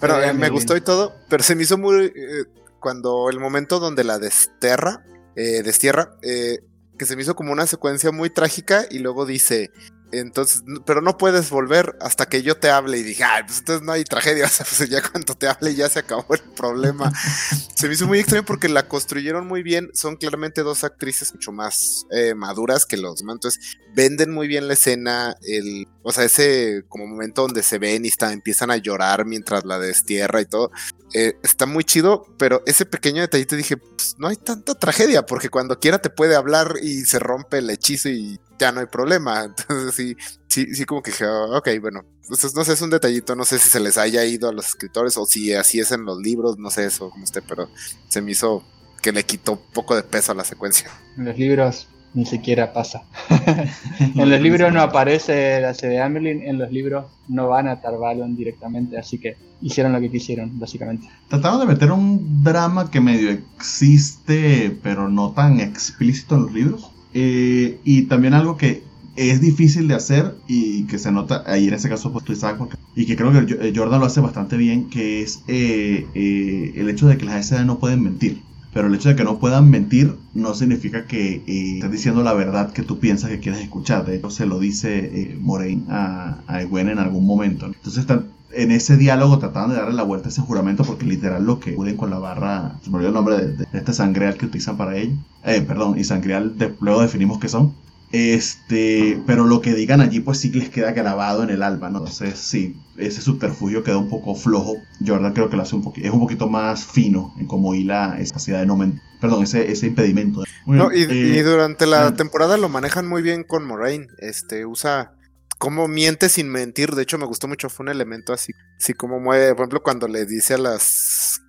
bueno, 0.00 0.20
eh, 0.20 0.32
me 0.32 0.50
gustó 0.50 0.76
y 0.76 0.80
todo, 0.80 1.14
pero 1.28 1.42
se 1.42 1.54
me 1.54 1.62
hizo 1.62 1.78
muy... 1.78 2.06
Eh, 2.06 2.44
cuando 2.80 3.28
el 3.30 3.40
momento 3.40 3.80
donde 3.80 4.04
la 4.04 4.18
desterra, 4.18 5.04
destierra, 5.34 6.16
que 6.20 7.06
se 7.06 7.16
me 7.16 7.22
hizo 7.22 7.34
como 7.34 7.52
una 7.52 7.66
secuencia 7.66 8.12
muy 8.12 8.30
trágica 8.30 8.86
y 8.88 8.98
luego 8.98 9.26
dice, 9.26 9.70
entonces, 10.12 10.62
pero 10.86 11.00
no 11.00 11.18
puedes 11.18 11.50
volver 11.50 11.96
hasta 12.00 12.26
que 12.26 12.42
yo 12.42 12.56
te 12.56 12.70
hable 12.70 12.98
y 12.98 13.02
dije, 13.02 13.24
ay, 13.24 13.42
pues 13.44 13.58
entonces 13.58 13.84
no 13.84 13.92
hay 13.92 14.04
tragedia, 14.04 14.44
o 14.46 14.48
sea, 14.48 14.66
pues 14.66 14.88
ya 14.88 15.02
cuando 15.02 15.34
te 15.34 15.48
hable 15.48 15.74
ya 15.74 15.88
se 15.88 15.98
acabó 15.98 16.34
el 16.34 16.40
problema. 16.56 17.12
se 17.74 17.88
me 17.88 17.94
hizo 17.94 18.06
muy 18.06 18.18
extraño 18.18 18.44
porque 18.44 18.68
la 18.68 18.88
construyeron 18.88 19.46
muy 19.46 19.62
bien, 19.62 19.90
son 19.94 20.16
claramente 20.16 20.62
dos 20.62 20.84
actrices 20.84 21.34
mucho 21.34 21.52
más 21.52 22.06
eh, 22.10 22.34
maduras 22.34 22.86
que 22.86 22.96
los 22.96 23.18
demás, 23.18 23.34
entonces 23.34 23.78
venden 23.94 24.32
muy 24.32 24.48
bien 24.48 24.68
la 24.68 24.74
escena, 24.74 25.36
el, 25.42 25.86
o 26.02 26.12
sea, 26.12 26.24
ese 26.24 26.84
como 26.88 27.06
momento 27.06 27.42
donde 27.42 27.62
se 27.62 27.78
ven 27.78 28.04
y 28.04 28.08
está, 28.08 28.32
empiezan 28.32 28.70
a 28.70 28.76
llorar 28.76 29.26
mientras 29.26 29.64
la 29.64 29.78
destierra 29.78 30.40
y 30.40 30.46
todo, 30.46 30.70
eh, 31.14 31.34
está 31.42 31.66
muy 31.66 31.84
chido, 31.84 32.26
pero 32.38 32.62
ese 32.66 32.84
pequeño 32.84 33.22
detallito 33.22 33.56
dije, 33.56 33.76
pues 33.76 34.16
no 34.18 34.28
hay 34.28 34.36
tanta 34.36 34.74
tragedia, 34.74 35.24
porque 35.24 35.48
cuando 35.48 35.78
quiera 35.78 36.00
te 36.00 36.10
puede 36.10 36.36
hablar 36.36 36.74
y 36.82 37.04
se 37.04 37.18
rompe 37.18 37.58
el 37.58 37.70
hechizo 37.70 38.08
y 38.08 38.38
ya 38.58 38.72
no 38.72 38.80
hay 38.80 38.86
problema. 38.86 39.44
Entonces 39.44 39.94
sí, 39.94 40.16
sí, 40.46 40.74
sí 40.74 40.84
como 40.84 41.02
que 41.02 41.10
dije, 41.10 41.24
ah, 41.24 41.58
ok, 41.58 41.68
bueno, 41.80 42.04
entonces 42.22 42.54
no 42.54 42.62
sé, 42.62 42.74
es 42.74 42.82
un 42.82 42.90
detallito, 42.90 43.34
no 43.34 43.46
sé 43.46 43.58
si 43.58 43.70
se 43.70 43.80
les 43.80 43.96
haya 43.96 44.22
ido 44.22 44.50
a 44.50 44.52
los 44.52 44.66
escritores 44.66 45.16
o 45.16 45.24
si 45.24 45.54
así 45.54 45.80
es 45.80 45.92
en 45.92 46.04
los 46.04 46.18
libros, 46.18 46.58
no 46.58 46.70
sé 46.70 46.84
eso, 46.84 47.08
como 47.08 47.24
usted, 47.24 47.42
pero 47.48 47.70
se 48.08 48.20
me 48.20 48.32
hizo 48.32 48.62
que 49.00 49.12
le 49.12 49.24
quitó 49.24 49.52
un 49.52 49.60
poco 49.72 49.96
de 49.96 50.02
peso 50.02 50.32
a 50.32 50.34
la 50.34 50.44
secuencia. 50.44 50.90
En 51.16 51.24
los 51.24 51.38
libros 51.38 51.88
ni 52.14 52.26
siquiera 52.26 52.72
pasa. 52.72 53.02
en 53.98 54.30
los 54.30 54.40
libros 54.40 54.72
no 54.72 54.82
aparece 54.82 55.60
la 55.60 55.72
sede 55.72 55.92
de 55.92 56.00
Amelin, 56.02 56.42
en 56.42 56.58
los 56.58 56.70
libros 56.70 57.06
no 57.28 57.48
van 57.48 57.68
a 57.68 57.80
Tarvalon 57.80 58.36
directamente, 58.36 58.98
así 58.98 59.18
que 59.18 59.36
hicieron 59.60 59.92
lo 59.92 60.00
que 60.00 60.10
quisieron, 60.10 60.58
básicamente. 60.58 61.08
Trataron 61.28 61.60
de 61.60 61.66
meter 61.66 61.92
un 61.92 62.42
drama 62.42 62.90
que 62.90 63.00
medio 63.00 63.30
existe, 63.30 64.76
pero 64.82 65.08
no 65.08 65.32
tan 65.32 65.60
explícito 65.60 66.34
en 66.34 66.42
los 66.42 66.52
libros. 66.52 66.90
Eh, 67.20 67.80
y 67.82 68.02
también 68.02 68.32
algo 68.32 68.56
que 68.56 68.84
es 69.16 69.40
difícil 69.40 69.88
de 69.88 69.94
hacer 69.94 70.36
y 70.46 70.84
que 70.84 70.98
se 70.98 71.10
nota 71.10 71.42
ahí 71.48 71.66
en 71.66 71.74
ese 71.74 71.88
caso 71.88 72.12
pues 72.12 72.24
tú 72.24 72.36
sabes 72.36 72.62
y 72.94 73.06
que 73.06 73.16
creo 73.16 73.32
que 73.32 73.54
eh, 73.54 73.72
Jordan 73.74 73.98
lo 73.98 74.06
hace 74.06 74.20
bastante 74.20 74.56
bien 74.56 74.88
que 74.88 75.20
es 75.22 75.42
eh, 75.48 76.06
el 76.14 76.88
hecho 76.88 77.08
de 77.08 77.18
que 77.18 77.24
las 77.24 77.48
SD 77.48 77.64
no 77.64 77.80
pueden 77.80 78.04
mentir 78.04 78.40
pero 78.72 78.88
el 78.88 78.94
hecho 78.94 79.08
de 79.08 79.16
que 79.16 79.24
no 79.24 79.38
puedan 79.38 79.70
mentir 79.70 80.14
no 80.34 80.54
significa 80.54 81.06
que 81.06 81.42
estés 81.46 81.90
diciendo 81.90 82.22
la 82.22 82.34
verdad 82.34 82.72
que 82.72 82.82
tú 82.82 82.98
piensas 82.98 83.30
que 83.30 83.40
quieres 83.40 83.60
escuchar. 83.60 84.04
De 84.04 84.16
hecho, 84.16 84.30
se 84.30 84.46
lo 84.46 84.58
dice 84.58 85.36
Moraine 85.40 85.84
a, 85.88 86.38
a 86.46 86.62
Gwen 86.64 86.88
en 86.88 86.98
algún 86.98 87.26
momento. 87.26 87.66
Entonces 87.66 87.98
están 87.98 88.26
en 88.52 88.70
ese 88.70 88.96
diálogo 88.96 89.38
trataban 89.38 89.70
de 89.70 89.76
darle 89.76 89.94
la 89.94 90.02
vuelta 90.02 90.28
a 90.28 90.30
ese 90.30 90.40
juramento 90.40 90.84
porque 90.84 91.04
literal 91.04 91.44
lo 91.44 91.60
que 91.60 91.72
pueden 91.72 91.96
con 91.96 92.10
la 92.10 92.18
barra, 92.18 92.78
se 92.82 92.90
me 92.90 92.96
olvidó 92.96 93.08
el 93.08 93.14
nombre 93.14 93.46
de, 93.46 93.66
este 93.72 93.92
sangreal 93.92 94.36
que 94.36 94.46
utilizan 94.46 94.76
para 94.76 94.96
ello, 94.96 95.14
eh, 95.44 95.60
perdón, 95.60 95.98
y 95.98 96.04
sangreal 96.04 96.56
de, 96.56 96.74
luego 96.80 97.02
definimos 97.02 97.38
qué 97.38 97.48
son, 97.48 97.74
Este, 98.10 99.22
pero 99.26 99.44
lo 99.44 99.60
que 99.60 99.74
digan 99.74 100.00
allí, 100.00 100.20
pues 100.20 100.38
sí 100.38 100.50
que 100.50 100.60
les 100.60 100.70
queda 100.70 100.92
grabado 100.92 101.42
en 101.42 101.50
el 101.50 101.62
alma, 101.62 101.90
¿no? 101.90 101.98
Entonces, 101.98 102.38
sí, 102.38 102.76
ese 102.96 103.20
subterfugio 103.20 103.84
queda 103.84 103.98
un 103.98 104.08
poco 104.08 104.34
flojo. 104.34 104.76
Yo, 105.00 105.14
verdad, 105.14 105.34
creo 105.34 105.50
que 105.50 105.56
lo 105.56 105.62
hace 105.62 105.76
un 105.76 105.82
poquito, 105.82 106.06
es 106.06 106.12
un 106.12 106.20
poquito 106.20 106.48
más 106.48 106.84
fino 106.84 107.34
en 107.38 107.46
cómo 107.46 107.74
hila 107.74 108.16
esa 108.18 108.32
capacidad 108.32 108.60
de 108.60 108.66
no 108.66 108.78
perdón, 109.20 109.42
ese, 109.42 109.70
ese 109.70 109.88
impedimento. 109.88 110.42
no, 110.66 110.92
y, 110.92 111.00
y, 111.02 111.38
eh, 111.38 111.42
durante 111.42 111.86
la 111.86 112.14
temporada 112.14 112.56
lo 112.56 112.68
manejan 112.68 113.06
muy 113.06 113.20
bien 113.20 113.44
con 113.44 113.64
Moraine. 113.64 114.06
Este, 114.18 114.64
usa 114.64 115.12
cómo 115.58 115.88
miente 115.88 116.28
sin 116.28 116.48
mentir. 116.48 116.94
De 116.94 117.02
hecho, 117.02 117.18
me 117.18 117.26
gustó 117.26 117.46
mucho. 117.48 117.68
Fue 117.68 117.84
un 117.84 117.90
elemento 117.90 118.32
así, 118.32 118.52
así 118.78 118.94
como 118.94 119.20
mueve. 119.20 119.50
Por 119.54 119.62
ejemplo, 119.62 119.82
cuando 119.82 120.08
le 120.08 120.24
dice 120.24 120.54
a 120.54 120.58
las 120.58 121.42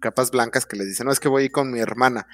capas 0.00 0.30
blancas 0.30 0.64
que 0.64 0.76
le 0.76 0.86
dice, 0.86 1.04
no, 1.04 1.12
es 1.12 1.20
que 1.20 1.28
voy 1.28 1.50
con 1.50 1.70
mi 1.70 1.80
hermana. 1.80 2.26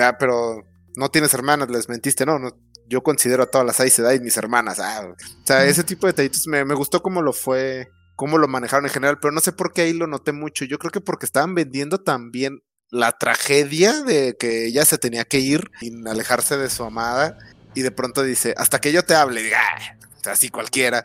Ah, 0.00 0.16
pero 0.18 0.64
no 0.96 1.10
tienes 1.10 1.34
hermanas, 1.34 1.68
les 1.68 1.88
mentiste. 1.88 2.24
No, 2.24 2.38
no 2.38 2.52
yo 2.88 3.02
considero 3.02 3.42
a 3.42 3.46
todas 3.46 3.66
las 3.66 3.80
Aes 3.80 3.92
Sedai 3.92 4.20
mis 4.20 4.36
hermanas. 4.36 4.78
Ah, 4.80 5.06
o 5.06 5.46
sea, 5.46 5.64
ese 5.64 5.84
tipo 5.84 6.06
de 6.06 6.12
detallitos 6.12 6.46
me, 6.46 6.64
me 6.64 6.74
gustó 6.74 7.02
cómo 7.02 7.22
lo 7.22 7.32
fue, 7.32 7.88
cómo 8.16 8.38
lo 8.38 8.48
manejaron 8.48 8.86
en 8.86 8.92
general, 8.92 9.18
pero 9.20 9.32
no 9.32 9.40
sé 9.40 9.52
por 9.52 9.72
qué 9.72 9.82
ahí 9.82 9.92
lo 9.92 10.06
noté 10.06 10.32
mucho. 10.32 10.64
Yo 10.64 10.78
creo 10.78 10.90
que 10.90 11.00
porque 11.00 11.26
estaban 11.26 11.54
vendiendo 11.54 11.98
también 11.98 12.62
la 12.90 13.12
tragedia 13.12 14.02
de 14.02 14.36
que 14.38 14.66
ella 14.66 14.84
se 14.84 14.98
tenía 14.98 15.24
que 15.24 15.40
ir 15.40 15.70
sin 15.80 16.06
alejarse 16.08 16.56
de 16.56 16.70
su 16.70 16.84
amada 16.84 17.38
y 17.74 17.82
de 17.82 17.90
pronto 17.90 18.22
dice, 18.22 18.54
hasta 18.56 18.80
que 18.80 18.92
yo 18.92 19.04
te 19.04 19.14
hable, 19.14 19.42
diga, 19.42 19.58
ah, 19.60 20.30
así 20.30 20.48
cualquiera. 20.48 21.04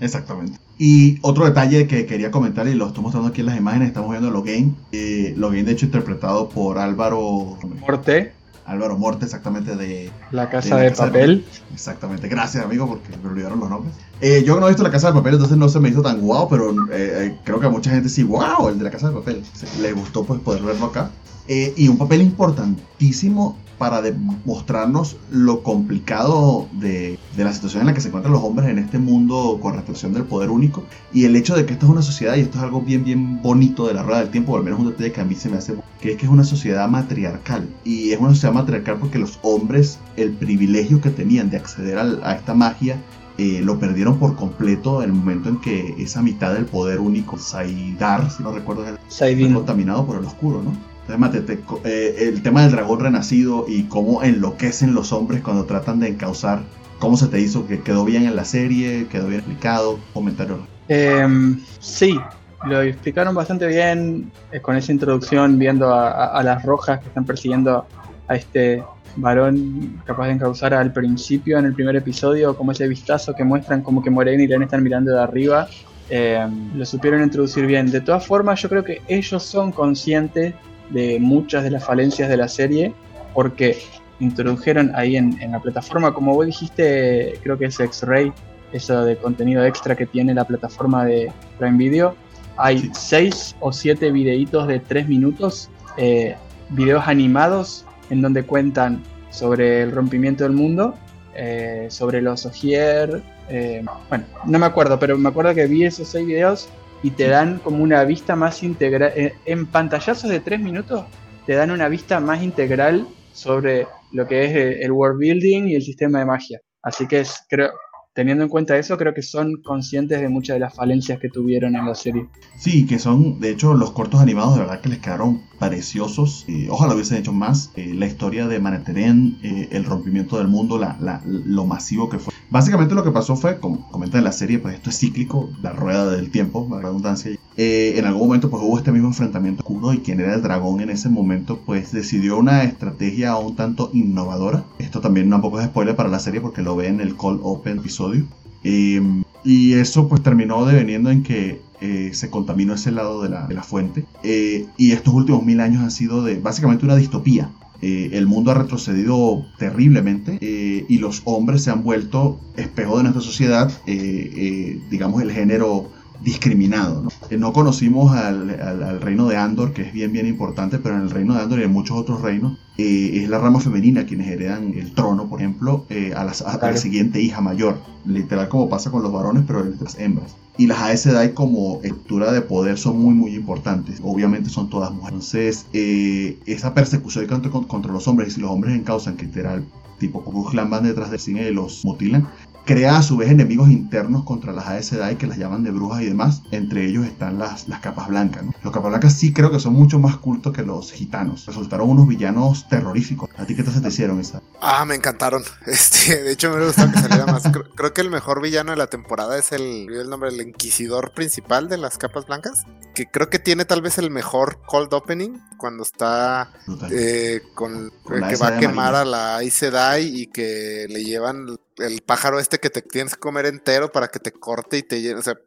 Exactamente. 0.00 0.58
Y 0.78 1.18
otro 1.22 1.44
detalle 1.44 1.86
que 1.86 2.06
quería 2.06 2.30
comentar, 2.30 2.66
y 2.66 2.74
lo 2.74 2.88
estoy 2.88 3.02
mostrando 3.02 3.28
aquí 3.28 3.40
en 3.40 3.46
las 3.46 3.56
imágenes, 3.56 3.88
estamos 3.88 4.10
viendo 4.10 4.30
Logain. 4.30 4.76
Eh, 4.90 5.34
Logain, 5.36 5.64
de 5.64 5.72
hecho, 5.72 5.86
interpretado 5.86 6.48
por 6.48 6.78
Álvaro 6.78 7.58
Morte. 7.80 8.32
Álvaro 8.64 8.96
Morte, 8.98 9.24
exactamente 9.24 9.76
de... 9.76 10.10
La 10.30 10.48
Casa 10.48 10.76
de, 10.76 10.90
Papel. 10.92 11.44
Exactamente, 11.72 12.28
gracias 12.28 12.64
amigo 12.64 12.86
porque 12.86 13.16
me 13.22 13.30
olvidaron 13.30 13.60
los 13.60 13.70
nombres. 13.70 13.94
Eh, 14.20 14.44
yo 14.46 14.58
no 14.60 14.66
he 14.66 14.70
visto 14.70 14.82
La 14.82 14.90
Casa 14.90 15.08
de 15.08 15.14
Papel, 15.14 15.34
entonces 15.34 15.56
no 15.56 15.68
se 15.68 15.80
me 15.80 15.88
hizo 15.88 16.02
tan 16.02 16.20
guau, 16.20 16.48
pero 16.48 16.70
eh, 16.70 16.76
eh, 16.92 17.38
creo 17.44 17.60
que 17.60 17.66
a 17.66 17.70
mucha 17.70 17.90
gente 17.90 18.08
sí, 18.08 18.22
wow, 18.22 18.68
el 18.68 18.78
de 18.78 18.84
La 18.84 18.90
Casa 18.90 19.08
de 19.08 19.14
Papel. 19.14 19.42
Le 19.80 19.92
gustó 19.92 20.24
pues 20.24 20.40
poder 20.40 20.62
verlo 20.62 20.86
acá. 20.86 21.10
y 21.48 21.88
un 21.88 21.98
papel 21.98 22.22
importantísimo 22.22 23.56
para 23.78 24.02
demostrarnos 24.02 25.16
lo 25.30 25.62
complicado 25.62 26.68
de, 26.72 27.18
la 27.36 27.52
situación 27.52 27.82
en 27.82 27.86
la 27.88 27.94
que 27.94 28.00
se 28.00 28.08
encuentran 28.08 28.32
los 28.32 28.42
hombres 28.42 28.68
en 28.68 28.78
este 28.78 28.98
mundo 28.98 29.58
con 29.60 29.74
restricción 29.74 30.12
del 30.12 30.24
poder 30.24 30.50
único. 30.50 30.84
Y 31.12 31.24
el 31.24 31.36
hecho 31.36 31.56
de 31.56 31.66
que 31.66 31.72
esto 31.72 31.86
es 31.86 31.92
una 31.92 32.02
sociedad 32.02 32.36
y 32.36 32.40
esto 32.40 32.58
es 32.58 32.64
algo 32.64 32.80
bien 32.80 33.04
bien 33.04 33.42
bonito 33.42 33.86
de 33.86 33.94
la 33.94 34.02
rueda 34.02 34.20
del 34.20 34.30
tiempo, 34.30 34.52
o 34.52 34.56
al 34.56 34.64
menos 34.64 34.80
un 34.80 34.90
detalle 34.90 35.12
que 35.12 35.20
a 35.20 35.24
mí 35.24 35.34
se 35.34 35.48
me 35.48 35.58
hace 35.58 35.74
que 36.00 36.12
es 36.12 36.16
que 36.16 36.26
es 36.26 36.32
una 36.32 36.44
sociedad 36.44 36.88
matriarcal. 36.88 37.68
Y 37.84 38.12
es 38.12 38.20
una 38.20 38.30
sociedad 38.30 38.54
matriarcal 38.54 38.98
porque 38.98 39.18
los 39.18 39.38
hombres 39.42 39.98
el 40.16 40.32
privilegio 40.32 41.00
que 41.00 41.10
tenían 41.10 41.50
de 41.50 41.56
acceder 41.56 41.98
a, 41.98 42.32
esta 42.34 42.54
magia 42.54 42.98
eh, 43.38 43.60
lo 43.62 43.78
perdieron 43.78 44.18
por 44.18 44.36
completo 44.36 45.02
en 45.02 45.10
el 45.10 45.16
momento 45.16 45.48
en 45.48 45.60
que 45.60 45.94
esa 45.98 46.22
mitad 46.22 46.52
del 46.52 46.66
poder 46.66 47.00
único, 47.00 47.38
Saidar, 47.38 48.30
si 48.30 48.42
no 48.42 48.52
recuerdo, 48.52 48.84
fue 49.08 49.52
contaminado 49.52 50.06
por 50.06 50.18
el 50.18 50.24
oscuro, 50.24 50.62
¿no? 50.62 50.91
Eh, 51.08 52.16
el 52.28 52.42
tema 52.42 52.62
del 52.62 52.72
dragón 52.72 53.00
renacido 53.00 53.66
y 53.68 53.84
cómo 53.84 54.22
enloquecen 54.22 54.94
los 54.94 55.12
hombres 55.12 55.42
cuando 55.42 55.64
tratan 55.64 56.00
de 56.00 56.08
encauzar. 56.08 56.62
¿Cómo 56.98 57.16
se 57.16 57.26
te 57.26 57.40
hizo? 57.40 57.66
¿Que 57.66 57.80
quedó 57.80 58.04
bien 58.04 58.24
en 58.24 58.36
la 58.36 58.44
serie? 58.44 59.06
¿Quedó 59.08 59.26
bien 59.26 59.40
explicado? 59.40 59.98
Comentario. 60.14 60.58
Em, 60.88 61.60
sí, 61.80 62.18
lo 62.64 62.80
explicaron 62.80 63.34
bastante 63.34 63.66
bien 63.66 64.30
eh, 64.52 64.60
con 64.60 64.76
esa 64.76 64.92
introducción, 64.92 65.58
viendo 65.58 65.92
a, 65.92 66.40
las 66.44 66.62
rojas 66.62 67.00
que 67.00 67.08
están 67.08 67.24
persiguiendo 67.24 67.84
a 68.28 68.36
este 68.36 68.82
varón 69.16 70.00
capaz 70.06 70.26
de 70.26 70.32
encauzar 70.32 70.72
al 70.72 70.92
principio 70.92 71.58
en 71.58 71.66
el 71.66 71.74
primer 71.74 71.96
episodio, 71.96 72.56
como 72.56 72.72
ese 72.72 72.86
vistazo 72.88 73.34
que 73.34 73.44
muestran 73.44 73.82
como 73.82 74.02
que 74.02 74.10
Moraine 74.10 74.44
y 74.44 74.46
Len 74.46 74.62
están 74.62 74.82
mirando 74.82 75.12
de 75.12 75.20
arriba. 75.20 75.68
Em, 76.08 76.76
lo 76.76 76.86
supieron 76.86 77.22
introducir 77.22 77.66
bien. 77.66 77.90
De 77.90 78.00
todas 78.00 78.24
formas, 78.24 78.62
yo 78.62 78.68
creo 78.68 78.84
que 78.84 79.02
ellos 79.08 79.42
son 79.42 79.72
conscientes 79.72 80.54
de 80.92 81.18
muchas 81.20 81.64
de 81.64 81.70
las 81.70 81.84
falencias 81.84 82.28
de 82.28 82.36
la 82.36 82.48
serie 82.48 82.94
porque 83.34 83.78
introdujeron 84.20 84.92
ahí 84.94 85.16
en, 85.16 85.38
la 85.50 85.60
plataforma, 85.60 86.14
como 86.14 86.34
vos 86.34 86.46
dijiste, 86.46 87.38
creo 87.42 87.58
que 87.58 87.66
es 87.66 87.80
X-Ray, 87.80 88.32
eso 88.72 89.04
de 89.04 89.16
contenido 89.16 89.64
extra 89.64 89.96
que 89.96 90.06
tiene 90.06 90.34
la 90.34 90.44
plataforma 90.44 91.04
de 91.04 91.32
Prime 91.58 91.76
Video. 91.76 92.14
Hay 92.56 92.90
seis 92.94 93.56
o 93.60 93.72
siete 93.72 94.12
videitos 94.12 94.68
de 94.68 94.78
tres 94.78 95.08
minutos, 95.08 95.70
eh, 95.96 96.36
videos 96.70 97.04
animados 97.06 97.84
en 98.10 98.22
donde 98.22 98.44
cuentan 98.44 99.02
sobre 99.30 99.82
el 99.82 99.90
rompimiento 99.90 100.44
del 100.44 100.52
mundo, 100.52 100.94
eh, 101.34 101.86
sobre 101.90 102.22
los 102.22 102.46
Ogier. 102.46 103.22
Eh, 103.48 103.84
bueno, 104.08 104.24
no 104.46 104.58
me 104.58 104.66
acuerdo, 104.66 104.98
pero 104.98 105.18
me 105.18 105.30
acuerdo 105.30 105.54
que 105.54 105.66
vi 105.66 105.84
esos 105.84 106.08
seis 106.08 106.26
videos 106.26 106.68
y 107.02 107.10
te 107.10 107.28
dan 107.28 107.58
como 107.58 107.82
una 107.82 108.04
vista 108.04 108.36
más 108.36 108.62
integral. 108.62 109.12
Eh, 109.16 109.34
en 109.44 109.66
pantallazos 109.66 110.30
de 110.30 110.40
tres 110.40 110.60
minutos 110.60 111.04
te 111.46 111.54
dan 111.54 111.70
una 111.70 111.88
vista 111.88 112.20
más 112.20 112.42
integral 112.42 113.06
sobre 113.32 113.86
lo 114.12 114.26
que 114.26 114.44
es 114.44 114.50
eh, 114.54 114.82
el 114.82 114.92
world 114.92 115.18
building 115.18 115.68
y 115.68 115.74
el 115.74 115.82
sistema 115.82 116.20
de 116.20 116.26
magia. 116.26 116.60
Así 116.82 117.06
que 117.06 117.20
es, 117.20 117.44
creo, 117.48 117.70
teniendo 118.14 118.44
en 118.44 118.50
cuenta 118.50 118.76
eso, 118.76 118.96
creo 118.98 119.14
que 119.14 119.22
son 119.22 119.62
conscientes 119.62 120.20
de 120.20 120.28
muchas 120.28 120.56
de 120.56 120.60
las 120.60 120.74
falencias 120.74 121.18
que 121.18 121.28
tuvieron 121.28 121.76
en 121.76 121.86
la 121.86 121.94
serie. 121.94 122.26
Sí, 122.56 122.86
que 122.86 122.98
son, 122.98 123.40
de 123.40 123.50
hecho, 123.50 123.74
los 123.74 123.92
cortos 123.92 124.20
animados 124.20 124.54
de 124.54 124.60
verdad 124.60 124.80
que 124.80 124.90
les 124.90 124.98
quedaron 124.98 125.42
preciosos. 125.58 126.44
Eh, 126.48 126.68
ojalá 126.70 126.94
hubiesen 126.94 127.18
hecho 127.18 127.32
más. 127.32 127.72
La 127.76 128.06
historia 128.06 128.46
de 128.46 128.58
Maneteren, 128.58 129.38
eh, 129.42 129.68
el 129.72 129.84
rompimiento 129.84 130.38
del 130.38 130.48
mundo, 130.48 130.78
la, 130.78 131.22
lo 131.24 131.64
masivo 131.64 132.08
que 132.08 132.18
fue. 132.18 132.31
Básicamente 132.52 132.94
lo 132.94 133.02
que 133.02 133.10
pasó 133.10 133.34
fue, 133.34 133.58
como 133.58 133.88
comenta 133.90 134.18
en 134.18 134.24
la 134.24 134.32
serie, 134.32 134.58
pues 134.58 134.74
esto 134.74 134.90
es 134.90 134.98
cíclico, 134.98 135.48
la 135.62 135.72
rueda 135.72 136.10
del 136.10 136.30
tiempo, 136.30 136.68
la 136.70 136.82
redundancia. 136.82 137.32
en 137.56 138.04
algún 138.04 138.28
momento 138.28 138.50
pues 138.50 138.62
hubo 138.62 138.76
este 138.76 138.92
mismo 138.92 139.08
enfrentamiento 139.08 139.62
oscuro 139.62 139.94
y 139.94 140.00
quien 140.00 140.20
era 140.20 140.34
el 140.34 140.42
dragón 140.42 140.82
en 140.82 140.90
ese 140.90 141.08
momento 141.08 141.60
pues 141.64 141.92
decidió 141.92 142.36
una 142.36 142.64
estrategia 142.64 143.36
un 143.36 143.56
tanto 143.56 143.88
innovadora. 143.94 144.64
Esto 144.78 145.00
también 145.00 145.30
no 145.30 145.40
poco 145.40 145.60
es 145.60 145.66
spoiler 145.66 145.96
para 145.96 146.10
la 146.10 146.18
serie 146.18 146.42
porque 146.42 146.60
lo 146.60 146.76
ve 146.76 146.88
en 146.88 147.00
el 147.00 147.16
Cold 147.16 147.40
Open 147.42 147.78
episodio. 147.78 148.26
y 148.62 149.72
eso 149.72 150.08
pues 150.08 150.22
terminó 150.22 150.66
deveniendo 150.66 151.10
en 151.10 151.22
que 151.22 151.62
eh, 151.80 152.10
se 152.12 152.30
contaminó 152.30 152.74
ese 152.74 152.92
lado 152.92 153.22
de 153.22 153.30
la, 153.30 153.46
de 153.46 153.54
la 153.54 153.62
fuente. 153.62 154.04
Eh, 154.22 154.66
y 154.76 154.92
estos 154.92 155.14
últimos 155.14 155.42
mil 155.42 155.58
años 155.58 155.82
han 155.82 155.90
sido 155.90 156.22
de 156.22 156.38
básicamente 156.38 156.84
una 156.84 156.96
distopía. 156.96 157.50
Eh, 157.82 158.10
el 158.12 158.26
mundo 158.26 158.52
ha 158.52 158.54
retrocedido 158.54 159.44
terriblemente 159.58 160.38
y 160.40 160.98
los 160.98 161.22
hombres 161.24 161.64
se 161.64 161.70
han 161.70 161.82
vuelto 161.82 162.40
espejo 162.56 162.96
de 162.96 163.02
nuestra 163.04 163.22
sociedad, 163.22 163.72
digamos 163.86 165.22
el 165.22 165.32
género 165.32 165.90
discriminado. 166.22 167.02
¿no? 167.02 167.38
no 167.38 167.52
conocimos 167.52 168.14
al, 168.14 168.50
al, 168.60 169.00
reino 169.00 169.26
de 169.26 169.36
Andor, 169.36 169.72
que 169.72 169.82
es 169.82 169.92
bien, 169.92 170.12
bien 170.12 170.28
importante, 170.28 170.78
pero 170.78 170.96
en 170.96 171.02
el 171.02 171.10
reino 171.10 171.34
de 171.34 171.40
Andor 171.40 171.58
y 171.58 171.64
en 171.64 171.72
muchos 171.72 171.96
otros 171.96 172.22
reinos 172.22 172.56
es 172.76 173.28
la 173.28 173.38
rama 173.38 173.58
femenina 173.60 174.06
quienes 174.06 174.28
heredan 174.28 174.74
el 174.74 174.92
trono, 174.92 175.28
por 175.28 175.40
ejemplo, 175.40 175.84
a, 176.14 176.24
la 176.24 176.76
siguiente 176.76 177.20
hija 177.20 177.40
mayor, 177.40 177.78
literal 178.06 178.48
como 178.48 178.68
pasa 178.68 178.90
con 178.92 179.02
los 179.02 179.12
varones, 179.12 179.42
pero 179.46 179.64
las 179.64 179.98
hembras 179.98 180.36
y 180.58 180.66
las 180.66 180.78
Aes 180.80 181.02
Sedai 181.02 181.32
como 181.32 181.80
estructura 181.82 182.32
de 182.32 182.42
poder 182.42 182.78
son 182.78 182.98
muy 182.98 183.14
muy 183.14 183.34
importantes. 183.34 184.00
Obviamente 184.02 184.50
son 184.50 184.68
todas 184.68 184.90
mujeres. 184.90 185.12
Entonces, 185.12 185.66
eh, 185.72 186.38
esa 186.46 186.74
persecución 186.74 187.26
contra, 187.26 187.50
contra, 187.50 187.92
los 187.92 188.06
hombres, 188.06 188.28
y 188.28 188.30
si 188.32 188.40
los 188.40 188.50
hombres 188.50 188.74
encausan 188.74 189.16
que 189.16 189.26
literal, 189.26 189.64
tipo 189.98 190.22
Ku 190.22 190.44
Clan 190.50 190.70
van 190.70 190.84
detrás 190.84 191.10
del 191.10 191.20
cine 191.20 191.48
y 191.48 191.54
los 191.54 191.84
mutilan, 191.84 192.28
crea 192.64 192.98
a 192.98 193.02
su 193.02 193.16
vez 193.16 193.30
enemigos 193.30 193.70
internos 193.70 194.24
contra 194.24 194.52
las 194.52 194.66
Aes 194.66 194.86
Sedai 194.86 195.16
que 195.16 195.26
las 195.26 195.38
llaman 195.38 195.64
de 195.64 195.70
brujas 195.70 196.02
y 196.02 196.06
demás. 196.06 196.42
Entre 196.50 196.84
ellos 196.84 197.04
están 197.06 197.38
las, 197.38 197.68
las 197.68 197.80
capas 197.80 198.08
blancas. 198.08 198.44
¿no? 198.44 198.52
Los 198.62 198.72
capas 198.72 198.90
blancas 198.90 199.14
sí 199.14 199.32
creo 199.32 199.50
que 199.50 199.60
son 199.60 199.74
mucho 199.74 199.98
más 199.98 200.16
cultos 200.16 200.52
que 200.52 200.62
los 200.62 200.92
gitanos. 200.92 201.46
Resultaron 201.46 201.90
unos 201.90 202.08
villanos 202.08 202.68
terroríficos. 202.68 203.30
¿A 203.36 203.44
ti 203.44 203.54
qué 203.54 203.62
te 203.62 203.88
hicieron 203.88 204.20
esa? 204.20 204.42
Ah, 204.60 204.84
me 204.84 204.94
encantaron. 204.94 205.42
Este, 205.72 206.22
de 206.22 206.32
hecho, 206.32 206.54
me 206.54 206.64
gustó 206.64 206.90
que 206.90 206.98
saliera 206.98 207.26
más. 207.26 207.42
Creo, 207.74 207.94
que 207.94 208.00
el 208.00 208.10
mejor 208.10 208.42
villano 208.42 208.72
de 208.72 208.76
la 208.76 208.88
temporada 208.88 209.38
es 209.38 209.52
el, 209.52 209.88
el 209.90 210.10
nombre 210.10 210.30
del 210.30 210.46
inquisidor 210.46 211.12
principal 211.14 211.68
de 211.68 211.78
las 211.78 211.98
capas 211.98 212.26
blancas. 212.26 212.64
Que 212.94 213.06
creo 213.06 213.30
que 213.30 213.38
tiene 213.38 213.64
tal 213.64 213.80
vez 213.80 213.98
el 213.98 214.10
mejor 214.10 214.60
cold 214.66 214.92
opening 214.92 215.38
cuando 215.56 215.84
está 215.84 216.52
eh, 216.90 217.40
con, 217.54 217.92
que 218.28 218.36
va 218.36 218.48
a 218.48 218.58
quemar 218.58 218.94
a 218.94 219.04
la 219.04 219.36
Aes 219.36 219.54
Sedai 219.54 220.04
y 220.04 220.26
que 220.26 220.86
le 220.88 221.04
llevan 221.04 221.46
el 221.78 222.02
pájaro 222.02 222.38
este 222.38 222.58
que 222.58 222.70
te 222.70 222.82
tienes 222.82 223.14
que 223.14 223.20
comer 223.20 223.46
entero 223.46 223.90
para 223.90 224.08
que 224.08 224.18
te 224.18 224.32
corte 224.32 224.78
y 224.78 224.82
te 224.82 225.00
llene. 225.00 225.20
O 225.20 225.22
sea, 225.22 225.38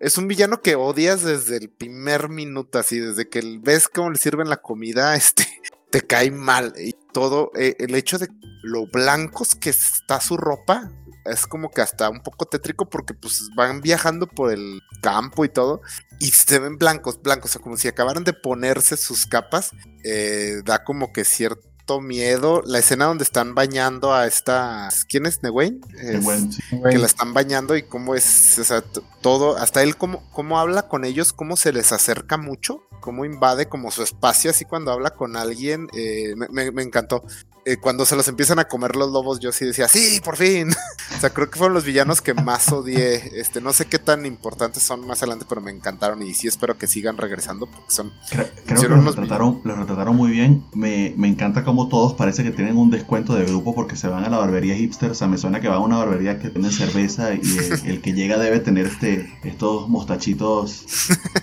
es, 0.00 0.18
un 0.18 0.28
villano 0.28 0.60
que 0.60 0.74
odias 0.74 1.22
desde 1.22 1.56
el 1.56 1.70
primer 1.70 2.28
minuto, 2.28 2.78
así, 2.78 2.98
desde 2.98 3.28
que 3.28 3.58
ves 3.60 3.88
cómo 3.88 4.10
le 4.10 4.18
sirven 4.18 4.48
la 4.48 4.58
comida, 4.58 5.14
este, 5.16 5.46
te 5.90 6.02
cae 6.02 6.30
mal. 6.30 6.74
Y 6.78 6.94
todo, 7.12 7.50
eh, 7.56 7.76
el 7.78 7.94
hecho 7.94 8.18
de 8.18 8.28
lo 8.62 8.86
blancos 8.86 9.54
que 9.54 9.70
está 9.70 10.20
su 10.20 10.36
ropa, 10.36 10.90
es 11.24 11.46
como 11.46 11.70
que 11.70 11.82
hasta 11.82 12.08
un 12.08 12.22
poco 12.22 12.46
tétrico 12.46 12.88
porque 12.88 13.14
pues 13.14 13.50
van 13.54 13.80
viajando 13.80 14.26
por 14.26 14.52
el 14.52 14.80
campo 15.02 15.44
y 15.44 15.48
todo 15.48 15.82
y 16.18 16.30
se 16.30 16.58
ven 16.58 16.78
blancos, 16.78 17.20
blancos, 17.22 17.50
o 17.50 17.52
sea, 17.52 17.62
como 17.62 17.76
si 17.76 17.88
acabaran 17.88 18.24
de 18.24 18.32
ponerse 18.32 18.96
sus 18.96 19.26
capas, 19.26 19.72
eh, 20.04 20.62
da 20.64 20.84
como 20.84 21.12
que 21.12 21.24
cierto 21.24 21.69
miedo. 21.98 22.62
La 22.66 22.78
escena 22.78 23.06
donde 23.06 23.24
están 23.24 23.56
bañando 23.56 24.14
a 24.14 24.26
esta. 24.26 24.88
¿Quién 25.08 25.24
es? 25.24 25.42
¿Neguen? 25.42 25.80
Que 25.90 26.98
la 26.98 27.06
están 27.06 27.34
bañando 27.34 27.74
y 27.74 27.82
cómo 27.82 28.14
es. 28.14 28.58
O 28.58 28.64
sea, 28.64 28.84
todo. 29.20 29.56
Hasta 29.56 29.82
él, 29.82 29.96
cómo, 29.96 30.22
cómo 30.30 30.60
habla 30.60 30.82
con 30.86 31.04
ellos, 31.04 31.32
cómo 31.32 31.56
se 31.56 31.72
les 31.72 31.90
acerca 31.90 32.36
mucho, 32.36 32.84
cómo 33.00 33.24
invade 33.24 33.68
como 33.68 33.90
su 33.90 34.02
espacio, 34.02 34.50
así 34.50 34.64
cuando 34.64 34.92
habla 34.92 35.10
con 35.10 35.36
alguien. 35.36 35.88
Eh, 35.94 36.34
me, 36.36 36.82
encantó. 36.82 37.24
Eh, 37.66 37.76
cuando 37.76 38.06
se 38.06 38.16
los 38.16 38.26
empiezan 38.28 38.58
a 38.58 38.64
comer 38.64 38.96
los 38.96 39.12
lobos, 39.12 39.38
yo 39.38 39.52
sí 39.52 39.66
decía, 39.66 39.86
sí, 39.86 40.20
por 40.24 40.36
fin. 40.36 40.70
o 41.16 41.20
sea, 41.20 41.30
creo 41.30 41.50
que 41.50 41.58
fueron 41.58 41.74
los 41.74 41.84
villanos 41.84 42.22
que 42.22 42.32
más 42.32 42.72
odié. 42.72 43.38
Este, 43.38 43.60
no 43.60 43.72
sé 43.72 43.84
qué 43.84 43.98
tan 43.98 44.24
importantes 44.24 44.82
son 44.82 45.06
más 45.06 45.22
adelante, 45.22 45.44
pero 45.48 45.60
me 45.60 45.70
encantaron 45.70 46.22
y 46.22 46.32
sí 46.32 46.48
espero 46.48 46.78
que 46.78 46.86
sigan 46.86 47.18
regresando 47.18 47.66
porque 47.66 47.90
son. 47.90 48.12
Creo, 48.30 48.48
que 48.66 48.88
los 48.88 49.04
retrataron, 49.04 49.60
los 49.64 49.78
retrataron, 49.78 50.16
muy 50.16 50.30
bien. 50.30 50.64
Me, 50.72 51.12
me, 51.16 51.28
encanta 51.28 51.62
como 51.62 51.88
todos 51.88 52.14
parece 52.14 52.42
que 52.42 52.50
tienen 52.50 52.78
un 52.78 52.90
descuento 52.90 53.34
de 53.34 53.44
grupo 53.44 53.74
porque 53.74 53.96
se 53.96 54.08
van 54.08 54.24
a 54.24 54.30
la 54.30 54.38
barbería 54.38 54.74
hipster. 54.74 55.10
O 55.10 55.14
sea, 55.14 55.28
me 55.28 55.36
suena 55.36 55.60
que 55.60 55.68
va 55.68 55.76
a 55.76 55.80
una 55.80 55.98
barbería 55.98 56.38
que 56.38 56.48
tiene 56.48 56.70
cerveza 56.70 57.34
y 57.34 57.40
el, 57.84 58.00
que 58.00 58.14
llega 58.14 58.38
debe 58.38 58.60
tener 58.60 58.86
este 58.86 59.38
estos 59.44 59.88
mostachitos. 59.88 60.86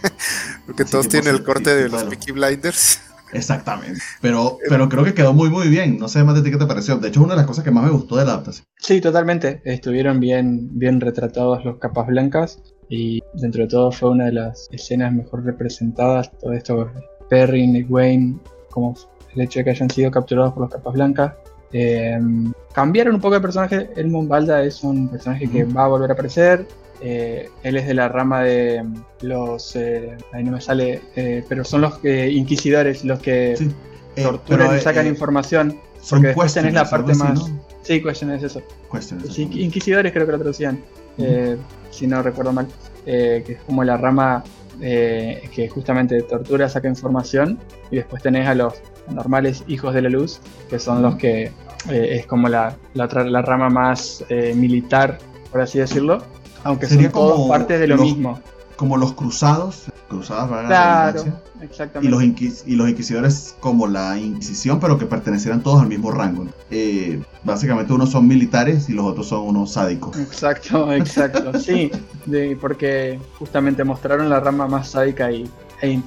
porque 0.65 0.83
todos 0.83 1.07
tienen 1.07 1.35
el 1.35 1.43
corte 1.43 1.75
de 1.75 1.89
los 1.89 2.03
Peaky 2.05 2.31
Blinders. 2.31 3.01
Exactamente. 3.33 3.99
Pero, 4.21 4.57
pero 4.69 4.87
creo 4.89 5.03
que 5.03 5.13
quedó 5.13 5.33
muy, 5.33 5.49
muy 5.49 5.67
bien. 5.67 5.97
No 5.97 6.07
sé 6.07 6.23
más 6.23 6.35
de 6.35 6.41
ti 6.41 6.51
qué 6.51 6.57
te 6.57 6.65
pareció. 6.65 6.97
De 6.97 7.09
hecho, 7.09 7.19
es 7.19 7.25
una 7.25 7.33
de 7.33 7.41
las 7.41 7.47
cosas 7.47 7.63
que 7.63 7.71
más 7.71 7.83
me 7.83 7.91
gustó 7.91 8.17
de 8.17 8.25
la 8.25 8.33
adaptación. 8.33 8.65
Sí, 8.77 9.01
totalmente. 9.01 9.61
Estuvieron 9.65 10.19
bien, 10.19 10.69
bien 10.77 11.01
retratados 11.01 11.63
los 11.65 11.77
capas 11.77 12.07
blancas. 12.07 12.61
Y 12.89 13.21
dentro 13.33 13.63
de 13.63 13.69
todo 13.69 13.91
fue 13.91 14.11
una 14.11 14.25
de 14.25 14.33
las 14.33 14.67
escenas 14.71 15.13
mejor 15.13 15.43
representadas. 15.43 16.31
Todo 16.39 16.53
esto, 16.53 16.89
Perry, 17.29 17.85
Wayne, 17.89 18.39
como 18.69 18.95
el 19.35 19.41
hecho 19.41 19.59
de 19.59 19.65
que 19.65 19.71
hayan 19.71 19.89
sido 19.89 20.09
capturados 20.09 20.53
por 20.53 20.63
los 20.63 20.71
capas 20.71 20.93
blancas. 20.93 21.33
Eh, 21.73 22.17
cambiaron 22.73 23.15
un 23.15 23.21
poco 23.21 23.35
el 23.35 23.41
personaje. 23.41 23.89
El 23.95 24.09
Balda 24.27 24.63
es 24.63 24.83
un 24.83 25.09
personaje 25.09 25.49
que 25.49 25.65
va 25.65 25.85
a 25.85 25.87
volver 25.87 26.11
a 26.11 26.13
aparecer. 26.13 26.65
Eh, 27.01 27.49
él 27.63 27.77
es 27.77 27.87
de 27.87 27.93
la 27.93 28.09
rama 28.09 28.43
de 28.43 28.83
los. 29.21 29.75
Eh, 29.75 30.17
ahí 30.33 30.43
no 30.43 30.53
me 30.53 30.61
sale. 30.61 31.01
Eh, 31.15 31.43
pero 31.47 31.63
son 31.63 31.81
los 31.81 31.99
inquisidores 32.03 33.05
los 33.05 33.19
que 33.19 33.55
torturan 34.15 34.75
y 34.75 34.81
sacan 34.81 35.07
información. 35.07 35.79
Porque 36.09 36.27
después 36.27 36.53
tenés 36.53 36.73
la 36.73 36.89
parte 36.89 37.13
más. 37.15 37.51
Sí, 37.83 38.01
questions 38.01 38.43
es 38.43 38.55
eso. 38.55 38.61
inquisidores 39.37 40.11
creo 40.11 40.25
que 40.25 40.31
lo 40.31 40.37
traducían. 40.39 40.83
si 41.91 42.07
no 42.07 42.21
recuerdo 42.21 42.51
mal. 42.53 42.67
que 43.05 43.43
es 43.47 43.61
como 43.61 43.83
la 43.83 43.97
rama 43.97 44.43
que 44.79 45.69
justamente 45.71 46.21
tortura, 46.23 46.69
saca 46.69 46.87
información. 46.87 47.59
Y 47.91 47.97
después 47.97 48.23
tenés 48.23 48.47
a 48.47 48.55
los 48.55 48.73
normales 49.09 49.63
hijos 49.67 49.93
de 49.93 50.01
la 50.01 50.09
luz, 50.09 50.39
que 50.69 50.79
son 50.79 51.01
los 51.01 51.15
que. 51.15 51.51
es 51.89 52.25
como 52.25 52.49
la, 52.49 52.75
la, 52.93 53.05
la 53.05 53.41
rama 53.41 53.69
más 53.69 54.23
militar, 54.55 55.19
por 55.51 55.61
así 55.61 55.79
decirlo 55.79 56.23
aunque 56.67 56.85
Sería 56.87 57.09
son 57.09 57.33
como 57.33 57.47
parte 57.47 57.79
de 57.79 57.87
lo 57.87 57.97
mismo. 57.97 58.39
Como 58.75 58.97
los 58.97 59.13
cruzados, 59.13 59.85
cruzadas 60.07 60.67
claro, 60.67 61.23
exactamente. 61.61 62.07
Y 62.07 62.11
los, 62.11 62.67
y 62.67 62.75
los 62.75 62.89
inquisidores 62.89 63.55
como 63.59 63.87
la 63.87 64.19
Inquisición, 64.19 64.79
pero 64.79 64.99
que 64.99 65.05
pertenecieran 65.05 65.63
todos 65.63 65.81
al 65.81 65.87
mismo 65.87 66.11
rango. 66.11 66.45
Eh, 66.69 67.23
básicamente 67.43 67.93
unos 67.93 68.11
son 68.11 68.27
militares 68.27 68.87
y 68.89 68.93
los 68.93 69.05
otros 69.05 69.29
son 69.29 69.47
unos 69.47 69.71
sádicos. 69.71 70.19
Exacto, 70.19 70.93
exacto, 70.93 71.57
sí, 71.57 71.89
porque 72.61 73.19
justamente 73.39 73.83
mostraron 73.83 74.29
la 74.29 74.39
rama 74.39 74.67
más 74.67 74.89
sádica 74.89 75.31
y, 75.31 75.49
e. 75.81 75.99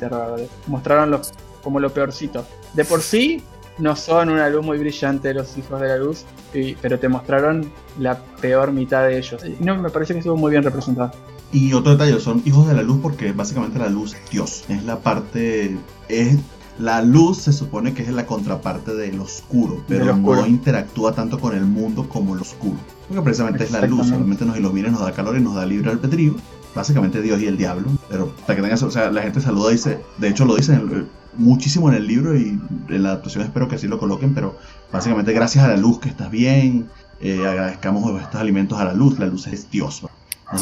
Mostraron 0.66 1.10
los, 1.10 1.32
como 1.62 1.80
lo 1.80 1.90
peorcito. 1.92 2.44
De 2.74 2.84
por 2.84 3.00
sí, 3.00 3.42
no 3.78 3.96
son 3.96 4.30
una 4.30 4.48
luz 4.48 4.64
muy 4.64 4.78
brillante 4.78 5.32
los 5.34 5.56
hijos 5.56 5.80
de 5.80 5.88
la 5.88 5.96
luz, 5.96 6.24
pero 6.80 6.98
te 6.98 7.08
mostraron 7.08 7.70
la 7.98 8.18
peor 8.40 8.72
mitad 8.72 9.04
de 9.04 9.18
ellos. 9.18 9.42
Y 9.44 9.62
no, 9.62 9.76
me 9.76 9.90
parece 9.90 10.12
que 10.12 10.20
estuvo 10.20 10.36
muy 10.36 10.50
bien 10.50 10.62
representado. 10.62 11.12
Y 11.52 11.72
otro 11.72 11.92
detalle, 11.92 12.18
son 12.20 12.42
hijos 12.44 12.68
de 12.68 12.74
la 12.74 12.82
luz 12.82 12.98
porque 13.02 13.32
básicamente 13.32 13.78
la 13.78 13.88
luz 13.88 14.14
es 14.14 14.30
Dios. 14.30 14.64
Es 14.68 14.84
la 14.84 15.00
parte. 15.00 15.76
Es, 16.08 16.38
la 16.78 17.02
luz 17.02 17.38
se 17.38 17.52
supone 17.52 17.92
que 17.92 18.02
es 18.02 18.08
la 18.08 18.24
contraparte 18.24 18.94
del 18.94 19.20
oscuro, 19.20 19.82
pero 19.86 20.16
no 20.16 20.46
interactúa 20.46 21.12
tanto 21.12 21.38
con 21.38 21.54
el 21.54 21.64
mundo 21.64 22.08
como 22.08 22.34
el 22.34 22.40
oscuro. 22.40 22.76
Porque 23.08 23.22
precisamente 23.22 23.64
es 23.64 23.72
la 23.72 23.82
luz, 23.82 24.08
solamente 24.08 24.44
nos 24.44 24.56
ilumina, 24.56 24.88
nos 24.88 25.00
da 25.00 25.12
calor 25.12 25.36
y 25.36 25.40
nos 25.40 25.54
da 25.54 25.66
libre 25.66 25.90
albedrío. 25.90 26.36
Básicamente 26.74 27.20
Dios 27.20 27.40
y 27.42 27.46
el 27.46 27.56
diablo. 27.56 27.88
Pero 28.08 28.32
para 28.46 28.56
que 28.56 28.62
tengas, 28.62 28.82
o 28.82 28.90
sea, 28.90 29.10
la 29.10 29.22
gente 29.22 29.40
saluda 29.40 29.70
y 29.70 29.74
dice, 29.74 30.00
de 30.18 30.28
hecho 30.28 30.44
lo 30.44 30.54
dice 30.54 30.80
muchísimo 31.34 31.88
en 31.88 31.96
el 31.96 32.06
libro 32.06 32.36
y 32.36 32.60
en 32.88 33.02
la 33.02 33.10
adaptación 33.10 33.44
espero 33.44 33.68
que 33.68 33.76
así 33.76 33.86
lo 33.86 33.98
coloquen, 33.98 34.34
pero 34.34 34.58
básicamente 34.92 35.32
gracias 35.32 35.64
a 35.64 35.68
la 35.68 35.76
luz 35.76 36.00
que 36.00 36.08
estás 36.08 36.30
bien, 36.30 36.88
eh, 37.20 37.46
agradezcamos 37.46 38.20
estos 38.20 38.40
alimentos 38.40 38.78
a 38.78 38.84
la 38.84 38.94
luz, 38.94 39.18
la 39.18 39.26
luz 39.26 39.46
es 39.46 39.70
Dios. 39.70 40.02
No 40.52 40.58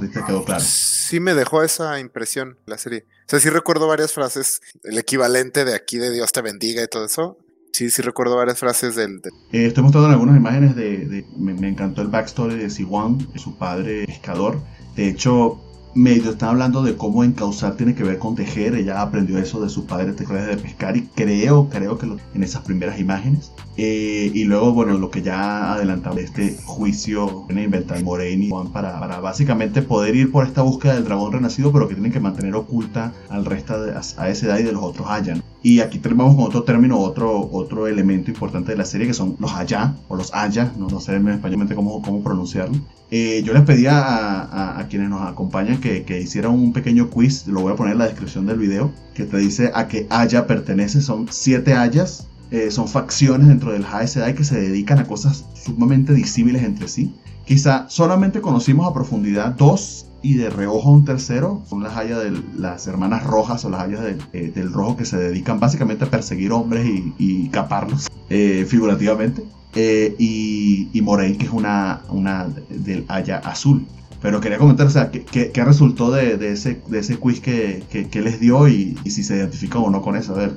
te 0.00 0.10
quedó 0.10 0.44
claro. 0.44 0.62
Sí 0.64 1.18
me 1.18 1.34
dejó 1.34 1.62
esa 1.62 1.98
impresión 1.98 2.56
la 2.66 2.78
serie. 2.78 3.06
O 3.26 3.28
sea, 3.28 3.40
sí 3.40 3.50
recuerdo 3.50 3.88
varias 3.88 4.12
frases, 4.12 4.60
el 4.84 4.98
equivalente 4.98 5.64
de 5.64 5.74
aquí 5.74 5.98
de 5.98 6.12
Dios 6.12 6.30
te 6.32 6.40
bendiga 6.40 6.82
y 6.82 6.88
todo 6.88 7.06
eso. 7.06 7.38
Sí, 7.72 7.90
sí 7.90 8.02
recuerdo 8.02 8.36
varias 8.36 8.60
frases 8.60 8.94
del... 8.94 9.20
Eh, 9.50 9.66
estoy 9.66 9.82
mostrando 9.82 10.08
algunas 10.08 10.36
imágenes 10.36 10.76
de... 10.76 11.26
me, 11.36 11.54
me, 11.54 11.68
encantó 11.68 12.02
el 12.02 12.08
backstory 12.08 12.56
de 12.56 12.70
Siwan, 12.70 13.26
su 13.34 13.58
padre 13.58 14.06
pescador. 14.06 14.60
De 14.94 15.08
hecho, 15.08 15.60
medio 15.94 16.30
están 16.30 16.50
hablando 16.50 16.82
de 16.82 16.96
cómo 16.96 17.24
encauzar 17.24 17.76
tiene 17.76 17.94
que 17.94 18.04
ver 18.04 18.18
con 18.18 18.34
tejer. 18.34 18.74
Ella 18.74 19.00
aprendió 19.02 19.38
eso 19.38 19.60
de 19.60 19.68
su 19.68 19.86
padre 19.86 20.12
de 20.12 20.56
pescar 20.56 20.96
y 20.96 21.02
creo, 21.14 21.68
creo 21.68 21.98
que 21.98 22.06
en 22.34 22.42
esas 22.42 22.62
primeras 22.62 22.98
imágenes. 22.98 23.52
Eh, 23.76 24.30
y 24.32 24.44
luego, 24.44 24.72
bueno, 24.72 24.94
lo 24.94 25.10
que 25.10 25.22
ya 25.22 25.72
adelantaba 25.72 26.20
este 26.20 26.56
juicio 26.64 27.46
a 27.48 27.52
inventar 27.60 28.02
Juan 28.04 28.68
para, 28.72 29.00
para, 29.00 29.20
básicamente 29.20 29.82
poder 29.82 30.14
ir 30.16 30.30
por 30.30 30.46
esta 30.46 30.62
búsqueda 30.62 30.94
del 30.94 31.04
dragón 31.04 31.32
renacido, 31.32 31.72
pero 31.72 31.88
que 31.88 31.94
tienen 31.94 32.12
que 32.12 32.20
mantener 32.20 32.54
oculta 32.54 33.12
al 33.28 33.44
resto 33.44 33.82
de, 33.82 33.92
a, 33.92 34.28
esa 34.28 34.46
edad 34.46 34.58
y 34.58 34.62
de 34.62 34.72
los 34.72 34.82
otros 34.82 35.08
Hayan. 35.08 35.42
Y 35.64 35.80
aquí 35.80 35.98
tenemos 35.98 36.36
con 36.36 36.44
otro 36.44 36.62
término, 36.62 36.98
otro, 36.98 37.48
otro 37.50 37.86
elemento 37.86 38.30
importante 38.30 38.72
de 38.72 38.78
la 38.78 38.84
serie 38.84 39.06
que 39.06 39.14
son 39.14 39.34
los 39.40 39.50
Haya 39.54 39.96
o 40.08 40.14
los 40.14 40.32
Haya, 40.34 40.70
no, 40.78 40.88
no 40.88 41.00
sé 41.00 41.16
en 41.16 41.26
español 41.26 41.66
cómo, 41.74 42.02
cómo 42.02 42.22
pronunciarlo. 42.22 42.76
Eh, 43.10 43.42
yo 43.46 43.54
les 43.54 43.62
pedía 43.62 43.98
a, 43.98 44.78
a, 44.78 44.88
quienes 44.88 45.08
nos 45.08 45.22
acompañan 45.22 45.80
que, 45.80 46.04
que, 46.04 46.20
hicieran 46.20 46.52
un 46.52 46.74
pequeño 46.74 47.08
quiz, 47.08 47.46
lo 47.46 47.62
voy 47.62 47.72
a 47.72 47.76
poner 47.76 47.94
en 47.94 48.00
la 48.00 48.06
descripción 48.06 48.44
del 48.44 48.58
video, 48.58 48.92
que 49.14 49.24
te 49.24 49.38
dice 49.38 49.70
a 49.74 49.88
qué 49.88 50.06
Haya 50.10 50.46
pertenece. 50.46 51.00
Son 51.00 51.28
siete 51.30 51.72
Hayas 51.72 52.28
eh, 52.50 52.70
son 52.70 52.86
facciones 52.86 53.48
dentro 53.48 53.72
del 53.72 53.84
High 53.84 54.34
que 54.34 54.44
se 54.44 54.60
dedican 54.60 54.98
a 54.98 55.06
cosas 55.06 55.44
sumamente 55.54 56.12
disímiles 56.12 56.62
entre 56.62 56.86
sí. 56.86 57.12
Quizá 57.46 57.86
solamente 57.88 58.40
conocimos 58.40 58.86
a 58.86 58.94
profundidad 58.94 59.56
dos 59.56 60.06
y 60.24 60.34
de 60.34 60.48
reojo 60.48 60.90
un 60.90 61.04
tercero, 61.04 61.62
son 61.68 61.82
las 61.82 61.96
hayas 61.96 62.24
de 62.24 62.32
las 62.56 62.86
hermanas 62.86 63.24
rojas 63.24 63.64
o 63.66 63.70
las 63.70 63.82
hayas 63.82 64.00
eh, 64.32 64.52
del 64.54 64.72
rojo 64.72 64.96
que 64.96 65.04
se 65.04 65.18
dedican 65.18 65.60
básicamente 65.60 66.04
a 66.04 66.10
perseguir 66.10 66.50
hombres 66.52 66.88
y, 67.18 67.48
caparlos 67.48 68.08
eh, 68.30 68.66
figurativamente. 68.66 69.44
y, 69.76 70.88
y 70.92 71.02
Moraine, 71.02 71.36
que 71.36 71.44
es 71.44 71.52
una, 71.52 72.00
una 72.08 72.48
del 72.70 73.04
haya 73.08 73.36
azul. 73.38 73.86
Pero 74.24 74.40
quería 74.40 74.56
comentar, 74.56 74.86
o 74.86 74.90
sea, 74.90 75.10
¿qué, 75.10 75.52
resultó 75.66 76.10
de, 76.10 76.50
ese, 76.50 76.80
de 76.88 77.00
ese 77.00 77.18
quiz 77.18 77.40
que, 77.40 77.84
les 78.14 78.40
dio 78.40 78.66
y, 78.68 78.96
si 79.04 79.22
se 79.22 79.36
identifica 79.36 79.78
o 79.78 79.90
no 79.90 80.00
con 80.00 80.16
eso? 80.16 80.32
A 80.32 80.38
ver, 80.38 80.56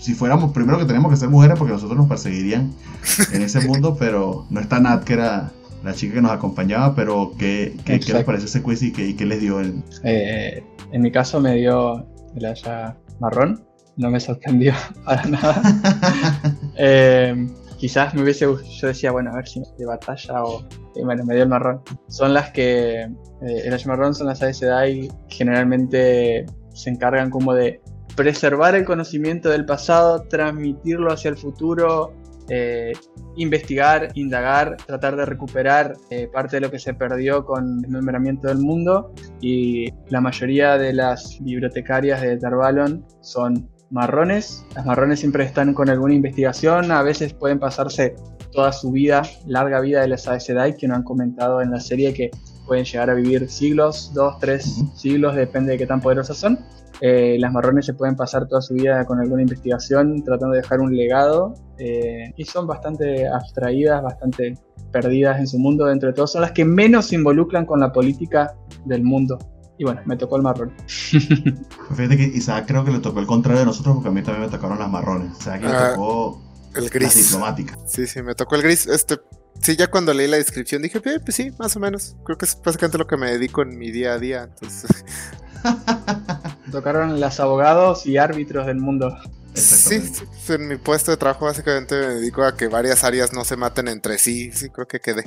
si 0.00 0.14
fuéramos, 0.14 0.50
primero 0.50 0.80
que 0.80 0.84
tenemos 0.84 1.12
que 1.12 1.16
ser 1.16 1.28
mujeres 1.28 1.56
porque 1.56 1.72
nosotros 1.72 1.96
nos 1.96 2.08
perseguirían 2.08 2.72
en 3.30 3.42
ese 3.42 3.60
mundo, 3.68 3.96
pero 3.96 4.46
no 4.50 4.58
está 4.58 4.80
Nat, 4.80 5.04
que 5.04 5.12
era 5.12 5.52
la 5.84 5.92
chica 5.92 6.14
que 6.14 6.22
nos 6.22 6.32
acompañaba, 6.32 6.94
pero 6.94 7.32
¿qué, 7.38 7.76
qué, 7.84 7.98
les 7.98 8.24
parece 8.24 8.46
ese 8.46 8.62
quiz 8.62 8.82
y 8.82 8.92
qué, 8.92 9.24
les 9.24 9.40
dio 9.40 9.60
él? 9.60 9.82
Eh, 10.02 10.64
en 10.92 11.02
mi 11.02 11.12
caso 11.12 11.40
me 11.40 11.54
dio 11.56 12.06
el 12.34 12.44
haya 12.46 12.96
marrón, 13.20 13.62
no 13.96 14.10
me 14.10 14.18
sorprendió 14.18 14.72
para 15.04 15.24
nada. 15.26 15.62
eh, 16.78 17.46
quizás 17.76 18.14
me 18.14 18.22
hubiese 18.22 18.46
yo 18.46 18.86
decía 18.86 19.12
bueno 19.12 19.30
a 19.30 19.36
ver 19.36 19.46
si 19.46 19.62
de 19.78 19.84
batalla 19.84 20.42
o 20.42 20.66
bueno 21.02 21.24
me 21.24 21.34
dio 21.34 21.42
el 21.42 21.48
marrón 21.50 21.82
son 22.08 22.32
las 22.32 22.50
que 22.50 23.00
eh, 23.02 23.08
el 23.42 23.86
marrón 23.86 24.14
son 24.14 24.28
las 24.28 24.42
Aes 24.42 24.58
Sedai 24.58 25.10
generalmente 25.28 26.46
se 26.72 26.90
encargan 26.90 27.30
como 27.30 27.52
de 27.52 27.82
preservar 28.16 28.74
el 28.74 28.84
conocimiento 28.84 29.50
del 29.50 29.66
pasado 29.66 30.22
transmitirlo 30.22 31.12
hacia 31.12 31.28
el 31.30 31.36
futuro 31.36 32.14
eh, 32.48 32.92
investigar, 33.36 34.08
indagar, 34.14 34.76
tratar 34.86 35.16
de 35.16 35.24
recuperar 35.24 35.94
eh, 36.10 36.28
parte 36.32 36.56
de 36.56 36.60
lo 36.60 36.70
que 36.70 36.78
se 36.78 36.94
perdió 36.94 37.44
con 37.44 37.84
el 37.84 37.90
membramiento 37.90 38.48
del 38.48 38.58
mundo 38.58 39.12
y 39.40 39.90
la 40.08 40.20
mayoría 40.20 40.76
de 40.76 40.92
las 40.92 41.38
bibliotecarias 41.40 42.20
de 42.20 42.36
Tarvalon 42.36 43.04
son 43.20 43.68
marrones. 43.90 44.64
Las 44.74 44.84
marrones 44.86 45.20
siempre 45.20 45.44
están 45.44 45.72
con 45.72 45.88
alguna 45.88 46.14
investigación, 46.14 46.90
a 46.90 47.02
veces 47.02 47.32
pueden 47.32 47.58
pasarse 47.58 48.16
toda 48.52 48.72
su 48.72 48.92
vida, 48.92 49.22
larga 49.46 49.80
vida 49.80 50.00
de 50.00 50.08
las 50.08 50.28
Aes 50.28 50.44
Sedai, 50.44 50.76
que 50.76 50.86
no 50.86 50.94
han 50.94 51.02
comentado 51.02 51.60
en 51.60 51.70
la 51.70 51.80
serie 51.80 52.14
que 52.14 52.30
pueden 52.66 52.84
llegar 52.84 53.10
a 53.10 53.14
vivir 53.14 53.48
siglos, 53.50 54.12
dos, 54.14 54.38
tres 54.38 54.82
siglos, 54.94 55.34
depende 55.34 55.72
de 55.72 55.78
qué 55.78 55.86
tan 55.86 56.00
poderosas 56.00 56.36
son. 56.36 56.58
Eh, 57.00 57.36
las 57.38 57.52
marrones 57.52 57.86
se 57.86 57.94
pueden 57.94 58.16
pasar 58.16 58.46
toda 58.46 58.62
su 58.62 58.74
vida 58.74 59.04
con 59.04 59.20
alguna 59.20 59.42
investigación 59.42 60.22
tratando 60.22 60.54
de 60.54 60.62
dejar 60.62 60.80
un 60.80 60.96
legado 60.96 61.54
eh, 61.78 62.32
y 62.36 62.44
son 62.44 62.66
bastante 62.66 63.26
abstraídas, 63.26 64.02
bastante 64.02 64.58
perdidas 64.92 65.38
en 65.40 65.46
su 65.48 65.58
mundo 65.58 65.86
dentro 65.86 66.08
de 66.08 66.14
todo. 66.14 66.26
Son 66.26 66.40
las 66.40 66.52
que 66.52 66.64
menos 66.64 67.06
se 67.06 67.16
involucran 67.16 67.66
con 67.66 67.80
la 67.80 67.92
política 67.92 68.54
del 68.84 69.02
mundo. 69.02 69.38
Y 69.76 69.84
bueno, 69.84 70.02
me 70.04 70.16
tocó 70.16 70.36
el 70.36 70.42
marrón. 70.42 70.72
Fíjate 70.86 72.16
que 72.16 72.24
Isaac 72.24 72.66
creo 72.68 72.84
que 72.84 72.92
le 72.92 73.00
tocó 73.00 73.18
el 73.18 73.26
contrario 73.26 73.60
de 73.60 73.66
nosotros 73.66 73.96
porque 73.96 74.08
a 74.08 74.12
mí 74.12 74.22
también 74.22 74.46
me 74.46 74.56
tocaron 74.56 74.78
las 74.78 74.88
marrones. 74.88 75.36
O 75.36 75.42
sea, 75.42 75.58
que 75.58 75.66
le 75.66 75.72
ah, 75.72 75.90
tocó 75.94 76.40
el 76.76 76.88
gris. 76.90 77.14
diplomática. 77.16 77.76
Sí, 77.86 78.06
sí, 78.06 78.22
me 78.22 78.36
tocó 78.36 78.54
el 78.54 78.62
gris. 78.62 78.86
Este, 78.86 79.18
sí, 79.60 79.74
ya 79.74 79.88
cuando 79.90 80.14
leí 80.14 80.28
la 80.28 80.36
descripción 80.36 80.80
dije, 80.82 80.98
eh, 80.98 81.18
pues 81.18 81.34
sí, 81.34 81.50
más 81.58 81.74
o 81.74 81.80
menos. 81.80 82.16
Creo 82.24 82.38
que 82.38 82.44
es 82.44 82.56
básicamente 82.64 82.98
lo 82.98 83.06
que 83.08 83.16
me 83.16 83.32
dedico 83.32 83.62
en 83.62 83.76
mi 83.76 83.90
día 83.90 84.12
a 84.12 84.18
día. 84.18 84.44
Entonces... 84.44 85.04
Tocaron 86.74 87.20
las 87.20 87.38
abogados 87.38 88.04
y 88.04 88.16
árbitros 88.16 88.66
del 88.66 88.78
mundo. 88.78 89.16
Sí, 89.54 90.02
en 90.48 90.66
mi 90.66 90.76
puesto 90.76 91.12
de 91.12 91.16
trabajo 91.16 91.44
básicamente 91.44 91.94
me 91.94 92.06
dedico 92.14 92.42
a 92.42 92.56
que 92.56 92.66
varias 92.66 93.04
áreas 93.04 93.32
no 93.32 93.44
se 93.44 93.56
maten 93.56 93.86
entre 93.86 94.18
sí. 94.18 94.50
Sí, 94.52 94.70
creo 94.70 94.88
que 94.88 94.98
quede. 94.98 95.22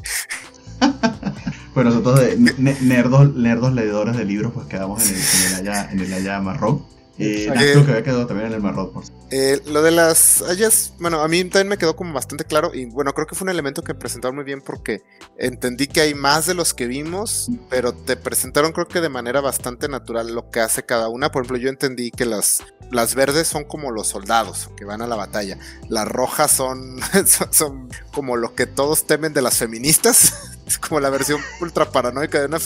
bueno, 1.74 1.92
nosotros 1.92 2.20
de 2.20 2.36
nerdos, 2.82 3.34
nerdos 3.34 3.72
leedores 3.72 4.18
de 4.18 4.26
libros, 4.26 4.52
pues 4.54 4.68
quedamos 4.68 5.10
en 5.10 5.16
el, 5.16 5.22
en 5.22 5.48
el, 5.48 5.56
allá, 5.56 5.90
en 5.90 6.00
el 6.02 6.14
allá 6.14 6.42
marrón. 6.42 6.84
Eh, 7.20 7.50
creo 7.52 7.86
que 7.86 7.92
había 7.92 8.04
quedado 8.04 8.28
también 8.28 8.48
en 8.48 8.54
el 8.54 8.62
Marrot, 8.62 8.94
por 8.94 9.04
eh, 9.32 9.60
Lo 9.66 9.82
de 9.82 9.90
las 9.90 10.44
hayas, 10.44 10.94
bueno, 11.00 11.22
a 11.22 11.28
mí 11.28 11.44
también 11.46 11.68
me 11.68 11.78
quedó 11.78 11.96
como 11.96 12.14
bastante 12.14 12.46
claro 12.46 12.72
y 12.74 12.86
bueno, 12.86 13.12
creo 13.14 13.26
que 13.26 13.34
fue 13.36 13.46
un 13.46 13.50
elemento 13.50 13.84
que 13.84 13.96
presentaron 13.96 14.36
muy 14.36 14.46
bien 14.46 14.62
porque 14.62 15.02
entendí 15.38 15.88
que 15.88 16.02
hay 16.02 16.14
más 16.14 16.46
de 16.46 16.54
los 16.54 16.76
que 16.76 16.86
vimos, 16.86 17.50
pero 17.70 17.94
te 17.94 18.18
presentaron 18.18 18.72
creo 18.72 18.88
que 18.88 19.02
de 19.02 19.10
manera 19.10 19.42
bastante 19.42 19.90
natural 19.90 20.34
lo 20.34 20.52
que 20.52 20.60
hace 20.60 20.84
cada 20.84 21.10
una. 21.10 21.32
Por 21.32 21.44
ejemplo, 21.44 21.58
yo 21.58 21.70
entendí 21.70 22.12
que 22.12 22.26
las, 22.26 22.64
las 22.92 23.16
verdes 23.16 23.48
son 23.48 23.64
como 23.64 23.92
los 23.92 24.08
soldados 24.08 24.70
que 24.78 24.86
van 24.86 25.02
a 25.02 25.08
la 25.08 25.16
batalla, 25.16 25.58
las 25.90 26.08
rojas 26.08 26.52
son, 26.52 27.00
son, 27.52 27.90
como 28.12 28.36
lo 28.36 28.54
que 28.54 28.68
todos 28.68 29.08
temen 29.08 29.34
de 29.34 29.42
las 29.42 29.58
feministas. 29.58 30.54
Es 30.78 30.78
como 30.78 31.00
la 31.00 31.10
versión 31.10 31.40
ultra 31.62 31.90
paranoica 31.90 32.40
de, 32.40 32.48
una, 32.48 32.58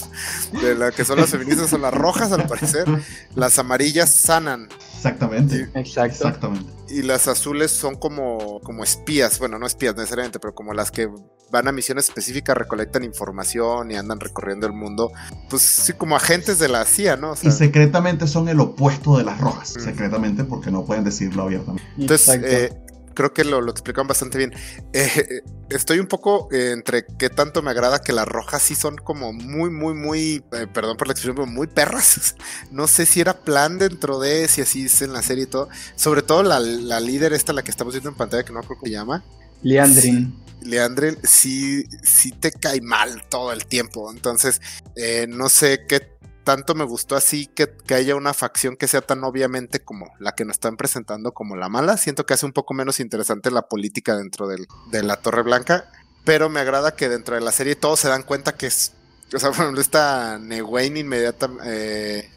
de 0.61 0.75
la 0.75 0.91
que 0.91 1.05
son 1.05 1.19
las 1.19 1.29
feministas, 1.29 1.69
son 1.69 1.83
las 1.83 1.93
rojas 1.93 2.31
al 2.31 2.47
parecer. 2.47 2.85
Las 3.35 3.59
amarillas 3.59 4.09
sanan. 4.13 4.69
Exactamente. 4.95 5.69
Exacto. 5.75 6.27
Exactamente. 6.27 6.71
Y 6.89 7.03
las 7.03 7.27
azules 7.27 7.71
son 7.71 7.95
como, 7.95 8.59
como 8.61 8.83
espías, 8.83 9.39
bueno, 9.39 9.59
no 9.59 9.65
espías 9.67 9.95
necesariamente, 9.95 10.39
pero 10.39 10.53
como 10.53 10.73
las 10.73 10.91
que 10.91 11.09
van 11.51 11.67
a 11.67 11.71
misiones 11.71 12.07
específicas, 12.07 12.57
recolectan 12.57 13.03
información 13.03 13.91
y 13.91 13.95
andan 13.95 14.19
recorriendo 14.19 14.67
el 14.67 14.73
mundo, 14.73 15.11
pues 15.49 15.61
sí, 15.61 15.93
como 15.93 16.15
agentes 16.15 16.59
de 16.59 16.69
la 16.69 16.85
CIA, 16.85 17.17
¿no? 17.17 17.33
y 17.41 17.51
secretamente 17.51 18.25
son 18.25 18.49
el 18.49 18.59
opuesto 18.59 19.17
de 19.17 19.23
las 19.23 19.39
rojas, 19.39 19.69
secretamente 19.69 20.43
porque 20.43 20.71
no 20.71 20.85
pueden 20.85 21.03
decirlo 21.03 21.43
abiertamente. 21.43 21.83
Entonces, 21.97 22.41
eh, 22.43 22.73
creo 23.21 23.33
que 23.33 23.43
lo, 23.43 23.61
lo 23.61 23.71
explican 23.71 24.07
bastante 24.07 24.39
bien. 24.39 24.53
Eh, 24.93 25.41
estoy 25.69 25.99
un 25.99 26.07
poco 26.07 26.49
eh, 26.51 26.71
entre 26.71 27.05
qué 27.05 27.29
tanto 27.29 27.61
me 27.61 27.69
agrada 27.69 27.99
que 27.99 28.13
las 28.13 28.27
rojas 28.27 28.63
sí 28.63 28.73
son 28.73 28.95
como 28.95 29.31
muy, 29.31 29.69
muy, 29.69 29.93
muy, 29.93 30.43
eh, 30.53 30.65
perdón 30.73 30.97
por 30.97 31.07
la 31.07 31.13
expresión, 31.13 31.35
pero 31.35 31.47
muy 31.47 31.67
perras. 31.67 32.35
no 32.71 32.87
sé 32.87 33.05
si 33.05 33.21
era 33.21 33.37
plan 33.37 33.77
dentro 33.77 34.19
de, 34.19 34.47
si 34.47 34.61
así 34.61 34.85
es 34.85 35.01
en 35.03 35.13
la 35.13 35.21
serie 35.21 35.43
y 35.43 35.47
todo. 35.47 35.69
Sobre 35.95 36.23
todo 36.23 36.41
la, 36.41 36.59
la 36.59 36.99
líder 36.99 37.33
esta, 37.33 37.53
la 37.53 37.61
que 37.61 37.69
estamos 37.69 37.93
viendo 37.93 38.09
en 38.09 38.15
pantalla, 38.15 38.43
que 38.43 38.53
no 38.53 38.61
creo 38.61 38.77
cómo 38.77 38.87
se 38.87 38.91
llama. 38.91 39.23
Leandrin. 39.61 40.35
Leandrin 40.63 41.17
sí, 41.23 41.85
sí 42.01 42.31
te 42.31 42.51
cae 42.51 42.81
mal 42.81 43.23
todo 43.29 43.51
el 43.51 43.67
tiempo. 43.67 44.11
Entonces, 44.11 44.61
no 45.27 45.49
sé 45.49 45.85
qué 45.87 45.99
tanto 46.43 46.75
me 46.75 46.83
gustó 46.83 47.15
así 47.15 47.47
que, 47.47 47.69
haya 47.93 48.15
una 48.15 48.33
facción 48.33 48.75
que 48.75 48.87
sea 48.87 49.01
tan 49.01 49.23
obviamente 49.23 49.79
como 49.81 50.13
la 50.19 50.33
que 50.33 50.45
nos 50.45 50.55
están 50.55 50.77
presentando 50.77 51.33
como 51.33 51.55
la 51.55 51.69
mala. 51.69 51.97
Siento 51.97 52.25
que 52.25 52.33
hace 52.33 52.45
un 52.45 52.53
poco 52.53 52.73
menos 52.73 52.99
interesante 52.99 53.51
la 53.51 53.63
política 53.63 54.15
dentro 54.15 54.47
del, 54.47 54.67
de 54.91 55.03
la 55.03 55.17
Torre 55.17 55.43
Blanca. 55.43 55.91
Pero 56.23 56.49
me 56.49 56.59
agrada 56.59 56.95
que 56.95 57.09
dentro 57.09 57.35
de 57.35 57.41
la 57.41 57.51
serie 57.51 57.75
todos 57.75 57.99
se 57.99 58.09
dan 58.09 58.23
cuenta 58.23 58.55
que 58.55 58.67
es. 58.67 58.93
O 59.33 59.39
sea, 59.39 59.49
por 59.51 59.61
ejemplo, 59.61 59.81
esta 59.81 60.37
Newain 60.39 60.97
inmediatamente. 60.97 61.63
Eh, 61.65 62.29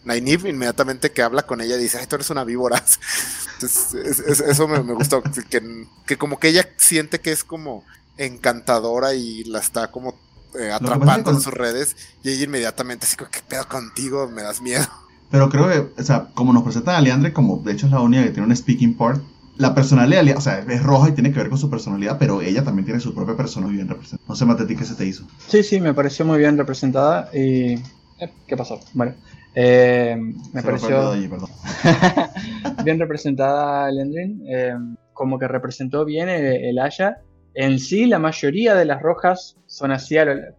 inmediatamente 0.49 1.13
que 1.13 1.23
habla 1.23 1.45
con 1.45 1.61
ella 1.61 1.77
dice: 1.77 1.99
Ay, 1.99 2.07
tú 2.07 2.17
eres 2.17 2.31
una 2.31 2.45
víbora. 2.45 2.83
Entonces, 3.55 4.41
eso 4.41 4.69
me, 4.69 4.83
me 4.83 4.95
gustó. 4.95 5.23
Que, 5.51 5.87
que 6.07 6.17
como 6.17 6.39
que 6.39 6.49
ella 6.49 6.69
siente 6.77 7.21
que 7.21 7.33
es 7.33 7.45
como 7.45 7.85
encantadora 8.17 9.15
y 9.15 9.45
la 9.45 9.59
está 9.59 9.91
como 9.91 10.19
eh, 10.59 10.71
atrapando 10.73 11.31
en 11.31 11.41
sus 11.41 11.53
redes 11.53 11.97
y 12.23 12.31
ella 12.31 12.45
inmediatamente 12.45 13.07
así 13.07 13.17
como, 13.17 13.31
¿qué 13.31 13.41
pedo 13.47 13.67
contigo? 13.69 14.29
Me 14.29 14.43
das 14.43 14.61
miedo. 14.61 14.85
Pero 15.31 15.49
creo 15.49 15.69
que, 15.69 16.01
o 16.01 16.05
sea, 16.05 16.29
como 16.35 16.53
nos 16.53 16.63
presentan 16.63 16.95
a 16.95 17.01
Leandre, 17.01 17.33
como 17.33 17.59
de 17.59 17.73
hecho 17.73 17.87
es 17.87 17.93
la 17.93 18.01
única 18.01 18.23
que 18.23 18.31
tiene 18.31 18.47
un 18.47 18.57
speaking 18.57 18.97
part, 18.97 19.21
la 19.57 19.75
personalidad, 19.75 20.37
o 20.37 20.41
sea, 20.41 20.59
es 20.59 20.83
roja 20.83 21.09
y 21.09 21.13
tiene 21.13 21.33
que 21.33 21.39
ver 21.39 21.49
con 21.49 21.59
su 21.59 21.71
personalidad, 21.71 22.19
pero 22.19 22.41
ella 22.41 22.65
también 22.65 22.85
tiene 22.85 23.01
su 23.01 23.15
propia 23.15 23.37
personalidad 23.37 23.77
bien 23.77 23.89
representada. 23.89 24.29
No 24.29 24.37
sé, 24.37 24.45
Mateti, 24.45 24.77
¿qué 24.77 24.85
se 24.85 24.95
te 24.95 25.07
hizo? 25.07 25.27
Sí, 25.47 25.63
sí, 25.63 25.81
me 25.81 25.95
pareció 25.95 26.25
muy 26.25 26.39
bien 26.39 26.57
representada 26.57 27.31
y... 27.33 27.75
Eh, 28.19 28.33
¿Qué 28.47 28.57
pasó? 28.57 28.81
Bueno, 28.93 29.15
eh, 29.55 30.17
me 30.53 30.63
pareció... 30.63 31.13
bien 32.85 32.99
representada 32.99 33.91
Leandrin, 33.91 34.97
como 35.13 35.39
que 35.39 35.49
representó 35.49 36.05
bien 36.05 36.29
el, 36.29 36.45
el 36.45 36.79
Aya 36.79 37.19
en 37.55 37.79
sí, 37.79 38.07
la 38.07 38.19
mayoría 38.19 38.75
de 38.75 38.85
las 38.85 39.01
rojas 39.01 39.57
son 39.67 39.93
así 39.93 40.17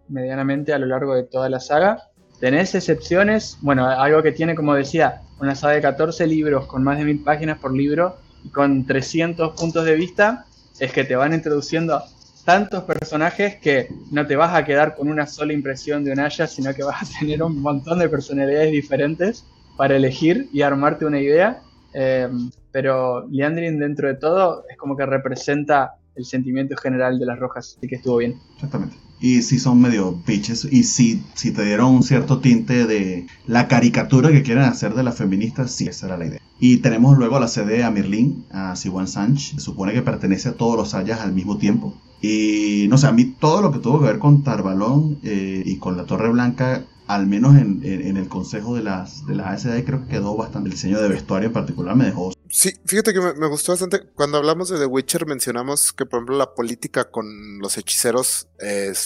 medianamente 0.07 0.73
a 0.73 0.79
lo 0.79 0.85
largo 0.85 1.15
de 1.15 1.23
toda 1.23 1.49
la 1.49 1.59
saga. 1.59 2.03
Tenés 2.39 2.73
excepciones, 2.73 3.57
bueno, 3.61 3.87
algo 3.87 4.23
que 4.23 4.31
tiene, 4.31 4.55
como 4.55 4.73
decía, 4.73 5.21
una 5.39 5.55
saga 5.55 5.73
de 5.73 5.81
14 5.81 6.25
libros 6.27 6.67
con 6.67 6.83
más 6.83 6.97
de 6.97 7.05
mil 7.05 7.21
páginas 7.23 7.59
por 7.59 7.73
libro 7.73 8.17
y 8.43 8.49
con 8.49 8.85
300 8.85 9.59
puntos 9.59 9.85
de 9.85 9.95
vista, 9.95 10.45
es 10.79 10.91
que 10.91 11.03
te 11.03 11.15
van 11.15 11.33
introduciendo 11.33 12.01
tantos 12.45 12.83
personajes 12.83 13.55
que 13.55 13.89
no 14.11 14.25
te 14.25 14.35
vas 14.35 14.53
a 14.53 14.63
quedar 14.63 14.95
con 14.95 15.09
una 15.09 15.25
sola 15.25 15.51
impresión 15.51 16.03
de 16.03 16.11
un 16.11 16.19
Aya, 16.19 16.47
sino 16.47 16.73
que 16.73 16.83
vas 16.83 17.01
a 17.01 17.19
tener 17.19 17.43
un 17.43 17.61
montón 17.61 17.99
de 17.99 18.07
personalidades 18.07 18.71
diferentes 18.71 19.45
para 19.77 19.95
elegir 19.95 20.47
y 20.53 20.61
armarte 20.61 21.05
una 21.05 21.19
idea. 21.19 21.61
Eh, 21.93 22.29
pero 22.71 23.25
Leandrin, 23.29 23.79
dentro 23.79 24.07
de 24.07 24.15
todo, 24.15 24.65
es 24.69 24.77
como 24.77 24.95
que 24.95 25.05
representa 25.05 25.95
el 26.15 26.25
sentimiento 26.25 26.75
general 26.77 27.19
de 27.19 27.25
las 27.25 27.39
rojas, 27.39 27.75
así 27.77 27.87
que 27.87 27.95
estuvo 27.95 28.17
bien. 28.17 28.35
Exactamente. 28.55 28.95
Y 29.19 29.41
sí 29.41 29.59
son 29.59 29.81
medio 29.81 30.19
bitches, 30.27 30.65
y 30.65 30.83
si, 30.83 31.23
si 31.33 31.51
te 31.51 31.63
dieron 31.63 31.93
un 31.93 32.03
cierto 32.03 32.39
tinte 32.39 32.85
de 32.85 33.27
la 33.47 33.67
caricatura 33.67 34.31
que 34.31 34.43
quieren 34.43 34.63
hacer 34.63 34.93
de 34.93 35.03
las 35.03 35.15
feministas, 35.15 35.71
sí, 35.71 35.87
esa 35.87 36.07
era 36.07 36.17
la 36.17 36.25
idea. 36.25 36.41
Y 36.59 36.77
tenemos 36.77 37.17
luego 37.17 37.39
la 37.39 37.47
sede 37.47 37.83
a 37.83 37.91
Mirlin, 37.91 38.45
a 38.51 38.75
Siwan 38.75 39.07
Sanch, 39.07 39.55
se 39.55 39.61
supone 39.61 39.93
que 39.93 40.01
pertenece 40.01 40.49
a 40.49 40.53
todos 40.53 40.77
los 40.77 40.93
Ayas 40.93 41.21
al 41.21 41.33
mismo 41.33 41.57
tiempo. 41.57 41.93
Y 42.21 42.87
no 42.89 42.97
sé, 42.97 43.07
a 43.07 43.11
mí 43.11 43.25
todo 43.25 43.61
lo 43.61 43.71
que 43.71 43.79
tuvo 43.79 43.99
que 43.99 44.07
ver 44.07 44.19
con 44.19 44.43
Tarbalón 44.43 45.19
eh, 45.23 45.63
y 45.65 45.77
con 45.77 45.97
la 45.97 46.05
Torre 46.05 46.29
Blanca 46.29 46.83
al 47.07 47.27
menos 47.27 47.55
en, 47.55 47.83
el 47.83 48.27
consejo 48.27 48.75
de 48.75 48.83
las, 48.83 49.25
de 49.25 49.35
las 49.35 49.65
ASD 49.65 49.83
creo 49.85 50.01
que 50.01 50.13
quedó 50.13 50.35
bastante. 50.35 50.69
El 50.69 50.75
diseño 50.75 51.01
de 51.01 51.09
vestuario 51.09 51.47
en 51.47 51.53
particular 51.53 51.95
me 51.95 52.05
dejó. 52.05 52.33
Sí, 52.49 52.73
fíjate 52.85 53.13
que 53.13 53.19
me, 53.19 53.47
gustó 53.47 53.73
bastante. 53.73 54.07
Cuando 54.15 54.37
hablamos 54.37 54.69
de 54.69 54.79
The 54.79 54.85
Witcher 54.85 55.25
mencionamos 55.25 55.93
que, 55.93 56.05
por 56.05 56.19
ejemplo, 56.19 56.37
la 56.37 56.53
política 56.53 57.05
con 57.05 57.59
los 57.59 57.77
hechiceros 57.77 58.47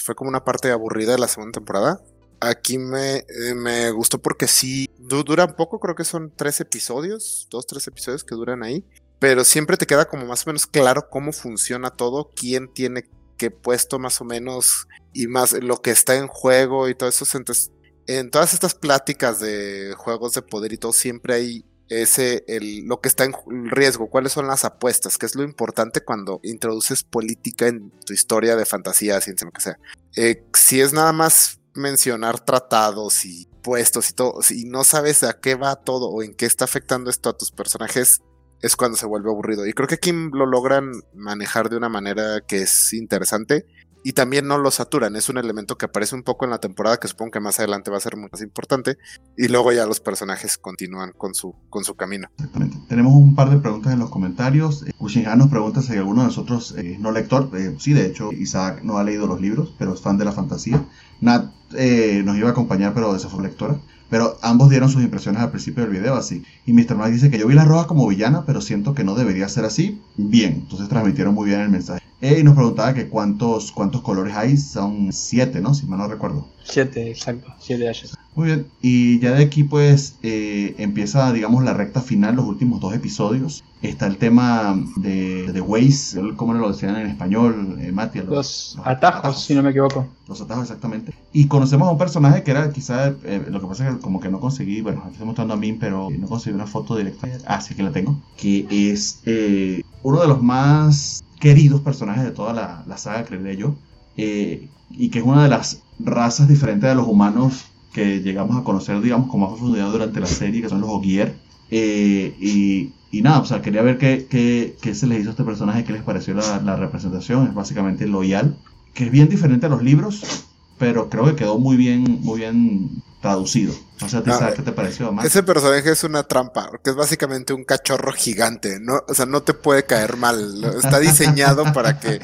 fue 0.04 0.14
como 0.14 0.30
una 0.30 0.44
parte 0.44 0.70
aburrida 0.70 1.12
de 1.12 1.18
la 1.18 1.28
segunda 1.28 1.52
temporada. 1.52 2.00
Aquí 2.40 2.78
me, 2.78 3.16
eh, 3.16 3.54
me 3.54 3.90
gustó 3.90 4.18
porque 4.18 4.46
sí, 4.46 4.88
dura 4.98 5.44
un 5.44 5.54
poco, 5.54 5.78
creo 5.78 5.94
que 5.94 6.04
son 6.04 6.32
tres 6.34 6.60
episodios, 6.60 7.48
dos, 7.50 7.66
tres 7.66 7.86
episodios 7.86 8.24
que 8.24 8.34
duran 8.34 8.62
ahí. 8.62 8.84
Pero 9.18 9.44
siempre 9.44 9.76
te 9.76 9.86
queda 9.86 10.06
como 10.06 10.24
más 10.24 10.46
o 10.46 10.50
menos 10.50 10.66
claro 10.66 11.10
cómo 11.10 11.32
funciona 11.32 11.90
todo, 11.90 12.30
quién 12.34 12.72
tiene 12.72 13.04
qué 13.36 13.50
puesto 13.50 13.98
más 13.98 14.20
o 14.20 14.24
menos 14.24 14.86
y 15.12 15.26
más 15.26 15.52
lo 15.52 15.80
que 15.80 15.90
está 15.90 16.14
en 16.14 16.26
juego 16.28 16.88
y 16.88 16.94
todo 16.94 17.08
eso. 17.08 17.26
Entonces 17.36 17.70
en 18.06 18.30
todas 18.30 18.54
estas 18.54 18.74
pláticas 18.74 19.40
de 19.40 19.94
juegos 19.96 20.34
de 20.34 20.42
poder 20.42 20.72
y 20.72 20.78
todo, 20.78 20.92
siempre 20.92 21.34
hay 21.34 21.64
ese, 21.90 22.44
el, 22.46 22.86
lo 22.86 23.00
que 23.00 23.08
está 23.08 23.24
en 23.24 23.34
riesgo, 23.70 24.08
cuáles 24.08 24.32
son 24.32 24.46
las 24.46 24.64
apuestas, 24.64 25.18
que 25.18 25.26
es 25.26 25.34
lo 25.34 25.42
importante 25.42 26.00
cuando 26.00 26.40
introduces 26.44 27.02
política 27.02 27.66
en 27.66 27.90
tu 28.06 28.12
historia 28.12 28.56
de 28.56 28.64
fantasía, 28.64 29.20
ciencia, 29.20 29.44
lo 29.44 29.52
que 29.52 29.60
sea. 29.60 29.78
Eh, 30.16 30.44
si 30.54 30.80
es 30.80 30.92
nada 30.92 31.12
más 31.12 31.60
mencionar 31.74 32.40
tratados 32.40 33.24
y 33.24 33.48
puestos 33.62 34.10
y 34.10 34.12
todo, 34.12 34.40
si 34.42 34.64
no 34.64 34.84
sabes 34.84 35.24
a 35.24 35.34
qué 35.40 35.56
va 35.56 35.76
todo 35.76 36.08
o 36.08 36.22
en 36.22 36.34
qué 36.34 36.46
está 36.46 36.64
afectando 36.64 37.10
esto 37.10 37.28
a 37.28 37.36
tus 37.36 37.50
personajes, 37.50 38.22
es 38.62 38.76
cuando 38.76 38.96
se 38.96 39.06
vuelve 39.06 39.30
aburrido. 39.30 39.66
Y 39.66 39.72
creo 39.72 39.88
que 39.88 39.96
aquí 39.96 40.12
lo 40.12 40.46
logran 40.46 40.92
manejar 41.14 41.70
de 41.70 41.76
una 41.76 41.88
manera 41.88 42.40
que 42.46 42.62
es 42.62 42.92
interesante 42.92 43.66
y 44.02 44.12
también 44.12 44.46
no 44.46 44.58
lo 44.58 44.70
saturan. 44.70 45.16
Es 45.16 45.28
un 45.28 45.38
elemento 45.38 45.76
que 45.76 45.86
aparece 45.86 46.14
un 46.14 46.22
poco 46.22 46.44
en 46.44 46.50
la 46.50 46.58
temporada 46.58 46.96
que 46.98 47.08
supongo 47.08 47.32
que 47.32 47.40
más 47.40 47.58
adelante 47.58 47.90
va 47.90 47.98
a 47.98 48.00
ser 48.00 48.16
más 48.16 48.40
importante. 48.40 48.98
Y 49.36 49.48
luego 49.48 49.72
ya 49.72 49.86
los 49.86 50.00
personajes 50.00 50.58
continúan 50.58 51.12
con 51.16 51.34
su, 51.34 51.54
con 51.68 51.84
su 51.84 51.94
camino. 51.94 52.28
Exactamente. 52.36 52.78
Tenemos 52.88 53.14
un 53.14 53.34
par 53.34 53.50
de 53.50 53.58
preguntas 53.58 53.92
en 53.92 53.98
los 53.98 54.10
comentarios. 54.10 54.84
Ushinhan 54.98 55.38
nos 55.38 55.48
pregunta 55.48 55.82
si 55.82 55.96
alguno 55.96 56.22
de 56.22 56.28
nosotros 56.28 56.74
eh, 56.76 56.96
no 56.98 57.12
lector. 57.12 57.50
Eh, 57.54 57.76
sí, 57.78 57.92
de 57.92 58.06
hecho, 58.06 58.32
Isaac 58.32 58.82
no 58.82 58.98
ha 58.98 59.04
leído 59.04 59.26
los 59.26 59.40
libros, 59.40 59.74
pero 59.78 59.94
es 59.94 60.00
fan 60.00 60.18
de 60.18 60.24
la 60.24 60.32
fantasía. 60.32 60.84
Nat 61.20 61.52
eh, 61.74 62.22
nos 62.24 62.36
iba 62.36 62.48
a 62.48 62.52
acompañar, 62.52 62.94
pero 62.94 63.14
esa 63.14 63.28
fue 63.28 63.42
lectora. 63.42 63.78
Pero 64.08 64.38
ambos 64.42 64.70
dieron 64.70 64.90
sus 64.90 65.02
impresiones 65.02 65.40
al 65.40 65.50
principio 65.50 65.84
del 65.84 65.92
video 65.92 66.16
así. 66.16 66.42
Y 66.66 66.72
Mr. 66.72 66.96
Mike 66.96 67.12
dice 67.12 67.30
que 67.30 67.38
yo 67.38 67.46
vi 67.46 67.54
la 67.54 67.64
roja 67.64 67.86
como 67.86 68.08
villana, 68.08 68.44
pero 68.44 68.60
siento 68.60 68.92
que 68.92 69.04
no 69.04 69.14
debería 69.14 69.48
ser 69.48 69.64
así. 69.64 70.00
Bien, 70.16 70.54
entonces 70.62 70.88
transmitieron 70.88 71.32
muy 71.32 71.48
bien 71.48 71.60
el 71.60 71.68
mensaje. 71.68 71.99
Eh, 72.20 72.38
y 72.40 72.42
nos 72.42 72.54
preguntaba 72.54 72.92
que 72.94 73.08
cuántos, 73.08 73.72
cuántos 73.72 74.02
colores 74.02 74.36
hay. 74.36 74.56
Son 74.56 75.12
siete, 75.12 75.60
¿no? 75.60 75.74
Si 75.74 75.86
mal 75.86 75.98
no 75.98 76.08
recuerdo. 76.08 76.46
Siete, 76.64 77.10
exacto. 77.10 77.52
Siete 77.58 77.88
ayer. 77.88 78.10
Muy 78.34 78.46
bien. 78.46 78.66
Y 78.80 79.18
ya 79.18 79.32
de 79.32 79.44
aquí 79.44 79.64
pues 79.64 80.16
eh, 80.22 80.74
empieza, 80.78 81.32
digamos, 81.32 81.64
la 81.64 81.74
recta 81.74 82.00
final, 82.00 82.36
los 82.36 82.46
últimos 82.46 82.80
dos 82.80 82.94
episodios. 82.94 83.64
Está 83.82 84.06
el 84.06 84.18
tema 84.18 84.78
de, 84.96 85.50
de 85.50 85.60
Waze, 85.62 86.20
¿cómo 86.36 86.52
lo 86.52 86.70
decían 86.70 86.96
en 86.96 87.06
español, 87.06 87.78
eh, 87.80 87.90
Mati? 87.92 88.18
Los, 88.18 88.74
los 88.76 88.86
atajos, 88.86 89.42
si 89.42 89.54
no 89.54 89.62
me 89.62 89.70
equivoco. 89.70 90.06
Los 90.28 90.42
atajos, 90.42 90.64
exactamente. 90.64 91.14
Y 91.32 91.46
conocemos 91.46 91.88
a 91.88 91.92
un 91.92 91.98
personaje 91.98 92.42
que 92.42 92.50
era 92.50 92.70
quizá, 92.72 93.08
eh, 93.24 93.42
lo 93.48 93.58
que 93.58 93.66
pasa 93.66 93.88
es 93.88 93.94
que 93.94 94.00
como 94.02 94.20
que 94.20 94.28
no 94.28 94.38
conseguí, 94.38 94.82
bueno, 94.82 95.00
aquí 95.00 95.12
estoy 95.12 95.26
mostrando 95.26 95.54
a 95.54 95.56
mí, 95.56 95.72
pero 95.72 96.10
no 96.10 96.28
conseguí 96.28 96.54
una 96.54 96.66
foto 96.66 96.94
directa. 96.94 97.26
Ah, 97.46 97.62
sí 97.62 97.74
que 97.74 97.82
la 97.82 97.90
tengo. 97.90 98.20
Que 98.36 98.66
es 98.70 99.22
eh, 99.24 99.82
uno 100.02 100.20
de 100.20 100.28
los 100.28 100.42
más 100.42 101.24
queridos 101.38 101.80
personajes 101.80 102.24
de 102.24 102.30
toda 102.30 102.52
la, 102.52 102.84
la 102.86 102.98
saga, 102.98 103.24
creeré 103.24 103.56
yo. 103.56 103.74
Eh, 104.16 104.68
y 104.90 105.08
que 105.08 105.20
es 105.20 105.24
una 105.24 105.44
de 105.44 105.48
las 105.48 105.82
razas 105.98 106.48
diferentes 106.48 106.88
de 106.88 106.94
los 106.94 107.06
humanos 107.06 107.64
que 107.92 108.20
llegamos 108.20 108.56
a 108.56 108.64
conocer, 108.64 109.00
digamos, 109.00 109.30
con 109.30 109.40
más 109.40 109.50
profundidad 109.50 109.90
durante 109.90 110.20
la 110.20 110.26
serie, 110.26 110.62
que 110.62 110.68
son 110.68 110.80
los 110.80 110.90
Ogier. 110.90 111.34
Eh, 111.70 112.34
y, 112.40 112.92
y, 113.10 113.22
nada, 113.22 113.40
o 113.40 113.44
sea, 113.44 113.62
quería 113.62 113.82
ver 113.82 113.98
qué, 113.98 114.26
qué, 114.28 114.76
qué, 114.80 114.94
se 114.94 115.06
les 115.06 115.20
hizo 115.20 115.30
a 115.30 115.32
este 115.32 115.44
personaje, 115.44 115.84
qué 115.84 115.92
les 115.92 116.02
pareció 116.02 116.34
la, 116.34 116.60
la, 116.60 116.76
representación. 116.76 117.46
Es 117.46 117.54
básicamente 117.54 118.06
loyal, 118.06 118.56
que 118.94 119.04
es 119.06 119.10
bien 119.10 119.28
diferente 119.28 119.66
a 119.66 119.68
los 119.68 119.82
libros, 119.82 120.46
pero 120.78 121.08
creo 121.08 121.24
que 121.26 121.36
quedó 121.36 121.58
muy 121.58 121.76
bien, 121.76 122.20
muy 122.22 122.40
bien 122.40 123.02
traducido. 123.20 123.74
O 124.02 124.08
sea, 124.08 124.22
¿te, 124.22 124.30
ah, 124.30 124.52
¿qué 124.54 124.62
te 124.62 124.72
pareció 124.72 125.12
más? 125.12 125.24
Ese 125.24 125.42
personaje 125.42 125.90
es 125.90 126.04
una 126.04 126.22
trampa, 126.22 126.68
porque 126.70 126.90
es 126.90 126.96
básicamente 126.96 127.52
un 127.52 127.64
cachorro 127.64 128.12
gigante, 128.12 128.78
¿no? 128.80 129.02
O 129.08 129.14
sea, 129.14 129.26
no 129.26 129.42
te 129.42 129.54
puede 129.54 129.84
caer 129.84 130.16
mal. 130.16 130.64
Está 130.82 130.98
diseñado 130.98 131.64
para 131.74 132.00
que, 132.00 132.20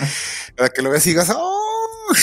para 0.57 0.71
que 0.71 0.83
lo 0.83 0.91
veas 0.91 1.07
y 1.07 1.11
digas, 1.11 1.31
¡oh! 1.35 1.63
O 2.09 2.15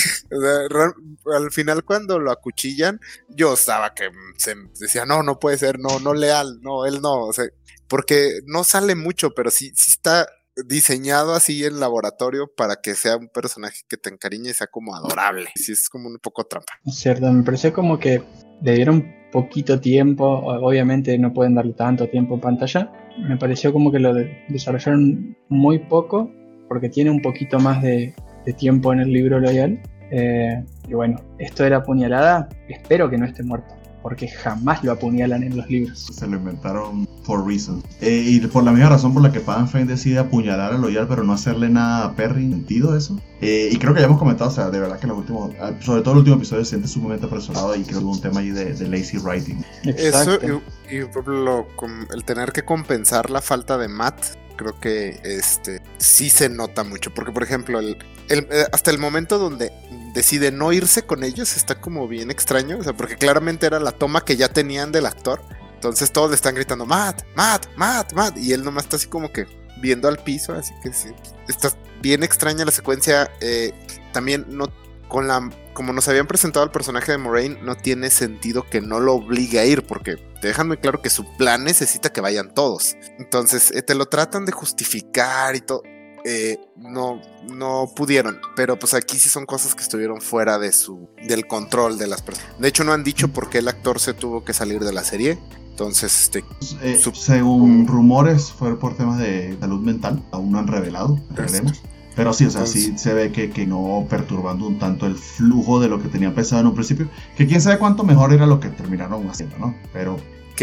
sea, 0.41 1.35
al 1.35 1.51
final 1.51 1.83
cuando 1.83 2.17
lo 2.17 2.31
acuchillan, 2.31 2.99
yo 3.27 3.53
estaba 3.53 3.93
que 3.93 4.09
se 4.37 4.55
decía, 4.79 5.05
no, 5.05 5.23
no 5.23 5.39
puede 5.39 5.57
ser, 5.57 5.77
no, 5.77 5.99
no 5.99 6.13
leal, 6.13 6.59
no, 6.61 6.85
él 6.85 7.01
no, 7.01 7.25
o 7.25 7.33
sea, 7.33 7.45
porque 7.87 8.39
no 8.45 8.63
sale 8.63 8.95
mucho, 8.95 9.31
pero 9.35 9.51
sí, 9.51 9.71
sí 9.75 9.91
está 9.91 10.27
diseñado 10.55 11.33
así 11.33 11.63
en 11.63 11.79
laboratorio 11.79 12.51
para 12.55 12.77
que 12.81 12.95
sea 12.95 13.17
un 13.17 13.27
personaje 13.27 13.81
que 13.87 13.97
te 13.97 14.09
encariñe 14.09 14.51
y 14.51 14.53
sea 14.53 14.67
como 14.67 14.95
adorable. 14.95 15.49
Sí, 15.55 15.71
es 15.71 15.89
como 15.89 16.09
un 16.09 16.19
poco 16.19 16.45
trampa. 16.45 16.73
Cierto, 16.87 17.31
me 17.31 17.43
pareció 17.43 17.73
como 17.73 17.99
que 17.99 18.21
le 18.61 18.73
dieron 18.73 19.05
poquito 19.31 19.79
tiempo, 19.79 20.25
obviamente 20.25 21.17
no 21.17 21.33
pueden 21.33 21.55
darle 21.55 21.73
tanto 21.73 22.07
tiempo 22.07 22.35
en 22.35 22.41
pantalla. 22.41 22.91
Me 23.27 23.37
pareció 23.37 23.73
como 23.73 23.91
que 23.91 23.99
lo 23.99 24.13
desarrollaron 24.49 25.35
muy 25.49 25.79
poco, 25.79 26.31
porque 26.67 26.89
tiene 26.89 27.09
un 27.09 27.21
poquito 27.21 27.59
más 27.59 27.81
de, 27.81 28.13
de 28.45 28.53
tiempo 28.53 28.93
en 28.93 28.99
el 28.99 29.11
libro 29.11 29.39
Loyal. 29.39 29.81
Eh, 30.11 30.63
y 30.87 30.93
bueno, 30.93 31.19
esto 31.39 31.65
era 31.65 31.81
puñalada, 31.81 32.47
espero 32.69 33.09
que 33.09 33.17
no 33.17 33.25
esté 33.25 33.41
muerto 33.41 33.73
porque 34.03 34.27
jamás 34.27 34.83
lo 34.83 34.91
apuñalan 34.91 35.43
en 35.43 35.55
los 35.57 35.67
libros. 35.69 36.07
Se 36.11 36.27
lo 36.27 36.35
inventaron 36.35 37.07
for 37.23 37.47
reasons. 37.47 37.83
Eh, 38.01 38.23
y 38.27 38.39
por 38.41 38.63
la 38.63 38.71
misma 38.71 38.89
razón 38.89 39.13
por 39.13 39.23
la 39.23 39.31
que 39.31 39.39
Fane 39.39 39.85
decide 39.85 40.19
apuñalar 40.19 40.73
a 40.73 40.77
Loyal, 40.77 41.07
pero 41.07 41.23
no 41.23 41.33
hacerle 41.33 41.69
nada 41.69 42.05
a 42.05 42.15
Perry. 42.15 42.49
¿Sentido 42.49 42.95
eso? 42.95 43.19
Eh, 43.41 43.69
y 43.71 43.77
creo 43.77 43.93
que 43.93 44.01
ya 44.01 44.07
hemos 44.07 44.19
comentado, 44.19 44.49
o 44.49 44.53
sea, 44.53 44.69
de 44.69 44.79
verdad 44.79 44.99
que 44.99 45.07
los 45.07 45.17
últimos, 45.17 45.51
ah, 45.59 45.71
sobre 45.79 46.01
todo 46.01 46.13
el 46.15 46.19
último 46.19 46.35
episodio, 46.35 46.63
se 46.65 46.71
siente 46.71 46.87
sumamente 46.87 47.25
apresurado 47.25 47.75
y 47.75 47.83
creo 47.83 47.99
que 47.99 48.05
hubo 48.05 48.11
un 48.11 48.21
tema 48.21 48.41
ahí 48.41 48.49
de, 48.49 48.73
de 48.73 48.87
lazy 48.89 49.17
writing. 49.17 49.63
Exacto. 49.85 50.33
Eso 50.41 50.61
y, 50.91 50.95
y 50.95 51.07
lo, 51.25 51.65
el 52.13 52.23
tener 52.25 52.51
que 52.51 52.63
compensar 52.63 53.29
la 53.29 53.41
falta 53.41 53.77
de 53.77 53.87
Matt 53.87 54.35
creo 54.55 54.79
que 54.79 55.19
este 55.23 55.81
sí 55.97 56.29
se 56.29 56.49
nota 56.49 56.83
mucho. 56.83 57.13
Porque, 57.13 57.31
por 57.31 57.43
ejemplo, 57.43 57.79
el, 57.79 57.97
el, 58.29 58.47
eh, 58.51 58.65
hasta 58.71 58.91
el 58.91 58.99
momento 58.99 59.39
donde 59.39 59.71
decide 60.13 60.51
no 60.51 60.71
irse 60.71 61.03
con 61.03 61.23
ellos 61.23 61.55
está 61.57 61.79
como 61.79 62.07
bien 62.07 62.31
extraño. 62.31 62.77
O 62.79 62.83
sea, 62.83 62.93
porque 62.93 63.17
claramente 63.17 63.65
era 63.65 63.79
la 63.79 63.91
toma 63.91 64.23
que 64.23 64.35
ya 64.35 64.49
tenían 64.49 64.91
del 64.91 65.05
actor. 65.05 65.41
Entonces 65.75 66.11
todos 66.11 66.29
le 66.29 66.35
están 66.35 66.55
gritando, 66.55 66.85
Matt, 66.85 67.23
Matt, 67.35 67.67
Matt, 67.75 68.13
Matt. 68.13 68.37
Y 68.37 68.53
él 68.53 68.63
nomás 68.63 68.85
está 68.85 68.95
así 68.95 69.07
como 69.07 69.31
que 69.31 69.45
viendo 69.81 70.07
al 70.07 70.17
piso. 70.17 70.53
Así 70.53 70.73
que 70.81 70.93
sí. 70.93 71.09
Está 71.47 71.69
bien 72.01 72.23
extraña 72.23 72.65
la 72.65 72.71
secuencia. 72.71 73.31
Eh, 73.41 73.73
también 74.11 74.45
no 74.49 74.67
con 75.07 75.27
la 75.27 75.49
como 75.73 75.91
nos 75.91 76.07
habían 76.07 76.27
presentado 76.27 76.63
al 76.63 76.71
personaje 76.71 77.11
de 77.11 77.17
Moraine, 77.17 77.59
no 77.61 77.75
tiene 77.75 78.09
sentido 78.09 78.63
que 78.69 78.81
no 78.81 78.99
lo 78.99 79.13
obligue 79.15 79.59
a 79.59 79.65
ir, 79.65 79.85
porque 79.85 80.17
te 80.39 80.47
dejan 80.47 80.67
muy 80.67 80.77
claro 80.77 81.01
que 81.01 81.09
su 81.09 81.25
plan 81.35 81.63
necesita 81.63 82.11
que 82.11 82.21
vayan 82.21 82.53
todos. 82.53 82.95
Entonces, 83.17 83.71
eh, 83.71 83.81
te 83.81 83.95
lo 83.95 84.05
tratan 84.05 84.45
de 84.45 84.51
justificar 84.51 85.55
y 85.55 85.61
todo. 85.61 85.83
Eh, 86.25 86.59
no, 86.77 87.21
no 87.51 87.91
pudieron, 87.93 88.39
pero 88.55 88.79
pues 88.79 88.93
aquí 88.93 89.17
sí 89.17 89.27
son 89.27 89.45
cosas 89.45 89.75
que 89.75 89.81
estuvieron 89.81 90.21
fuera 90.21 90.57
de 90.57 90.71
su, 90.71 91.09
del 91.27 91.47
control 91.47 91.97
de 91.97 92.07
las 92.07 92.21
personas. 92.21 92.57
De 92.59 92.67
hecho, 92.69 92.83
no 92.83 92.93
han 92.93 93.03
dicho 93.03 93.27
por 93.27 93.49
qué 93.49 93.57
el 93.57 93.67
actor 93.67 93.99
se 93.99 94.13
tuvo 94.13 94.45
que 94.45 94.53
salir 94.53 94.79
de 94.79 94.93
la 94.93 95.03
serie. 95.03 95.37
Entonces, 95.71 96.23
este, 96.23 96.45
eh, 96.81 97.01
según 97.13 97.87
rumores, 97.87 98.51
fue 98.51 98.79
por 98.79 98.95
temas 98.95 99.17
de 99.19 99.57
salud 99.59 99.81
mental. 99.81 100.21
Aún 100.31 100.51
no 100.51 100.59
han 100.59 100.67
revelado, 100.67 101.19
veremos. 101.31 101.81
Pero 102.15 102.31
sí, 102.31 102.45
o 102.45 102.51
sea, 102.51 102.67
sí 102.67 102.95
se 102.95 103.13
ve 103.13 103.31
que, 103.31 103.49
que, 103.49 103.65
no 103.65 104.05
perturbando 104.07 104.67
un 104.67 104.77
tanto 104.77 105.07
el 105.07 105.15
flujo 105.15 105.79
de 105.79 105.87
lo 105.87 105.99
que 105.99 106.09
tenían 106.09 106.35
pensado 106.35 106.61
en 106.61 106.67
un 106.67 106.75
principio. 106.75 107.09
Que 107.35 107.47
quién 107.47 107.59
sabe 107.59 107.79
cuánto 107.79 108.03
mejor 108.03 108.33
era 108.33 108.45
lo 108.45 108.59
que 108.59 108.69
terminaron 108.69 109.27
haciendo, 109.29 109.57
¿no? 109.57 109.75
Pero 109.91 110.17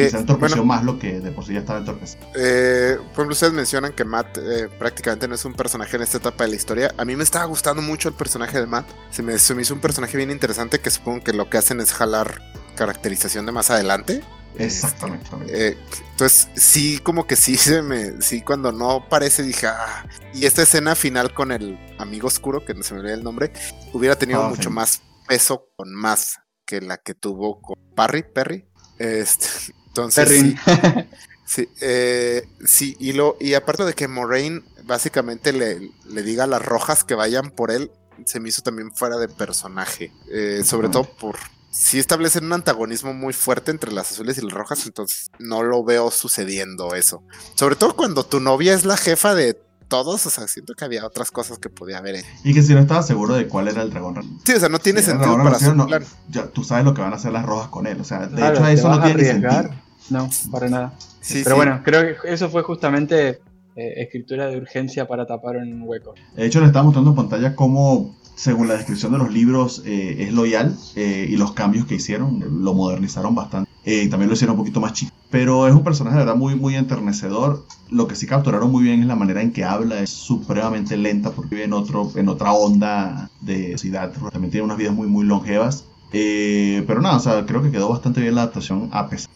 que 0.05 0.11
se 0.11 0.19
entorpeció 0.19 0.65
más 0.65 0.85
lo 0.85 0.99
que 0.99 1.21
de 1.21 1.31
por 1.31 1.45
sí 1.45 1.55
ya 1.55 1.61
estaba 1.61 1.79
entorpecido. 1.79 2.25
Eh, 2.35 2.97
por 2.97 3.13
ejemplo, 3.13 3.33
ustedes 3.33 3.53
mencionan 3.53 3.93
que 3.93 4.05
Matt 4.05 4.39
eh, 4.39 4.69
prácticamente 4.79 5.29
no 5.29 5.35
es 5.35 5.45
un 5.45 5.55
personaje 5.55 5.97
en 5.97 6.03
esta 6.03 6.19
etapa 6.19 6.45
de 6.45 6.51
la 6.51 6.57
historia. 6.57 6.95
A 6.97 7.05
mí 7.05 7.17
me 7.17 7.25
estaba 7.25 7.45
gustando 7.45 7.83
mucho 7.83 8.09
el 8.09 8.15
personaje 8.15 8.59
de 8.59 8.67
Matt. 8.67 8.87
Se 9.11 9.23
me, 9.23 9.39
se 9.39 9.55
me 9.55 9.63
hizo 9.63 9.75
un 9.75 9.81
personaje 9.81 10.17
bien 10.17 10.31
interesante 10.31 10.81
que 10.81 10.91
supongo 10.91 11.25
que 11.25 11.33
lo 11.33 11.49
que 11.49 11.59
hacen 11.59 11.81
es 11.81 11.93
jalar 11.93 12.41
caracterización 12.77 13.47
de 13.47 13.53
más 13.53 13.71
adelante. 13.71 14.23
Exactamente. 14.59 15.29
Eh, 15.49 15.77
entonces, 16.13 16.49
sí, 16.57 16.99
como 16.99 17.27
que 17.27 17.37
sí 17.37 17.57
se 17.57 17.83
me. 17.83 18.21
Sí, 18.21 18.43
cuando 18.43 18.73
no 18.73 19.07
parece, 19.09 19.43
dije, 19.43 19.67
ah. 19.69 20.07
Y 20.35 20.47
esta 20.47 20.63
escena 20.63 20.95
final 20.95 21.33
con 21.33 21.53
el 21.53 21.79
amigo 21.99 22.27
oscuro, 22.27 22.65
que 22.65 22.75
no 22.75 22.83
se 22.83 22.95
me 22.95 23.01
olvida 23.01 23.15
el 23.15 23.25
nombre, 23.25 23.53
hubiera 23.93 24.17
tenido 24.17 24.43
mucho 24.49 24.71
más 24.71 25.03
peso 25.29 25.69
con 25.77 25.95
más 25.95 26.41
que 26.65 26.81
la 26.81 26.99
que 26.99 27.15
tuvo 27.15 27.61
con 27.61 27.77
Parry, 27.95 28.23
Perry. 28.23 28.67
Este, 28.99 29.47
entonces. 29.91 30.29
Sí, 30.29 30.57
sí, 31.45 31.69
eh, 31.81 32.49
sí, 32.65 32.97
y, 32.99 33.13
lo, 33.13 33.37
y 33.41 33.55
aparte 33.55 33.85
de 33.85 33.95
que 33.95 34.09
Moraine 34.09 34.63
básicamente 34.85 35.53
le, 35.53 35.91
le 36.09 36.23
diga 36.23 36.45
a 36.45 36.47
las 36.47 36.65
rojas 36.65 37.05
que 37.05 37.15
vayan 37.15 37.51
por 37.51 37.71
él, 37.71 37.91
se 38.25 38.41
me 38.41 38.49
hizo 38.49 38.63
también 38.63 38.93
fuera 38.93 39.17
de 39.19 39.29
personaje. 39.29 40.13
Eh, 40.31 40.63
sobre 40.65 40.89
todo 40.89 41.05
por 41.05 41.37
sí 41.71 41.99
establecen 41.99 42.45
un 42.45 42.53
antagonismo 42.53 43.15
muy 43.15 43.33
fuerte 43.33 43.71
entre 43.71 43.93
las 43.93 44.11
azules 44.11 44.39
y 44.39 44.43
las 44.43 44.53
rojas, 44.53 44.87
entonces 44.87 45.31
no 45.39 45.63
lo 45.63 45.85
veo 45.85 46.11
sucediendo 46.11 46.95
eso. 46.95 47.23
Sobre 47.55 47.77
todo 47.77 47.95
cuando 47.95 48.25
tu 48.25 48.41
novia 48.41 48.75
es 48.75 48.85
la 48.85 48.97
jefa 48.97 49.35
de 49.35 49.55
todos, 49.91 50.25
o 50.25 50.31
sea, 50.31 50.49
siento 50.49 50.73
que 50.75 50.87
había 50.87 51.05
otras 51.05 51.31
cosas 51.31 51.59
que 51.59 51.69
podía 51.69 51.99
haber. 51.99 52.25
Y 52.43 52.55
que 52.55 52.63
si 52.63 52.73
no 52.73 52.81
estaba 52.81 53.03
seguro 53.03 53.35
de 53.35 53.47
cuál 53.47 53.69
era 53.69 53.83
el 53.83 53.91
dragón. 53.91 54.41
Sí, 54.45 54.55
o 54.55 54.61
sea, 54.61 54.71
no 54.71 54.79
tiene 54.79 55.03
sentido 55.03 55.37
para 55.37 55.59
su 55.59 55.75
no, 55.75 55.87
Ya, 56.31 56.47
tú 56.47 56.65
sabes 56.65 56.87
lo 56.87 56.95
que 56.95 57.03
van 57.03 57.13
a 57.13 57.17
hacer 57.17 57.33
las 57.33 57.45
rojas 57.45 57.69
con 57.69 57.87
él, 57.87 58.01
o 58.01 58.05
sea, 58.05 58.27
de 58.27 58.49
hecho 58.49 58.67
eso 58.67 58.89
no 58.89 59.03
tiene 59.03 59.25
sentido. 59.25 59.71
No, 60.09 60.31
para 60.51 60.69
nada. 60.69 60.95
Sí, 61.21 61.43
Pero 61.45 61.57
bueno, 61.57 61.83
creo 61.85 62.21
que 62.23 62.33
eso 62.33 62.49
fue 62.49 62.63
justamente 62.63 63.41
eh, 63.77 63.95
escritura 63.99 64.47
de 64.47 64.57
urgencia 64.57 65.07
para 65.07 65.27
tapar 65.27 65.59
un 65.59 65.83
hueco. 65.83 66.15
De 66.35 66.47
hecho, 66.47 66.61
le 66.61 66.67
estaba 66.67 66.85
mostrando 66.85 67.11
en 67.11 67.17
pantalla 67.17 67.55
cómo 67.55 68.17
según 68.41 68.69
la 68.69 68.75
descripción 68.75 69.13
de 69.13 69.19
los 69.19 69.31
libros, 69.31 69.83
eh, 69.85 70.17
es 70.21 70.33
loyal 70.33 70.75
eh, 70.97 71.27
y 71.29 71.37
los 71.37 71.53
cambios 71.53 71.85
que 71.85 71.97
hicieron 71.97 72.65
lo 72.65 72.73
modernizaron 72.73 73.35
bastante. 73.35 73.71
Eh, 73.85 74.05
y 74.05 74.09
también 74.09 74.29
lo 74.29 74.35
hicieron 74.35 74.57
un 74.57 74.63
poquito 74.63 74.81
más 74.81 74.95
chico. 74.95 75.13
Pero 75.31 75.69
es 75.69 75.75
un 75.75 75.85
personaje 75.85 76.17
de 76.17 76.25
verdad 76.25 76.37
muy, 76.37 76.57
muy 76.57 76.75
enternecedor. 76.75 77.65
Lo 77.89 78.09
que 78.09 78.17
sí 78.17 78.27
capturaron 78.27 78.71
muy 78.71 78.83
bien 78.83 79.01
es 79.01 79.07
la 79.07 79.15
manera 79.15 79.43
en 79.43 79.53
que 79.53 79.65
habla. 79.65 80.01
Es 80.01 80.11
supremamente 80.11 80.97
lenta 80.97 81.31
porque 81.31 81.55
vive 81.55 81.65
en, 81.65 81.73
otro, 81.73 82.11
en 82.17 82.29
otra 82.29 82.53
onda 82.53 83.31
de 83.41 83.79
ciudad. 83.79 84.13
También 84.33 84.51
tiene 84.51 84.65
unas 84.65 84.77
vidas 84.77 84.95
muy, 84.95 85.07
muy 85.07 85.25
longevas. 85.25 85.85
pero 86.11 87.01
nada, 87.01 87.17
o 87.17 87.21
sea, 87.21 87.47
creo 87.47 87.63
que 87.63 87.71
quedó 87.71 87.89
bastante 87.89 88.21
bien 88.21 88.35
la 88.35 88.43
adaptación 88.43 88.89
a 88.93 89.09
pesar. 89.09 89.31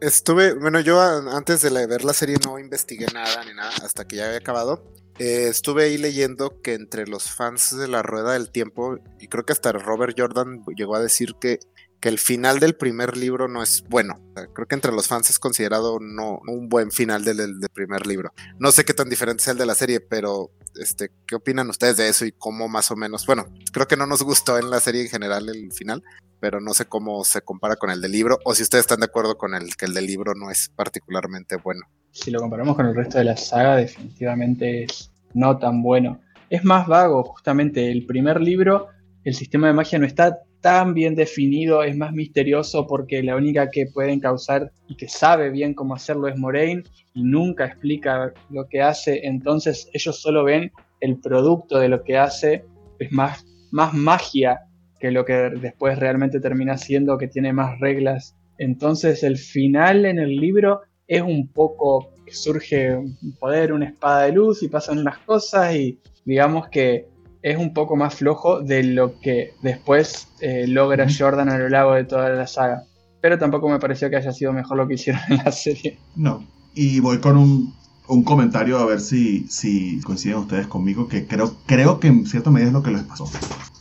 estuve, 0.00 0.54
bueno, 0.54 0.80
yo 0.80 1.00
antes 1.00 1.62
de 1.62 1.86
ver 1.86 2.04
la 2.04 2.12
serie 2.12 2.36
no 2.44 2.58
investigué 2.58 3.06
nada 3.14 3.44
ni 3.44 3.54
nada 3.54 3.70
hasta 3.82 4.06
que 4.06 4.16
ya 4.16 4.26
había 4.26 4.38
acabado. 4.38 4.94
Eh, 5.18 5.46
estuve 5.48 5.84
ahí 5.84 5.96
leyendo 5.96 6.60
que 6.60 6.74
entre 6.74 7.06
los 7.06 7.30
fans 7.30 7.76
de 7.76 7.86
la 7.86 8.02
Rueda 8.02 8.32
del 8.32 8.50
Tiempo, 8.50 8.98
y 9.20 9.28
creo 9.28 9.44
que 9.44 9.52
hasta 9.52 9.70
Robert 9.70 10.16
Jordan 10.18 10.64
llegó 10.76 10.96
a 10.96 11.00
decir 11.00 11.36
que 11.40 11.60
que 12.00 12.08
el 12.08 12.18
final 12.18 12.60
del 12.60 12.74
primer 12.74 13.16
libro 13.16 13.48
no 13.48 13.62
es 13.62 13.84
bueno. 13.88 14.20
creo 14.52 14.66
que 14.68 14.74
entre 14.74 14.92
los 14.92 15.08
fans 15.08 15.30
es 15.30 15.38
considerado 15.38 15.98
no 16.00 16.40
un 16.46 16.68
buen 16.68 16.90
final 16.90 17.24
del, 17.24 17.58
primer 17.72 18.06
libro. 18.06 18.32
No 18.58 18.72
sé 18.72 18.84
qué 18.84 18.92
tan 18.92 19.08
diferente 19.08 19.42
sea 19.42 19.52
el 19.52 19.58
de 19.58 19.66
la 19.66 19.74
serie, 19.74 20.00
pero 20.00 20.50
este, 20.78 21.10
¿qué 21.26 21.34
opinan 21.36 21.70
ustedes 21.70 21.96
de 21.96 22.08
eso 22.08 22.26
y 22.26 22.32
cómo 22.32 22.68
más 22.68 22.90
o 22.90 22.96
menos? 22.96 23.26
Bueno, 23.26 23.46
creo 23.72 23.88
que 23.88 23.96
no 23.96 24.06
nos 24.06 24.22
gustó 24.22 24.58
en 24.58 24.70
la 24.70 24.80
serie 24.80 25.02
en 25.02 25.08
general 25.08 25.48
el 25.48 25.72
final, 25.72 26.02
pero 26.40 26.60
no 26.60 26.74
sé 26.74 26.84
cómo 26.84 27.24
se 27.24 27.40
compara 27.40 27.76
con 27.76 27.90
el 27.90 28.00
del 28.02 28.12
libro 28.12 28.38
o 28.44 28.54
si 28.54 28.62
ustedes 28.62 28.82
están 28.82 29.00
de 29.00 29.06
acuerdo 29.06 29.38
con 29.38 29.54
el 29.54 29.74
que 29.76 29.86
el 29.86 29.94
del 29.94 30.06
libro 30.06 30.34
no 30.34 30.50
es 30.50 30.70
particularmente 30.76 31.56
bueno. 31.56 31.80
Si 32.10 32.30
lo 32.30 32.40
comparamos 32.40 32.76
con 32.76 32.86
el 32.86 32.94
resto 32.94 33.18
de 33.18 33.24
la 33.24 33.36
saga, 33.36 33.76
definitivamente 33.76 34.84
es 34.84 35.10
no 35.32 35.58
tan 35.58 35.82
bueno. 35.82 36.20
Es 36.50 36.64
más 36.64 36.86
vago, 36.86 37.24
justamente 37.24 37.90
el 37.90 38.06
primer 38.06 38.40
libro, 38.40 38.88
el 39.24 39.34
sistema 39.34 39.66
de 39.66 39.72
magia 39.72 39.98
no 39.98 40.06
está 40.06 40.38
tan 40.64 40.94
bien 40.94 41.14
definido, 41.14 41.82
es 41.82 41.94
más 41.94 42.14
misterioso 42.14 42.86
porque 42.86 43.22
la 43.22 43.36
única 43.36 43.68
que 43.68 43.84
pueden 43.84 44.18
causar 44.18 44.72
y 44.88 44.96
que 44.96 45.08
sabe 45.08 45.50
bien 45.50 45.74
cómo 45.74 45.94
hacerlo 45.94 46.26
es 46.26 46.38
Moraine 46.38 46.84
y 47.12 47.22
nunca 47.22 47.66
explica 47.66 48.32
lo 48.48 48.66
que 48.66 48.80
hace, 48.80 49.26
entonces 49.26 49.90
ellos 49.92 50.18
solo 50.18 50.42
ven 50.42 50.72
el 51.02 51.20
producto 51.20 51.78
de 51.78 51.90
lo 51.90 52.02
que 52.02 52.16
hace, 52.16 52.64
es 52.98 53.12
más, 53.12 53.44
más 53.72 53.92
magia 53.92 54.60
que 54.98 55.10
lo 55.10 55.26
que 55.26 55.34
después 55.60 55.98
realmente 55.98 56.40
termina 56.40 56.78
siendo, 56.78 57.18
que 57.18 57.28
tiene 57.28 57.52
más 57.52 57.78
reglas. 57.78 58.34
Entonces 58.56 59.22
el 59.22 59.36
final 59.36 60.06
en 60.06 60.18
el 60.18 60.34
libro 60.34 60.80
es 61.06 61.20
un 61.20 61.46
poco 61.48 62.14
que 62.24 62.32
surge 62.32 62.96
un 62.96 63.36
poder, 63.38 63.70
una 63.70 63.84
espada 63.84 64.22
de 64.22 64.32
luz 64.32 64.62
y 64.62 64.68
pasan 64.68 64.98
unas 64.98 65.18
cosas 65.18 65.76
y 65.76 66.00
digamos 66.24 66.68
que 66.68 67.06
es 67.44 67.58
un 67.58 67.74
poco 67.74 67.94
más 67.94 68.14
flojo 68.14 68.62
de 68.62 68.82
lo 68.82 69.20
que 69.20 69.52
después 69.60 70.28
eh, 70.40 70.66
logra 70.66 71.06
Jordan 71.06 71.50
a 71.50 71.58
lo 71.58 71.68
largo 71.68 71.92
de 71.92 72.04
toda 72.04 72.30
la 72.30 72.46
saga. 72.46 72.84
Pero 73.20 73.38
tampoco 73.38 73.68
me 73.68 73.78
pareció 73.78 74.08
que 74.08 74.16
haya 74.16 74.32
sido 74.32 74.54
mejor 74.54 74.78
lo 74.78 74.88
que 74.88 74.94
hicieron 74.94 75.20
en 75.28 75.36
la 75.44 75.52
serie. 75.52 75.98
No. 76.16 76.42
Y 76.74 77.00
voy 77.00 77.18
con 77.18 77.36
un, 77.36 77.74
un 78.08 78.24
comentario 78.24 78.78
a 78.78 78.86
ver 78.86 78.98
si, 78.98 79.46
si 79.50 80.00
coinciden 80.00 80.38
ustedes 80.38 80.66
conmigo, 80.66 81.06
que 81.06 81.26
creo, 81.26 81.54
creo 81.66 82.00
que 82.00 82.08
en 82.08 82.26
cierta 82.26 82.50
medida 82.50 82.68
es 82.68 82.72
lo 82.72 82.82
que 82.82 82.92
les 82.92 83.02
pasó. 83.02 83.30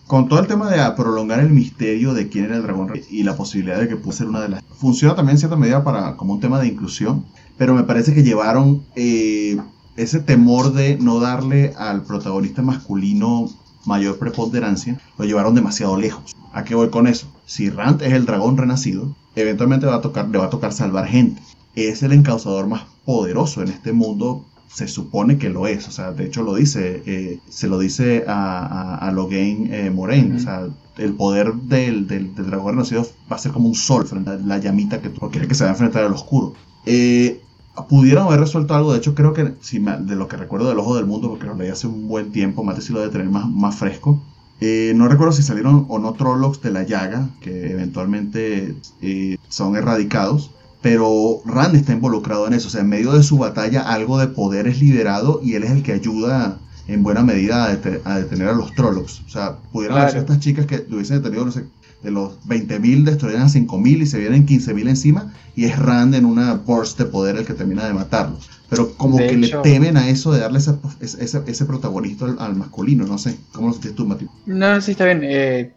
Con 0.08 0.28
todo 0.28 0.40
el 0.40 0.48
tema 0.48 0.70
de 0.70 0.78
prolongar 0.98 1.40
el 1.40 1.50
misterio 1.50 2.14
de 2.14 2.28
quién 2.28 2.46
era 2.46 2.58
el 2.58 2.64
dragón 2.64 2.92
y 3.10 3.24
la 3.24 3.38
posibilidad 3.38 3.80
de 3.80 3.88
que 3.88 3.96
pueda 3.96 4.18
ser 4.18 4.28
una 4.28 4.42
de 4.42 4.50
las... 4.50 4.64
Funciona 4.78 5.16
también 5.16 5.36
en 5.36 5.40
cierta 5.40 5.56
medida 5.56 5.86
para, 5.86 6.18
como 6.18 6.34
un 6.34 6.42
tema 6.42 6.60
de 6.60 6.68
inclusión, 6.68 7.26
pero 7.58 7.74
me 7.74 7.84
parece 7.84 8.14
que 8.14 8.24
llevaron 8.24 8.84
eh, 8.98 9.58
ese 9.96 10.20
temor 10.20 10.74
de 10.74 10.98
no 10.98 11.20
darle 11.20 11.74
al 11.78 12.04
protagonista 12.04 12.62
masculino 12.62 13.50
mayor 13.86 14.18
preponderancia, 14.18 15.00
lo 15.18 15.26
llevaron 15.26 15.56
demasiado 15.56 15.98
lejos. 15.98 16.36
¿A 16.54 16.64
qué 16.64 16.76
voy 16.76 16.90
con 16.90 17.08
eso? 17.08 17.28
Si 17.46 17.70
Rand 17.70 18.02
es 18.02 18.14
el 18.14 18.26
dragón 18.26 18.58
renacido, 18.58 19.16
eventualmente 19.36 19.86
va 19.86 19.96
a 19.96 20.02
tocar, 20.02 20.30
le 20.30 20.38
va 20.38 20.46
a 20.46 20.50
tocar 20.50 20.74
salvar 20.74 21.08
gente. 21.08 21.42
Es 21.76 22.04
el 22.04 22.14
encausador 22.14 22.68
más 22.68 22.84
poderoso 23.06 23.62
en 23.62 23.70
este 23.70 23.92
mundo, 23.92 24.46
se 24.74 24.88
supone 24.88 25.38
que 25.38 25.50
lo 25.50 25.68
es. 25.68 25.88
O 25.88 25.92
sea, 25.92 26.12
de 26.12 26.26
hecho 26.26 26.44
lo 26.44 26.56
dice, 26.56 27.04
eh, 27.06 27.40
se 27.50 27.68
lo 27.68 27.80
dice 27.80 28.24
a, 28.28 28.98
a, 28.98 29.12
Logain 29.12 29.72
eh, 29.74 29.92
Moraine. 29.92 30.36
O 30.36 30.40
sea, 30.40 30.68
el 30.98 31.14
poder 31.14 31.54
del, 31.54 32.08
del, 32.08 32.34
dragón 32.36 32.76
renacido 32.76 33.06
va 33.32 33.36
a 33.36 33.40
ser 33.40 33.52
como 33.52 33.68
un 33.68 33.76
sol 33.76 34.08
frente 34.08 34.32
a 34.32 34.36
la 34.36 34.58
llamita 34.58 35.02
que 35.02 35.10
tú 35.10 35.30
quieres 35.30 35.48
que 35.48 35.56
se 35.56 35.64
va 35.64 35.72
a 35.72 35.74
enfrentar 35.74 36.04
al 36.04 36.14
oscuro. 36.14 36.54
Eh, 36.86 37.42
pudieron 37.90 38.28
haber 38.28 38.42
resuelto 38.42 38.76
algo. 38.76 38.92
De 38.92 39.00
hecho, 39.00 39.16
creo 39.16 39.34
que 39.34 39.54
si 39.62 39.80
de 39.80 40.16
lo 40.16 40.28
que 40.28 40.38
recuerdo 40.38 40.70
del 40.70 40.80
Ojo 40.80 40.96
del 40.96 41.06
Mundo, 41.06 41.30
porque 41.30 41.46
lo 41.46 41.56
leí 41.56 41.70
hace 41.70 41.88
un 41.88 42.08
buen 42.08 42.32
tiempo, 42.32 42.64
más 42.64 42.84
si 42.84 42.94
lo 42.94 43.00
debe 43.00 43.12
tener 43.12 43.30
más, 43.30 43.50
más 43.50 43.76
fresco. 43.76 44.22
Eh, 44.62 44.94
no 44.96 45.08
recuerdo 45.08 45.34
si 45.34 45.44
salieron 45.44 45.86
o 45.90 46.00
no 46.00 46.14
Trollocs 46.14 46.62
de 46.62 46.72
la 46.72 46.84
llaga, 46.84 47.30
que 47.42 47.72
eventualmente 47.72 48.76
eh, 49.02 49.38
son 49.50 49.76
erradicados. 49.76 50.52
Pero 50.82 51.42
Rand 51.46 51.76
está 51.76 51.94
involucrado 51.94 52.46
en 52.46 52.54
eso. 52.54 52.68
O 52.68 52.72
sea, 52.72 52.82
en 52.82 52.90
medio 52.90 53.14
de 53.14 53.24
su 53.24 53.38
batalla, 53.38 53.82
algo 53.82 54.20
de 54.20 54.28
poder 54.28 54.68
es 54.68 54.82
liberado 54.82 55.40
y 55.42 55.56
él 55.56 55.64
es 55.64 55.72
el 55.72 55.82
que 55.82 55.94
ayuda 55.94 56.60
en 56.88 57.04
buena 57.04 57.24
medida 57.24 57.66
a, 57.66 58.18
detener 58.18 58.50
a 58.50 58.54
los 58.54 58.74
Trollocs. 58.74 59.22
O 59.26 59.30
sea, 59.30 59.58
pudieron 59.72 59.98
haber 59.98 60.18
estas 60.18 60.40
chicas 60.40 60.66
que 60.66 60.86
hubiesen 60.92 61.18
detenido, 61.18 61.46
no 61.46 61.52
sé, 61.52 61.66
de 62.04 62.12
los 62.12 62.40
20.000 62.48 63.04
destruyeron 63.04 63.44
a 63.44 63.48
5.000 63.48 64.02
y 64.02 64.06
se 64.06 64.20
vienen 64.20 64.46
15.000 64.46 64.90
encima 64.90 65.34
y 65.56 65.66
es 65.66 65.80
Rand 65.80 66.16
en 66.16 66.26
una 66.26 66.56
burst 66.56 67.00
de 67.00 67.06
poder 67.06 67.38
el 67.38 67.46
que 67.46 67.54
termina 67.54 67.86
de 67.88 67.94
matarlos. 67.94 68.50
Pero 68.70 68.94
como 68.98 69.18
que 69.18 69.38
le 69.38 69.50
temen 69.62 69.98
a 69.98 70.10
eso 70.10 70.32
de 70.32 70.40
darle 70.40 70.58
ese, 70.58 70.74
ese, 71.00 71.42
ese 71.46 71.66
protagonista 71.66 72.26
al, 72.40 72.56
masculino, 72.56 73.06
no 73.06 73.18
sé. 73.18 73.38
¿Cómo 73.52 73.68
lo 73.68 73.74
sientes 73.74 73.96
tú, 73.96 74.06
Mati? 74.06 74.28
No, 74.48 74.82
sí, 74.82 74.92
está 74.92 75.06
bien. 75.06 75.22
Eh, 75.24 75.74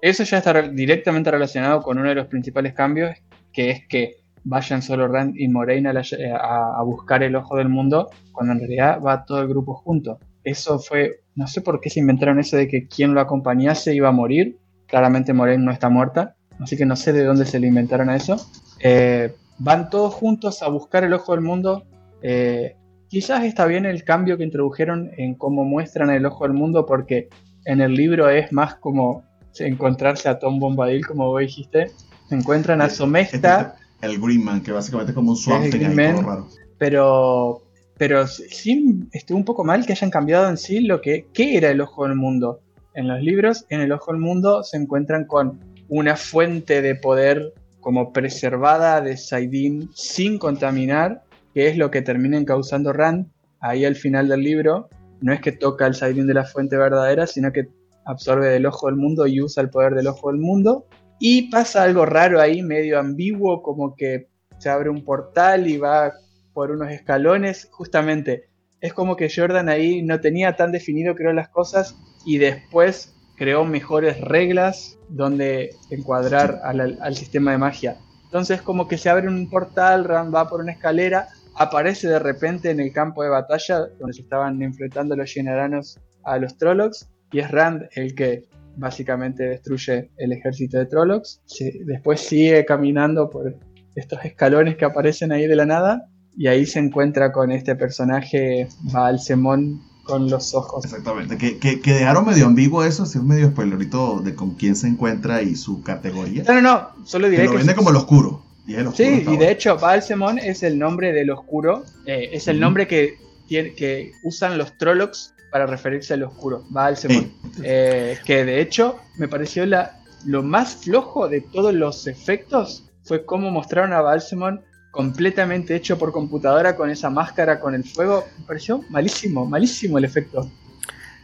eso 0.00 0.22
ya 0.22 0.38
está 0.38 0.62
directamente 0.62 1.30
relacionado 1.30 1.82
con 1.82 1.98
uno 1.98 2.08
de 2.08 2.14
los 2.14 2.28
principales 2.28 2.72
cambios, 2.72 3.16
que 3.52 3.70
es 3.70 3.86
que 3.88 4.16
vayan 4.44 4.80
solo 4.80 5.08
Rand 5.08 5.34
y 5.36 5.48
Moraine 5.48 5.88
a, 5.88 6.78
a, 6.78 6.82
buscar 6.82 7.22
el 7.22 7.34
ojo 7.34 7.56
del 7.56 7.68
mundo, 7.68 8.08
cuando 8.32 8.52
en 8.52 8.60
realidad 8.60 9.00
va 9.02 9.24
todo 9.24 9.40
el 9.42 9.48
grupo 9.48 9.74
junto. 9.74 10.18
Eso 10.44 10.78
fue, 10.78 11.22
no 11.34 11.46
sé 11.46 11.60
por 11.60 11.80
qué 11.80 11.90
se 11.90 12.00
inventaron 12.00 12.38
eso 12.38 12.56
de 12.56 12.68
que 12.68 12.86
quien 12.86 13.12
lo 13.12 13.20
acompañase 13.20 13.94
iba 13.94 14.08
a 14.08 14.12
morir, 14.12 14.56
Claramente 14.90 15.32
Moraine 15.32 15.64
no 15.64 15.70
está 15.70 15.88
muerta, 15.88 16.34
así 16.58 16.76
que 16.76 16.84
no 16.84 16.96
sé 16.96 17.12
de 17.12 17.24
dónde 17.24 17.46
se 17.46 17.60
le 17.60 17.68
inventaron 17.68 18.10
a 18.10 18.16
eso. 18.16 18.44
Eh, 18.80 19.32
van 19.58 19.88
todos 19.88 20.14
juntos 20.14 20.62
a 20.62 20.68
buscar 20.68 21.04
el 21.04 21.12
ojo 21.12 21.32
del 21.32 21.42
mundo. 21.42 21.84
Eh, 22.22 22.76
quizás 23.08 23.44
está 23.44 23.66
bien 23.66 23.86
el 23.86 24.04
cambio 24.04 24.36
que 24.36 24.44
introdujeron 24.44 25.10
en 25.16 25.34
cómo 25.34 25.64
muestran 25.64 26.10
el 26.10 26.26
ojo 26.26 26.44
del 26.44 26.54
mundo, 26.54 26.86
porque 26.86 27.28
en 27.66 27.80
el 27.80 27.94
libro 27.94 28.28
es 28.28 28.52
más 28.52 28.74
como 28.76 29.24
encontrarse 29.58 30.28
a 30.28 30.38
Tom 30.38 30.58
Bombadil, 30.58 31.06
como 31.06 31.28
vos 31.28 31.40
dijiste. 31.40 31.90
Se 32.28 32.34
encuentran 32.34 32.80
a 32.80 32.88
Somesta. 32.88 33.76
El 34.00 34.20
Greenman, 34.20 34.62
que 34.62 34.72
básicamente 34.72 35.12
es 35.12 35.14
como 35.14 35.32
un 35.32 35.36
swamp 35.36 35.72
raro. 35.72 36.48
Pero, 36.78 37.62
pero 37.98 38.26
sí 38.26 39.06
estuvo 39.12 39.36
un 39.36 39.44
poco 39.44 39.62
mal 39.62 39.84
que 39.84 39.92
hayan 39.92 40.10
cambiado 40.10 40.48
en 40.48 40.56
sí 40.56 40.80
lo 40.80 41.00
que 41.00 41.26
qué 41.34 41.56
era 41.58 41.70
el 41.70 41.80
ojo 41.80 42.04
del 42.06 42.16
mundo 42.16 42.60
en 42.94 43.08
los 43.08 43.20
libros, 43.20 43.66
en 43.68 43.80
el 43.80 43.92
Ojo 43.92 44.12
del 44.12 44.20
Mundo 44.20 44.62
se 44.62 44.76
encuentran 44.76 45.24
con 45.24 45.60
una 45.88 46.16
fuente 46.16 46.82
de 46.82 46.94
poder 46.94 47.52
como 47.80 48.12
preservada 48.12 49.00
de 49.00 49.16
Saidin 49.16 49.90
sin 49.94 50.38
contaminar, 50.38 51.22
que 51.54 51.68
es 51.68 51.76
lo 51.76 51.90
que 51.90 52.02
termina 52.02 52.42
causando 52.44 52.92
Rand 52.92 53.26
ahí 53.60 53.84
al 53.84 53.96
final 53.96 54.28
del 54.28 54.42
libro. 54.42 54.88
No 55.20 55.32
es 55.32 55.40
que 55.40 55.52
toca 55.52 55.86
el 55.86 55.94
Saidin 55.94 56.26
de 56.26 56.34
la 56.34 56.44
fuente 56.44 56.76
verdadera, 56.76 57.26
sino 57.26 57.52
que 57.52 57.68
absorbe 58.04 58.48
del 58.48 58.66
Ojo 58.66 58.86
del 58.86 58.96
Mundo 58.96 59.26
y 59.26 59.40
usa 59.40 59.62
el 59.62 59.70
poder 59.70 59.94
del 59.94 60.06
Ojo 60.06 60.30
del 60.30 60.40
Mundo. 60.40 60.86
Y 61.18 61.50
pasa 61.50 61.82
algo 61.82 62.06
raro 62.06 62.40
ahí, 62.40 62.62
medio 62.62 62.98
ambiguo, 62.98 63.62
como 63.62 63.94
que 63.94 64.28
se 64.58 64.70
abre 64.70 64.88
un 64.88 65.04
portal 65.04 65.66
y 65.66 65.76
va 65.76 66.12
por 66.52 66.70
unos 66.70 66.90
escalones. 66.90 67.68
Justamente, 67.70 68.48
es 68.80 68.94
como 68.94 69.16
que 69.16 69.30
Jordan 69.34 69.68
ahí 69.68 70.02
no 70.02 70.20
tenía 70.20 70.56
tan 70.56 70.72
definido, 70.72 71.14
creo, 71.14 71.32
las 71.32 71.50
cosas 71.50 71.96
y 72.24 72.38
después 72.38 73.14
creó 73.36 73.64
mejores 73.64 74.20
reglas 74.20 74.98
donde 75.08 75.74
encuadrar 75.90 76.60
al, 76.62 77.16
sistema 77.16 77.52
de 77.52 77.58
magia. 77.58 77.96
Entonces 78.24 78.60
como 78.62 78.86
que 78.86 78.98
se 78.98 79.08
abre 79.08 79.28
un 79.28 79.48
portal, 79.48 80.04
Rand 80.04 80.34
va 80.34 80.48
por 80.48 80.60
una 80.60 80.72
escalera, 80.72 81.28
aparece 81.54 82.08
de 82.08 82.18
repente 82.18 82.70
en 82.70 82.80
el 82.80 82.92
campo 82.92 83.22
de 83.22 83.30
batalla 83.30 83.86
donde 83.98 84.12
se 84.12 84.22
estaban 84.22 84.60
enfrentando 84.62 85.16
los 85.16 85.32
Generanos 85.32 85.98
a 86.24 86.38
los 86.38 86.56
Trollocs 86.58 87.08
y 87.32 87.40
es 87.40 87.50
Rand 87.50 87.88
el 87.94 88.14
que 88.14 88.44
básicamente 88.76 89.44
destruye 89.44 90.10
el 90.18 90.32
ejército 90.32 90.78
de 90.78 90.86
Trollocs. 90.86 91.40
después 91.86 92.20
sigue 92.20 92.64
caminando 92.64 93.30
por 93.30 93.54
estos 93.94 94.24
escalones 94.24 94.76
que 94.76 94.84
aparecen 94.84 95.32
ahí 95.32 95.46
de 95.46 95.56
la 95.56 95.66
nada 95.66 96.06
y 96.36 96.46
ahí 96.46 96.66
se 96.66 96.78
encuentra 96.78 97.32
con 97.32 97.50
este 97.50 97.74
personaje 97.74 98.68
Balsemón 98.92 99.89
con 100.10 100.28
los 100.28 100.54
ojos. 100.54 100.84
Exactamente, 100.84 101.38
que, 101.38 101.58
que, 101.58 101.92
dejaron 101.92 102.26
medio 102.26 102.46
ambiguo 102.46 102.84
eso, 102.84 103.06
si 103.06 103.18
es 103.18 103.24
medio 103.24 103.48
spoilerito 103.48 104.20
de 104.20 104.34
con 104.34 104.54
quién 104.54 104.74
se 104.74 104.88
encuentra 104.88 105.42
y 105.42 105.54
su 105.54 105.82
categoría. 105.82 106.42
No, 106.44 106.54
no, 106.54 106.60
no, 106.60 106.88
solo 107.04 107.28
diré 107.28 107.44
que... 107.44 107.48
Lo 107.50 107.54
vende 107.54 107.74
como 107.74 107.90
el 107.90 107.96
oscuro. 107.96 108.42
Y 108.66 108.74
el 108.74 108.88
oscuro 108.88 109.08
sí, 109.08 109.24
y 109.28 109.36
de 109.36 109.50
hecho 109.50 109.78
Balsemon 109.78 110.38
es 110.38 110.62
el 110.62 110.78
nombre 110.78 111.12
del 111.12 111.30
oscuro, 111.30 111.84
eh, 112.06 112.30
es 112.32 112.48
el 112.48 112.60
nombre 112.60 112.86
que, 112.86 113.18
tiene, 113.46 113.74
que 113.74 114.12
usan 114.24 114.58
los 114.58 114.76
Trollocs 114.76 115.34
para 115.50 115.66
referirse 115.66 116.14
al 116.14 116.24
oscuro, 116.24 116.64
Balsemon. 116.70 117.32
Eh, 117.62 118.18
que 118.24 118.44
de 118.44 118.60
hecho 118.60 118.98
me 119.16 119.28
pareció 119.28 119.66
la, 119.66 120.00
lo 120.24 120.42
más 120.42 120.76
flojo 120.76 121.28
de 121.28 121.40
todos 121.40 121.74
los 121.74 122.06
efectos 122.06 122.84
fue 123.04 123.24
cómo 123.24 123.50
mostraron 123.50 123.92
a 123.92 124.00
Balsemon 124.00 124.60
completamente 124.90 125.74
hecho 125.76 125.98
por 125.98 126.12
computadora 126.12 126.76
con 126.76 126.90
esa 126.90 127.10
máscara 127.10 127.60
con 127.60 127.74
el 127.74 127.84
fuego. 127.84 128.26
Me 128.38 128.46
pareció 128.46 128.84
malísimo, 128.88 129.46
malísimo 129.46 129.98
el 129.98 130.04
efecto. 130.04 130.50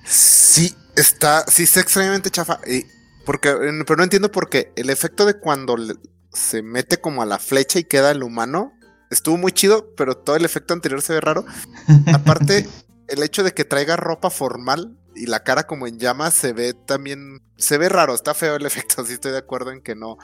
Sí, 0.04 0.74
está, 0.94 1.44
sí, 1.48 1.64
está 1.64 1.80
extrañamente 1.80 2.30
chafa. 2.30 2.60
Y 2.66 2.84
porque, 3.24 3.50
pero 3.86 3.96
no 3.96 4.04
entiendo 4.04 4.30
por 4.30 4.48
qué. 4.48 4.72
El 4.76 4.90
efecto 4.90 5.26
de 5.26 5.34
cuando 5.34 5.76
se 6.32 6.62
mete 6.62 7.00
como 7.00 7.22
a 7.22 7.26
la 7.26 7.38
flecha 7.38 7.78
y 7.78 7.84
queda 7.84 8.10
el 8.10 8.22
humano 8.22 8.72
estuvo 9.10 9.36
muy 9.36 9.52
chido, 9.52 9.94
pero 9.96 10.16
todo 10.16 10.36
el 10.36 10.44
efecto 10.44 10.74
anterior 10.74 11.02
se 11.02 11.14
ve 11.14 11.20
raro. 11.20 11.44
Aparte, 12.12 12.66
el 13.08 13.22
hecho 13.22 13.42
de 13.42 13.52
que 13.52 13.64
traiga 13.64 13.96
ropa 13.96 14.30
formal 14.30 14.96
y 15.14 15.26
la 15.26 15.42
cara 15.42 15.66
como 15.66 15.86
en 15.86 15.98
llamas 15.98 16.34
se 16.34 16.52
ve 16.52 16.74
también, 16.74 17.40
se 17.56 17.78
ve 17.78 17.88
raro, 17.88 18.14
está 18.14 18.34
feo 18.34 18.56
el 18.56 18.66
efecto, 18.66 19.04
sí 19.06 19.14
estoy 19.14 19.32
de 19.32 19.38
acuerdo 19.38 19.70
en 19.72 19.82
que 19.82 19.94
no, 19.94 20.18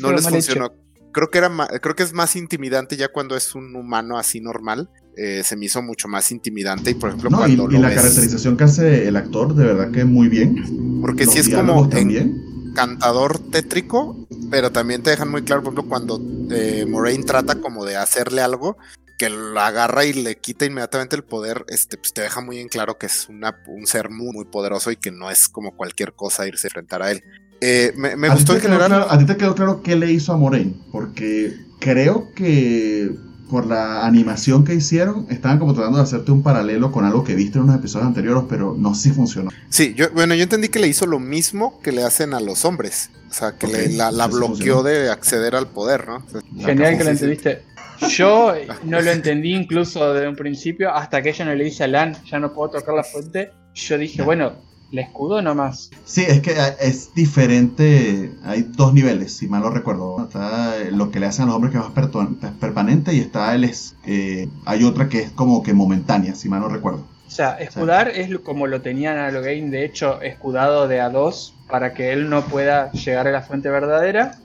no 0.00 0.12
les 0.12 0.28
funcionó. 0.28 0.72
Creo 1.18 1.30
que, 1.30 1.38
era 1.38 1.50
creo 1.82 1.96
que 1.96 2.04
es 2.04 2.12
más 2.12 2.36
intimidante 2.36 2.96
ya 2.96 3.08
cuando 3.08 3.34
es 3.34 3.56
un 3.56 3.74
humano 3.74 4.18
así 4.18 4.40
normal. 4.40 4.88
Eh, 5.16 5.42
se 5.42 5.56
me 5.56 5.66
hizo 5.66 5.82
mucho 5.82 6.06
más 6.06 6.30
intimidante 6.30 6.92
y 6.92 6.94
por 6.94 7.08
ejemplo 7.08 7.30
cuando 7.30 7.68
y, 7.68 7.74
y 7.74 7.78
la 7.78 7.92
caracterización 7.92 8.56
que 8.56 8.62
hace 8.62 9.08
el 9.08 9.16
actor 9.16 9.52
de 9.52 9.64
verdad 9.64 9.90
que 9.90 10.04
muy 10.04 10.28
bien 10.28 11.00
porque 11.00 11.26
si 11.26 11.40
es 11.40 11.48
como 11.48 11.90
encantador 11.92 13.40
tétrico 13.50 14.28
pero 14.48 14.70
también 14.70 15.02
te 15.02 15.10
dejan 15.10 15.28
muy 15.28 15.42
claro 15.42 15.64
por 15.64 15.72
ejemplo 15.72 15.88
cuando 15.88 16.22
eh, 16.52 16.86
Moraine 16.88 17.24
trata 17.24 17.60
como 17.60 17.84
de 17.84 17.96
hacerle 17.96 18.42
algo 18.42 18.76
que 19.18 19.28
lo 19.28 19.60
agarra 19.60 20.04
y 20.04 20.12
le 20.12 20.36
quita 20.36 20.64
inmediatamente 20.64 21.16
el 21.16 21.24
poder, 21.24 21.66
este, 21.68 21.98
pues 21.98 22.14
te 22.14 22.22
deja 22.22 22.40
muy 22.40 22.58
en 22.58 22.68
claro 22.68 22.98
que 22.98 23.06
es 23.06 23.28
una, 23.28 23.60
un 23.66 23.86
ser 23.86 24.10
muy, 24.10 24.32
muy 24.32 24.44
poderoso 24.44 24.90
y 24.90 24.96
que 24.96 25.10
no 25.10 25.30
es 25.30 25.48
como 25.48 25.76
cualquier 25.76 26.12
cosa 26.12 26.46
irse 26.46 26.66
a 26.66 26.68
enfrentar 26.68 27.02
a 27.02 27.10
él. 27.10 27.22
Eh, 27.60 27.92
me, 27.96 28.28
gustó 28.28 28.54
en 28.54 28.60
general. 28.60 29.06
a 29.08 29.18
ti 29.18 29.26
te 29.26 29.36
quedó 29.36 29.54
claro 29.56 29.82
qué 29.82 29.96
le 29.96 30.12
hizo 30.12 30.32
a 30.32 30.36
Moraine, 30.36 30.76
porque 30.92 31.52
creo 31.80 32.32
que 32.34 33.10
por 33.50 33.66
la 33.66 34.06
animación 34.06 34.64
que 34.64 34.74
hicieron, 34.74 35.26
estaban 35.30 35.58
como 35.58 35.74
tratando 35.74 35.98
de 35.98 36.04
hacerte 36.04 36.30
un 36.30 36.42
paralelo 36.42 36.92
con 36.92 37.04
algo 37.04 37.24
que 37.24 37.34
viste 37.34 37.58
en 37.58 37.64
unos 37.64 37.76
episodios 37.76 38.06
anteriores, 38.06 38.44
pero 38.48 38.76
no 38.78 38.94
sí 38.94 39.10
funcionó. 39.10 39.50
Sí, 39.70 39.94
yo, 39.94 40.10
bueno, 40.10 40.34
yo 40.34 40.42
entendí 40.42 40.68
que 40.68 40.78
le 40.78 40.86
hizo 40.86 41.06
lo 41.06 41.18
mismo 41.18 41.80
que 41.80 41.90
le 41.90 42.04
hacen 42.04 42.34
a 42.34 42.40
los 42.40 42.64
hombres. 42.64 43.10
O 43.30 43.34
sea, 43.34 43.52
que 43.52 43.88
la, 43.90 44.26
bloqueó 44.26 44.82
de 44.82 45.10
acceder 45.10 45.54
al 45.56 45.66
poder, 45.66 46.06
¿no? 46.06 46.24
Genial 46.58 46.98
que 46.98 47.04
lo 47.04 47.10
entendiste. 47.10 47.62
Yo 48.10 48.54
no 48.84 49.00
lo 49.00 49.10
entendí 49.10 49.54
incluso 49.54 50.12
desde 50.12 50.28
un 50.28 50.36
principio, 50.36 50.92
hasta 50.92 51.22
que 51.22 51.30
ella 51.30 51.44
no 51.44 51.54
le 51.54 51.64
dice 51.64 51.84
a 51.84 51.88
Lan, 51.88 52.16
ya 52.24 52.38
no 52.38 52.52
puedo 52.52 52.70
tocar 52.70 52.94
la 52.94 53.04
fuente. 53.04 53.52
Yo 53.74 53.98
dije, 53.98 54.22
bueno, 54.22 54.52
le 54.90 55.02
escudo 55.02 55.42
nomás. 55.42 55.90
Sí, 56.04 56.24
es 56.26 56.40
que 56.40 56.54
es 56.80 57.14
diferente. 57.14 58.32
Hay 58.44 58.62
dos 58.62 58.94
niveles, 58.94 59.36
si 59.36 59.46
mal 59.46 59.62
no 59.62 59.70
recuerdo. 59.70 60.24
Está 60.24 60.76
lo 60.90 61.10
que 61.10 61.20
le 61.20 61.26
hacen 61.26 61.44
a 61.44 61.46
los 61.46 61.56
hombres 61.56 61.72
que 61.72 61.78
es 61.78 61.84
más 61.84 62.52
permanente 62.60 63.14
y 63.14 63.20
está 63.20 63.54
el 63.54 63.64
es, 63.64 63.96
eh, 64.06 64.48
hay 64.64 64.84
otra 64.84 65.08
que 65.08 65.20
es 65.20 65.30
como 65.30 65.62
que 65.62 65.74
momentánea, 65.74 66.34
si 66.34 66.48
mal 66.48 66.60
no 66.60 66.68
recuerdo. 66.68 67.04
O 67.26 67.30
sea, 67.30 67.58
escudar 67.58 68.08
es 68.08 68.36
como 68.38 68.66
lo 68.66 68.80
tenían 68.80 69.18
a 69.18 69.30
Logain, 69.30 69.70
de 69.70 69.84
hecho, 69.84 70.22
escudado 70.22 70.88
de 70.88 71.00
a 71.00 71.10
dos 71.10 71.54
para 71.68 71.92
que 71.92 72.12
él 72.12 72.30
no 72.30 72.46
pueda 72.46 72.90
llegar 72.92 73.28
a 73.28 73.32
la 73.32 73.42
fuente 73.42 73.68
verdadera. 73.68 74.38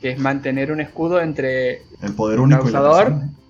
Que 0.00 0.10
es 0.10 0.18
mantener 0.18 0.70
un 0.70 0.80
escudo 0.80 1.20
entre 1.20 1.82
el 2.02 2.12
poder 2.14 2.40
único 2.40 2.68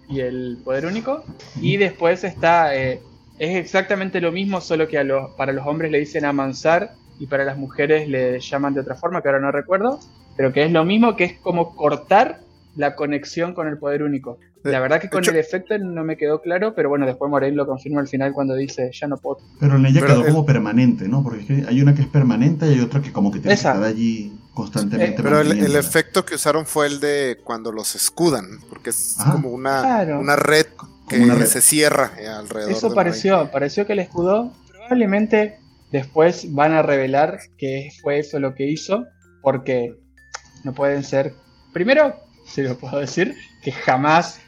y, 0.08 0.20
el 0.20 0.58
poder 0.64 0.86
único. 0.86 1.22
Y 1.60 1.76
después 1.76 2.24
está 2.24 2.74
eh, 2.74 3.00
es 3.38 3.56
exactamente 3.56 4.20
lo 4.20 4.32
mismo, 4.32 4.60
solo 4.60 4.88
que 4.88 4.98
a 4.98 5.04
los, 5.04 5.30
para 5.32 5.52
los 5.52 5.66
hombres 5.66 5.92
le 5.92 5.98
dicen 5.98 6.24
amansar 6.24 6.92
y 7.20 7.26
para 7.26 7.44
las 7.44 7.56
mujeres 7.56 8.08
le 8.08 8.40
llaman 8.40 8.74
de 8.74 8.80
otra 8.80 8.94
forma, 8.94 9.22
que 9.22 9.28
ahora 9.28 9.40
no 9.40 9.52
recuerdo, 9.52 10.00
pero 10.36 10.52
que 10.52 10.64
es 10.64 10.72
lo 10.72 10.84
mismo, 10.84 11.16
que 11.16 11.24
es 11.24 11.32
como 11.38 11.74
cortar 11.74 12.40
la 12.76 12.94
conexión 12.94 13.54
con 13.54 13.68
el 13.68 13.78
poder 13.78 14.02
único. 14.02 14.38
La 14.64 14.80
verdad 14.80 15.00
que 15.00 15.08
con 15.08 15.24
el 15.24 15.36
efecto 15.36 15.78
no 15.78 16.04
me 16.04 16.16
quedó 16.16 16.40
claro, 16.40 16.74
pero 16.74 16.88
bueno, 16.88 17.06
después 17.06 17.30
Morel 17.30 17.54
lo 17.54 17.64
confirma 17.66 18.00
al 18.00 18.08
final 18.08 18.32
cuando 18.32 18.54
dice 18.54 18.90
ya 18.92 19.06
no 19.06 19.16
puedo. 19.16 19.38
Pero 19.60 19.76
en 19.76 19.86
ella 19.86 20.04
quedó 20.04 20.24
como 20.26 20.44
permanente, 20.44 21.08
¿no? 21.08 21.22
Porque 21.22 21.64
hay 21.66 21.80
una 21.80 21.94
que 21.94 22.02
es 22.02 22.08
permanente 22.08 22.66
y 22.66 22.74
hay 22.74 22.80
otra 22.80 23.00
que 23.00 23.12
como 23.12 23.30
que 23.30 23.38
tiene 23.38 23.50
que 23.50 23.54
estar 23.54 23.82
allí 23.82 24.32
constantemente. 24.59 25.20
Eh, 25.20 25.22
pero 25.22 25.40
el, 25.40 25.76
efecto 25.76 26.24
que 26.24 26.35
usaron 26.35 26.66
fue 26.66 26.89
el 26.89 26.98
de 26.98 27.39
cuando 27.44 27.70
los 27.70 27.94
escudan, 27.94 28.59
porque 28.68 28.90
es 28.90 29.16
como 29.30 29.51
una, 29.51 30.05
una 30.18 30.35
red 30.35 30.66
que 31.09 31.47
se 31.47 31.62
cierra 31.62 32.12
eh, 32.18 32.26
alrededor. 32.26 32.72
Eso 32.72 32.93
pareció, 32.93 33.51
pareció 33.52 33.86
que 33.86 33.93
el 33.93 34.01
escudo 34.01 34.52
probablemente 34.68 35.60
después 35.93 36.52
van 36.52 36.72
a 36.72 36.82
revelar 36.82 37.39
que 37.56 37.90
fue 38.02 38.18
eso 38.18 38.40
lo 38.40 38.56
que 38.56 38.68
hizo, 38.68 39.06
porque 39.43 39.94
no 40.64 40.74
pueden 40.74 41.05
ser, 41.05 41.35
primero, 41.72 42.16
si 42.44 42.62
lo 42.62 42.76
puedo 42.76 42.98
decir, 42.98 43.36
que 43.62 43.70
jamás 43.70 44.40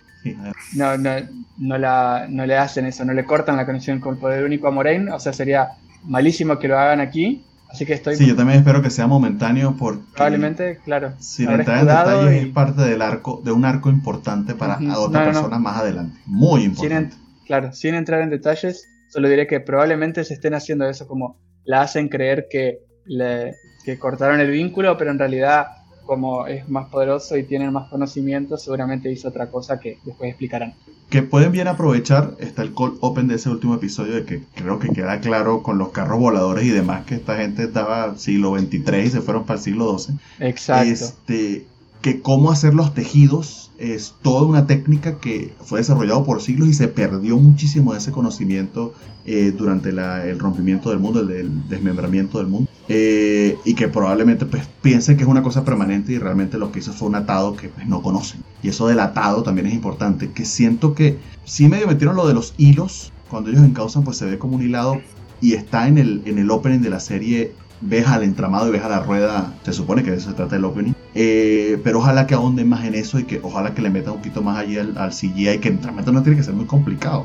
no, 0.74 0.98
no, 0.98 1.12
no, 1.56 1.78
la, 1.78 2.26
no 2.28 2.46
le 2.46 2.56
hacen 2.56 2.84
eso, 2.84 3.04
no 3.04 3.12
le 3.12 3.24
cortan 3.24 3.56
la 3.56 3.64
conexión 3.64 4.00
con 4.00 4.14
el 4.14 4.20
poder 4.20 4.44
único 4.44 4.66
a 4.66 4.72
Moraine, 4.72 5.12
o 5.12 5.20
sea, 5.20 5.32
sería 5.32 5.68
malísimo 6.02 6.58
que 6.58 6.66
lo 6.66 6.76
hagan 6.76 7.00
aquí, 7.00 7.44
Así 7.70 7.86
que 7.86 7.94
estoy. 7.94 8.16
Sí, 8.16 8.26
yo 8.26 8.34
también 8.34 8.58
espero 8.58 8.82
que 8.82 8.90
sea 8.90 9.06
momentáneo 9.06 9.76
porque. 9.78 10.02
Probablemente, 10.14 10.78
claro. 10.84 11.12
Sin 11.18 11.50
entrar 11.50 11.80
en 11.80 11.86
detalles, 11.86 12.42
es 12.42 12.48
parte 12.52 12.82
del 12.82 13.02
arco, 13.02 13.40
de 13.44 13.52
un 13.52 13.64
arco 13.64 13.90
importante 13.90 14.54
para 14.54 14.78
otra 14.96 15.24
persona 15.26 15.58
más 15.58 15.78
adelante. 15.78 16.18
Muy 16.26 16.64
importante. 16.64 17.16
claro, 17.46 17.72
sin 17.72 17.94
entrar 17.94 18.22
en 18.22 18.30
detalles, 18.30 18.86
solo 19.08 19.28
diré 19.28 19.46
que 19.46 19.60
probablemente 19.60 20.24
se 20.24 20.34
estén 20.34 20.54
haciendo 20.54 20.88
eso 20.88 21.06
como 21.06 21.38
la 21.64 21.82
hacen 21.82 22.08
creer 22.08 22.46
que, 22.50 22.80
le, 23.04 23.54
que 23.84 23.98
cortaron 23.98 24.40
el 24.40 24.50
vínculo, 24.50 24.96
pero 24.96 25.10
en 25.10 25.18
realidad 25.18 25.66
como 26.04 26.46
es 26.46 26.68
más 26.68 26.88
poderoso 26.88 27.36
y 27.36 27.44
tienen 27.44 27.72
más 27.72 27.88
conocimiento, 27.88 28.56
seguramente 28.56 29.10
hizo 29.10 29.28
otra 29.28 29.50
cosa 29.50 29.78
que 29.78 29.98
después 30.04 30.30
explicarán. 30.30 30.74
Que 31.08 31.22
pueden 31.22 31.52
bien 31.52 31.68
aprovechar, 31.68 32.34
está 32.38 32.62
el 32.62 32.74
call 32.74 32.94
open 33.00 33.28
de 33.28 33.36
ese 33.36 33.50
último 33.50 33.74
episodio, 33.74 34.14
de 34.14 34.24
que 34.24 34.42
creo 34.54 34.78
que 34.78 34.90
queda 34.90 35.20
claro 35.20 35.62
con 35.62 35.78
los 35.78 35.90
carros 35.90 36.20
voladores 36.20 36.64
y 36.64 36.70
demás, 36.70 37.04
que 37.04 37.16
esta 37.16 37.36
gente 37.36 37.64
estaba 37.64 38.16
siglo 38.16 38.52
23 38.52 39.06
y 39.06 39.10
se 39.10 39.20
fueron 39.20 39.44
para 39.44 39.58
el 39.58 39.64
siglo 39.64 39.86
12. 39.86 40.14
Exacto. 40.40 40.90
Este, 40.90 41.66
que 42.00 42.20
cómo 42.22 42.50
hacer 42.50 42.74
los 42.74 42.94
tejidos 42.94 43.70
es 43.78 44.14
toda 44.22 44.46
una 44.46 44.66
técnica 44.66 45.18
que 45.18 45.52
fue 45.64 45.80
desarrollado 45.80 46.24
por 46.24 46.42
siglos 46.42 46.68
y 46.68 46.74
se 46.74 46.88
perdió 46.88 47.38
muchísimo 47.38 47.92
de 47.92 47.98
ese 47.98 48.12
conocimiento 48.12 48.94
eh, 49.24 49.52
durante 49.56 49.90
el 49.90 50.38
rompimiento 50.38 50.90
del 50.90 50.98
mundo, 50.98 51.20
el, 51.20 51.68
desmembramiento 51.68 52.38
del 52.38 52.46
mundo. 52.46 52.69
Eh, 52.92 53.56
y 53.64 53.74
que 53.74 53.86
probablemente 53.86 54.46
pues, 54.46 54.66
piensen 54.82 55.16
que 55.16 55.22
es 55.22 55.28
una 55.28 55.44
cosa 55.44 55.64
permanente 55.64 56.12
y 56.12 56.18
realmente 56.18 56.58
lo 56.58 56.72
que 56.72 56.80
hizo 56.80 56.92
fue 56.92 57.06
un 57.06 57.14
atado 57.14 57.54
que 57.54 57.68
pues, 57.68 57.86
no 57.86 58.02
conocen. 58.02 58.42
Y 58.64 58.68
eso 58.68 58.88
del 58.88 58.98
atado 58.98 59.44
también 59.44 59.68
es 59.68 59.74
importante, 59.74 60.32
que 60.32 60.44
siento 60.44 60.92
que 60.92 61.16
sí 61.44 61.68
medio 61.68 61.86
metieron 61.86 62.16
lo 62.16 62.26
de 62.26 62.34
los 62.34 62.52
hilos, 62.56 63.12
cuando 63.28 63.50
ellos 63.50 63.62
encausan 63.62 64.02
pues 64.02 64.16
se 64.16 64.26
ve 64.26 64.38
como 64.40 64.56
un 64.56 64.62
hilado 64.62 65.00
y 65.40 65.52
está 65.52 65.86
en 65.86 65.98
el, 65.98 66.22
en 66.24 66.38
el 66.38 66.50
opening 66.50 66.80
de 66.80 66.90
la 66.90 66.98
serie 66.98 67.52
ves 67.80 68.08
al 68.08 68.24
entramado 68.24 68.68
y 68.68 68.72
ves 68.72 68.82
a 68.82 68.88
la 68.88 69.00
rueda, 69.00 69.54
se 69.64 69.72
supone 69.72 70.02
que 70.02 70.10
de 70.10 70.16
eso 70.16 70.30
se 70.30 70.34
trata 70.34 70.56
el 70.56 70.64
opening. 70.64 70.92
Eh, 71.14 71.80
pero 71.82 71.98
ojalá 71.98 72.26
que 72.26 72.34
ahonden 72.34 72.68
más 72.68 72.84
en 72.84 72.94
eso 72.94 73.18
y 73.18 73.24
que 73.24 73.40
ojalá 73.42 73.74
que 73.74 73.82
le 73.82 73.90
metan 73.90 74.12
un 74.12 74.18
poquito 74.18 74.42
más 74.42 74.58
allí 74.58 74.78
al, 74.78 74.96
al 74.96 75.10
CGI, 75.10 75.58
que 75.58 75.68
el 75.68 75.74
entramado 75.74 76.12
no 76.12 76.22
tiene 76.22 76.38
que 76.38 76.44
ser 76.44 76.54
muy 76.54 76.66
complicado. 76.66 77.24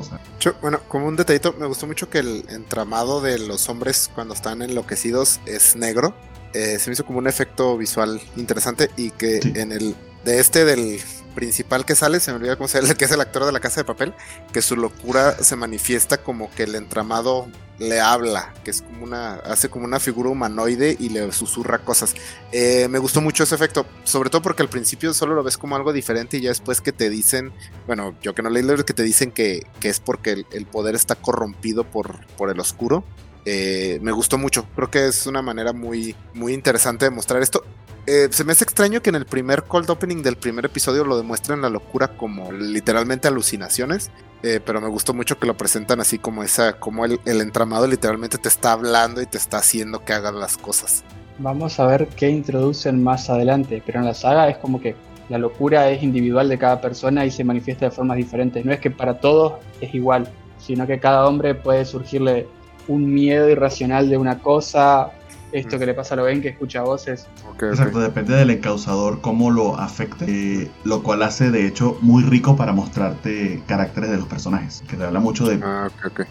bueno, 0.60 0.80
como 0.88 1.06
un 1.06 1.16
detallito, 1.16 1.54
me 1.58 1.66
gustó 1.66 1.86
mucho 1.86 2.10
que 2.10 2.18
el 2.18 2.44
entramado 2.48 3.20
de 3.20 3.38
los 3.38 3.68
hombres 3.68 4.10
cuando 4.14 4.34
están 4.34 4.62
enloquecidos 4.62 5.40
es 5.46 5.76
negro. 5.76 6.14
Eh, 6.52 6.78
se 6.78 6.88
me 6.88 6.94
hizo 6.94 7.04
como 7.04 7.18
un 7.18 7.26
efecto 7.26 7.76
visual 7.76 8.20
interesante 8.36 8.90
y 8.96 9.10
que 9.10 9.40
en 9.54 9.72
el 9.72 9.94
de 10.24 10.40
este 10.40 10.64
del 10.64 10.98
principal 11.36 11.84
que 11.84 11.94
sale, 11.94 12.18
se 12.18 12.32
me 12.32 12.38
olvida 12.38 12.56
cómo 12.56 12.66
se 12.66 12.80
llama, 12.80 12.94
que 12.98 13.04
es 13.04 13.12
el 13.12 13.20
actor 13.20 13.44
de 13.44 13.52
la 13.52 13.60
casa 13.60 13.82
de 13.82 13.84
papel, 13.84 14.12
que 14.52 14.62
su 14.62 14.74
locura 14.74 15.36
se 15.40 15.54
manifiesta 15.54 16.18
como 16.18 16.50
que 16.50 16.64
el 16.64 16.74
entramado 16.74 17.46
le 17.78 18.00
habla, 18.00 18.54
que 18.64 18.70
es 18.70 18.80
como 18.80 19.04
una, 19.04 19.34
hace 19.34 19.68
como 19.68 19.84
una 19.84 20.00
figura 20.00 20.30
humanoide 20.30 20.96
y 20.98 21.10
le 21.10 21.30
susurra 21.32 21.78
cosas. 21.78 22.14
Eh, 22.50 22.88
me 22.88 22.98
gustó 22.98 23.20
mucho 23.20 23.44
ese 23.44 23.54
efecto, 23.54 23.86
sobre 24.02 24.30
todo 24.30 24.40
porque 24.40 24.62
al 24.62 24.70
principio 24.70 25.12
solo 25.12 25.34
lo 25.34 25.42
ves 25.42 25.58
como 25.58 25.76
algo 25.76 25.92
diferente 25.92 26.38
y 26.38 26.40
ya 26.40 26.48
después 26.48 26.80
que 26.80 26.92
te 26.92 27.10
dicen, 27.10 27.52
bueno, 27.86 28.16
yo 28.22 28.34
que 28.34 28.42
no 28.42 28.48
leí 28.48 28.66
que 28.84 28.94
te 28.94 29.02
dicen 29.02 29.30
que, 29.30 29.66
es 29.82 30.00
porque 30.00 30.44
el, 30.50 30.66
poder 30.66 30.94
está 30.94 31.14
corrompido 31.14 31.84
por, 31.84 32.26
por 32.36 32.50
el 32.50 32.58
oscuro. 32.58 33.04
Eh, 33.44 34.00
me 34.02 34.10
gustó 34.10 34.38
mucho, 34.38 34.66
creo 34.74 34.90
que 34.90 35.06
es 35.06 35.26
una 35.26 35.42
manera 35.42 35.72
muy, 35.72 36.16
muy 36.32 36.54
interesante 36.54 37.04
de 37.04 37.10
mostrar 37.10 37.42
esto. 37.42 37.62
Eh, 38.06 38.28
se 38.30 38.44
me 38.44 38.52
hace 38.52 38.62
extraño 38.62 39.02
que 39.02 39.10
en 39.10 39.16
el 39.16 39.26
primer 39.26 39.64
cold 39.64 39.90
opening 39.90 40.22
del 40.22 40.36
primer 40.36 40.66
episodio 40.66 41.04
lo 41.04 41.16
demuestren 41.16 41.60
la 41.60 41.68
locura 41.68 42.16
como 42.16 42.52
literalmente 42.52 43.26
alucinaciones. 43.26 44.10
Eh, 44.42 44.60
pero 44.64 44.80
me 44.80 44.88
gustó 44.88 45.12
mucho 45.12 45.38
que 45.38 45.46
lo 45.46 45.56
presentan 45.56 46.00
así 46.00 46.18
como 46.18 46.44
esa, 46.44 46.74
como 46.74 47.04
el, 47.04 47.18
entramado 47.24 47.86
literalmente 47.86 48.38
te 48.38 48.48
está 48.48 48.72
hablando 48.72 49.20
y 49.20 49.26
te 49.26 49.38
está 49.38 49.58
haciendo 49.58 50.04
que 50.04 50.12
hagas 50.12 50.34
las 50.34 50.56
cosas. 50.56 51.04
Vamos 51.38 51.80
a 51.80 51.86
ver 51.86 52.06
qué 52.08 52.28
introducen 52.28 53.02
más 53.02 53.28
adelante, 53.28 53.82
pero 53.84 53.98
en 53.98 54.04
la 54.04 54.14
saga 54.14 54.48
es 54.48 54.58
como 54.58 54.80
que 54.80 54.94
la 55.28 55.38
locura 55.38 55.90
es 55.90 56.02
individual 56.02 56.48
de 56.48 56.58
cada 56.58 56.80
persona 56.80 57.26
y 57.26 57.30
se 57.30 57.42
manifiesta 57.42 57.86
de 57.86 57.90
formas 57.90 58.18
diferentes. 58.18 58.64
No 58.64 58.72
es 58.72 58.78
que 58.78 58.90
para 58.90 59.18
todos 59.18 59.54
es 59.80 59.92
igual, 59.94 60.28
sino 60.58 60.86
que 60.86 61.00
cada 61.00 61.26
hombre 61.26 61.54
puede 61.54 61.84
surgirle 61.84 62.46
un 62.88 63.12
miedo 63.12 63.48
irracional 63.48 64.08
de 64.08 64.16
una 64.16 64.38
cosa, 64.38 65.10
esto 65.52 65.78
que 65.78 65.86
le 65.86 65.94
pasa 65.94 66.14
a 66.14 66.16
Logan 66.16 66.40
que 66.40 66.48
escucha 66.48 66.82
voces. 66.82 67.26
Exacto, 67.60 68.00
depende 68.00 68.34
del 68.34 68.50
encausador 68.50 69.20
cómo 69.20 69.50
lo 69.50 69.78
afecte, 69.78 70.24
eh, 70.62 70.70
lo 70.84 71.02
cual 71.02 71.22
hace 71.22 71.50
de 71.50 71.66
hecho 71.66 71.96
muy 72.00 72.22
rico 72.22 72.56
para 72.56 72.72
mostrarte 72.72 73.62
caracteres 73.66 74.10
de 74.10 74.16
los 74.16 74.26
personajes, 74.26 74.82
que 74.88 74.96
te 74.96 75.04
habla 75.04 75.20
mucho 75.20 75.46
de 75.48 75.60
ah, 75.62 75.88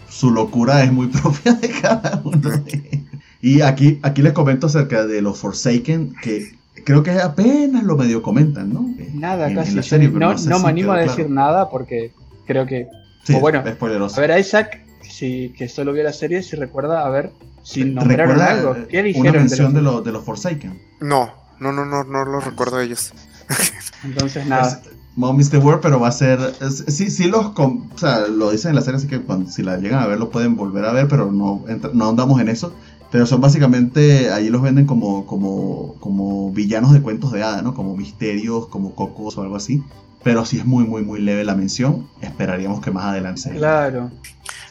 su 0.08 0.30
locura 0.30 0.82
es 0.84 0.92
muy 0.92 1.06
propia 1.08 1.54
de 1.54 1.68
cada 1.68 2.20
uno. 2.24 2.50
y 3.40 3.62
aquí, 3.62 3.98
aquí 4.02 4.22
les 4.22 4.32
comento 4.32 4.66
acerca 4.66 5.06
de 5.06 5.22
los 5.22 5.38
Forsaken, 5.38 6.14
que 6.22 6.54
creo 6.84 7.02
que 7.02 7.12
apenas 7.12 7.84
lo 7.84 7.96
medio 7.96 8.22
comentan, 8.22 8.72
¿no? 8.72 8.94
Nada, 9.14 9.52
casi. 9.54 9.74
no, 10.08 10.34
no, 10.34 10.58
me 10.58 10.68
animo 10.68 10.92
a 10.92 10.98
decir 10.98 11.28
nada 11.30 11.68
porque 11.68 12.12
creo 12.46 12.66
que... 12.66 12.88
bueno, 13.40 13.62
es 13.66 14.18
a 14.18 14.20
ver, 14.20 14.38
Isaac 14.38 14.82
si, 15.02 15.52
que 15.56 15.68
solo 15.68 15.92
vio 15.92 16.02
la 16.02 16.12
serie 16.12 16.42
si 16.42 16.56
recuerda 16.56 17.06
a 17.06 17.08
ver 17.08 17.30
si 17.66 17.84
nombraron 17.84 18.40
algo. 18.40 18.76
¿Qué 18.88 19.02
dijeron? 19.02 19.28
Una 19.28 19.38
mención 19.40 19.74
de, 19.74 19.82
los, 19.82 20.04
de 20.04 20.12
los 20.12 20.24
Forsaken. 20.24 20.80
No, 21.00 21.32
no, 21.58 21.72
no, 21.72 21.84
no, 21.84 22.04
no 22.04 22.24
lo 22.24 22.38
recuerdo 22.38 22.76
a 22.76 22.84
ellos. 22.84 23.12
Entonces, 24.04 24.46
nada. 24.46 24.80
Mom 25.16 25.36
the 25.40 25.58
Word, 25.58 25.80
pero 25.80 25.98
va 25.98 26.08
a 26.08 26.12
ser. 26.12 26.38
sí, 26.86 27.10
sí, 27.10 27.24
los. 27.24 27.46
o 27.46 27.80
sea, 27.96 28.28
lo 28.28 28.52
dicen 28.52 28.70
en 28.70 28.76
la 28.76 28.82
serie, 28.82 28.98
así 28.98 29.08
que 29.08 29.20
cuando, 29.20 29.50
si 29.50 29.64
la 29.64 29.78
llegan 29.78 30.00
a 30.00 30.06
ver, 30.06 30.20
lo 30.20 30.30
pueden 30.30 30.54
volver 30.54 30.84
a 30.84 30.92
ver, 30.92 31.08
pero 31.08 31.32
no, 31.32 31.64
no 31.92 32.08
andamos 32.08 32.40
en 32.40 32.50
eso. 32.50 32.72
Pero 33.10 33.26
son 33.26 33.40
básicamente, 33.40 34.30
ahí 34.30 34.48
los 34.48 34.62
venden 34.62 34.86
como, 34.86 35.26
como, 35.26 35.96
como 35.98 36.52
villanos 36.52 36.92
de 36.92 37.02
cuentos 37.02 37.32
de 37.32 37.42
hada, 37.42 37.62
¿no? 37.62 37.74
Como 37.74 37.96
misterios, 37.96 38.68
como 38.68 38.94
cocos 38.94 39.36
o 39.38 39.42
algo 39.42 39.56
así. 39.56 39.82
Pero 40.26 40.44
si 40.44 40.58
es 40.58 40.64
muy, 40.64 40.82
muy, 40.82 41.02
muy 41.02 41.20
leve 41.20 41.44
la 41.44 41.54
mención. 41.54 42.10
Esperaríamos 42.20 42.80
que 42.80 42.90
más 42.90 43.04
adelante 43.04 43.42
se 43.42 43.50
Claro. 43.50 44.10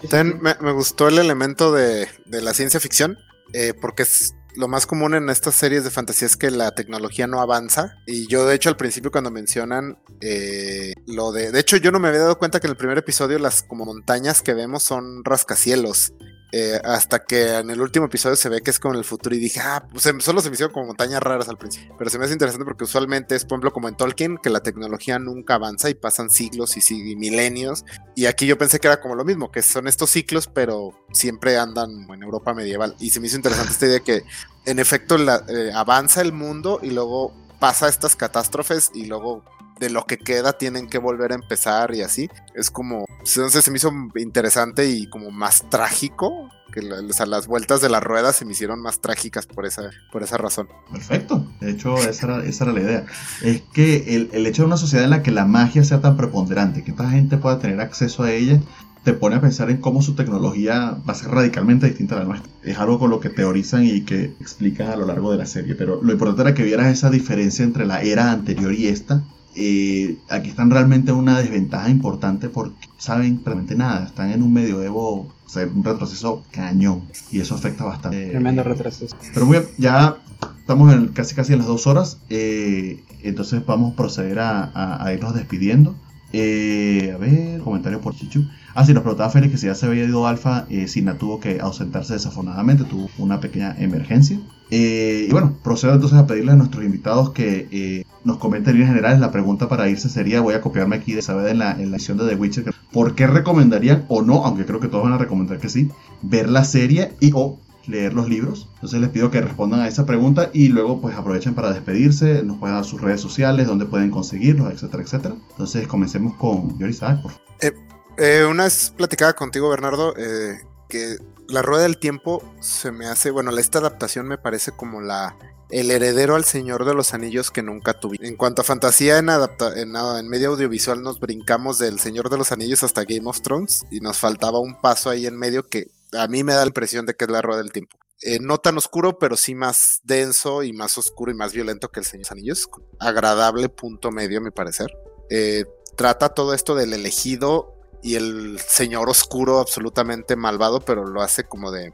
También 0.10 0.42
me, 0.42 0.72
gustó 0.74 1.08
el 1.08 1.18
elemento 1.18 1.72
de, 1.72 2.10
de 2.26 2.42
la 2.42 2.54
ciencia 2.54 2.82
ficción, 2.82 3.18
eh, 3.54 3.74
porque 3.74 4.04
es 4.04 4.36
lo 4.58 4.68
más 4.68 4.86
común 4.86 5.14
en 5.16 5.30
estas 5.30 5.56
series 5.56 5.86
de 5.86 5.92
fantasía 5.92 6.26
es 6.26 6.36
que 6.36 6.52
la 6.52 6.72
tecnología 6.72 7.26
no 7.26 7.40
avanza. 7.40 7.96
Y 8.06 8.28
yo, 8.28 8.46
de 8.46 8.54
hecho, 8.54 8.68
al 8.68 8.76
principio 8.76 9.12
cuando 9.12 9.32
mencionan 9.32 9.98
eh, 10.20 10.92
lo 11.08 11.32
de... 11.32 11.54
De 11.54 11.60
hecho, 11.62 11.78
yo 11.78 11.90
no 11.94 12.00
me 12.00 12.10
había 12.10 12.20
dado 12.20 12.38
cuenta 12.38 12.60
que 12.60 12.68
en 12.68 12.72
el 12.72 12.78
primer 12.78 12.98
episodio 12.98 13.40
las 13.40 13.64
como 13.64 13.86
montañas 13.86 14.42
que 14.42 14.54
vemos 14.54 14.84
son 14.84 15.24
rascacielos. 15.24 16.12
Eh, 16.52 16.80
hasta 16.84 17.26
que 17.26 17.58
en 17.58 17.70
el 17.70 17.82
último 17.82 18.06
episodio 18.06 18.36
se 18.36 18.48
ve 18.48 18.62
que 18.62 18.72
es 18.72 18.80
como 18.80 18.94
en 18.94 19.00
el 19.00 19.06
futuro 19.06 19.36
y 19.36 19.40
dije, 19.40 19.60
ah, 19.60 19.86
pues 19.92 20.06
em, 20.06 20.22
solo 20.22 20.42
se 20.42 20.50
me 20.50 20.54
hicieron 20.54 20.74
como 20.74 20.88
montañas 20.88 21.22
raras 21.22 21.50
al 21.50 21.58
principio. 21.58 21.94
Pero 21.98 22.10
se 22.10 22.18
me 22.18 22.26
hace 22.26 22.34
interesante 22.34 22.66
porque 22.66 22.86
usualmente 22.86 23.36
es, 23.36 23.44
por 23.44 23.56
ejemplo, 23.56 23.74
como 23.74 23.90
en 23.90 23.98
Tolkien, 23.98 24.38
que 24.38 24.50
la 24.50 24.62
tecnología 24.62 25.20
nunca 25.20 25.56
avanza 25.56 25.90
y 25.90 25.96
pasan 25.96 26.30
siglos 26.30 26.78
y, 26.78 27.16
milenios. 27.16 27.84
Y 28.16 28.28
aquí 28.28 28.46
yo 28.46 28.58
pensé 28.58 28.80
que 28.80 28.88
era 28.88 29.02
como 29.02 29.16
lo 29.16 29.26
mismo, 29.26 29.52
que 29.52 29.62
son 29.62 29.88
estos 29.88 30.12
ciclos, 30.12 30.48
pero 30.48 30.94
siempre 31.12 31.58
andan 31.58 32.08
en 32.10 32.24
Europa 32.24 32.54
medieval. 32.54 32.96
Y 33.00 33.10
se 33.10 33.20
me 33.20 33.28
hizo 33.28 33.36
interesante 33.36 33.72
esta 33.72 33.88
idea 33.88 34.00
que 34.00 34.24
en 34.66 34.80
efecto 34.80 35.18
eh, 35.18 35.72
avanza 35.74 36.22
el 36.22 36.32
mundo 36.32 36.80
y 36.82 36.92
luego 36.92 37.34
pasa 37.60 37.88
estas 37.90 38.16
catástrofes 38.16 38.92
y 38.94 39.06
luego 39.06 39.44
de 39.80 39.90
lo 39.90 40.06
que 40.06 40.18
queda 40.18 40.54
tienen 40.54 40.88
que 40.88 40.98
volver 40.98 41.32
a 41.32 41.36
empezar 41.36 41.94
y 41.94 42.02
así. 42.02 42.30
Es 42.54 42.70
como, 42.72 43.06
entonces 43.20 43.64
se 43.64 43.72
me 43.72 43.78
hizo 43.78 43.92
interesante 44.16 44.88
y 44.88 45.08
como 45.08 45.32
más 45.32 45.70
trágico. 45.70 46.50
Que 46.72 46.82
las 46.82 47.48
vueltas 47.48 47.80
de 47.80 47.88
la 47.88 48.02
rueda 48.02 48.34
se 48.34 48.44
me 48.44 48.52
hicieron 48.52 48.82
más 48.82 49.00
trágicas 49.00 49.46
por 49.46 49.66
esa, 49.66 49.92
por 50.12 50.24
esa 50.24 50.36
razón. 50.36 50.68
Perfecto. 50.92 51.48
De 51.62 51.72
hecho, 51.72 51.96
esa 51.98 52.26
era, 52.26 52.46
esa 52.46 52.66
era 52.66 52.74
la 52.74 52.82
idea. 52.82 53.06
Es 53.42 53.62
que 53.62 54.14
el, 54.14 54.30
el, 54.34 54.46
hecho 54.46 54.64
de 54.64 54.68
una 54.68 54.76
sociedad 54.76 55.06
en 55.06 55.12
la 55.12 55.24
que 55.24 55.32
la 55.32 55.46
magia 55.46 55.86
sea 55.86 56.02
tan 56.02 56.18
preponderante, 56.18 56.84
que 56.84 56.92
esta 56.92 57.10
gente 57.10 57.38
pueda 57.38 57.60
tener 57.60 57.80
acceso 57.80 58.24
a 58.24 58.34
ella, 58.34 58.60
te 59.06 59.14
pone 59.14 59.38
a 59.38 59.42
pensar 59.42 59.70
en 59.70 59.78
cómo 59.78 60.02
su 60.02 60.16
tecnología 60.16 60.98
va 61.08 61.14
a 61.14 61.16
ser 61.16 61.30
radicalmente 61.30 61.86
distinta 61.86 62.16
a 62.16 62.20
la 62.20 62.26
nuestra. 62.26 62.52
Es 62.64 62.78
algo 62.78 63.00
con 63.00 63.10
lo 63.10 63.22
que 63.22 63.30
teorizan 63.30 63.86
y 63.86 64.02
que 64.02 64.34
explican 64.42 64.90
a 64.90 64.98
lo 64.98 65.06
largo 65.06 65.32
de 65.32 65.38
la 65.38 65.46
serie. 65.46 65.76
Pero 65.76 66.02
lo 66.02 66.12
importante 66.12 66.42
era 66.42 66.54
que 66.56 66.64
vieras 66.64 66.88
esa 66.92 67.10
diferencia 67.10 67.64
entre 67.64 67.86
la 67.86 68.02
era 68.02 68.32
anterior 68.32 68.74
y 68.74 68.88
esta 68.88 69.24
eh, 69.56 70.18
aquí 70.30 70.50
están 70.50 70.70
realmente 70.70 71.12
en 71.12 71.18
una 71.18 71.40
desventaja 71.40 71.90
importante 71.90 72.50
porque 72.50 72.88
saben 72.98 73.42
realmente 73.44 73.76
nada, 73.76 74.06
están 74.06 74.32
en 74.32 74.44
un 74.44 74.52
medioevo, 74.52 75.28
o 75.46 75.50
sea, 75.50 75.66
un 75.66 75.84
retroceso 75.84 76.44
cañón 76.52 77.04
y 77.32 77.40
eso 77.40 77.56
afecta 77.56 77.86
bastante. 77.86 78.30
Tremendo 78.30 78.64
retroceso. 78.64 79.16
Pero 79.34 79.46
muy 79.46 79.60
bien, 79.60 79.70
ya 79.78 80.18
estamos 80.60 80.94
en 80.94 81.08
casi 81.10 81.36
casi 81.36 81.54
en 81.54 81.60
las 81.60 81.68
dos 81.68 81.88
horas, 81.88 82.20
eh, 82.30 83.02
entonces 83.24 83.66
vamos 83.66 83.94
a 83.94 83.96
proceder 83.96 84.40
a, 84.40 85.10
irnos 85.14 85.34
despidiendo. 85.34 85.96
Eh, 86.34 87.14
a 87.16 87.18
ver, 87.18 87.62
comentario 87.62 88.02
por 88.02 88.14
Chichu. 88.14 88.46
Ah, 88.74 88.86
sí, 88.86 88.94
nos 88.94 89.04
preguntaba 89.04 89.30
Félix 89.30 89.54
que 89.54 89.58
si 89.58 89.68
ya 89.68 89.76
se 89.76 89.86
había 89.86 90.04
ido 90.04 90.28
Alfa, 90.28 90.66
eh, 90.70 90.90
Sina 90.90 91.18
tuvo 91.18 91.40
que 91.40 91.62
ausentarse 91.62 92.12
desafortunadamente, 92.12 92.84
tuvo 92.84 93.10
una 93.18 93.40
pequeña 93.40 93.74
emergencia. 93.80 94.38
y 94.70 95.32
bueno, 95.32 95.54
procedo 95.64 95.94
entonces 95.94 96.18
a 96.18 96.28
pedirle 96.28 96.52
a 96.52 96.56
nuestros 96.56 96.84
invitados 96.84 97.30
que 97.30 98.05
nos 98.26 98.38
comenta 98.38 98.72
en 98.72 98.86
generales. 98.86 99.20
La 99.20 99.32
pregunta 99.32 99.70
para 99.70 99.88
irse 99.88 100.10
sería, 100.10 100.42
voy 100.42 100.56
a 100.56 100.62
copiarme 100.62 100.98
aquí 100.98 101.14
de 101.14 101.22
saber 101.22 101.48
en 101.48 101.60
la, 101.60 101.72
en 101.72 101.92
la 101.92 101.98
edición 101.98 102.18
de 102.18 102.28
The 102.28 102.36
Witcher, 102.36 102.74
¿por 102.92 103.16
qué 103.16 103.28
recomendarían 103.28 104.06
o 104.10 104.22
no, 104.22 104.44
aunque 104.44 104.66
creo 104.66 104.82
que 104.82 104.88
todos 104.88 105.04
van 105.06 105.14
a 105.14 105.18
recomendar 105.18 105.60
que 105.60 105.70
sí, 105.70 105.90
ver 106.22 106.50
la 106.50 106.66
serie 106.66 107.14
y 107.22 107.32
o 107.34 107.60
leer 107.88 108.14
los 108.14 108.28
libros? 108.28 108.68
Entonces 108.76 109.00
les 109.00 109.10
pido 109.10 109.32
que 109.32 109.40
respondan 109.40 109.80
a 109.80 109.88
esa 109.88 110.06
pregunta 110.06 110.50
y 110.52 110.70
luego 110.70 111.00
pues 111.00 111.16
aprovechen 111.16 111.54
para 111.54 111.72
despedirse, 111.72 112.44
nos 112.44 112.58
pueden 112.58 112.76
dar 112.76 112.84
sus 112.86 113.00
redes 113.00 113.22
sociales, 113.22 113.68
donde 113.68 113.86
pueden 113.86 114.10
conseguirlos, 114.10 114.74
etcétera, 114.74 115.04
etcétera. 115.04 115.36
Entonces 115.52 115.88
comencemos 115.88 116.34
con 116.36 116.78
Yoris 116.80 117.00
por 117.00 117.32
eh, 117.62 117.74
eh, 118.18 118.46
una 118.50 118.64
vez 118.64 118.92
platicaba 118.96 119.34
contigo, 119.34 119.70
Bernardo, 119.70 120.16
eh, 120.18 120.60
que 120.90 121.18
la 121.48 121.62
rueda 121.62 121.84
del 121.84 121.98
tiempo 121.98 122.42
se 122.60 122.92
me 122.92 123.06
hace, 123.06 123.30
bueno, 123.30 123.56
esta 123.56 123.80
adaptación 123.80 124.28
me 124.28 124.38
parece 124.38 124.72
como 124.72 125.00
la 125.02 125.36
el 125.70 125.92
heredero 125.92 126.36
al 126.36 126.46
Señor 126.46 126.86
de 126.86 126.94
los 126.94 127.14
Anillos 127.14 127.52
que 127.52 127.64
nunca 127.64 128.00
tuve. 128.00 128.18
En 128.22 128.36
cuanto 128.36 128.62
a 128.62 128.66
fantasía 128.66 129.18
en, 129.18 129.30
en, 129.30 129.96
en, 129.96 130.30
medio 130.30 130.50
audiovisual 130.50 131.02
nos 131.02 131.20
brincamos 131.20 131.78
del 131.78 132.00
Señor 132.00 132.30
de 132.30 132.38
los 132.38 132.52
Anillos 132.52 132.84
hasta 132.84 133.04
Game 133.04 133.28
of 133.28 133.42
Thrones 133.42 133.86
y 133.92 134.00
nos 134.00 134.18
faltaba 134.18 134.60
un 134.60 134.80
paso 134.80 135.10
ahí 135.10 135.26
en 135.26 135.38
medio 135.38 135.68
que 135.68 135.92
a 136.14 136.28
mí 136.28 136.44
me 136.44 136.54
da 136.54 136.62
la 136.62 136.68
impresión 136.68 137.06
de 137.06 137.16
que 137.16 137.26
es 137.26 137.32
la 137.32 137.42
rueda 137.42 137.62
del 137.62 137.72
tiempo. 137.72 137.98
Eh, 138.22 138.40
no 138.40 138.58
tan 138.58 138.78
oscuro, 138.78 139.20
pero 139.20 139.36
sí 139.36 139.56
más 139.56 140.02
denso 140.04 140.64
y 140.64 140.72
más 140.72 140.98
oscuro 140.98 141.32
y 141.32 141.36
más 141.36 141.54
violento 141.54 141.90
que 141.90 142.00
el 142.00 142.06
Señor 142.06 142.20
de 142.20 142.24
los 142.24 142.32
Anillos. 142.32 142.70
Agradable 143.00 143.70
punto 143.70 144.12
medio, 144.12 144.40
a 144.40 144.42
mi 144.42 144.52
parecer. 144.52 144.96
Eh, 145.30 145.66
trata 145.98 146.30
todo 146.30 146.54
esto 146.54 146.76
del 146.76 146.94
elegido 146.94 147.75
y 148.06 148.14
el 148.14 148.60
señor 148.60 149.10
oscuro 149.10 149.60
absolutamente 149.60 150.36
malvado, 150.36 150.80
pero 150.80 151.08
lo 151.08 151.24
hace 151.24 151.44
como 151.44 151.72
de... 151.72 151.92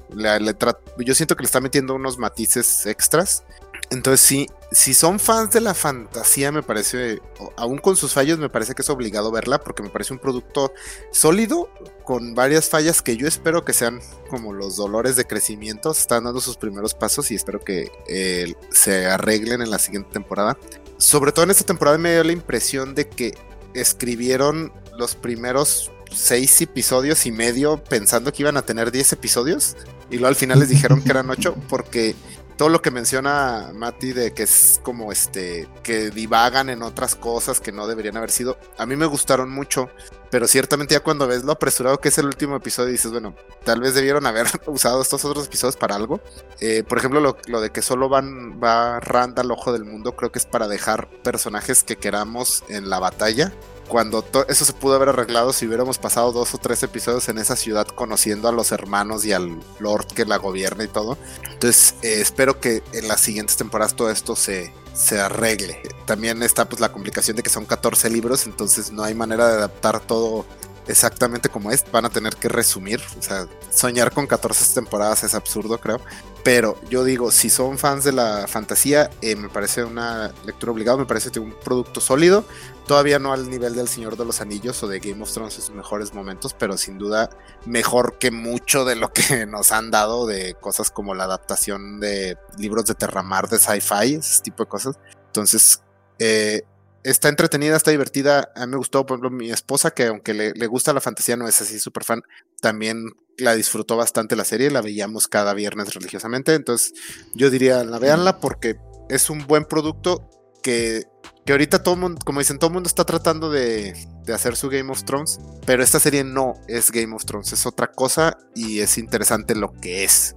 yo 0.98 1.16
siento 1.16 1.38
que 1.38 1.44
le 1.44 1.46
está 1.46 1.62
metiendo 1.62 1.96
unos 1.96 2.18
matices 2.18 2.86
extras. 2.86 3.46
Entonces 3.92 4.20
sí, 4.20 4.48
si 4.74 4.94
son 4.94 5.20
fans 5.20 5.52
de 5.52 5.62
la 5.62 5.74
fantasía, 5.74 6.52
me 6.52 6.64
parece, 6.64 7.22
aún 7.56 7.78
con 7.78 7.96
sus 7.96 8.12
fallos, 8.12 8.40
me 8.40 8.50
parece 8.50 8.76
que 8.76 8.82
es 8.82 8.90
obligado 8.90 9.32
verla 9.32 9.62
porque 9.62 9.84
me 9.84 9.90
parece 9.90 10.12
un 10.12 10.20
producto 10.20 10.74
sólido, 11.14 11.70
con 12.04 12.36
varias 12.36 12.68
fallas 12.68 13.02
que 13.02 13.16
yo 13.16 13.26
espero 13.26 13.64
que 13.64 13.72
sean 13.72 14.02
como 14.30 14.52
los 14.52 14.76
dolores 14.76 15.16
de 15.16 15.24
crecimiento. 15.24 15.92
Están 15.92 16.26
dando 16.26 16.42
sus 16.42 16.58
primeros 16.58 16.94
pasos 16.94 17.32
y 17.32 17.36
espero 17.36 17.62
que 17.62 17.90
eh, 18.10 18.54
se 18.70 19.06
arreglen 19.06 19.62
en 19.62 19.72
la 19.72 19.80
siguiente 19.80 20.10
temporada. 20.12 20.58
Sobre 20.98 21.32
todo 21.32 21.46
en 21.46 21.52
esta 21.52 21.64
temporada 21.64 21.98
me 21.98 22.12
dio 22.12 22.24
la 22.26 22.34
impresión 22.34 22.96
de 22.96 23.08
que 23.08 23.34
escribieron 23.74 24.74
los 24.98 25.16
primeros 25.16 25.90
seis 26.14 26.62
episodios 26.62 27.26
y 27.26 27.32
medio 27.32 27.84
pensando 27.84 28.32
que 28.32 28.44
iban 28.44 28.58
a 28.58 28.62
tener 28.64 28.92
10 28.92 29.14
episodios. 29.14 29.76
Y 30.10 30.16
luego 30.16 30.28
al 30.28 30.36
final 30.36 30.60
les 30.60 30.70
dijeron 30.70 31.02
que 31.02 31.10
eran 31.10 31.30
8 31.30 31.56
porque 31.70 32.16
todo 32.58 32.70
lo 32.70 32.82
que 32.82 32.92
menciona 32.92 33.72
Mati 33.74 34.14
de 34.14 34.34
que 34.34 34.44
es 34.44 34.80
como 34.84 35.12
este 35.12 35.68
que 35.82 36.12
divagan 36.12 36.70
en 36.70 36.84
otras 36.84 37.16
cosas 37.16 37.60
que 37.60 37.72
no 37.72 37.88
deberían 37.88 38.18
haber 38.18 38.30
sido, 38.30 38.56
a 38.78 38.86
mí 38.86 38.96
me 38.96 39.08
gustaron 39.08 39.50
mucho, 39.50 39.90
pero 40.30 40.48
ciertamente 40.48 40.94
ya 40.94 41.00
cuando 41.00 41.26
ves 41.26 41.44
lo 41.44 41.54
apresurado 41.54 42.00
que 42.00 42.10
es 42.10 42.18
el 42.20 42.28
último 42.28 42.56
episodio 42.56 42.92
dices, 42.92 43.12
bueno, 43.12 43.34
tal 43.64 43.82
vez 43.82 43.96
debieron 43.96 44.28
haber 44.28 44.46
usado 44.68 45.02
estos 45.02 45.26
otros 45.26 45.48
episodios 45.48 45.76
para 45.76 45.96
algo. 45.96 46.22
Eh, 46.60 46.84
por 46.88 47.00
ejemplo, 47.00 47.20
lo, 47.20 47.36
lo, 47.48 47.62
de 47.62 47.72
que 47.72 47.82
solo 47.82 48.10
van 48.10 48.62
va 48.62 49.00
Rand 49.00 49.40
al 49.40 49.50
ojo 49.50 49.74
del 49.74 49.86
mundo, 49.86 50.16
creo 50.16 50.32
que 50.32 50.38
es 50.38 50.46
para 50.46 50.68
dejar 50.68 51.08
personajes 51.24 51.84
que 51.84 51.96
queramos 51.96 52.64
en 52.70 52.92
la 52.92 53.00
batalla 53.00 53.52
cuando 53.92 54.24
eso 54.48 54.64
se 54.64 54.72
pudo 54.72 54.96
haber 54.96 55.10
arreglado 55.10 55.52
si 55.52 55.68
hubiéramos 55.68 55.98
pasado 55.98 56.32
dos 56.32 56.54
o 56.54 56.58
tres 56.58 56.82
episodios 56.82 57.28
en 57.28 57.38
esa 57.38 57.58
ciudad 57.58 57.86
conociendo 57.86 58.48
a 58.48 58.54
los 58.54 58.72
hermanos 58.72 59.26
y 59.26 59.34
al 59.34 59.60
lord 59.80 60.06
que 60.06 60.24
la 60.24 60.38
gobierna 60.38 60.86
y 60.86 60.88
todo. 60.88 61.18
Entonces 61.52 61.96
eh, 62.02 62.22
espero 62.22 62.62
que 62.62 62.84
en 62.94 63.10
las 63.10 63.20
siguientes 63.20 63.58
temporadas 63.58 63.94
todo 63.94 64.10
esto 64.10 64.38
se, 64.38 64.74
se 64.94 65.20
arregle. 65.20 65.82
También 66.06 66.42
está 66.42 66.70
pues 66.70 66.80
la 66.80 66.94
complicación 66.94 67.36
de 67.36 67.44
que 67.44 67.50
son 67.50 67.66
14 67.66 68.10
libros, 68.10 68.46
entonces 68.46 68.94
no 68.94 69.04
hay 69.04 69.14
manera 69.14 69.46
de 69.50 69.56
adaptar 69.56 70.00
todo 70.00 70.46
exactamente 70.92 71.50
como 71.50 71.72
es. 71.72 71.84
Van 71.92 72.06
a 72.06 72.10
tener 72.10 72.36
que 72.36 72.48
resumir. 72.48 73.02
O 73.18 73.22
sea, 73.22 73.48
soñar 73.72 74.14
con 74.14 74.28
14 74.28 74.74
temporadas 74.74 75.24
es 75.24 75.34
absurdo, 75.34 75.80
creo. 75.80 76.00
Pero 76.44 76.80
yo 76.90 77.04
digo, 77.04 77.32
si 77.32 77.50
son 77.50 77.78
fans 77.78 78.04
de 78.04 78.12
la 78.12 78.48
fantasía, 78.48 79.10
eh, 79.22 79.36
me 79.36 79.50
parece 79.50 79.84
una 79.84 80.32
lectura 80.46 80.72
obligada, 80.72 80.98
me 80.98 81.06
parece 81.06 81.40
un 81.40 81.54
producto 81.54 82.02
sólido. 82.02 82.44
Todavía 82.88 83.20
no 83.20 83.32
al 83.32 83.50
nivel 83.50 83.76
del 83.76 83.88
Señor 83.88 84.18
de 84.18 84.26
los 84.26 84.42
Anillos 84.42 84.82
o 84.84 84.88
de 84.88 85.00
Game 85.00 85.22
of 85.22 85.32
Thrones 85.32 85.54
sus 85.54 85.70
mejores 85.70 86.14
momentos, 86.14 86.56
pero 86.58 86.78
sin 86.78 86.98
duda 86.98 87.30
mejor 87.66 88.18
que 88.18 88.32
mucho 88.32 88.86
de 88.86 88.96
lo 88.96 89.14
que 89.14 89.46
nos 89.48 89.72
han 89.72 89.92
dado 89.92 90.26
de 90.26 90.56
cosas 90.56 90.90
como 90.90 91.14
la 91.14 91.26
adaptación 91.26 92.00
de 92.00 92.38
libros 92.58 92.86
de 92.86 92.96
Terramar, 92.96 93.48
de 93.48 93.60
sci-fi, 93.60 94.16
ese 94.16 94.42
tipo 94.42 94.64
de 94.64 94.70
cosas. 94.70 95.00
Entonces, 95.28 95.82
eh, 96.18 96.64
está 97.04 97.30
entretenida, 97.30 97.76
está 97.76 97.92
divertida. 97.92 98.52
A 98.56 98.66
mí 98.66 98.72
me 98.72 98.78
gustó, 98.78 99.06
por 99.06 99.16
ejemplo, 99.16 99.30
mi 99.32 99.52
esposa, 99.52 99.92
que 99.92 100.08
aunque 100.08 100.34
le, 100.34 100.54
le 100.54 100.68
gusta 100.68 100.94
la 100.94 101.02
fantasía, 101.02 101.36
no 101.36 101.48
es 101.48 101.62
así 101.62 101.80
súper 101.80 102.04
fan, 102.04 102.22
también 102.62 103.06
la 103.38 103.56
disfrutó 103.56 103.98
bastante 103.98 104.36
la 104.36 104.46
serie, 104.46 104.72
la 104.72 104.82
veíamos 104.82 105.28
cada 105.28 105.54
viernes 105.54 105.94
religiosamente. 105.94 106.54
Entonces, 106.54 106.94
yo 107.34 107.50
diría, 107.50 107.84
la 107.84 108.00
véanla 108.00 108.40
porque 108.40 108.78
es 109.10 109.30
un 109.30 109.46
buen 109.48 109.66
producto 109.66 110.30
que, 110.62 111.04
que 111.46 111.52
ahorita 111.52 111.84
todo 111.84 111.96
mundo, 111.96 112.20
como 112.24 112.40
dicen, 112.40 112.60
todo 112.60 112.70
el 112.70 112.76
mundo 112.76 112.88
está 112.88 113.04
tratando 113.04 113.50
de, 113.50 113.94
de 114.26 114.34
hacer 114.34 114.56
su 114.56 114.70
Game 114.70 114.92
of 114.92 115.04
Thrones, 115.04 115.40
pero 115.66 115.84
esta 115.84 116.00
serie 116.00 116.24
no 116.24 116.54
es 116.68 116.92
Game 116.92 117.16
of 117.16 117.26
Thrones, 117.26 117.52
es 117.52 117.66
otra 117.66 117.88
cosa 117.88 118.38
y 118.56 118.80
es 118.80 118.98
interesante 118.98 119.56
lo 119.56 119.74
que 119.74 120.04
es. 120.04 120.36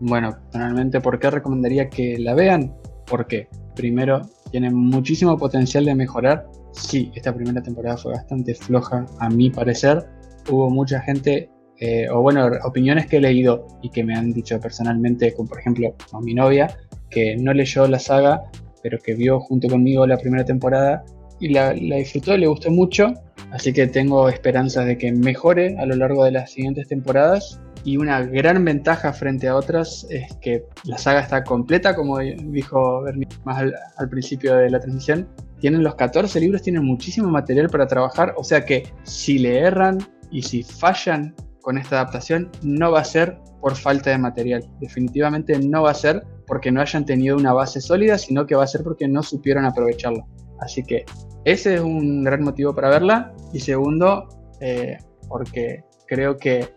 Bueno, 0.00 0.38
personalmente, 0.50 1.00
¿por 1.00 1.18
qué 1.18 1.30
recomendaría 1.30 1.90
que 1.90 2.18
la 2.18 2.34
vean? 2.34 2.74
Porque, 3.06 3.48
primero, 3.76 4.22
tiene 4.52 4.70
muchísimo 4.70 5.36
potencial 5.36 5.84
de 5.84 5.94
mejorar. 5.94 6.46
Sí, 6.72 7.10
esta 7.14 7.34
primera 7.34 7.62
temporada 7.62 7.96
fue 7.96 8.12
bastante 8.12 8.54
floja, 8.54 9.04
a 9.18 9.28
mi 9.28 9.50
parecer. 9.50 10.04
Hubo 10.48 10.70
mucha 10.70 11.00
gente, 11.00 11.50
eh, 11.80 12.08
o 12.10 12.20
bueno, 12.20 12.48
opiniones 12.64 13.06
que 13.06 13.16
he 13.16 13.20
leído 13.20 13.66
y 13.82 13.90
que 13.90 14.04
me 14.04 14.14
han 14.14 14.32
dicho 14.32 14.60
personalmente, 14.60 15.34
como 15.34 15.48
por 15.48 15.58
ejemplo 15.58 15.96
con 16.10 16.24
mi 16.24 16.34
novia, 16.34 16.76
que 17.10 17.36
no 17.36 17.52
leyó 17.52 17.88
la 17.88 17.98
saga, 17.98 18.42
pero 18.82 18.98
que 18.98 19.14
vio 19.14 19.40
junto 19.40 19.68
conmigo 19.68 20.06
la 20.06 20.18
primera 20.18 20.44
temporada 20.44 21.02
y 21.40 21.48
la, 21.48 21.74
la 21.74 21.96
disfrutó, 21.96 22.36
le 22.36 22.46
gustó 22.46 22.70
mucho. 22.70 23.14
Así 23.50 23.72
que 23.72 23.86
tengo 23.86 24.28
esperanzas 24.28 24.86
de 24.86 24.96
que 24.96 25.12
mejore 25.12 25.76
a 25.78 25.86
lo 25.86 25.96
largo 25.96 26.24
de 26.24 26.32
las 26.32 26.52
siguientes 26.52 26.88
temporadas 26.88 27.60
y 27.84 27.96
una 27.96 28.22
gran 28.22 28.64
ventaja 28.64 29.12
frente 29.12 29.48
a 29.48 29.56
otras 29.56 30.06
es 30.08 30.34
que 30.36 30.64
la 30.84 30.98
saga 30.98 31.20
está 31.20 31.42
completa, 31.42 31.94
como 31.96 32.18
dijo 32.18 33.02
Bernie 33.02 33.28
más 33.44 33.64
al, 33.96 34.08
principio 34.08 34.56
de 34.56 34.70
la 34.70 34.78
transmisión. 34.78 35.28
Tienen 35.58 35.82
los 35.82 35.94
14 35.96 36.40
libros, 36.40 36.62
tienen 36.62 36.84
muchísimo 36.84 37.28
material 37.28 37.68
para 37.68 37.86
trabajar, 37.86 38.34
o 38.36 38.44
sea 38.44 38.64
que 38.64 38.92
si 39.02 39.38
le 39.38 39.58
erran 39.58 39.98
y 40.30 40.42
si 40.42 40.62
fallan 40.62 41.34
con 41.60 41.78
esta 41.78 42.00
adaptación, 42.00 42.50
no 42.62 42.92
va 42.92 43.00
a 43.00 43.04
ser 43.04 43.38
por 43.60 43.76
falta 43.76 44.10
de 44.10 44.18
material. 44.18 44.68
Definitivamente 44.80 45.58
no 45.58 45.82
va 45.82 45.90
a 45.90 45.94
ser 45.94 46.24
porque 46.46 46.72
no 46.72 46.80
hayan 46.80 47.04
tenido 47.04 47.36
una 47.36 47.52
base 47.52 47.80
sólida, 47.80 48.18
sino 48.18 48.46
que 48.46 48.54
va 48.54 48.64
a 48.64 48.66
ser 48.66 48.82
porque 48.82 49.06
no 49.08 49.22
supieron 49.22 49.64
aprovecharla. 49.64 50.24
Así 50.60 50.82
que 50.82 51.04
ese 51.44 51.76
es 51.76 51.80
un 51.80 52.24
gran 52.24 52.42
motivo 52.42 52.74
para 52.74 52.88
verla. 52.88 53.32
Y 53.52 53.60
segundo, 53.60 54.28
eh, 54.60 54.98
porque 55.28 55.84
creo 56.12 56.36
que 56.36 56.68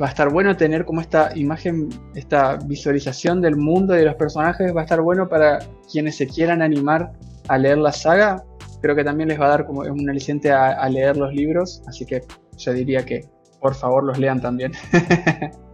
va 0.00 0.06
a 0.06 0.08
estar 0.08 0.30
bueno 0.30 0.56
tener 0.56 0.86
como 0.86 1.02
esta 1.02 1.30
imagen, 1.36 1.90
esta 2.14 2.56
visualización 2.56 3.42
del 3.42 3.54
mundo 3.54 3.94
y 3.94 3.98
de 3.98 4.06
los 4.06 4.14
personajes, 4.14 4.74
va 4.74 4.80
a 4.80 4.84
estar 4.84 5.02
bueno 5.02 5.28
para 5.28 5.58
quienes 5.92 6.16
se 6.16 6.26
quieran 6.26 6.62
animar 6.62 7.12
a 7.48 7.58
leer 7.58 7.76
la 7.76 7.92
saga. 7.92 8.42
Creo 8.80 8.96
que 8.96 9.04
también 9.04 9.28
les 9.28 9.38
va 9.38 9.46
a 9.46 9.50
dar 9.50 9.66
como 9.66 9.80
un 9.80 10.08
aliciente 10.08 10.50
a 10.50 10.88
leer 10.88 11.18
los 11.18 11.34
libros, 11.34 11.82
así 11.86 12.06
que 12.06 12.22
yo 12.56 12.72
diría 12.72 13.04
que 13.04 13.28
por 13.60 13.74
favor 13.74 14.04
los 14.04 14.18
lean 14.18 14.40
también. 14.40 14.72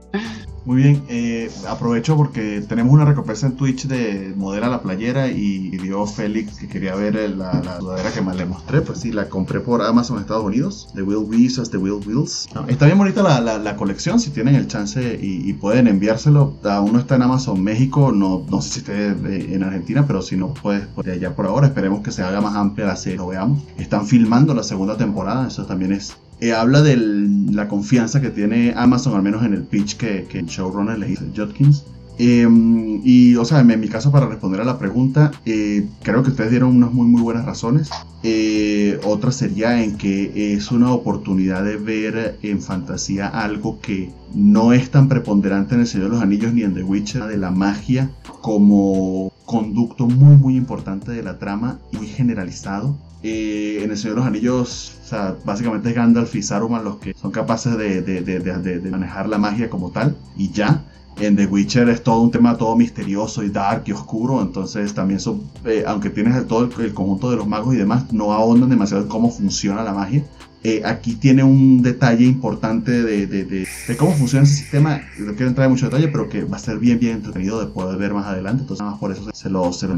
Muy 0.65 0.77
bien, 0.77 1.03
eh, 1.09 1.51
aprovecho 1.69 2.16
porque 2.16 2.65
tenemos 2.66 2.93
una 2.93 3.05
recompensa 3.05 3.47
en 3.47 3.57
Twitch 3.57 3.86
de 3.86 4.32
Modera 4.36 4.69
la 4.69 4.81
Playera 4.81 5.28
y 5.28 5.77
dio 5.77 6.07
Félix 6.07 6.59
que 6.59 6.69
quería 6.69 6.95
ver 6.95 7.15
la, 7.31 7.53
la 7.62 7.81
sudadera 7.81 8.11
que 8.12 8.23
más 8.23 8.36
le 8.36 8.47
mostré. 8.47 8.81
Pues 8.81 9.01
sí, 9.01 9.12
la 9.12 9.28
compré 9.28 9.61
por 9.61 9.82
Amazon 9.82 10.19
Estados 10.19 10.45
Unidos, 10.45 10.89
de 10.95 11.03
Will 11.03 11.19
Wheels 11.28 11.70
de 11.70 11.78
Will 11.78 12.01
Wheels. 12.07 12.49
está 12.69 12.86
bien 12.86 12.99
bonita 12.99 13.23
la, 13.23 13.77
colección, 13.77 14.20
si 14.20 14.31
tienen 14.31 14.55
el 14.55 14.66
chance 14.66 15.19
y, 15.20 15.53
pueden 15.55 15.86
enviárselo. 15.86 16.55
Aún 16.65 16.93
no 16.95 16.99
está 16.99 17.16
en 17.16 17.23
Amazon 17.23 17.62
México, 17.62 18.12
no, 18.12 18.45
no 18.51 18.61
sé 18.61 18.70
si 18.70 18.78
esté 18.81 19.09
en 19.55 19.62
Argentina, 19.62 20.07
pero 20.07 20.23
si 20.23 20.36
no, 20.36 20.55
pues, 20.55 20.82
pues 20.95 21.07
de 21.07 21.12
allá 21.12 21.35
por 21.35 21.47
ahora. 21.47 21.66
Esperemos 21.69 22.03
que 22.03 22.11
se 22.11 22.23
haga 22.23 22.41
más 22.41 22.55
amplia 22.57 22.86
la 22.86 22.97
serie, 22.97 23.19
lo 23.19 23.28
veamos. 23.28 23.62
Están 23.78 24.07
filmando 24.07 24.55
la 24.55 24.62
segunda 24.62 24.97
temporada, 24.97 25.47
eso 25.49 25.65
también 25.66 25.93
es 25.93 26.16
eh, 26.45 26.53
habla 26.53 26.83
de 26.83 26.97
la 26.97 27.69
confianza 27.69 28.21
que 28.21 28.29
tiene 28.29 28.75
Amazon, 28.77 29.15
al 29.15 29.23
menos 29.23 29.45
en 29.45 29.55
el 29.55 29.62
pitch 29.62 29.97
que, 29.97 30.27
que 30.29 30.41
el 30.41 30.47
showrunner 30.47 30.99
le 30.99 31.11
hizo 31.11 31.25
Judkins. 31.35 31.85
Em, 32.19 33.01
y, 33.03 33.35
o 33.37 33.45
sea, 33.45 33.61
en 33.61 33.81
mi 33.81 33.89
caso, 33.89 34.12
para 34.12 34.27
responder 34.27 34.61
a 34.61 34.65
la 34.65 34.79
pregunta, 34.79 35.33
eh, 35.47 35.87
creo 36.03 36.23
que 36.23 36.31
ustedes 36.31 36.51
dieron 36.51 36.77
unas 36.77 36.93
muy, 36.93 37.07
muy 37.07 37.23
buenas 37.23 37.45
razones. 37.47 37.89
Eh, 38.23 39.01
otra 39.05 39.33
sería 39.33 39.83
en 39.83 39.97
que 39.97 40.55
es 40.55 40.71
una 40.71 40.93
oportunidad 40.93 41.65
de 41.65 41.77
ver 41.77 42.39
en 42.43 42.61
fantasía 42.61 43.27
algo 43.27 43.81
que 43.81 44.11
no 44.35 44.73
es 44.73 44.91
tan 44.91 45.09
preponderante 45.09 45.75
en 45.75 45.81
El 45.81 45.87
Señor 45.87 46.09
de 46.09 46.15
los 46.15 46.23
Anillos 46.23 46.53
ni 46.53 46.62
en 46.62 46.75
The 46.75 46.83
Witcher, 46.83 47.25
de 47.25 47.39
la 47.39 47.51
magia 47.51 48.11
como 48.41 49.33
conducto 49.45 50.07
muy, 50.07 50.37
muy 50.37 50.57
importante 50.57 51.11
de 51.11 51.23
la 51.23 51.39
trama, 51.39 51.79
muy 51.93 52.07
generalizado. 52.07 52.97
Eh, 53.26 53.80
en 53.82 53.90
El 53.90 53.96
Señor 53.96 54.16
de 54.16 54.20
los 54.20 54.28
Anillos, 54.28 54.98
o 55.02 55.09
sea, 55.09 55.34
básicamente 55.46 55.88
es 55.88 55.94
Gandalf 55.94 56.34
y 56.34 56.42
Saruman 56.42 56.84
los 56.84 56.98
que 56.98 57.14
son 57.14 57.30
capaces 57.30 57.74
de, 57.78 58.02
de, 58.02 58.20
de, 58.20 58.38
de, 58.38 58.90
manejar 58.90 59.30
la 59.30 59.38
magia 59.38 59.70
como 59.70 59.90
tal, 59.90 60.14
y 60.36 60.51
ya. 60.51 60.84
En 61.18 61.36
The 61.36 61.46
Witcher 61.46 61.88
es 61.88 62.02
todo 62.02 62.20
un 62.20 62.30
tema 62.32 62.59
todo 62.59 62.76
misterioso 62.76 63.42
y 63.42 63.48
dark 63.48 63.84
y 63.86 63.92
oscuro, 63.92 64.42
entonces 64.42 64.92
también 64.92 65.20
son, 65.20 65.42
eh, 65.64 65.84
aunque 65.86 66.10
tienes 66.10 66.46
todo 66.46 66.68
el, 66.78 66.92
conjunto 66.92 67.30
de 67.30 67.36
los 67.36 67.46
magos 67.46 67.74
y 67.74 67.78
demás, 67.78 68.12
no 68.12 68.32
ahondan 68.32 68.68
demasiado 68.68 69.05
en 69.05 69.09
cómo 69.09 69.30
funciona 69.30 69.82
la 69.84 69.94
magia. 69.94 70.22
Eh, 70.62 70.82
aquí 70.84 71.14
tiene 71.14 71.44
un 71.44 71.80
detalle 71.82 72.26
importante 72.26 72.90
de, 73.02 73.26
de, 73.26 73.44
de, 73.44 73.96
cómo 73.96 74.12
funciona 74.12 74.44
ese 74.44 74.56
sistema. 74.56 75.01
No 75.18 75.32
quiero 75.34 75.48
entrar 75.48 75.66
en 75.66 75.72
mucho 75.72 75.86
detalle, 75.86 76.09
pero 76.09 76.28
que 76.28 76.44
va 76.44 76.56
a 76.56 76.60
ser 76.60 76.78
bien, 76.78 76.98
bien 76.98 77.16
entretenido 77.16 77.60
de 77.60 77.72
poder 77.72 77.96
ver 77.96 78.12
más 78.12 78.26
adelante. 78.26 78.62
Entonces, 78.62 78.80
nada 78.80 78.92
más 78.92 79.01
por 79.01 79.12
eso 79.12 79.30
se 79.32 79.48
lo, 79.48 79.72
se 79.72 79.88
lo. 79.88 79.94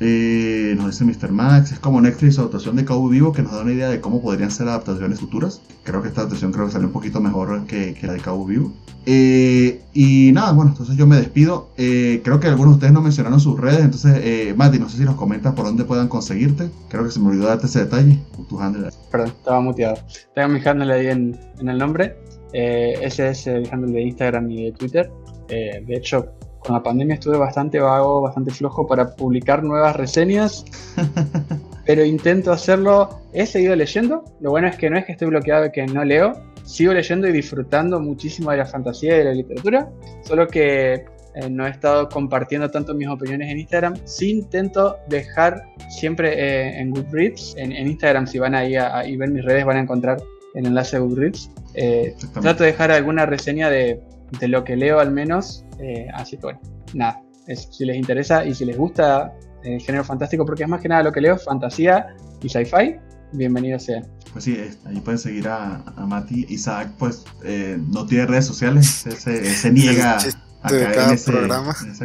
Eh, 0.00 0.74
nos 0.76 0.98
dice 0.98 1.04
Mr. 1.04 1.32
Max, 1.32 1.72
es 1.72 1.78
como 1.78 2.00
Netflix 2.00 2.38
adaptación 2.38 2.76
de 2.76 2.84
Cowboy 2.84 3.12
Vivo 3.12 3.32
que 3.32 3.42
nos 3.42 3.52
da 3.52 3.62
una 3.62 3.72
idea 3.72 3.88
de 3.88 4.00
cómo 4.00 4.20
podrían 4.20 4.50
ser 4.50 4.68
adaptaciones 4.68 5.20
futuras. 5.20 5.62
Creo 5.84 6.02
que 6.02 6.08
esta 6.08 6.22
adaptación 6.22 6.52
creo 6.52 6.66
que 6.66 6.72
salió 6.72 6.88
un 6.88 6.92
poquito 6.92 7.20
mejor 7.20 7.66
que, 7.66 7.94
que 7.94 8.06
la 8.06 8.12
de 8.14 8.20
Cowboy 8.20 8.56
Vivo. 8.56 8.72
Eh, 9.08 9.82
y 9.94 10.32
nada, 10.32 10.52
bueno, 10.52 10.72
entonces 10.72 10.96
yo 10.96 11.06
me 11.06 11.16
despido. 11.16 11.70
Eh, 11.78 12.20
creo 12.24 12.40
que 12.40 12.48
algunos 12.48 12.72
de 12.72 12.76
ustedes 12.76 12.92
no 12.92 13.00
mencionaron 13.00 13.38
sus 13.38 13.58
redes, 13.58 13.80
entonces 13.80 14.20
eh, 14.22 14.52
Mati, 14.56 14.80
no 14.80 14.88
sé 14.88 14.98
si 14.98 15.04
nos 15.04 15.14
comentas 15.14 15.54
por 15.54 15.64
dónde 15.64 15.84
puedan 15.84 16.08
conseguirte. 16.08 16.68
Creo 16.88 17.04
que 17.04 17.10
se 17.12 17.20
me 17.20 17.28
olvidó 17.28 17.46
darte 17.46 17.66
ese 17.66 17.84
detalle. 17.84 18.18
Tu 18.48 18.60
handle. 18.60 18.90
Perdón, 19.10 19.28
estaba 19.28 19.60
muteado. 19.60 19.96
Tengo 20.34 20.48
mi 20.48 20.60
handle 20.64 20.92
ahí 20.92 21.06
en, 21.06 21.38
en 21.60 21.68
el 21.68 21.78
nombre. 21.78 22.16
ese 22.52 23.30
es 23.30 23.46
el 23.46 23.68
handle 23.72 23.92
de 23.92 24.02
Instagram 24.02 24.50
y 24.50 24.64
de 24.64 24.72
Twitter. 24.72 25.10
de 25.48 25.96
hecho, 25.96 26.26
con 26.60 26.74
la 26.74 26.82
pandemia 26.82 27.14
estuve 27.14 27.36
bastante 27.36 27.78
vago, 27.78 28.20
bastante 28.20 28.50
flojo 28.50 28.86
para 28.86 29.14
publicar 29.14 29.62
nuevas 29.62 29.96
reseñas, 29.96 30.64
pero 31.86 32.04
intento 32.04 32.52
hacerlo. 32.52 33.20
He 33.32 33.46
seguido 33.46 33.76
leyendo, 33.76 34.24
lo 34.40 34.50
bueno 34.50 34.68
es 34.68 34.76
que 34.76 34.90
no 34.90 34.98
es 34.98 35.04
que 35.04 35.12
estoy 35.12 35.28
bloqueado 35.28 35.66
y 35.66 35.72
que 35.72 35.86
no 35.86 36.04
leo, 36.04 36.32
sigo 36.64 36.92
leyendo 36.92 37.28
y 37.28 37.32
disfrutando 37.32 38.00
muchísimo 38.00 38.50
de 38.50 38.58
la 38.58 38.66
fantasía 38.66 39.14
y 39.14 39.18
de 39.18 39.24
la 39.24 39.32
literatura, 39.32 39.88
solo 40.22 40.48
que 40.48 41.04
eh, 41.36 41.50
no 41.50 41.66
he 41.66 41.70
estado 41.70 42.08
compartiendo 42.08 42.70
tanto 42.70 42.94
mis 42.94 43.08
opiniones 43.08 43.50
en 43.50 43.58
Instagram. 43.58 43.94
Sí 44.04 44.30
intento 44.30 44.96
dejar 45.08 45.62
siempre 45.90 46.32
eh, 46.32 46.80
en 46.80 46.90
Goodreads, 46.90 47.54
en, 47.58 47.72
Instagram 47.72 48.26
si 48.26 48.38
van 48.38 48.54
ahí 48.54 48.74
a, 48.74 49.06
y 49.06 49.16
ven 49.16 49.34
mis 49.34 49.44
redes 49.44 49.64
van 49.66 49.76
a 49.76 49.80
encontrar 49.80 50.16
el 50.54 50.66
enlace 50.66 50.96
de 50.96 51.02
Goodreads. 51.02 51.50
Eh, 51.74 52.14
trato 52.40 52.64
de 52.64 52.70
dejar 52.70 52.90
alguna 52.90 53.26
reseña 53.26 53.68
de, 53.68 54.00
de 54.38 54.48
lo 54.48 54.64
que 54.64 54.76
leo 54.76 54.98
al 55.00 55.10
menos. 55.10 55.64
Eh, 55.78 56.08
así 56.14 56.36
que 56.36 56.42
bueno, 56.42 56.60
nada, 56.94 57.22
si 57.54 57.84
les 57.84 57.96
interesa 57.96 58.44
y 58.44 58.54
si 58.54 58.64
les 58.64 58.76
gusta 58.76 59.32
el 59.62 59.80
género 59.80 60.04
fantástico, 60.04 60.44
porque 60.44 60.64
es 60.64 60.68
más 60.68 60.80
que 60.80 60.88
nada 60.88 61.02
lo 61.02 61.12
que 61.12 61.20
leo, 61.20 61.36
fantasía 61.38 62.14
y 62.42 62.48
sci-fi, 62.48 62.96
bienvenidos 63.32 63.84
sean. 63.84 64.06
Pues 64.32 64.44
sí, 64.44 64.58
ahí 64.84 65.00
pueden 65.00 65.18
seguir 65.18 65.48
a, 65.48 65.76
a 65.96 66.06
Mati. 66.06 66.46
Isaac, 66.48 66.90
pues, 66.98 67.24
eh, 67.42 67.78
no 67.90 68.06
tiene 68.06 68.26
redes 68.26 68.46
sociales, 68.46 68.86
se, 68.86 69.72
niega 69.72 70.18
a 70.62 70.68
caer 70.68 70.98
en 70.98 71.14
ese, 71.14 71.32
programa. 71.32 71.74
En 71.82 71.90
ese 71.90 72.04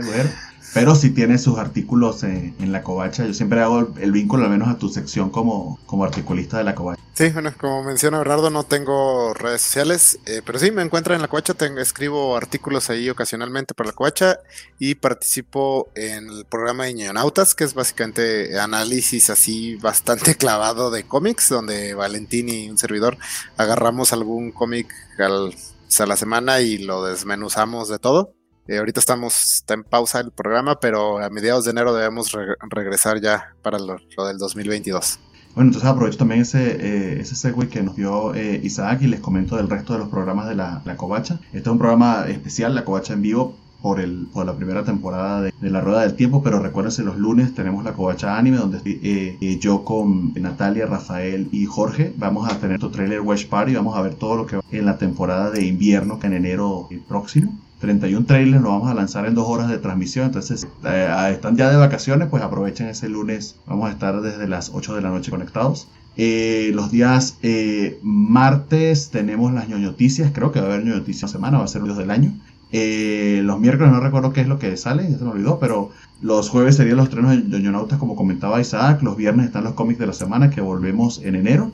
pero 0.73 0.95
si 0.95 1.09
tienes 1.09 1.43
sus 1.43 1.57
artículos 1.57 2.23
en, 2.23 2.71
la 2.71 2.83
covacha. 2.83 3.25
Yo 3.25 3.33
siempre 3.33 3.59
hago 3.61 3.93
el, 3.99 4.11
vínculo 4.11 4.45
al 4.45 4.49
menos 4.49 4.69
a 4.69 4.77
tu 4.77 4.87
sección 4.87 5.29
como, 5.29 5.77
como 5.85 6.05
articulista 6.05 6.57
de 6.57 6.63
la 6.63 6.75
covacha. 6.75 7.01
Sí, 7.13 7.29
bueno, 7.29 7.53
como 7.59 7.83
menciona 7.83 8.17
Bernardo, 8.19 8.49
no 8.49 8.63
tengo 8.63 9.33
redes 9.33 9.61
sociales, 9.61 10.19
eh, 10.25 10.41
pero 10.45 10.57
sí 10.59 10.71
me 10.71 10.81
encuentro 10.81 11.13
en 11.13 11.21
la 11.21 11.27
covacha. 11.27 11.53
Tengo, 11.53 11.79
escribo 11.79 12.37
artículos 12.37 12.89
ahí 12.89 13.09
ocasionalmente 13.09 13.73
para 13.73 13.89
la 13.89 13.93
covacha 13.93 14.39
y 14.79 14.95
participo 14.95 15.91
en 15.95 16.29
el 16.29 16.45
programa 16.45 16.85
de 16.85 16.93
Ñonautas, 16.93 17.53
que 17.53 17.65
es 17.65 17.73
básicamente 17.73 18.57
análisis 18.57 19.29
así 19.29 19.75
bastante 19.75 20.35
clavado 20.37 20.89
de 20.89 21.03
cómics, 21.03 21.49
donde 21.49 21.93
Valentín 21.93 22.47
y 22.47 22.69
un 22.69 22.77
servidor 22.77 23.17
agarramos 23.57 24.13
algún 24.13 24.51
cómic 24.51 24.87
a 25.19 26.05
la 26.05 26.15
semana 26.15 26.61
y 26.61 26.77
lo 26.77 27.03
desmenuzamos 27.03 27.89
de 27.89 27.99
todo. 27.99 28.33
Eh, 28.71 28.77
ahorita 28.77 29.01
estamos 29.01 29.55
está 29.55 29.73
en 29.73 29.83
pausa 29.83 30.21
el 30.21 30.31
programa, 30.31 30.79
pero 30.79 31.19
a 31.19 31.29
mediados 31.29 31.65
de 31.65 31.71
enero 31.71 31.93
debemos 31.93 32.31
regresar 32.69 33.19
ya 33.19 33.53
para 33.61 33.77
lo, 33.77 33.97
del 34.25 34.37
2022. 34.37 35.19
Bueno, 35.55 35.71
entonces 35.71 35.89
aprovecho 35.89 36.19
también 36.19 36.43
ese, 36.43 36.77
eh, 36.79 37.19
ese 37.19 37.35
segue 37.35 37.67
que 37.67 37.83
nos 37.83 37.97
dio 37.97 38.33
eh, 38.33 38.61
Isaac 38.63 39.01
y 39.01 39.07
les 39.07 39.19
comento 39.19 39.57
del 39.57 39.69
resto 39.69 39.91
de 39.91 39.99
los 39.99 40.07
programas 40.07 40.47
de 40.47 40.55
la, 40.55 40.81
la 40.85 40.95
Covacha. 40.95 41.37
Este 41.47 41.59
es 41.59 41.67
un 41.67 41.79
programa 41.79 42.27
especial, 42.29 42.73
la 42.73 42.85
Covacha 42.85 43.11
en 43.11 43.21
vivo, 43.21 43.57
por, 43.81 43.99
el, 43.99 44.27
por 44.31 44.45
la 44.45 44.55
primera 44.55 44.85
temporada 44.85 45.41
de, 45.41 45.69
La 45.69 45.81
Rueda 45.81 46.03
del 46.03 46.15
Tiempo, 46.15 46.41
pero 46.41 46.59
recuérdense, 46.59 47.03
los 47.03 47.17
lunes 47.17 47.53
tenemos 47.53 47.83
la 47.83 47.91
Covacha 47.91 48.37
Anime, 48.37 48.55
donde 48.55 48.79
eh, 48.85 49.59
yo 49.59 49.83
con 49.83 50.33
Natalia, 50.35 50.85
Rafael 50.85 51.49
y 51.51 51.65
Jorge 51.65 52.13
vamos 52.15 52.49
a 52.49 52.57
tener 52.57 52.79
tu 52.79 52.89
trailer 52.89 53.19
Watch 53.19 53.47
Party, 53.47 53.75
vamos 53.75 53.97
a 53.97 54.01
ver 54.01 54.15
todo 54.15 54.37
lo 54.37 54.45
que 54.45 54.55
va 54.55 54.63
en 54.71 54.85
la 54.85 54.97
temporada 54.97 55.51
de 55.51 55.65
invierno, 55.65 56.19
que 56.19 56.27
en 56.27 56.33
enero 56.33 56.87
próximo. 57.09 57.59
31 57.81 58.25
trailers 58.27 58.61
lo 58.61 58.69
vamos 58.69 58.89
a 58.89 58.93
lanzar 58.93 59.25
en 59.25 59.33
dos 59.33 59.47
horas 59.47 59.67
de 59.67 59.79
transmisión. 59.79 60.27
Entonces, 60.27 60.67
eh, 60.85 61.29
están 61.33 61.57
ya 61.57 61.69
de 61.69 61.77
vacaciones, 61.77 62.29
pues 62.29 62.43
aprovechen 62.43 62.87
ese 62.87 63.09
lunes. 63.09 63.57
Vamos 63.65 63.89
a 63.89 63.91
estar 63.91 64.21
desde 64.21 64.47
las 64.47 64.71
8 64.73 64.95
de 64.95 65.01
la 65.01 65.09
noche 65.09 65.31
conectados. 65.31 65.87
Eh, 66.15 66.71
los 66.75 66.91
días 66.91 67.37
eh, 67.41 67.99
martes 68.03 69.09
tenemos 69.09 69.51
las 69.51 69.67
ñoñoticias. 69.67 70.31
Creo 70.31 70.51
que 70.51 70.61
va 70.61 70.67
a 70.67 70.73
haber 70.73 70.85
ñoñoticias 70.85 71.31
semana, 71.31 71.57
va 71.57 71.65
a 71.65 71.67
ser 71.67 71.81
los 71.81 71.97
del 71.97 72.11
año. 72.11 72.33
los 72.71 73.59
miércoles 73.59 73.91
no 73.91 73.99
recuerdo 73.99 74.31
qué 74.31 74.41
es 74.41 74.47
lo 74.47 74.59
que 74.59 74.77
sale, 74.77 75.09
ya 75.09 75.17
se 75.17 75.23
me 75.25 75.31
olvidó, 75.31 75.59
pero 75.59 75.89
los 76.21 76.49
jueves 76.49 76.77
serían 76.77 76.97
los 76.97 77.05
estrenos 77.05 77.31
de 77.31 77.43
ñoñonautas, 77.43 77.97
como 77.97 78.15
comentaba 78.15 78.61
Isaac. 78.61 79.01
Los 79.01 79.17
viernes 79.17 79.47
están 79.47 79.63
los 79.63 79.73
cómics 79.73 79.99
de 79.99 80.05
la 80.05 80.13
semana 80.13 80.51
que 80.51 80.61
volvemos 80.61 81.19
en 81.23 81.35
enero. 81.35 81.71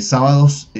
sábados, 0.00 0.70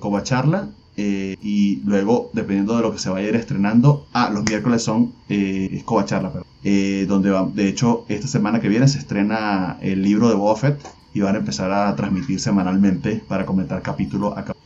Covacharla 0.00 0.70
eh, 0.96 1.36
y 1.42 1.82
luego, 1.84 2.30
dependiendo 2.32 2.76
de 2.76 2.82
lo 2.82 2.92
que 2.92 2.98
se 2.98 3.10
vaya 3.10 3.26
a 3.26 3.30
ir 3.30 3.36
estrenando, 3.36 4.06
ah, 4.12 4.30
los 4.32 4.44
miércoles 4.44 4.82
son 4.82 5.12
eh, 5.28 5.68
Escoba 5.72 6.04
Charla, 6.04 6.32
eh, 6.64 7.04
donde 7.08 7.30
va, 7.30 7.46
de 7.46 7.68
hecho, 7.68 8.04
esta 8.08 8.28
semana 8.28 8.60
que 8.60 8.68
viene 8.68 8.88
se 8.88 8.98
estrena 8.98 9.78
el 9.80 10.02
libro 10.02 10.28
de 10.28 10.34
Boba 10.34 10.56
Fett 10.56 10.80
y 11.12 11.20
van 11.20 11.34
a 11.34 11.38
empezar 11.38 11.72
a 11.72 11.94
transmitir 11.96 12.40
semanalmente 12.40 13.22
para 13.26 13.46
comentar 13.46 13.80
capítulo 13.80 14.36
a 14.36 14.44
capítulo. 14.44 14.56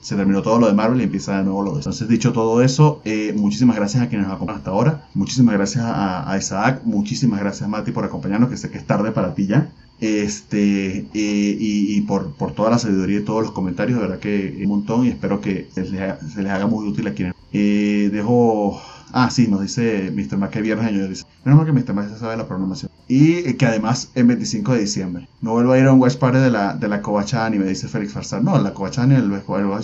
Se 0.00 0.16
terminó 0.16 0.42
todo 0.42 0.58
lo 0.58 0.66
de 0.66 0.72
Marvel 0.74 1.00
y 1.00 1.04
empieza 1.04 1.36
de 1.38 1.44
nuevo 1.44 1.62
lo 1.62 1.70
de 1.72 1.78
Entonces, 1.78 2.08
dicho 2.08 2.32
todo 2.32 2.62
eso, 2.62 3.00
eh, 3.04 3.32
muchísimas 3.36 3.76
gracias 3.76 4.02
a 4.02 4.08
quienes 4.08 4.26
nos 4.26 4.34
acompañan 4.34 4.58
hasta 4.58 4.70
ahora. 4.70 5.04
Muchísimas 5.14 5.54
gracias 5.54 5.84
a, 5.84 6.28
a 6.28 6.36
Isaac. 6.36 6.82
Muchísimas 6.84 7.38
gracias, 7.38 7.68
Mati, 7.68 7.92
por 7.92 8.04
acompañarnos, 8.04 8.48
que 8.48 8.56
sé 8.56 8.70
que 8.70 8.78
es 8.78 8.86
tarde 8.86 9.12
para 9.12 9.34
ti 9.34 9.46
ya 9.46 9.70
este 10.04 11.06
y, 11.12 12.00
por, 12.02 12.32
por, 12.34 12.52
toda 12.52 12.70
la 12.70 12.78
sabiduría 12.78 13.20
y 13.20 13.24
todos 13.24 13.42
los 13.42 13.52
comentarios, 13.52 13.98
de 13.98 14.06
verdad 14.06 14.18
que 14.18 14.58
un 14.62 14.68
montón 14.68 15.06
y 15.06 15.08
espero 15.08 15.40
que 15.40 15.68
se 15.72 15.84
les, 15.90 16.50
haga 16.50 16.66
muy 16.66 16.86
útil 16.86 17.06
a 17.08 17.14
quienes. 17.14 17.34
Eh, 17.52 18.10
dejo. 18.12 18.80
Ah, 19.16 19.30
sí, 19.30 19.46
nos 19.46 19.62
dice 19.62 20.12
Mr. 20.12 20.38
Mac 20.38 20.50
que 20.50 20.60
viernes 20.60 20.86
año. 20.86 21.06
Dice, 21.06 21.24
menos 21.44 21.58
mal 21.58 21.66
que 21.66 21.72
Mr. 21.72 21.94
Mac 21.94 22.08
se 22.08 22.18
sabe 22.18 22.36
la 22.36 22.48
programación. 22.48 22.90
Y 23.06 23.54
que 23.54 23.66
además 23.66 24.10
en 24.16 24.26
25 24.26 24.72
de 24.72 24.80
diciembre. 24.80 25.28
No 25.40 25.52
vuelvo 25.52 25.72
a 25.72 25.78
ir 25.78 25.86
a 25.86 25.92
un 25.92 26.00
Watch 26.00 26.16
Party 26.16 26.38
de 26.38 26.50
la, 26.50 26.74
de 26.74 26.88
la 26.88 27.00
Covacha 27.00 27.46
Anime, 27.46 27.64
dice 27.64 27.86
Félix 27.86 28.12
Farsar. 28.12 28.42
No, 28.42 28.60
la 28.60 28.74
Covacha 28.74 29.02
Anime, 29.04 29.20
el, 29.20 29.32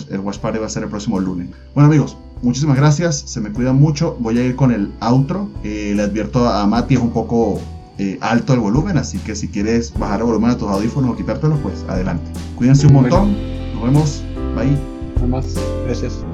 el, 0.09 0.19
Watch 0.19 0.39
Party 0.39 0.59
va 0.59 0.65
a 0.65 0.69
ser 0.69 0.83
el 0.83 0.89
próximo 0.89 1.19
lunes. 1.19 1.47
Bueno, 1.73 1.87
amigos, 1.87 2.17
muchísimas 2.41 2.75
gracias. 2.75 3.19
Se 3.19 3.39
me 3.39 3.51
cuidan 3.51 3.77
mucho. 3.77 4.17
Voy 4.19 4.37
a 4.37 4.43
ir 4.43 4.57
con 4.57 4.71
el 4.71 4.91
outro. 4.99 5.49
Eh, 5.63 5.93
le 5.95 6.03
advierto 6.03 6.49
a 6.49 6.67
Mati, 6.67 6.95
es 6.95 7.01
un 7.01 7.11
poco 7.11 7.61
eh, 8.01 8.17
alto 8.19 8.55
el 8.55 8.59
volumen, 8.59 8.97
así 8.97 9.19
que 9.19 9.35
si 9.35 9.47
quieres 9.47 9.93
bajar 9.93 10.21
el 10.21 10.25
volumen 10.25 10.49
a 10.49 10.57
tus 10.57 10.67
audífonos 10.67 11.11
o 11.11 11.15
quitártelos, 11.15 11.59
pues 11.59 11.85
adelante. 11.87 12.31
Cuídense 12.55 12.87
un 12.87 12.93
montón, 12.93 13.37
nos 13.75 13.83
vemos, 13.83 14.23
bye. 14.55 14.75
Nada 15.17 15.27
más, 15.27 15.45
gracias. 15.85 16.25